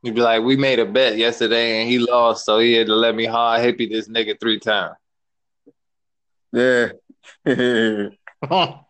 You'd 0.03 0.15
be 0.15 0.21
like, 0.21 0.43
we 0.43 0.57
made 0.57 0.79
a 0.79 0.85
bet 0.85 1.17
yesterday 1.17 1.81
and 1.81 1.91
he 1.91 1.99
lost, 1.99 2.45
so 2.45 2.59
he 2.59 2.75
had 2.75 2.89
to 2.89 2.95
let 2.95 3.15
me 3.15 3.25
hard 3.25 3.63
hippie 3.63 3.91
this 3.91 4.07
nigga 4.09 4.39
three 4.39 4.61
times. 4.61 4.97
Yeah. 6.53 6.89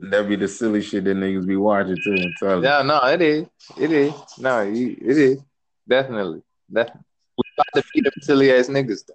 That'd 0.00 0.28
be 0.28 0.36
the 0.36 0.46
silly 0.46 0.82
shit 0.82 1.04
that 1.04 1.16
niggas 1.16 1.46
be 1.46 1.56
watching 1.56 1.96
too 2.04 2.12
and 2.12 2.34
telling. 2.38 2.62
yeah, 2.62 2.82
no, 2.82 3.00
it 3.06 3.22
is. 3.22 3.46
It 3.76 3.90
is. 3.90 4.12
No, 4.38 4.60
you, 4.62 4.96
it 5.00 5.18
is. 5.18 5.40
Definitely. 5.88 6.42
Definitely. 6.72 7.00
We 7.36 7.44
about 7.56 7.66
to 7.74 7.84
beat 7.94 8.04
them 8.04 8.12
silly 8.20 8.52
ass 8.52 8.68
niggas 8.68 9.06
though. 9.06 9.14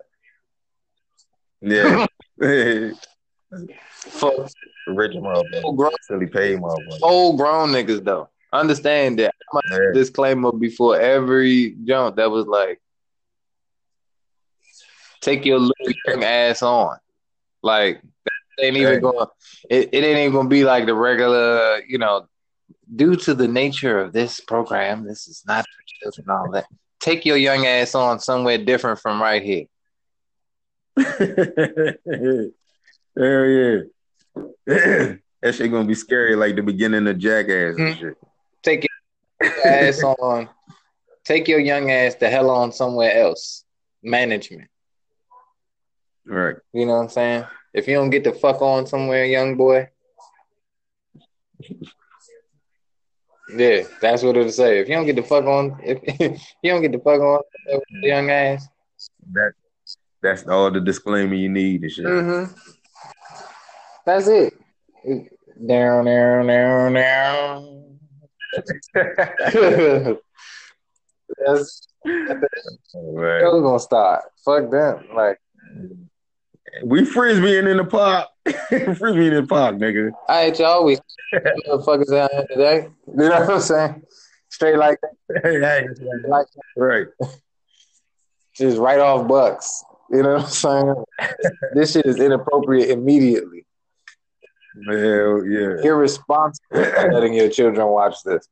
Yeah. 1.64 2.06
Fuck 3.92 4.34
Rich 4.88 5.14
motherfucker. 5.14 5.62
full 5.62 5.74
grown, 5.74 5.92
Silly 6.02 6.28
paid 6.28 6.60
motherfucker. 6.60 7.00
full 7.00 7.38
grown 7.38 7.70
niggas 7.70 8.04
though. 8.04 8.30
Understand 8.52 9.18
that. 9.20 9.34
I'm 9.54 9.62
Yeah. 9.72 9.92
disclaimer 9.94 10.52
before 10.52 11.00
every 11.00 11.76
jump 11.86 12.18
that 12.18 12.30
was 12.30 12.46
like, 12.48 12.82
take 15.22 15.46
your 15.46 15.60
little 15.60 15.94
young 16.08 16.24
ass 16.24 16.62
on. 16.62 16.98
Like 17.62 18.02
that 18.58 18.66
ain't 18.66 18.78
even 18.78 18.94
Right. 18.96 19.02
going. 19.02 19.28
It, 19.70 19.90
it 19.94 20.04
ain't 20.04 20.20
even 20.20 20.34
gonna 20.34 20.50
be 20.50 20.66
like 20.66 20.86
the 20.86 20.94
regular. 20.96 21.82
You 21.88 21.98
know, 22.00 22.28
due 22.96 23.16
to 23.16 23.34
the 23.34 23.48
nature 23.48 24.00
of 24.00 24.12
this 24.12 24.40
program, 24.42 25.06
this 25.06 25.28
is 25.28 25.44
not 25.48 25.64
for 25.66 26.12
children. 26.12 26.30
All 26.30 26.52
that. 26.52 26.66
Take 27.00 27.26
your 27.26 27.38
young 27.38 27.66
ass 27.66 27.96
on 27.96 28.20
somewhere 28.20 28.58
different 28.58 29.00
from 29.00 29.22
right 29.22 29.42
here. 29.42 29.66
Hell 33.18 33.46
yeah. 33.46 33.80
that 34.66 35.20
shit 35.54 35.72
gonna 35.72 35.86
be 35.88 35.96
scary 35.96 36.36
like 36.36 36.56
the 36.56 36.62
beginning 36.62 37.08
of 37.08 37.18
Jackass 37.18 37.76
and 37.78 37.96
Mhm. 37.96 38.00
shit. 38.00 38.18
Take 38.62 38.88
your 39.42 39.52
ass 39.66 40.04
on. 40.04 40.50
Take 41.24 41.48
your 41.48 41.60
young 41.60 41.90
ass 41.92 42.16
the 42.16 42.30
hell 42.30 42.50
on 42.50 42.72
somewhere 42.72 43.12
else. 43.18 43.64
Management. 44.04 44.70
Right. 46.26 46.56
You 46.74 46.86
know 46.86 46.94
what 46.96 47.04
I'm 47.04 47.10
saying? 47.10 47.46
If 47.74 47.88
you 47.88 47.96
don't 47.96 48.10
get 48.10 48.24
the 48.24 48.34
fuck 48.34 48.62
on 48.62 48.86
somewhere, 48.88 49.26
young 49.26 49.58
boy. 49.58 49.90
Yeah, 53.56 53.84
that's 54.02 54.24
what 54.24 54.38
it'll 54.38 54.52
say. 54.52 54.80
If 54.80 54.88
you 54.88 54.96
don't 54.96 55.06
get 55.06 55.16
the 55.16 55.24
fuck 55.24 55.46
on, 55.46 55.78
if, 55.84 56.00
you 56.64 56.72
don't 56.72 56.82
get 56.82 56.92
the 56.92 57.00
fuck 57.00 57.20
on 57.22 57.42
the 58.02 58.08
young 58.08 58.30
ass. 58.30 58.68
That 59.34 59.54
that's 60.24 60.48
all 60.48 60.72
the 60.72 60.80
disclaimer 60.80 61.36
you 61.36 61.50
need 61.50 61.84
and 61.84 61.92
shit. 61.92 62.06
Mm-hmm. 62.06 62.54
That's 64.06 64.28
it. 64.28 64.54
Down, 65.68 66.06
down, 66.06 66.48
down, 66.48 66.94
down. 66.94 68.00
that's 71.46 71.88
Right. 72.06 73.42
we're 73.44 73.62
gonna 73.62 73.80
start. 73.80 74.24
Fuck 74.44 74.70
them. 74.72 75.06
Like 75.16 75.40
We 76.84 77.02
frisbeeing 77.02 77.70
in 77.70 77.78
the 77.78 77.86
park. 77.86 78.28
frisbeeing 78.46 79.30
in 79.38 79.44
the 79.44 79.48
park, 79.48 79.76
nigga. 79.78 80.12
I 80.28 80.44
hate 80.46 80.60
y'all 80.60 80.68
always 80.68 81.00
motherfuckers 81.34 82.14
out 82.18 82.32
here 82.32 82.46
today. 82.50 82.88
You 83.08 83.14
know 83.16 83.30
what 83.42 83.50
I'm 83.50 83.62
saying? 83.62 84.04
Straight 84.50 84.78
like 84.78 85.00
that. 85.30 86.24
Like 86.28 86.48
right. 86.76 87.08
just 88.56 88.78
right 88.78 89.00
off 89.00 89.28
bucks. 89.28 89.84
You 90.14 90.22
know 90.22 90.34
what 90.36 90.44
I'm 90.44 90.50
saying? 90.50 90.96
this 91.74 91.94
shit 91.94 92.06
is 92.06 92.20
inappropriate 92.20 92.92
immediately. 92.92 93.66
Hell 94.88 95.44
yeah. 95.44 95.84
Irresponsible 95.84 96.68
letting 96.72 97.34
your 97.34 97.50
children 97.50 97.88
watch 97.88 98.18
this. 98.24 98.48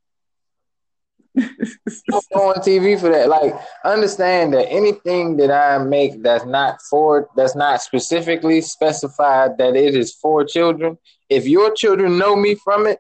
Don't 1.35 2.25
go 2.33 2.49
on 2.49 2.55
TV 2.55 2.99
for 2.99 3.09
that. 3.09 3.29
Like, 3.29 3.53
understand 3.85 4.53
that 4.53 4.69
anything 4.69 5.37
that 5.37 5.51
I 5.51 5.77
make 5.77 6.23
that's 6.23 6.45
not 6.45 6.81
for 6.89 7.29
that's 7.35 7.55
not 7.55 7.81
specifically 7.81 8.61
specified 8.61 9.57
that 9.59 9.75
it 9.75 9.95
is 9.95 10.13
for 10.15 10.43
children. 10.43 10.97
If 11.29 11.47
your 11.47 11.73
children 11.75 12.17
know 12.17 12.35
me 12.35 12.55
from 12.55 12.87
it, 12.87 12.99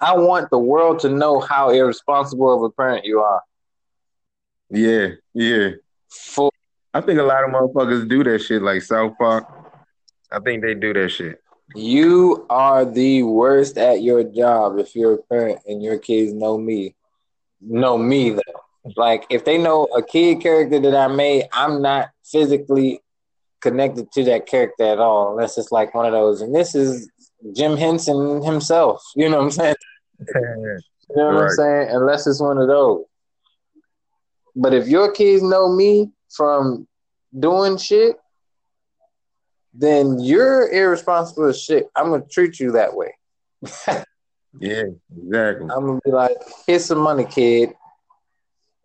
I 0.00 0.16
want 0.16 0.50
the 0.50 0.58
world 0.58 1.00
to 1.00 1.10
know 1.10 1.40
how 1.40 1.70
irresponsible 1.70 2.54
of 2.54 2.62
a 2.62 2.70
parent 2.70 3.04
you 3.04 3.20
are. 3.20 3.42
Yeah, 4.70 5.08
yeah. 5.34 5.70
For 6.08 6.50
I 6.96 7.02
think 7.02 7.20
a 7.20 7.22
lot 7.22 7.44
of 7.44 7.50
motherfuckers 7.50 8.08
do 8.08 8.24
that 8.24 8.38
shit 8.38 8.62
like 8.62 8.80
South 8.80 9.18
Park. 9.18 9.46
I 10.32 10.40
think 10.40 10.62
they 10.62 10.72
do 10.72 10.94
that 10.94 11.10
shit. 11.10 11.42
you 11.74 12.46
are 12.48 12.86
the 12.86 13.22
worst 13.22 13.76
at 13.76 14.02
your 14.02 14.24
job 14.24 14.78
if 14.78 14.96
you're 14.96 15.16
a 15.16 15.22
parent 15.24 15.58
and 15.66 15.82
your 15.82 15.98
kids 15.98 16.32
know 16.32 16.56
me. 16.56 16.94
Know 17.60 17.98
me 17.98 18.30
though. 18.30 18.60
Like 18.96 19.26
if 19.28 19.44
they 19.44 19.58
know 19.58 19.84
a 19.94 20.02
kid 20.02 20.40
character 20.40 20.80
that 20.80 20.94
I 20.96 21.08
made, 21.08 21.44
I'm 21.52 21.82
not 21.82 22.08
physically 22.24 23.02
connected 23.60 24.10
to 24.12 24.24
that 24.24 24.46
character 24.46 24.84
at 24.84 24.98
all, 24.98 25.32
unless 25.32 25.58
it's 25.58 25.70
like 25.70 25.94
one 25.94 26.06
of 26.06 26.12
those. 26.12 26.40
And 26.40 26.54
this 26.54 26.74
is 26.74 27.10
Jim 27.54 27.76
Henson 27.76 28.42
himself. 28.42 29.02
You 29.14 29.28
know 29.28 29.36
what 29.36 29.44
I'm 29.44 29.50
saying? 29.50 29.74
You 30.34 31.16
know 31.16 31.26
what 31.26 31.42
I'm 31.42 31.50
saying? 31.50 31.88
Unless 31.90 32.26
it's 32.26 32.40
one 32.40 32.56
of 32.56 32.68
those. 32.68 33.04
But 34.54 34.72
if 34.72 34.88
your 34.88 35.12
kids 35.12 35.42
know 35.42 35.70
me 35.70 36.12
from 36.30 36.86
doing 37.38 37.76
shit, 37.76 38.16
then 39.74 40.18
you're 40.18 40.72
irresponsible 40.72 41.46
as 41.46 41.60
shit. 41.60 41.88
I'm 41.94 42.10
gonna 42.10 42.24
treat 42.30 42.58
you 42.58 42.72
that 42.72 42.94
way. 42.94 43.14
yeah, 44.58 44.84
exactly. 45.16 45.68
I'm 45.70 45.86
gonna 45.86 46.00
be 46.04 46.10
like, 46.10 46.36
here's 46.66 46.84
some 46.84 46.98
money, 46.98 47.24
kid. 47.24 47.74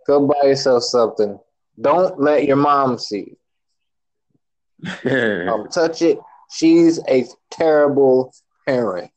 Go 0.07 0.27
buy 0.27 0.49
yourself 0.49 0.83
something. 0.83 1.39
Don't 1.79 2.19
let 2.19 2.45
your 2.45 2.57
mom 2.57 2.97
see. 2.97 3.37
Um, 5.05 5.67
touch 5.71 6.01
it. 6.01 6.19
She's 6.51 6.99
a 7.07 7.25
terrible 7.49 8.33
parent. 8.67 9.11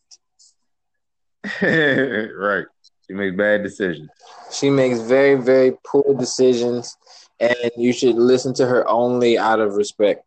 right. 1.62 2.66
She 3.06 3.12
makes 3.12 3.36
bad 3.36 3.62
decisions. 3.62 4.08
She 4.50 4.70
makes 4.70 5.00
very, 5.00 5.34
very 5.34 5.72
poor 5.84 6.14
decisions, 6.14 6.96
and 7.40 7.70
you 7.76 7.92
should 7.92 8.16
listen 8.16 8.54
to 8.54 8.66
her 8.66 8.88
only 8.88 9.38
out 9.38 9.60
of 9.60 9.74
respect. 9.74 10.24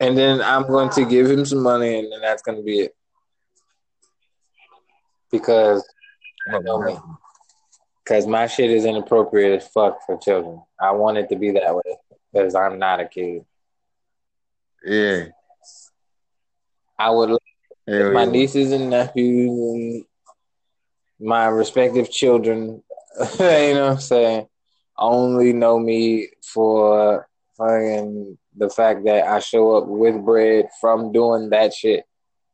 And 0.00 0.18
then 0.18 0.42
I'm 0.42 0.66
going 0.66 0.90
to 0.90 1.04
give 1.04 1.30
him 1.30 1.46
some 1.46 1.62
money, 1.62 1.98
and 2.00 2.12
then 2.12 2.20
that's 2.20 2.42
going 2.42 2.58
to 2.58 2.64
be 2.64 2.80
it. 2.80 2.96
Because 5.30 5.88
because 8.04 8.26
my 8.26 8.46
shit 8.46 8.70
is 8.70 8.84
inappropriate 8.84 9.62
as 9.62 9.68
fuck 9.68 10.04
for 10.04 10.18
children. 10.18 10.60
I 10.78 10.90
want 10.90 11.16
it 11.16 11.28
to 11.30 11.36
be 11.36 11.52
that 11.52 11.74
way 11.74 11.96
because 12.32 12.54
I'm 12.54 12.78
not 12.78 13.00
a 13.00 13.06
kid. 13.06 13.44
yeah. 14.84 15.26
I 16.98 17.10
would 17.10 17.38
Hell 17.88 18.12
my 18.12 18.24
yeah. 18.24 18.30
nieces 18.30 18.72
and 18.72 18.90
nephews 18.90 19.48
and 19.50 20.04
my 21.20 21.46
respective 21.46 22.10
children, 22.10 22.82
you 23.38 23.74
know 23.74 23.86
what 23.86 23.92
I'm 23.92 24.00
saying, 24.00 24.46
only 24.98 25.52
know 25.52 25.78
me 25.78 26.28
for 26.42 27.26
fucking 27.56 28.38
the 28.56 28.70
fact 28.70 29.04
that 29.04 29.26
I 29.26 29.40
show 29.40 29.76
up 29.76 29.86
with 29.86 30.24
bread 30.24 30.68
from 30.80 31.12
doing 31.12 31.50
that 31.50 31.74
shit. 31.74 32.04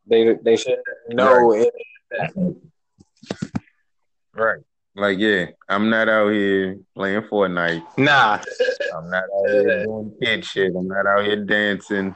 They 0.07 0.35
they 0.43 0.57
should 0.57 0.78
know 1.09 1.53
it. 1.53 1.73
Right. 4.35 4.61
Like, 4.97 5.19
yeah, 5.19 5.47
I'm 5.69 5.89
not 5.89 6.09
out 6.09 6.31
here 6.31 6.78
playing 6.97 7.23
Fortnite. 7.23 7.82
Nah. 7.97 8.41
I'm 8.97 9.09
not 9.11 9.23
out 9.23 9.51
here 9.51 9.85
doing 9.85 10.12
kid 10.20 10.45
shit. 10.45 10.73
I'm 10.77 10.89
not 10.89 11.07
out 11.07 11.24
here 11.24 11.45
dancing. 11.45 12.15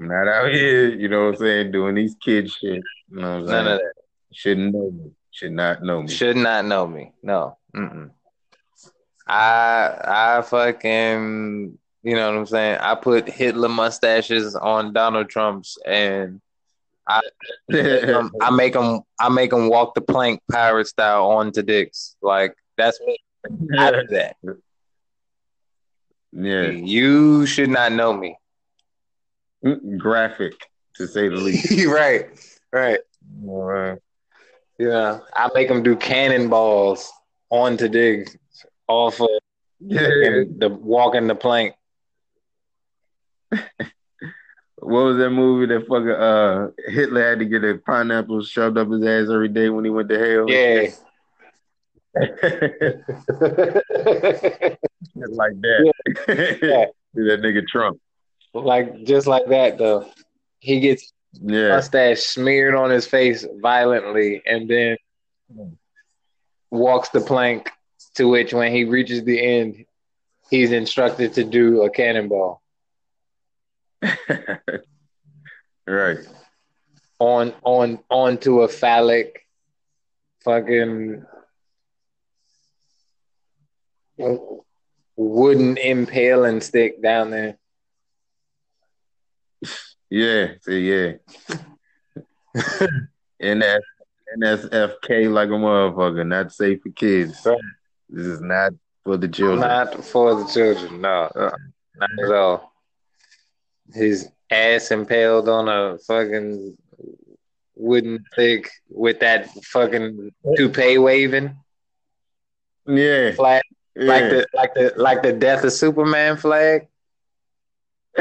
I'm 0.00 0.08
not 0.08 0.28
out 0.28 0.52
here, 0.52 0.88
you 0.88 1.08
know 1.08 1.26
what 1.26 1.34
I'm 1.34 1.40
saying, 1.40 1.72
doing 1.72 1.96
these 1.96 2.16
kid 2.22 2.50
shit. 2.50 2.82
You 3.10 3.20
know 3.20 3.20
what 3.20 3.26
I'm 3.26 3.46
saying? 3.48 3.64
None 3.64 3.72
of 3.72 3.78
that. 3.80 3.92
Shouldn't 4.32 4.72
know 4.72 4.90
me. 4.90 5.10
Should 5.40 5.52
not 5.52 5.82
know 5.82 6.02
me. 6.02 6.08
Should 6.08 6.36
not 6.36 6.66
know 6.66 6.86
me. 6.86 7.12
No. 7.22 7.56
Mm-mm. 7.74 8.10
I 9.26 10.36
I 10.38 10.42
fucking 10.42 11.78
you 12.02 12.14
know 12.14 12.30
what 12.30 12.38
I'm 12.38 12.44
saying. 12.44 12.78
I 12.78 12.94
put 12.94 13.26
Hitler 13.26 13.70
mustaches 13.70 14.54
on 14.54 14.92
Donald 14.92 15.30
Trump's, 15.30 15.78
and 15.86 16.42
I 17.08 17.22
I 17.72 18.50
make 18.50 18.74
them 18.74 19.00
I 19.18 19.30
make 19.30 19.48
them 19.48 19.70
walk 19.70 19.94
the 19.94 20.02
plank 20.02 20.42
pirate 20.52 20.88
style 20.88 21.30
onto 21.30 21.62
dicks. 21.62 22.16
Like 22.20 22.54
that's 22.76 23.00
me. 23.00 23.16
I 23.78 23.92
do 23.92 24.06
that. 24.10 24.36
yeah. 26.32 26.68
You 26.68 27.46
should 27.46 27.70
not 27.70 27.92
know 27.92 28.12
me. 28.12 28.36
Graphic, 29.96 30.52
to 30.96 31.06
say 31.06 31.28
the 31.28 31.36
least. 31.36 31.86
right. 31.86 32.28
Right. 32.70 33.00
All 33.46 33.62
right. 33.62 33.98
Yeah. 34.80 35.18
I 35.34 35.50
make 35.54 35.68
them 35.68 35.82
do 35.82 35.94
cannonballs 35.94 37.12
onto 37.50 37.86
digs 37.86 38.34
off 38.88 39.20
of 39.20 39.28
Yeah. 39.78 40.08
the 40.56 40.70
walking 40.80 41.26
the 41.26 41.34
plank. 41.34 41.74
What 43.50 45.04
was 45.04 45.18
that 45.18 45.28
movie 45.30 45.66
that 45.66 45.86
fucking 45.86 46.08
uh 46.08 46.70
Hitler 46.90 47.28
had 47.28 47.40
to 47.40 47.44
get 47.44 47.62
a 47.62 47.76
pineapple 47.76 48.42
shoved 48.42 48.78
up 48.78 48.88
his 48.90 49.04
ass 49.04 49.28
every 49.30 49.48
day 49.48 49.68
when 49.68 49.84
he 49.84 49.90
went 49.90 50.08
to 50.08 50.18
hell? 50.18 50.48
Yeah. 50.48 50.88
Like 55.14 55.60
that. 55.60 55.92
Yeah. 56.62 56.86
that 57.14 57.40
nigga 57.42 57.66
Trump. 57.66 58.00
like 58.54 59.04
just 59.04 59.26
like 59.26 59.46
that 59.48 59.76
though. 59.78 60.08
He 60.60 60.80
gets 60.80 61.12
Yeah. 61.32 61.68
mustache 61.68 62.20
smeared 62.20 62.74
on 62.74 62.90
his 62.90 63.06
face 63.06 63.46
violently 63.60 64.42
and 64.46 64.68
then 64.68 64.96
walks 66.70 67.08
the 67.10 67.20
plank 67.20 67.70
to 68.14 68.28
which 68.28 68.52
when 68.52 68.72
he 68.72 68.84
reaches 68.84 69.22
the 69.24 69.40
end 69.40 69.84
he's 70.50 70.72
instructed 70.72 71.34
to 71.34 71.44
do 71.44 71.82
a 71.82 71.90
cannonball 71.90 72.60
right. 75.86 76.18
on 77.18 77.52
on 77.62 78.00
onto 78.10 78.62
a 78.62 78.68
phallic 78.68 79.46
fucking 80.44 81.24
wooden 85.16 85.76
impaling 85.76 86.60
stick 86.60 87.02
down 87.02 87.30
there. 87.30 87.58
Yeah. 90.10 90.52
See, 90.62 90.90
yeah. 90.90 91.12
NS, 93.42 93.84
NSFK 94.38 95.32
like 95.32 95.48
a 95.48 95.52
motherfucker. 95.52 96.26
Not 96.26 96.52
safe 96.52 96.82
for 96.82 96.90
kids. 96.90 97.40
Right. 97.44 97.58
This 98.08 98.26
is 98.26 98.40
not 98.40 98.72
for 99.04 99.16
the 99.16 99.28
children. 99.28 99.60
Not 99.60 100.04
for 100.04 100.34
the 100.34 100.46
children, 100.46 101.00
no. 101.00 101.30
uh, 101.34 101.50
Not 101.96 102.10
at 102.24 102.32
all. 102.32 102.72
His 103.92 104.28
ass 104.50 104.90
impaled 104.90 105.48
on 105.48 105.68
a 105.68 105.98
fucking 105.98 106.76
wooden 107.76 108.24
stick 108.32 108.70
with 108.88 109.20
that 109.20 109.48
fucking 109.64 110.32
toupee 110.56 110.98
waving 110.98 111.56
yeah. 112.86 113.32
flag, 113.32 113.62
yeah. 113.96 114.04
like 114.04 114.30
the 114.30 114.46
like 114.54 114.74
the 114.74 114.92
like 114.96 115.22
the 115.22 115.32
death 115.32 115.64
of 115.64 115.72
Superman 115.72 116.36
flag. 116.36 116.88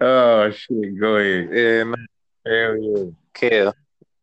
oh 0.00 0.50
shit! 0.50 0.98
Go 0.98 1.16
ahead. 1.16 1.48
Yeah, 1.52 1.84
man, 1.84 2.06
Hell 2.46 2.76
yeah. 2.76 3.04
kill. 3.34 3.74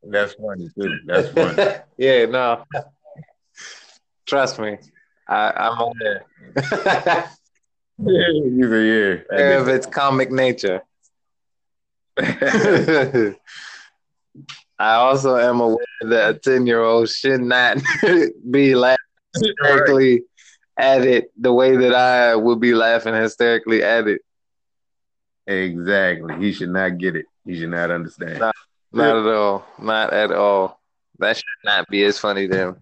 That's 0.04 0.34
funny 0.34 0.70
too. 0.76 1.00
That's 1.06 1.30
funny. 1.30 1.76
yeah, 1.98 2.26
no. 2.26 2.64
Trust 4.26 4.60
me, 4.60 4.78
I, 5.28 5.52
I'm 5.56 5.80
aware. 5.80 6.26
you 7.98 8.70
say 8.70 9.26
Aware 9.32 9.60
of 9.60 9.68
its 9.68 9.86
comic 9.86 10.32
nature. 10.32 10.82
I 14.80 14.94
also 14.96 15.36
am 15.38 15.60
aware 15.60 15.78
that 16.04 16.36
a 16.36 16.40
10 16.40 16.66
year 16.68 16.82
old 16.82 17.10
should 17.10 17.42
not 17.42 17.78
be 18.50 18.76
laughing 18.76 18.98
hysterically 19.34 20.24
at 20.78 21.02
it 21.02 21.32
the 21.38 21.52
way 21.52 21.76
that 21.76 21.94
I 21.94 22.36
would 22.36 22.60
be 22.62 22.74
laughing 22.74 23.14
hysterically 23.14 23.84
at 23.84 24.08
it. 24.08 24.22
Exactly. 25.50 26.36
He 26.38 26.54
should 26.54 26.70
not 26.70 26.98
get 26.98 27.16
it. 27.16 27.26
He 27.46 27.60
should 27.60 27.70
not 27.70 27.92
understand. 27.92 28.40
No. 28.40 28.52
Not 28.92 29.18
at 29.18 29.34
all. 29.34 29.66
Not 29.80 30.14
at 30.14 30.32
all. 30.32 30.80
That 31.20 31.38
should 31.38 31.46
not 31.64 31.88
be 31.90 32.04
as 32.06 32.18
funny 32.20 32.48
to 32.48 32.58
him. 32.58 32.78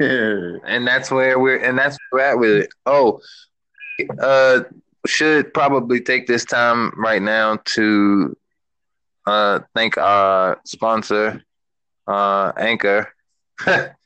And 0.64 0.86
that's 0.86 1.10
where 1.10 1.38
we're 1.38 1.58
and 1.58 1.78
that's 1.78 1.96
where 2.10 2.22
we're 2.22 2.30
at 2.30 2.38
with 2.38 2.64
it. 2.64 2.70
Oh, 2.86 3.20
uh 4.18 4.64
should 5.06 5.54
probably 5.54 6.00
take 6.00 6.26
this 6.26 6.44
time 6.44 6.92
right 6.96 7.22
now 7.22 7.58
to 7.76 8.36
uh 9.26 9.60
thank 9.74 9.96
our 9.96 10.60
sponsor, 10.64 11.42
uh 12.08 12.52
Anchor. 12.56 13.12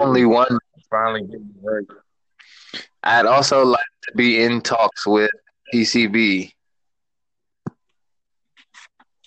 Only 0.00 0.26
one 0.26 0.58
Finally 0.90 1.22
getting 1.22 1.54
it. 1.64 2.82
I'd 3.02 3.26
also 3.26 3.64
like 3.64 3.86
to 4.08 4.16
be 4.16 4.42
in 4.42 4.60
talks 4.60 5.06
with 5.06 5.30
PCB. 5.72 6.52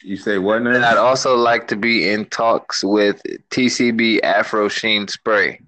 You 0.02 0.16
say 0.16 0.38
what 0.38 0.57
And 0.57 0.86
I'd 0.86 0.98
also 0.98 1.36
like 1.36 1.68
to 1.68 1.76
be 1.76 2.10
in 2.10 2.26
talks 2.26 2.84
with 2.84 3.22
TCB 3.49 4.24
Afro 4.24 4.70
Sheen 4.70 5.07
Spray. 5.07 5.60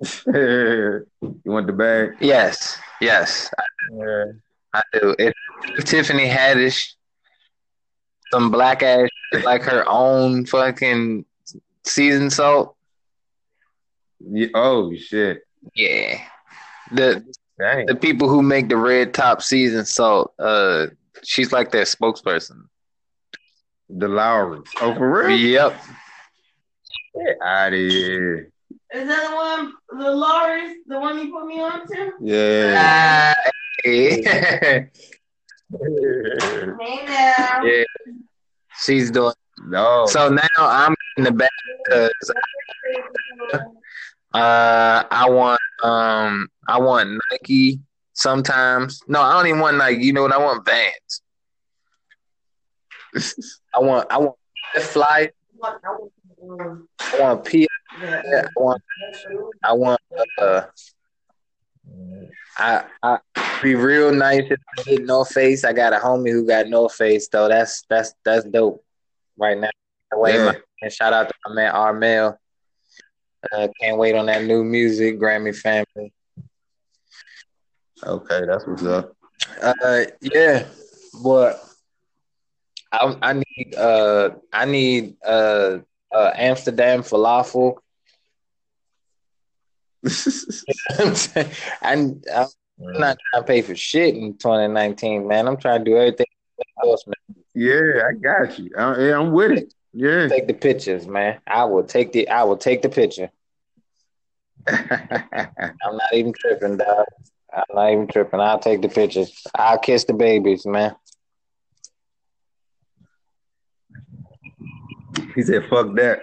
you 0.26 1.06
want 1.44 1.66
the 1.66 1.72
bag? 1.72 2.16
Yes, 2.20 2.78
yes, 3.00 3.50
I 3.58 3.64
Yeah. 3.92 4.24
I 4.74 4.82
do. 4.92 5.16
If, 5.18 5.32
if 5.76 5.84
Tiffany 5.86 6.28
Haddish, 6.28 6.92
some 8.30 8.50
black 8.50 8.82
ass 8.82 9.08
like 9.42 9.62
her 9.62 9.88
own 9.88 10.44
fucking 10.44 11.24
seasoned 11.84 12.32
salt, 12.32 12.76
Yeah. 14.20 14.48
Oh 14.54 14.94
shit! 14.94 15.40
yeah. 15.74 16.20
The 16.92 17.24
Dang. 17.58 17.86
the 17.86 17.94
people 17.94 18.28
who 18.28 18.42
make 18.42 18.68
the 18.68 18.76
red 18.76 19.12
top 19.12 19.42
season 19.42 19.84
salt, 19.84 20.32
uh, 20.38 20.86
she's 21.24 21.52
like 21.52 21.72
their 21.72 21.84
spokesperson. 21.84 22.68
The 23.90 24.08
Lawry's. 24.08 24.68
Oh, 24.80 24.94
for 24.94 25.26
real? 25.26 25.36
Yep. 25.36 25.80
Out 27.42 27.72
of 27.72 27.78
here. 27.78 28.52
Is 28.94 29.08
that 29.08 29.30
the 29.30 29.36
one, 29.36 30.02
the 30.02 30.10
Lawrence, 30.10 30.78
the 30.86 31.00
one 31.00 31.18
you 31.18 31.32
put 31.32 31.46
me 31.46 31.60
on 31.60 31.86
to? 31.86 32.12
Yeah. 32.20 33.34
Ah, 33.36 33.50
yeah. 33.84 34.84
Hey 35.70 37.04
now. 37.04 37.62
Yeah. 37.62 37.84
She's 38.80 39.10
doing 39.10 39.34
no. 39.66 40.06
so 40.06 40.30
now 40.30 40.42
I'm 40.56 40.94
in 41.18 41.24
the 41.24 41.30
back 41.30 41.50
because 41.84 42.32
uh 44.34 45.04
I 45.10 45.28
want 45.30 45.60
um 45.82 46.48
I 46.68 46.78
want 46.78 47.20
Nike 47.30 47.80
sometimes. 48.12 49.00
No, 49.08 49.20
I 49.20 49.32
don't 49.34 49.46
even 49.46 49.60
want 49.60 49.76
Nike. 49.78 50.04
You 50.04 50.12
know 50.12 50.22
what 50.22 50.32
I 50.32 50.38
want? 50.38 50.66
Vans. 50.66 51.22
I 53.74 53.80
want 53.80 54.06
I 54.10 54.18
want 54.18 54.36
fly. 54.80 55.30
I 55.62 57.20
want 57.20 57.44
P. 57.44 57.66
I 58.02 58.44
want 58.56 58.82
I 59.62 59.72
want 59.72 60.00
uh 60.38 60.62
I 62.58 62.84
I 63.02 63.18
be 63.62 63.74
real 63.74 64.12
nice 64.12 64.44
if 64.50 64.60
I 64.78 64.82
get 64.82 65.04
no 65.04 65.24
face. 65.24 65.64
I 65.64 65.72
got 65.72 65.92
a 65.92 65.96
homie 65.96 66.30
who 66.32 66.46
got 66.46 66.68
no 66.68 66.88
face 66.88 67.28
though. 67.28 67.48
That's 67.48 67.84
that's 67.88 68.14
that's 68.24 68.44
dope 68.44 68.84
right 69.38 69.58
now. 69.58 69.70
Yeah. 70.26 70.52
and 70.82 70.92
shout 70.92 71.12
out 71.12 71.28
to 71.28 71.34
my 71.46 71.54
man 71.54 71.72
Armel. 71.72 72.38
Uh, 73.52 73.68
can't 73.80 73.98
wait 73.98 74.14
on 74.14 74.26
that 74.26 74.44
new 74.44 74.64
music, 74.64 75.18
Grammy 75.18 75.54
family. 75.56 76.12
Okay, 78.04 78.40
that's 78.46 78.66
what's 78.66 78.84
up. 78.84 79.16
Uh, 79.62 80.04
yeah, 80.20 80.66
but 81.22 81.64
I 82.92 83.16
I 83.22 83.32
need 83.34 83.74
uh 83.76 84.30
I 84.52 84.64
need 84.64 85.16
uh, 85.24 85.78
uh 86.14 86.30
Amsterdam 86.34 87.02
falafel. 87.02 87.76
I'm 90.04 90.10
saying? 91.14 91.50
I'm, 91.82 92.20
I'm 92.34 92.46
not 92.78 93.18
trying 93.30 93.42
to 93.42 93.46
pay 93.46 93.62
for 93.62 93.74
shit 93.74 94.14
in 94.14 94.36
2019, 94.36 95.26
man. 95.26 95.48
I'm 95.48 95.56
trying 95.56 95.84
to 95.84 95.90
do 95.90 95.96
everything 95.96 96.26
else, 96.84 97.04
man. 97.06 97.44
Yeah, 97.54 98.02
I 98.08 98.12
got 98.14 98.58
you. 98.58 98.70
I, 98.78 98.98
yeah, 99.00 99.18
I'm 99.18 99.32
with 99.32 99.52
it. 99.52 99.74
Yeah. 99.92 100.28
Take 100.28 100.46
the 100.46 100.54
pictures, 100.54 101.06
man. 101.06 101.40
I 101.46 101.64
will 101.64 101.84
take 101.84 102.12
the 102.12 102.28
I 102.28 102.44
will 102.44 102.56
take 102.56 102.82
the 102.82 102.88
picture. 102.88 103.30
I'm 104.68 105.96
not 105.96 106.12
even 106.12 106.32
tripping, 106.32 106.76
dog. 106.76 107.06
I'm 107.52 107.64
not 107.74 107.90
even 107.92 108.06
tripping. 108.06 108.40
I'll 108.40 108.58
take 108.58 108.82
the 108.82 108.88
pictures. 108.88 109.42
I'll 109.54 109.78
kiss 109.78 110.04
the 110.04 110.12
babies, 110.12 110.66
man. 110.66 110.94
he 115.34 115.42
said, 115.42 115.64
"Fuck 115.70 115.94
that." 115.96 116.20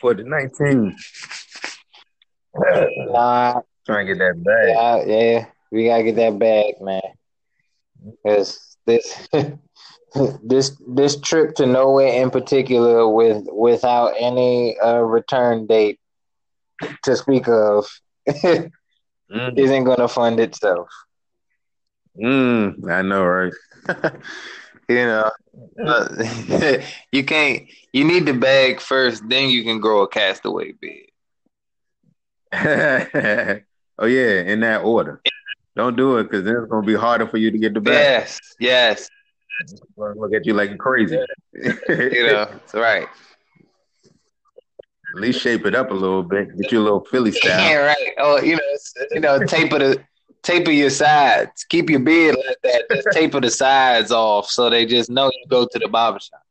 For 0.00 0.12
the 0.12 0.24
19, 0.24 0.94
Nah, 2.54 3.60
trying 3.86 4.06
to 4.06 4.14
get 4.14 4.18
that 4.18 4.44
bag. 4.44 4.68
yeah, 4.68 5.04
yeah, 5.06 5.46
we 5.72 5.86
gotta 5.86 6.02
get 6.02 6.16
that 6.16 6.38
bag, 6.38 6.74
man. 6.80 7.00
Because 8.04 8.76
this 8.84 9.26
this 10.42 10.76
this 10.86 11.20
trip 11.20 11.54
to 11.56 11.66
nowhere 11.66 12.08
in 12.22 12.30
particular 12.30 13.08
with 13.08 13.44
without 13.52 14.12
any 14.18 14.76
uh, 14.78 14.98
return 14.98 15.66
date 15.66 15.98
to 17.04 17.16
speak 17.16 17.48
of 17.48 17.86
Mm, 18.28 18.70
isn't 19.56 19.84
gonna 19.84 20.08
fund 20.08 20.40
itself. 20.40 20.88
mm, 22.20 22.90
I 22.90 23.02
know, 23.02 23.24
right? 23.24 23.52
You 24.88 25.06
know, 25.06 25.30
uh, 25.86 26.08
you 27.12 27.24
can't. 27.24 27.62
You 27.92 28.04
need 28.04 28.26
the 28.26 28.32
bag 28.34 28.80
first, 28.80 29.28
then 29.28 29.48
you 29.48 29.62
can 29.64 29.80
grow 29.80 30.02
a 30.02 30.08
castaway 30.08 30.72
bed. 30.72 31.06
oh 33.98 34.06
yeah, 34.06 34.40
in 34.42 34.60
that 34.60 34.82
order. 34.82 35.22
Don't 35.76 35.96
do 35.96 36.16
it 36.18 36.24
because 36.24 36.44
then 36.44 36.56
it's 36.56 36.70
gonna 36.70 36.86
be 36.86 36.94
harder 36.94 37.26
for 37.26 37.38
you 37.38 37.50
to 37.50 37.58
get 37.58 37.74
the 37.74 37.80
bag. 37.80 38.08
Yes, 38.14 38.38
yes. 38.58 39.08
Look 39.96 40.34
at 40.34 40.46
you 40.46 40.54
like 40.54 40.76
crazy. 40.78 41.18
You 41.54 42.26
know, 42.26 42.48
it's 42.64 42.74
right. 42.74 43.08
At 45.14 45.20
least 45.20 45.40
shape 45.40 45.64
it 45.66 45.74
up 45.74 45.90
a 45.90 45.94
little 45.94 46.22
bit. 46.22 46.56
Get 46.58 46.72
you 46.72 46.80
a 46.80 46.84
little 46.84 47.04
Philly 47.04 47.30
Yeah, 47.44 47.56
style. 47.56 47.84
right. 47.86 48.12
Oh, 48.18 48.40
you 48.42 48.56
know, 48.56 49.04
you 49.12 49.20
know, 49.20 49.38
taper 49.46 49.78
the 49.78 50.04
taper 50.42 50.70
your 50.70 50.90
sides. 50.90 51.64
Keep 51.68 51.90
your 51.90 52.00
beard 52.00 52.36
like 52.36 52.56
that. 52.64 52.84
Just 52.90 53.08
taper 53.12 53.40
the 53.40 53.50
sides 53.50 54.12
off 54.12 54.48
so 54.50 54.68
they 54.68 54.84
just 54.84 55.08
know 55.10 55.26
you 55.26 55.44
go 55.48 55.66
to 55.66 55.78
the 55.78 55.88
barber 55.88 56.20
shop. 56.20 56.42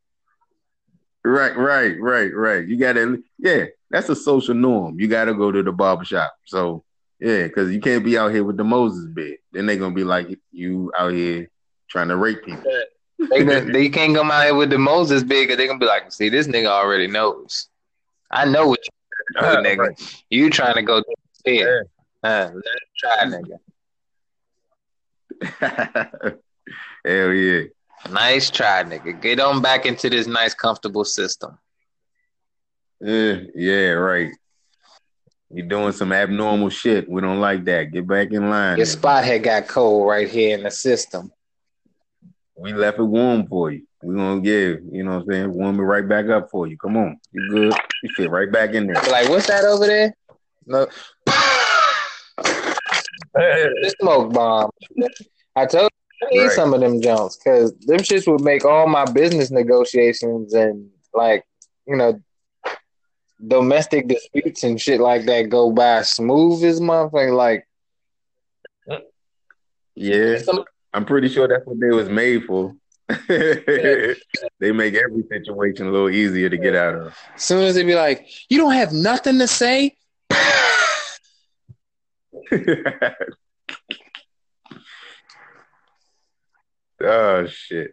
Right, 1.23 1.55
right, 1.57 1.99
right, 1.99 2.33
right. 2.33 2.67
You 2.67 2.77
gotta, 2.77 3.17
yeah, 3.39 3.65
that's 3.89 4.09
a 4.09 4.15
social 4.15 4.53
norm. 4.53 4.99
You 4.99 5.07
gotta 5.07 5.33
go 5.33 5.51
to 5.51 5.63
the 5.63 5.71
barbershop. 5.71 6.33
So, 6.45 6.83
yeah, 7.19 7.43
because 7.43 7.71
you 7.71 7.79
can't 7.79 8.03
be 8.05 8.17
out 8.17 8.31
here 8.31 8.43
with 8.43 8.57
the 8.57 8.63
Moses 8.63 9.05
bed. 9.07 9.37
Then 9.51 9.65
they're 9.65 9.77
gonna 9.77 9.95
be 9.95 10.03
like 10.03 10.39
you 10.51 10.91
out 10.97 11.13
here 11.13 11.49
trying 11.89 12.09
to 12.09 12.15
rape 12.17 12.43
people. 12.43 12.63
They, 13.17 13.43
they 13.71 13.89
can't 13.89 14.15
come 14.15 14.29
out 14.31 14.43
here 14.45 14.55
with 14.55 14.69
the 14.69 14.77
Moses 14.77 15.23
big 15.23 15.47
because 15.47 15.57
they're 15.57 15.67
gonna 15.67 15.79
be 15.79 15.85
like, 15.85 16.11
see, 16.11 16.29
this 16.29 16.47
nigga 16.47 16.67
already 16.67 17.07
knows. 17.07 17.67
I 18.31 18.45
know 18.45 18.67
what 18.67 18.79
you 18.85 18.91
Uh, 19.39 19.57
nigga. 19.57 19.77
right. 19.77 20.23
You 20.29 20.49
trying 20.49 20.75
to 20.75 20.81
go 20.81 21.01
to 21.01 21.15
the 21.45 21.57
bed. 21.63 21.83
Uh, 22.23 22.51
let 22.53 22.55
him 22.55 22.61
try, 22.97 23.25
nigga. 23.25 23.59
Hell 27.05 27.31
yeah. 27.33 27.63
Nice 28.11 28.49
try, 28.49 28.83
nigga. 28.83 29.19
Get 29.21 29.39
on 29.39 29.61
back 29.61 29.85
into 29.85 30.09
this 30.09 30.27
nice, 30.27 30.53
comfortable 30.53 31.05
system. 31.05 31.57
Yeah, 33.01 33.39
yeah, 33.55 33.89
right. 33.91 34.31
You're 35.49 35.67
doing 35.67 35.91
some 35.91 36.11
abnormal 36.11 36.69
shit. 36.69 37.09
We 37.09 37.21
don't 37.21 37.39
like 37.39 37.65
that. 37.65 37.91
Get 37.91 38.07
back 38.07 38.31
in 38.31 38.49
line. 38.49 38.77
Your 38.77 38.85
spot 38.85 39.23
had 39.23 39.43
got 39.43 39.67
cold 39.67 40.07
right 40.07 40.29
here 40.29 40.57
in 40.57 40.63
the 40.63 40.71
system. 40.71 41.31
We 42.57 42.73
left 42.73 42.99
it 42.99 43.03
warm 43.03 43.47
for 43.47 43.71
you. 43.71 43.85
We're 44.01 44.15
gonna 44.15 44.41
give, 44.41 44.79
you 44.91 45.03
know 45.03 45.15
what 45.15 45.23
I'm 45.23 45.31
saying? 45.31 45.53
Warm 45.53 45.79
it 45.79 45.83
right 45.83 46.07
back 46.07 46.27
up 46.27 46.49
for 46.49 46.67
you. 46.67 46.77
Come 46.77 46.95
on. 46.97 47.17
You 47.31 47.49
good. 47.49 47.73
You 48.01 48.09
fit 48.15 48.29
right 48.29 48.51
back 48.51 48.73
in 48.73 48.87
there. 48.87 49.01
Like, 49.09 49.29
what's 49.29 49.47
that 49.47 49.65
over 49.65 49.85
there? 49.85 50.15
No. 50.65 50.87
the 53.33 53.95
smoke 53.99 54.31
bomb. 54.33 54.69
I 55.55 55.65
told 55.65 55.89
you 56.21 56.27
I 56.27 56.29
need 56.31 56.39
Right. 56.47 56.51
some 56.51 56.73
of 56.73 56.79
them 56.79 57.01
jumps 57.01 57.37
because 57.37 57.73
them 57.79 57.99
shits 57.99 58.27
would 58.31 58.41
make 58.41 58.63
all 58.65 58.87
my 58.87 59.05
business 59.05 59.51
negotiations 59.51 60.53
and 60.53 60.89
like 61.13 61.43
you 61.85 61.95
know 61.95 62.21
domestic 63.45 64.07
disputes 64.07 64.63
and 64.63 64.79
shit 64.79 64.99
like 65.01 65.25
that 65.25 65.49
go 65.49 65.71
by 65.71 66.01
smooth 66.03 66.63
as 66.63 66.79
motherfucker. 66.79 67.35
Like 67.35 67.67
Yeah. 69.95 70.37
some, 70.39 70.63
I'm 70.95 71.03
pretty 71.03 71.27
sure 71.27 71.45
that's 71.45 71.65
what 71.65 71.77
they 71.77 71.89
was 71.89 72.07
made 72.07 72.45
for. 72.45 72.73
they 73.27 74.15
make 74.71 74.95
every 74.95 75.23
situation 75.29 75.87
a 75.87 75.91
little 75.91 76.09
easier 76.09 76.49
to 76.49 76.57
get 76.57 76.73
out 76.73 76.95
of. 76.95 77.17
as 77.35 77.43
soon 77.43 77.63
as 77.63 77.75
they 77.75 77.83
be 77.83 77.95
like, 77.95 78.25
you 78.47 78.57
don't 78.57 78.71
have 78.71 78.93
nothing 78.93 79.37
to 79.39 79.45
say. 79.45 79.93
oh 87.03 87.45
shit. 87.49 87.91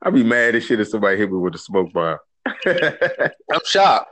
I'd 0.00 0.14
be 0.14 0.22
mad 0.22 0.54
as 0.54 0.64
shit 0.64 0.78
if 0.78 0.88
somebody 0.88 1.16
hit 1.16 1.28
me 1.28 1.38
with 1.38 1.56
a 1.56 1.58
smoke 1.58 1.92
bomb. 1.92 2.18
I'm 2.46 3.60
shocked. 3.66 4.10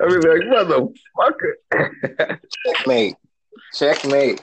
I'd 0.00 0.08
be 0.08 0.14
like, 0.14 0.48
motherfucker. 0.48 2.38
Checkmate. 2.64 3.16
Checkmate. 3.74 4.40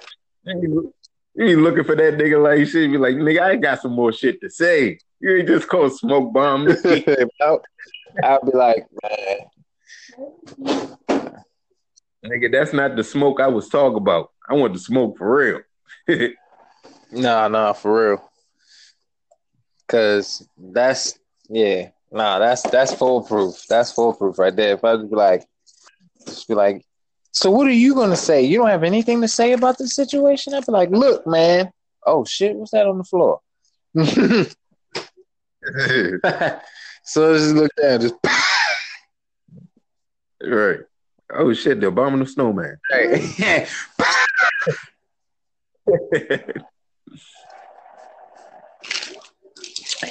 You 1.36 1.45
be 1.45 1.56
looking 1.56 1.84
for 1.84 1.95
that 1.95 2.16
nigga 2.16 2.41
like 2.41 2.68
shit. 2.68 2.91
Be 2.91 2.98
like, 2.98 3.16
nigga, 3.16 3.40
I 3.41 3.56
got 3.56 3.82
some 3.82 3.94
more 3.94 4.12
shit 4.12 4.41
to 4.41 4.49
say. 4.49 4.99
You 5.20 5.38
ain't 5.38 5.48
just 5.48 5.68
called 5.68 5.95
smoke 5.98 6.34
bomb. 6.34 6.68
I'll, 7.41 7.62
I'll 8.24 8.44
be 8.44 8.52
like, 8.53 8.86
man, 9.02 9.38
nigga, 12.26 12.52
that's 12.52 12.74
not 12.74 12.95
the 12.95 13.03
smoke 13.03 13.40
I 13.40 13.48
was 13.48 13.70
talking 13.70 13.98
about. 13.98 14.32
I 14.49 14.56
want 14.56 14.74
the 14.74 14.80
smoke 14.80 15.18
for 15.18 15.36
real. 15.36 15.62
No, 17.12 17.48
no, 17.49 17.74
for 17.74 18.12
real. 18.12 18.32
Cause 19.88 20.48
that's 20.58 21.20
yeah, 21.49 21.90
nah, 22.10 22.40
that's 22.40 22.62
that's 22.64 22.94
foolproof. 22.94 23.66
That's 23.68 23.91
foolproof 23.91 24.40
right 24.40 24.56
there. 24.56 24.76
If 24.76 24.86
I 24.86 24.95
just 24.95 25.10
be 25.10 25.16
like, 25.18 25.45
just 26.26 26.48
be 26.48 26.53
like, 26.53 26.86
so 27.32 27.49
what 27.49 27.68
are 27.68 27.72
you 27.72 27.95
gonna 27.95 28.16
say? 28.16 28.44
You 28.44 28.58
don't 28.58 28.70
have 28.70 28.84
anything 28.84 29.22
to 29.22 29.28
say 29.28 29.53
about 29.53 29.78
the 29.78 29.88
situation? 29.88 30.53
I'd 30.53 30.66
be 30.66 30.72
like, 30.72 30.90
look, 30.90 31.26
man. 31.26 31.72
Oh 32.06 32.26
shit, 32.26 32.56
what's 32.56 32.72
that 32.72 32.88
on 32.88 32.98
the 32.98 33.03
floor? 33.03 33.40
so 37.03 37.34
I 37.34 37.38
just 37.38 37.56
look 37.56 37.72
down, 37.82 38.02
just 38.02 38.16
right. 40.44 40.80
Oh 41.34 41.53
shit, 41.53 41.80
the 41.80 41.88
abominable 41.88 42.26
snowman. 42.26 42.78
right. 42.91 43.70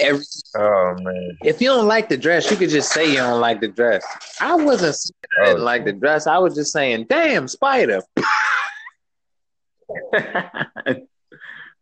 Every 0.00 0.24
oh 0.56 0.94
man. 1.00 1.36
If 1.44 1.60
you 1.60 1.68
don't 1.68 1.86
like 1.86 2.08
the 2.08 2.16
dress, 2.16 2.50
you 2.50 2.56
could 2.56 2.70
just 2.70 2.92
say 2.92 3.10
you 3.10 3.16
don't 3.18 3.40
like 3.40 3.60
the 3.60 3.68
dress. 3.68 4.04
I 4.40 4.54
wasn't 4.54 4.94
saying 4.96 5.14
I 5.40 5.44
didn't 5.46 5.60
Oh. 5.60 5.64
like 5.64 5.84
the 5.84 5.92
dress. 5.92 6.26
I 6.26 6.38
was 6.38 6.54
just 6.54 6.72
saying, 6.72 7.06
damn, 7.08 7.46
spider. 7.48 8.02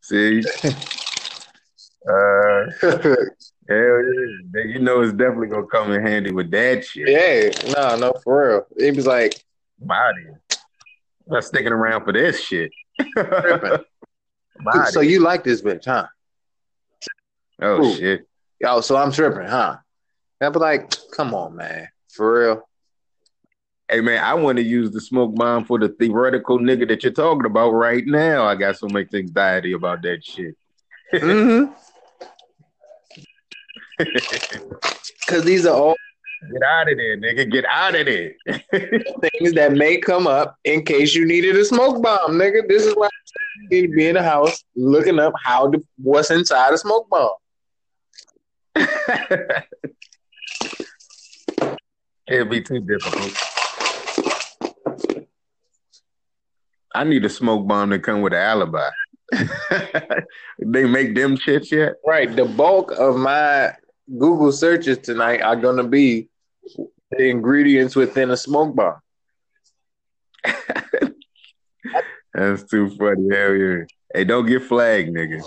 See? 0.01 0.43
Uh 2.09 2.65
hell 2.81 3.03
yeah. 3.69 4.63
You 4.65 4.79
know 4.79 5.01
it's 5.03 5.13
definitely 5.13 5.49
gonna 5.49 5.67
come 5.67 5.93
in 5.93 6.05
handy 6.07 6.33
with 6.33 6.51
that 6.53 6.85
shit. 6.85 7.09
yeah, 7.09 7.51
no, 7.75 7.97
no, 7.97 8.13
for 8.25 8.49
real. 8.49 8.67
He 8.79 8.91
was 8.93 9.07
like, 9.07 9.43
Body. 9.79 10.27
I'm 10.51 11.35
not 11.35 11.45
sticking 11.45 11.73
around 11.73 12.05
for 12.05 12.13
this 12.13 12.41
shit. 12.43 12.71
Body. 13.15 13.83
so 14.91 15.01
you 15.01 15.21
like 15.21 15.45
this 15.45 15.61
bitch, 15.63 15.85
huh? 15.85 16.07
Oh 17.63 17.85
Ooh. 17.85 17.95
shit. 17.95 18.27
Yo, 18.61 18.81
so 18.81 18.97
I'm 18.97 19.13
tripping, 19.13 19.47
huh? 19.47 19.77
I'd 20.41 20.53
be 20.53 20.59
like, 20.59 20.95
come 21.15 21.35
on, 21.35 21.57
man. 21.57 21.89
For 22.09 22.41
real. 22.41 22.69
Hey 23.91 24.01
man, 24.03 24.23
I 24.23 24.35
want 24.35 24.59
to 24.59 24.63
use 24.63 24.91
the 24.91 25.01
smoke 25.01 25.35
bomb 25.35 25.65
for 25.65 25.79
the 25.79 25.89
theoretical 25.89 26.59
nigga 26.59 26.87
that 26.89 27.03
you're 27.03 27.13
talking 27.13 27.47
about 27.47 27.71
right 27.71 28.05
now. 28.07 28.45
I 28.45 28.55
got 28.55 28.77
so 28.77 28.87
much 28.89 29.15
anxiety 29.15 29.73
about 29.73 30.03
that 30.03 30.25
shit. 30.25 30.57
Mm-hmm. 31.15 31.73
Cause 35.27 35.45
these 35.45 35.67
are 35.67 35.75
all 35.75 35.97
Get 36.53 36.63
out 36.63 36.91
of 36.91 36.97
there, 36.97 37.17
nigga. 37.17 37.51
Get 37.51 37.65
out 37.65 37.95
of 37.97 38.07
there. 38.07 38.35
Things 38.71 39.55
that 39.55 39.73
may 39.73 39.99
come 39.99 40.27
up 40.27 40.57
in 40.65 40.85
case 40.85 41.15
you 41.15 41.27
needed 41.27 41.57
a 41.57 41.65
smoke 41.65 42.01
bomb, 42.03 42.33
nigga. 42.33 42.69
This 42.69 42.87
is 42.87 42.95
why 42.95 43.09
you 43.57 43.69
need 43.69 43.89
to 43.89 43.93
be 43.95 44.07
in 44.07 44.15
the 44.15 44.23
house 44.23 44.63
looking 44.77 45.19
up 45.19 45.33
how 45.43 45.71
to 45.71 45.83
what's 46.01 46.31
inside 46.31 46.73
a 46.73 46.79
smoke 46.79 47.09
bomb. 47.11 47.33
It'd 52.29 52.51
be 52.51 52.61
too 52.61 52.81
difficult. 52.81 53.33
I 56.95 57.05
need 57.05 57.25
a 57.25 57.31
smoke 57.31 57.67
bomb 57.67 57.91
to 57.91 57.99
come 57.99 58.23
with 58.23 58.33
an 58.33 58.41
alibi. 58.41 58.91
they 60.59 60.85
make 60.85 61.15
them 61.15 61.37
shits 61.37 61.71
yet? 61.71 61.95
Right. 62.07 62.35
The 62.35 62.45
bulk 62.45 62.93
of 62.93 63.17
my 63.17 63.73
Google 64.19 64.53
searches 64.53 64.99
tonight 64.99 65.43
are 65.43 65.57
gonna 65.57 65.85
be 65.85 66.29
the 67.11 67.29
ingredients 67.29 67.97
within 67.97 68.31
a 68.31 68.37
smoke 68.37 68.75
bomb. 68.75 69.01
That's 72.35 72.65
too 72.65 72.91
funny. 72.91 73.35
Hell 73.35 73.55
yeah. 73.55 73.85
Hey, 74.15 74.25
don't 74.25 74.47
get 74.47 74.63
flagged, 74.63 75.15
nigga. 75.15 75.43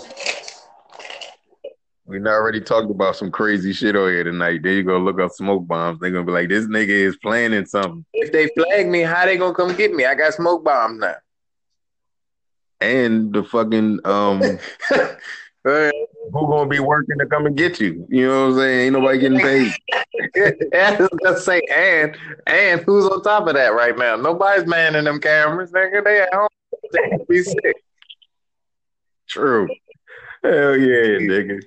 We 2.04 2.18
already 2.20 2.60
talked 2.60 2.90
about 2.90 3.16
some 3.16 3.30
crazy 3.30 3.72
shit 3.72 3.94
over 3.94 4.10
here 4.10 4.24
tonight. 4.24 4.62
There 4.62 4.72
you 4.72 4.82
go, 4.82 4.98
look 4.98 5.20
up 5.20 5.30
smoke 5.30 5.66
bombs. 5.66 6.00
They're 6.00 6.10
gonna 6.10 6.24
be 6.24 6.32
like, 6.32 6.48
this 6.48 6.66
nigga 6.66 6.88
is 6.88 7.16
planning 7.16 7.64
something. 7.64 8.04
If 8.12 8.32
they 8.32 8.48
flag 8.56 8.88
me, 8.88 9.02
how 9.02 9.24
they 9.24 9.36
gonna 9.36 9.54
come 9.54 9.74
get 9.76 9.94
me? 9.94 10.04
I 10.04 10.14
got 10.14 10.34
smoke 10.34 10.64
bombs 10.64 10.98
now. 10.98 11.14
And 12.80 13.32
the 13.32 13.44
fucking 13.44 14.00
um 14.04 14.40
who 15.64 15.90
gonna 16.32 16.68
be 16.68 16.80
working 16.80 17.18
to 17.18 17.26
come 17.26 17.46
and 17.46 17.56
get 17.56 17.80
you? 17.80 18.04
You 18.08 18.26
know 18.26 18.40
what 18.40 18.52
I'm 18.54 18.58
saying? 18.58 18.80
Ain't 18.80 18.92
nobody 18.94 19.18
getting 19.18 19.38
paid. 19.38 19.72
I 20.74 20.96
was 20.98 21.08
gonna 21.22 21.38
say, 21.38 21.60
and 21.70 22.16
and 22.48 22.80
who's 22.80 23.06
on 23.06 23.22
top 23.22 23.46
of 23.46 23.54
that 23.54 23.74
right 23.74 23.96
now? 23.96 24.16
Nobody's 24.16 24.66
manning 24.66 25.04
them 25.04 25.20
cameras, 25.20 25.70
nigga. 25.70 26.02
They 26.04 26.22
at 26.22 26.34
home. 26.34 26.48
They 26.92 27.24
be 27.28 27.42
sick. 27.42 27.84
True. 29.28 29.66
Hell 30.42 30.76
yeah, 30.76 31.18
nigga. 31.20 31.62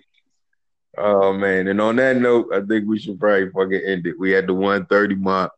Oh 0.97 1.33
man. 1.33 1.67
And 1.67 1.81
on 1.81 1.95
that 1.97 2.17
note, 2.17 2.53
I 2.53 2.61
think 2.61 2.87
we 2.87 2.99
should 2.99 3.19
probably 3.19 3.49
fucking 3.49 3.81
end 3.85 4.07
it. 4.07 4.19
We 4.19 4.31
had 4.31 4.47
the 4.47 4.53
130 4.53 5.15
mark. 5.15 5.51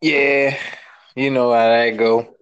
Yeah, 0.00 0.58
you 1.14 1.30
know 1.30 1.52
how 1.52 1.68
that 1.68 1.96
go. 1.96 2.34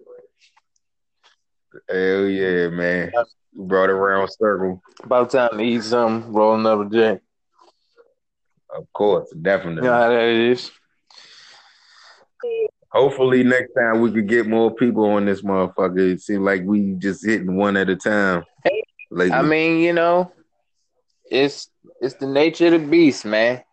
Hell 1.89 2.25
yeah, 2.27 2.67
man. 2.69 3.11
We 3.53 3.65
brought 3.65 3.89
it 3.89 3.93
around 3.93 4.29
circle. 4.29 4.81
About 5.03 5.29
time 5.29 5.57
to 5.57 5.63
eat 5.63 5.83
something, 5.83 6.33
roll 6.33 6.55
another 6.55 6.85
J. 6.85 7.19
Of 8.75 8.91
course, 8.91 9.29
definitely. 9.41 9.83
You 9.83 9.89
know 9.89 9.93
how 9.93 10.09
that 10.09 10.21
is. 10.21 10.71
Hopefully 12.89 13.43
next 13.43 13.73
time 13.73 14.01
we 14.01 14.11
could 14.11 14.27
get 14.27 14.47
more 14.47 14.73
people 14.73 15.05
on 15.05 15.25
this 15.25 15.41
motherfucker. 15.41 16.13
It 16.13 16.21
seems 16.21 16.41
like 16.41 16.63
we 16.63 16.93
just 16.93 17.25
hitting 17.25 17.55
one 17.55 17.77
at 17.77 17.89
a 17.89 17.95
time. 17.95 18.43
Lately. 19.11 19.33
I 19.33 19.41
mean, 19.41 19.79
you 19.79 19.93
know, 19.93 20.31
it's 21.29 21.69
it's 22.01 22.15
the 22.15 22.27
nature 22.27 22.67
of 22.67 22.73
the 22.73 22.79
beast, 22.87 23.25
man. 23.25 23.63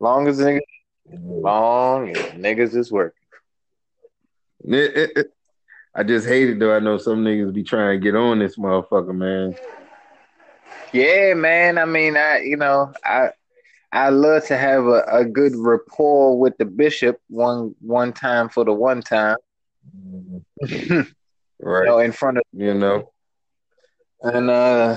Long 0.00 0.28
as 0.28 0.38
niggas 0.38 0.60
long 1.42 2.10
as 2.10 2.30
niggas 2.32 2.76
is 2.76 2.90
working. 2.92 3.14
It- 4.64 4.96
it- 4.96 5.12
it- 5.16 5.32
I 5.94 6.02
just 6.04 6.26
hate 6.26 6.48
it 6.50 6.58
though. 6.58 6.74
I 6.74 6.80
know 6.80 6.96
some 6.98 7.24
niggas 7.24 7.52
be 7.52 7.62
trying 7.64 7.98
to 7.98 8.02
get 8.04 8.14
on 8.16 8.38
this 8.38 8.56
motherfucker, 8.56 9.14
man. 9.14 9.54
Yeah, 10.92 11.34
man. 11.34 11.78
I 11.78 11.84
mean, 11.84 12.16
I 12.16 12.40
you 12.40 12.56
know, 12.56 12.92
I 13.04 13.30
I 13.92 14.10
love 14.10 14.44
to 14.46 14.56
have 14.56 14.84
a, 14.86 15.04
a 15.10 15.24
good 15.24 15.52
rapport 15.56 16.38
with 16.38 16.56
the 16.58 16.64
bishop 16.64 17.20
one 17.28 17.74
one 17.80 18.12
time 18.12 18.48
for 18.48 18.64
the 18.64 18.72
one 18.72 19.02
time. 19.02 19.36
you 20.68 21.04
Right. 21.60 21.86
know, 21.86 21.98
in 21.98 22.12
front 22.12 22.38
of 22.38 22.42
You 22.52 22.74
know, 22.74 23.12
and 24.22 24.50
uh 24.50 24.96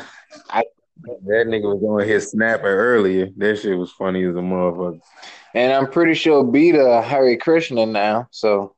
that 1.03 1.45
nigga 1.47 1.63
was 1.63 1.83
on 1.83 2.07
his 2.07 2.31
snapper 2.31 2.67
earlier. 2.67 3.27
That 3.37 3.57
shit 3.59 3.77
was 3.77 3.91
funny 3.91 4.23
as 4.23 4.35
a 4.35 4.39
motherfucker. 4.39 4.99
and 5.55 5.73
I'm 5.73 5.89
pretty 5.89 6.13
sure 6.13 6.43
Beta 6.43 7.01
Hare 7.01 7.37
Krishna 7.37 7.85
now, 7.85 8.27
so 8.31 8.75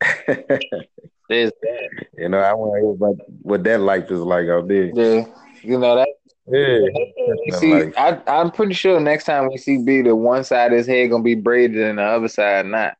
there's 0.26 1.52
that. 1.62 2.06
you 2.16 2.28
know, 2.28 2.38
I 2.38 2.52
want 2.54 2.74
to 2.74 2.80
hear 2.80 2.90
about 2.92 3.16
what 3.42 3.64
that 3.64 3.80
life 3.80 4.10
is 4.10 4.20
like 4.20 4.48
out 4.48 4.68
there. 4.68 4.90
Yeah, 4.94 5.24
you 5.62 5.78
know 5.78 5.96
that 5.96 6.08
Yeah. 6.46 7.58
See, 7.58 7.72
Like- 7.72 7.96
I, 7.98 8.20
I'm 8.26 8.50
pretty 8.50 8.74
sure 8.74 8.98
next 9.00 9.24
time 9.24 9.48
we 9.48 9.56
see 9.58 9.78
B, 9.78 10.02
the 10.02 10.14
one 10.16 10.44
side 10.44 10.72
of 10.72 10.78
his 10.78 10.86
head 10.86 11.10
gonna 11.10 11.22
be 11.22 11.34
braided 11.34 11.78
and 11.82 11.98
the 11.98 12.02
other 12.02 12.28
side 12.28 12.66
not. 12.66 12.96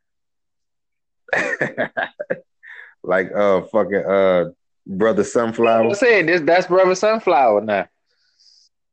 like 3.02 3.30
uh 3.34 3.62
fucking 3.62 4.04
uh 4.04 4.44
brother 4.86 5.24
Sunflower. 5.24 5.90
I 5.90 5.92
sunflower. 5.92 5.94
said 5.94 6.28
this. 6.28 6.40
That's 6.42 6.66
Brother 6.66 6.94
Sunflower 6.94 7.62
now. 7.62 7.88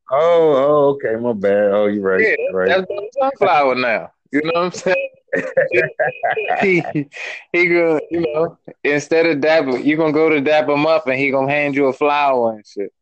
Oh, 0.09 0.53
oh, 0.55 0.87
okay, 0.95 1.15
my 1.21 1.33
bad. 1.33 1.71
Oh, 1.71 1.87
you 1.87 2.01
right, 2.01 2.21
Yeah, 2.21 2.35
right. 2.53 2.67
That's 2.67 2.85
Brother 2.85 3.07
Sunflower 3.19 3.75
now. 3.75 4.11
You 4.31 4.41
know 4.43 4.51
what 4.53 4.63
I'm 4.65 4.71
saying? 4.71 5.09
he 6.61 6.81
he 7.51 7.67
gonna 7.67 7.99
you 8.09 8.21
know 8.21 8.57
instead 8.83 9.25
of 9.25 9.41
dap 9.41 9.65
you 9.83 9.97
gonna 9.97 10.13
go 10.13 10.29
to 10.29 10.39
dap 10.39 10.69
him 10.69 10.85
up 10.85 11.05
and 11.07 11.19
he 11.19 11.31
gonna 11.31 11.51
hand 11.51 11.75
you 11.75 11.87
a 11.87 11.93
flower 11.93 12.53
and 12.53 12.65
shit. 12.65 12.93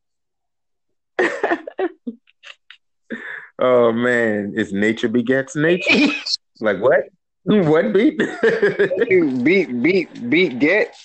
Oh 3.57 3.93
man, 3.93 4.53
it's 4.55 4.73
nature 4.73 5.07
begets 5.07 5.55
nature. 5.55 6.13
like 6.59 6.79
what? 6.79 7.05
What 7.43 7.93
beat? 7.93 8.17
beat 9.43 9.81
beat 9.81 10.29
beat 10.29 10.59
get 10.59 10.95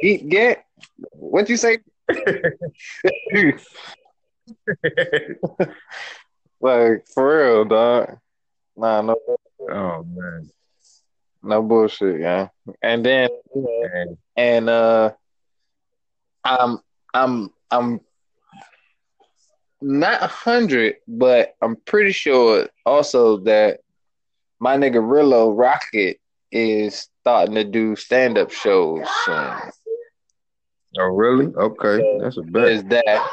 beat 0.00 0.28
get. 0.28 0.64
What 1.12 1.48
you 1.48 1.56
say? 1.56 1.78
like 6.60 7.06
for 7.14 7.38
real, 7.38 7.64
dog. 7.64 8.18
Nah, 8.76 9.02
no 9.02 9.16
oh 9.70 10.04
man. 10.04 10.50
no 11.42 11.62
bullshit, 11.62 12.20
yeah. 12.20 12.48
And 12.82 13.04
then 13.04 13.28
man. 13.54 14.18
and 14.36 14.68
uh 14.68 15.12
I'm 16.44 16.78
I'm 17.14 17.50
I'm 17.70 18.00
not 19.80 20.22
a 20.22 20.26
hundred, 20.26 20.96
but 21.06 21.54
I'm 21.62 21.76
pretty 21.76 22.12
sure 22.12 22.68
also 22.84 23.38
that 23.38 23.80
my 24.60 24.76
nigga 24.76 25.00
Rillo 25.00 25.56
Rocket 25.56 26.18
is 26.50 27.08
starting 27.20 27.54
to 27.54 27.64
do 27.64 27.94
stand 27.94 28.38
up 28.38 28.50
shows 28.50 29.06
soon. 29.24 29.54
Oh 30.96 31.04
really? 31.04 31.46
Okay, 31.46 32.18
that's 32.20 32.38
a 32.38 32.42
bet. 32.42 32.68
Is 32.68 32.84
that. 32.84 33.30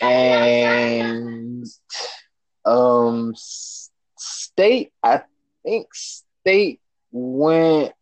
And 0.00 1.66
um 2.64 3.34
state 4.16 4.92
I 5.02 5.22
think 5.64 5.88
state 5.94 6.80
went 7.10 7.92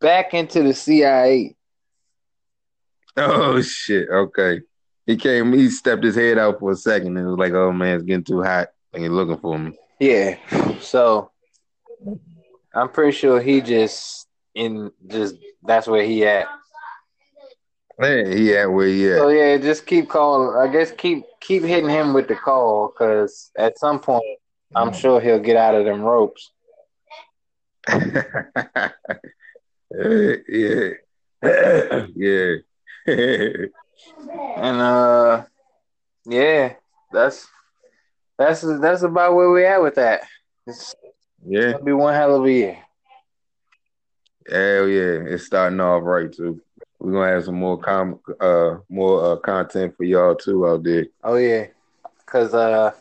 back 0.00 0.34
into 0.34 0.62
the 0.62 0.74
CIA. 0.74 1.56
Oh 3.16 3.60
shit. 3.62 4.08
Okay. 4.08 4.60
He 5.06 5.16
came. 5.16 5.52
He 5.52 5.70
stepped 5.70 6.04
his 6.04 6.14
head 6.14 6.38
out 6.38 6.60
for 6.60 6.72
a 6.72 6.76
second 6.76 7.16
and 7.16 7.26
was 7.26 7.38
like, 7.38 7.54
"Oh 7.54 7.72
man, 7.72 7.96
it's 7.96 8.04
getting 8.04 8.24
too 8.24 8.42
hot. 8.42 8.68
And 8.92 9.02
he's 9.02 9.10
looking 9.10 9.38
for 9.38 9.58
me." 9.58 9.72
Yeah. 9.98 10.36
So 10.80 11.30
I'm 12.74 12.90
pretty 12.90 13.12
sure 13.12 13.40
he 13.40 13.60
just 13.60 14.27
in 14.54 14.90
just 15.06 15.36
that's 15.62 15.86
where 15.86 16.04
he 16.04 16.26
at. 16.26 16.46
Man, 17.98 18.36
he 18.36 18.56
at 18.56 18.70
where 18.70 18.86
he 18.86 19.10
at. 19.10 19.18
So 19.18 19.28
yeah, 19.28 19.56
just 19.56 19.86
keep 19.86 20.08
calling. 20.08 20.56
I 20.56 20.72
guess 20.72 20.92
keep 20.92 21.24
keep 21.40 21.62
hitting 21.62 21.90
him 21.90 22.12
with 22.12 22.28
the 22.28 22.36
call 22.36 22.88
because 22.88 23.50
at 23.56 23.78
some 23.78 24.00
point 24.00 24.24
I'm 24.74 24.92
sure 24.92 25.20
he'll 25.20 25.40
get 25.40 25.56
out 25.56 25.74
of 25.74 25.84
them 25.84 26.02
ropes. 26.02 26.50
yeah. 27.88 28.90
yeah. 32.14 32.58
And 33.06 34.80
uh, 34.80 35.44
yeah, 36.26 36.74
that's 37.12 37.48
that's 38.36 38.60
that's 38.60 39.02
about 39.02 39.34
where 39.34 39.50
we 39.50 39.64
at 39.64 39.82
with 39.82 39.94
that. 39.96 40.22
It's 40.66 40.94
yeah. 41.46 41.72
gonna 41.72 41.84
be 41.84 41.92
one 41.92 42.14
hell 42.14 42.36
of 42.36 42.44
a 42.44 42.52
year. 42.52 42.78
Hell 44.50 44.88
yeah. 44.88 45.20
It's 45.26 45.44
starting 45.44 45.80
off 45.80 46.02
right 46.04 46.32
too. 46.32 46.60
We're 46.98 47.12
gonna 47.12 47.32
have 47.32 47.44
some 47.44 47.56
more 47.56 47.78
com 47.78 48.18
uh 48.40 48.76
more 48.88 49.32
uh 49.32 49.36
content 49.36 49.96
for 49.96 50.04
y'all 50.04 50.34
too 50.34 50.66
out 50.66 50.82
there. 50.82 51.06
Oh 51.22 51.36
yeah, 51.36 51.66
cause 52.26 52.54
uh, 52.54 52.92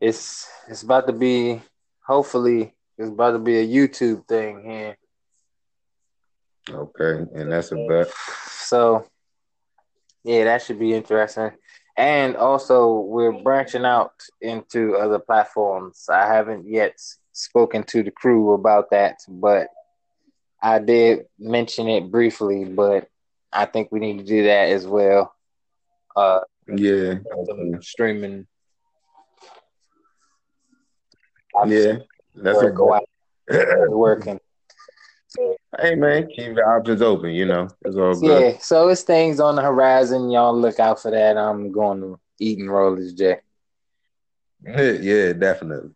it's 0.00 0.48
it's 0.68 0.82
about 0.82 1.06
to 1.06 1.12
be 1.12 1.60
hopefully 2.04 2.74
it's 2.98 3.08
about 3.08 3.32
to 3.32 3.38
be 3.38 3.58
a 3.58 3.66
YouTube 3.66 4.26
thing 4.28 4.62
here. 4.64 4.96
Okay. 6.70 7.24
And 7.34 7.50
that's 7.50 7.72
a 7.72 7.76
bet. 7.88 8.12
So 8.48 9.06
yeah, 10.24 10.44
that 10.44 10.62
should 10.62 10.78
be 10.78 10.94
interesting. 10.94 11.50
And 11.96 12.36
also, 12.36 13.00
we're 13.00 13.32
branching 13.32 13.84
out 13.84 14.12
into 14.40 14.96
other 14.96 15.18
platforms. 15.18 16.06
I 16.10 16.26
haven't 16.26 16.66
yet 16.66 16.94
spoken 17.32 17.82
to 17.84 18.02
the 18.02 18.10
crew 18.10 18.52
about 18.52 18.90
that, 18.90 19.18
but 19.28 19.68
I 20.62 20.78
did 20.78 21.26
mention 21.38 21.88
it 21.88 22.10
briefly. 22.10 22.64
But 22.64 23.08
I 23.52 23.66
think 23.66 23.90
we 23.90 24.00
need 24.00 24.18
to 24.18 24.24
do 24.24 24.44
that 24.44 24.68
as 24.70 24.86
well. 24.86 25.34
Uh, 26.14 26.40
yeah, 26.68 27.14
streaming. 27.80 28.46
Yeah, 31.66 31.98
that's 32.34 32.62
a 32.62 32.70
go 32.70 32.94
out 32.94 33.04
working. 33.88 34.40
Hey 35.80 35.94
man, 35.94 36.28
keep 36.28 36.54
the 36.54 36.60
options 36.60 37.00
open. 37.00 37.30
You 37.30 37.46
know, 37.46 37.68
it's 37.86 37.96
all 37.96 38.14
good. 38.14 38.42
Yeah, 38.42 38.58
so 38.60 38.88
it's 38.88 39.02
things 39.02 39.40
on 39.40 39.56
the 39.56 39.62
horizon. 39.62 40.30
Y'all 40.30 40.54
look 40.54 40.78
out 40.78 41.00
for 41.00 41.10
that. 41.10 41.38
I'm 41.38 41.72
going 41.72 42.00
to 42.02 42.20
Eating 42.38 42.68
Rollers 42.68 43.14
J. 43.14 43.38
yeah, 44.62 45.32
definitely. 45.32 45.92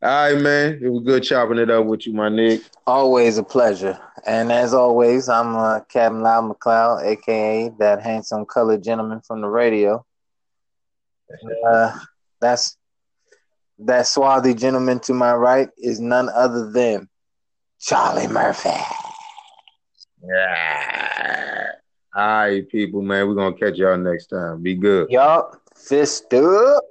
All 0.00 0.32
right, 0.32 0.40
man. 0.40 0.78
It 0.80 0.88
was 0.88 1.02
good 1.02 1.24
chopping 1.24 1.58
it 1.58 1.70
up 1.70 1.84
with 1.84 2.06
you, 2.06 2.12
my 2.12 2.28
Nick. 2.28 2.62
Always 2.86 3.36
a 3.36 3.42
pleasure. 3.42 3.98
And 4.26 4.52
as 4.52 4.72
always, 4.72 5.28
I'm 5.28 5.56
uh, 5.56 5.80
Captain 5.80 6.22
Loud 6.22 6.52
McLeod, 6.52 7.04
aka 7.04 7.70
that 7.80 8.00
handsome 8.00 8.46
colored 8.46 8.84
gentleman 8.84 9.20
from 9.22 9.40
the 9.40 9.48
radio. 9.48 10.04
Uh, 11.66 11.98
that's 12.40 12.76
that 13.80 14.06
swarthy 14.06 14.54
gentleman 14.54 15.00
to 15.00 15.14
my 15.14 15.34
right 15.34 15.68
is 15.76 15.98
none 15.98 16.28
other 16.28 16.70
than 16.70 17.08
Charlie 17.80 18.28
Murphy. 18.28 18.70
Yeah. 20.22 21.66
All 22.14 22.24
right, 22.24 22.68
people, 22.68 23.02
man. 23.02 23.26
We're 23.28 23.34
gonna 23.34 23.56
catch 23.56 23.76
y'all 23.76 23.96
next 23.96 24.26
time. 24.26 24.62
Be 24.62 24.74
good. 24.76 25.10
Yup. 25.10 25.60
Fist 25.74 26.32
up. 26.34 26.84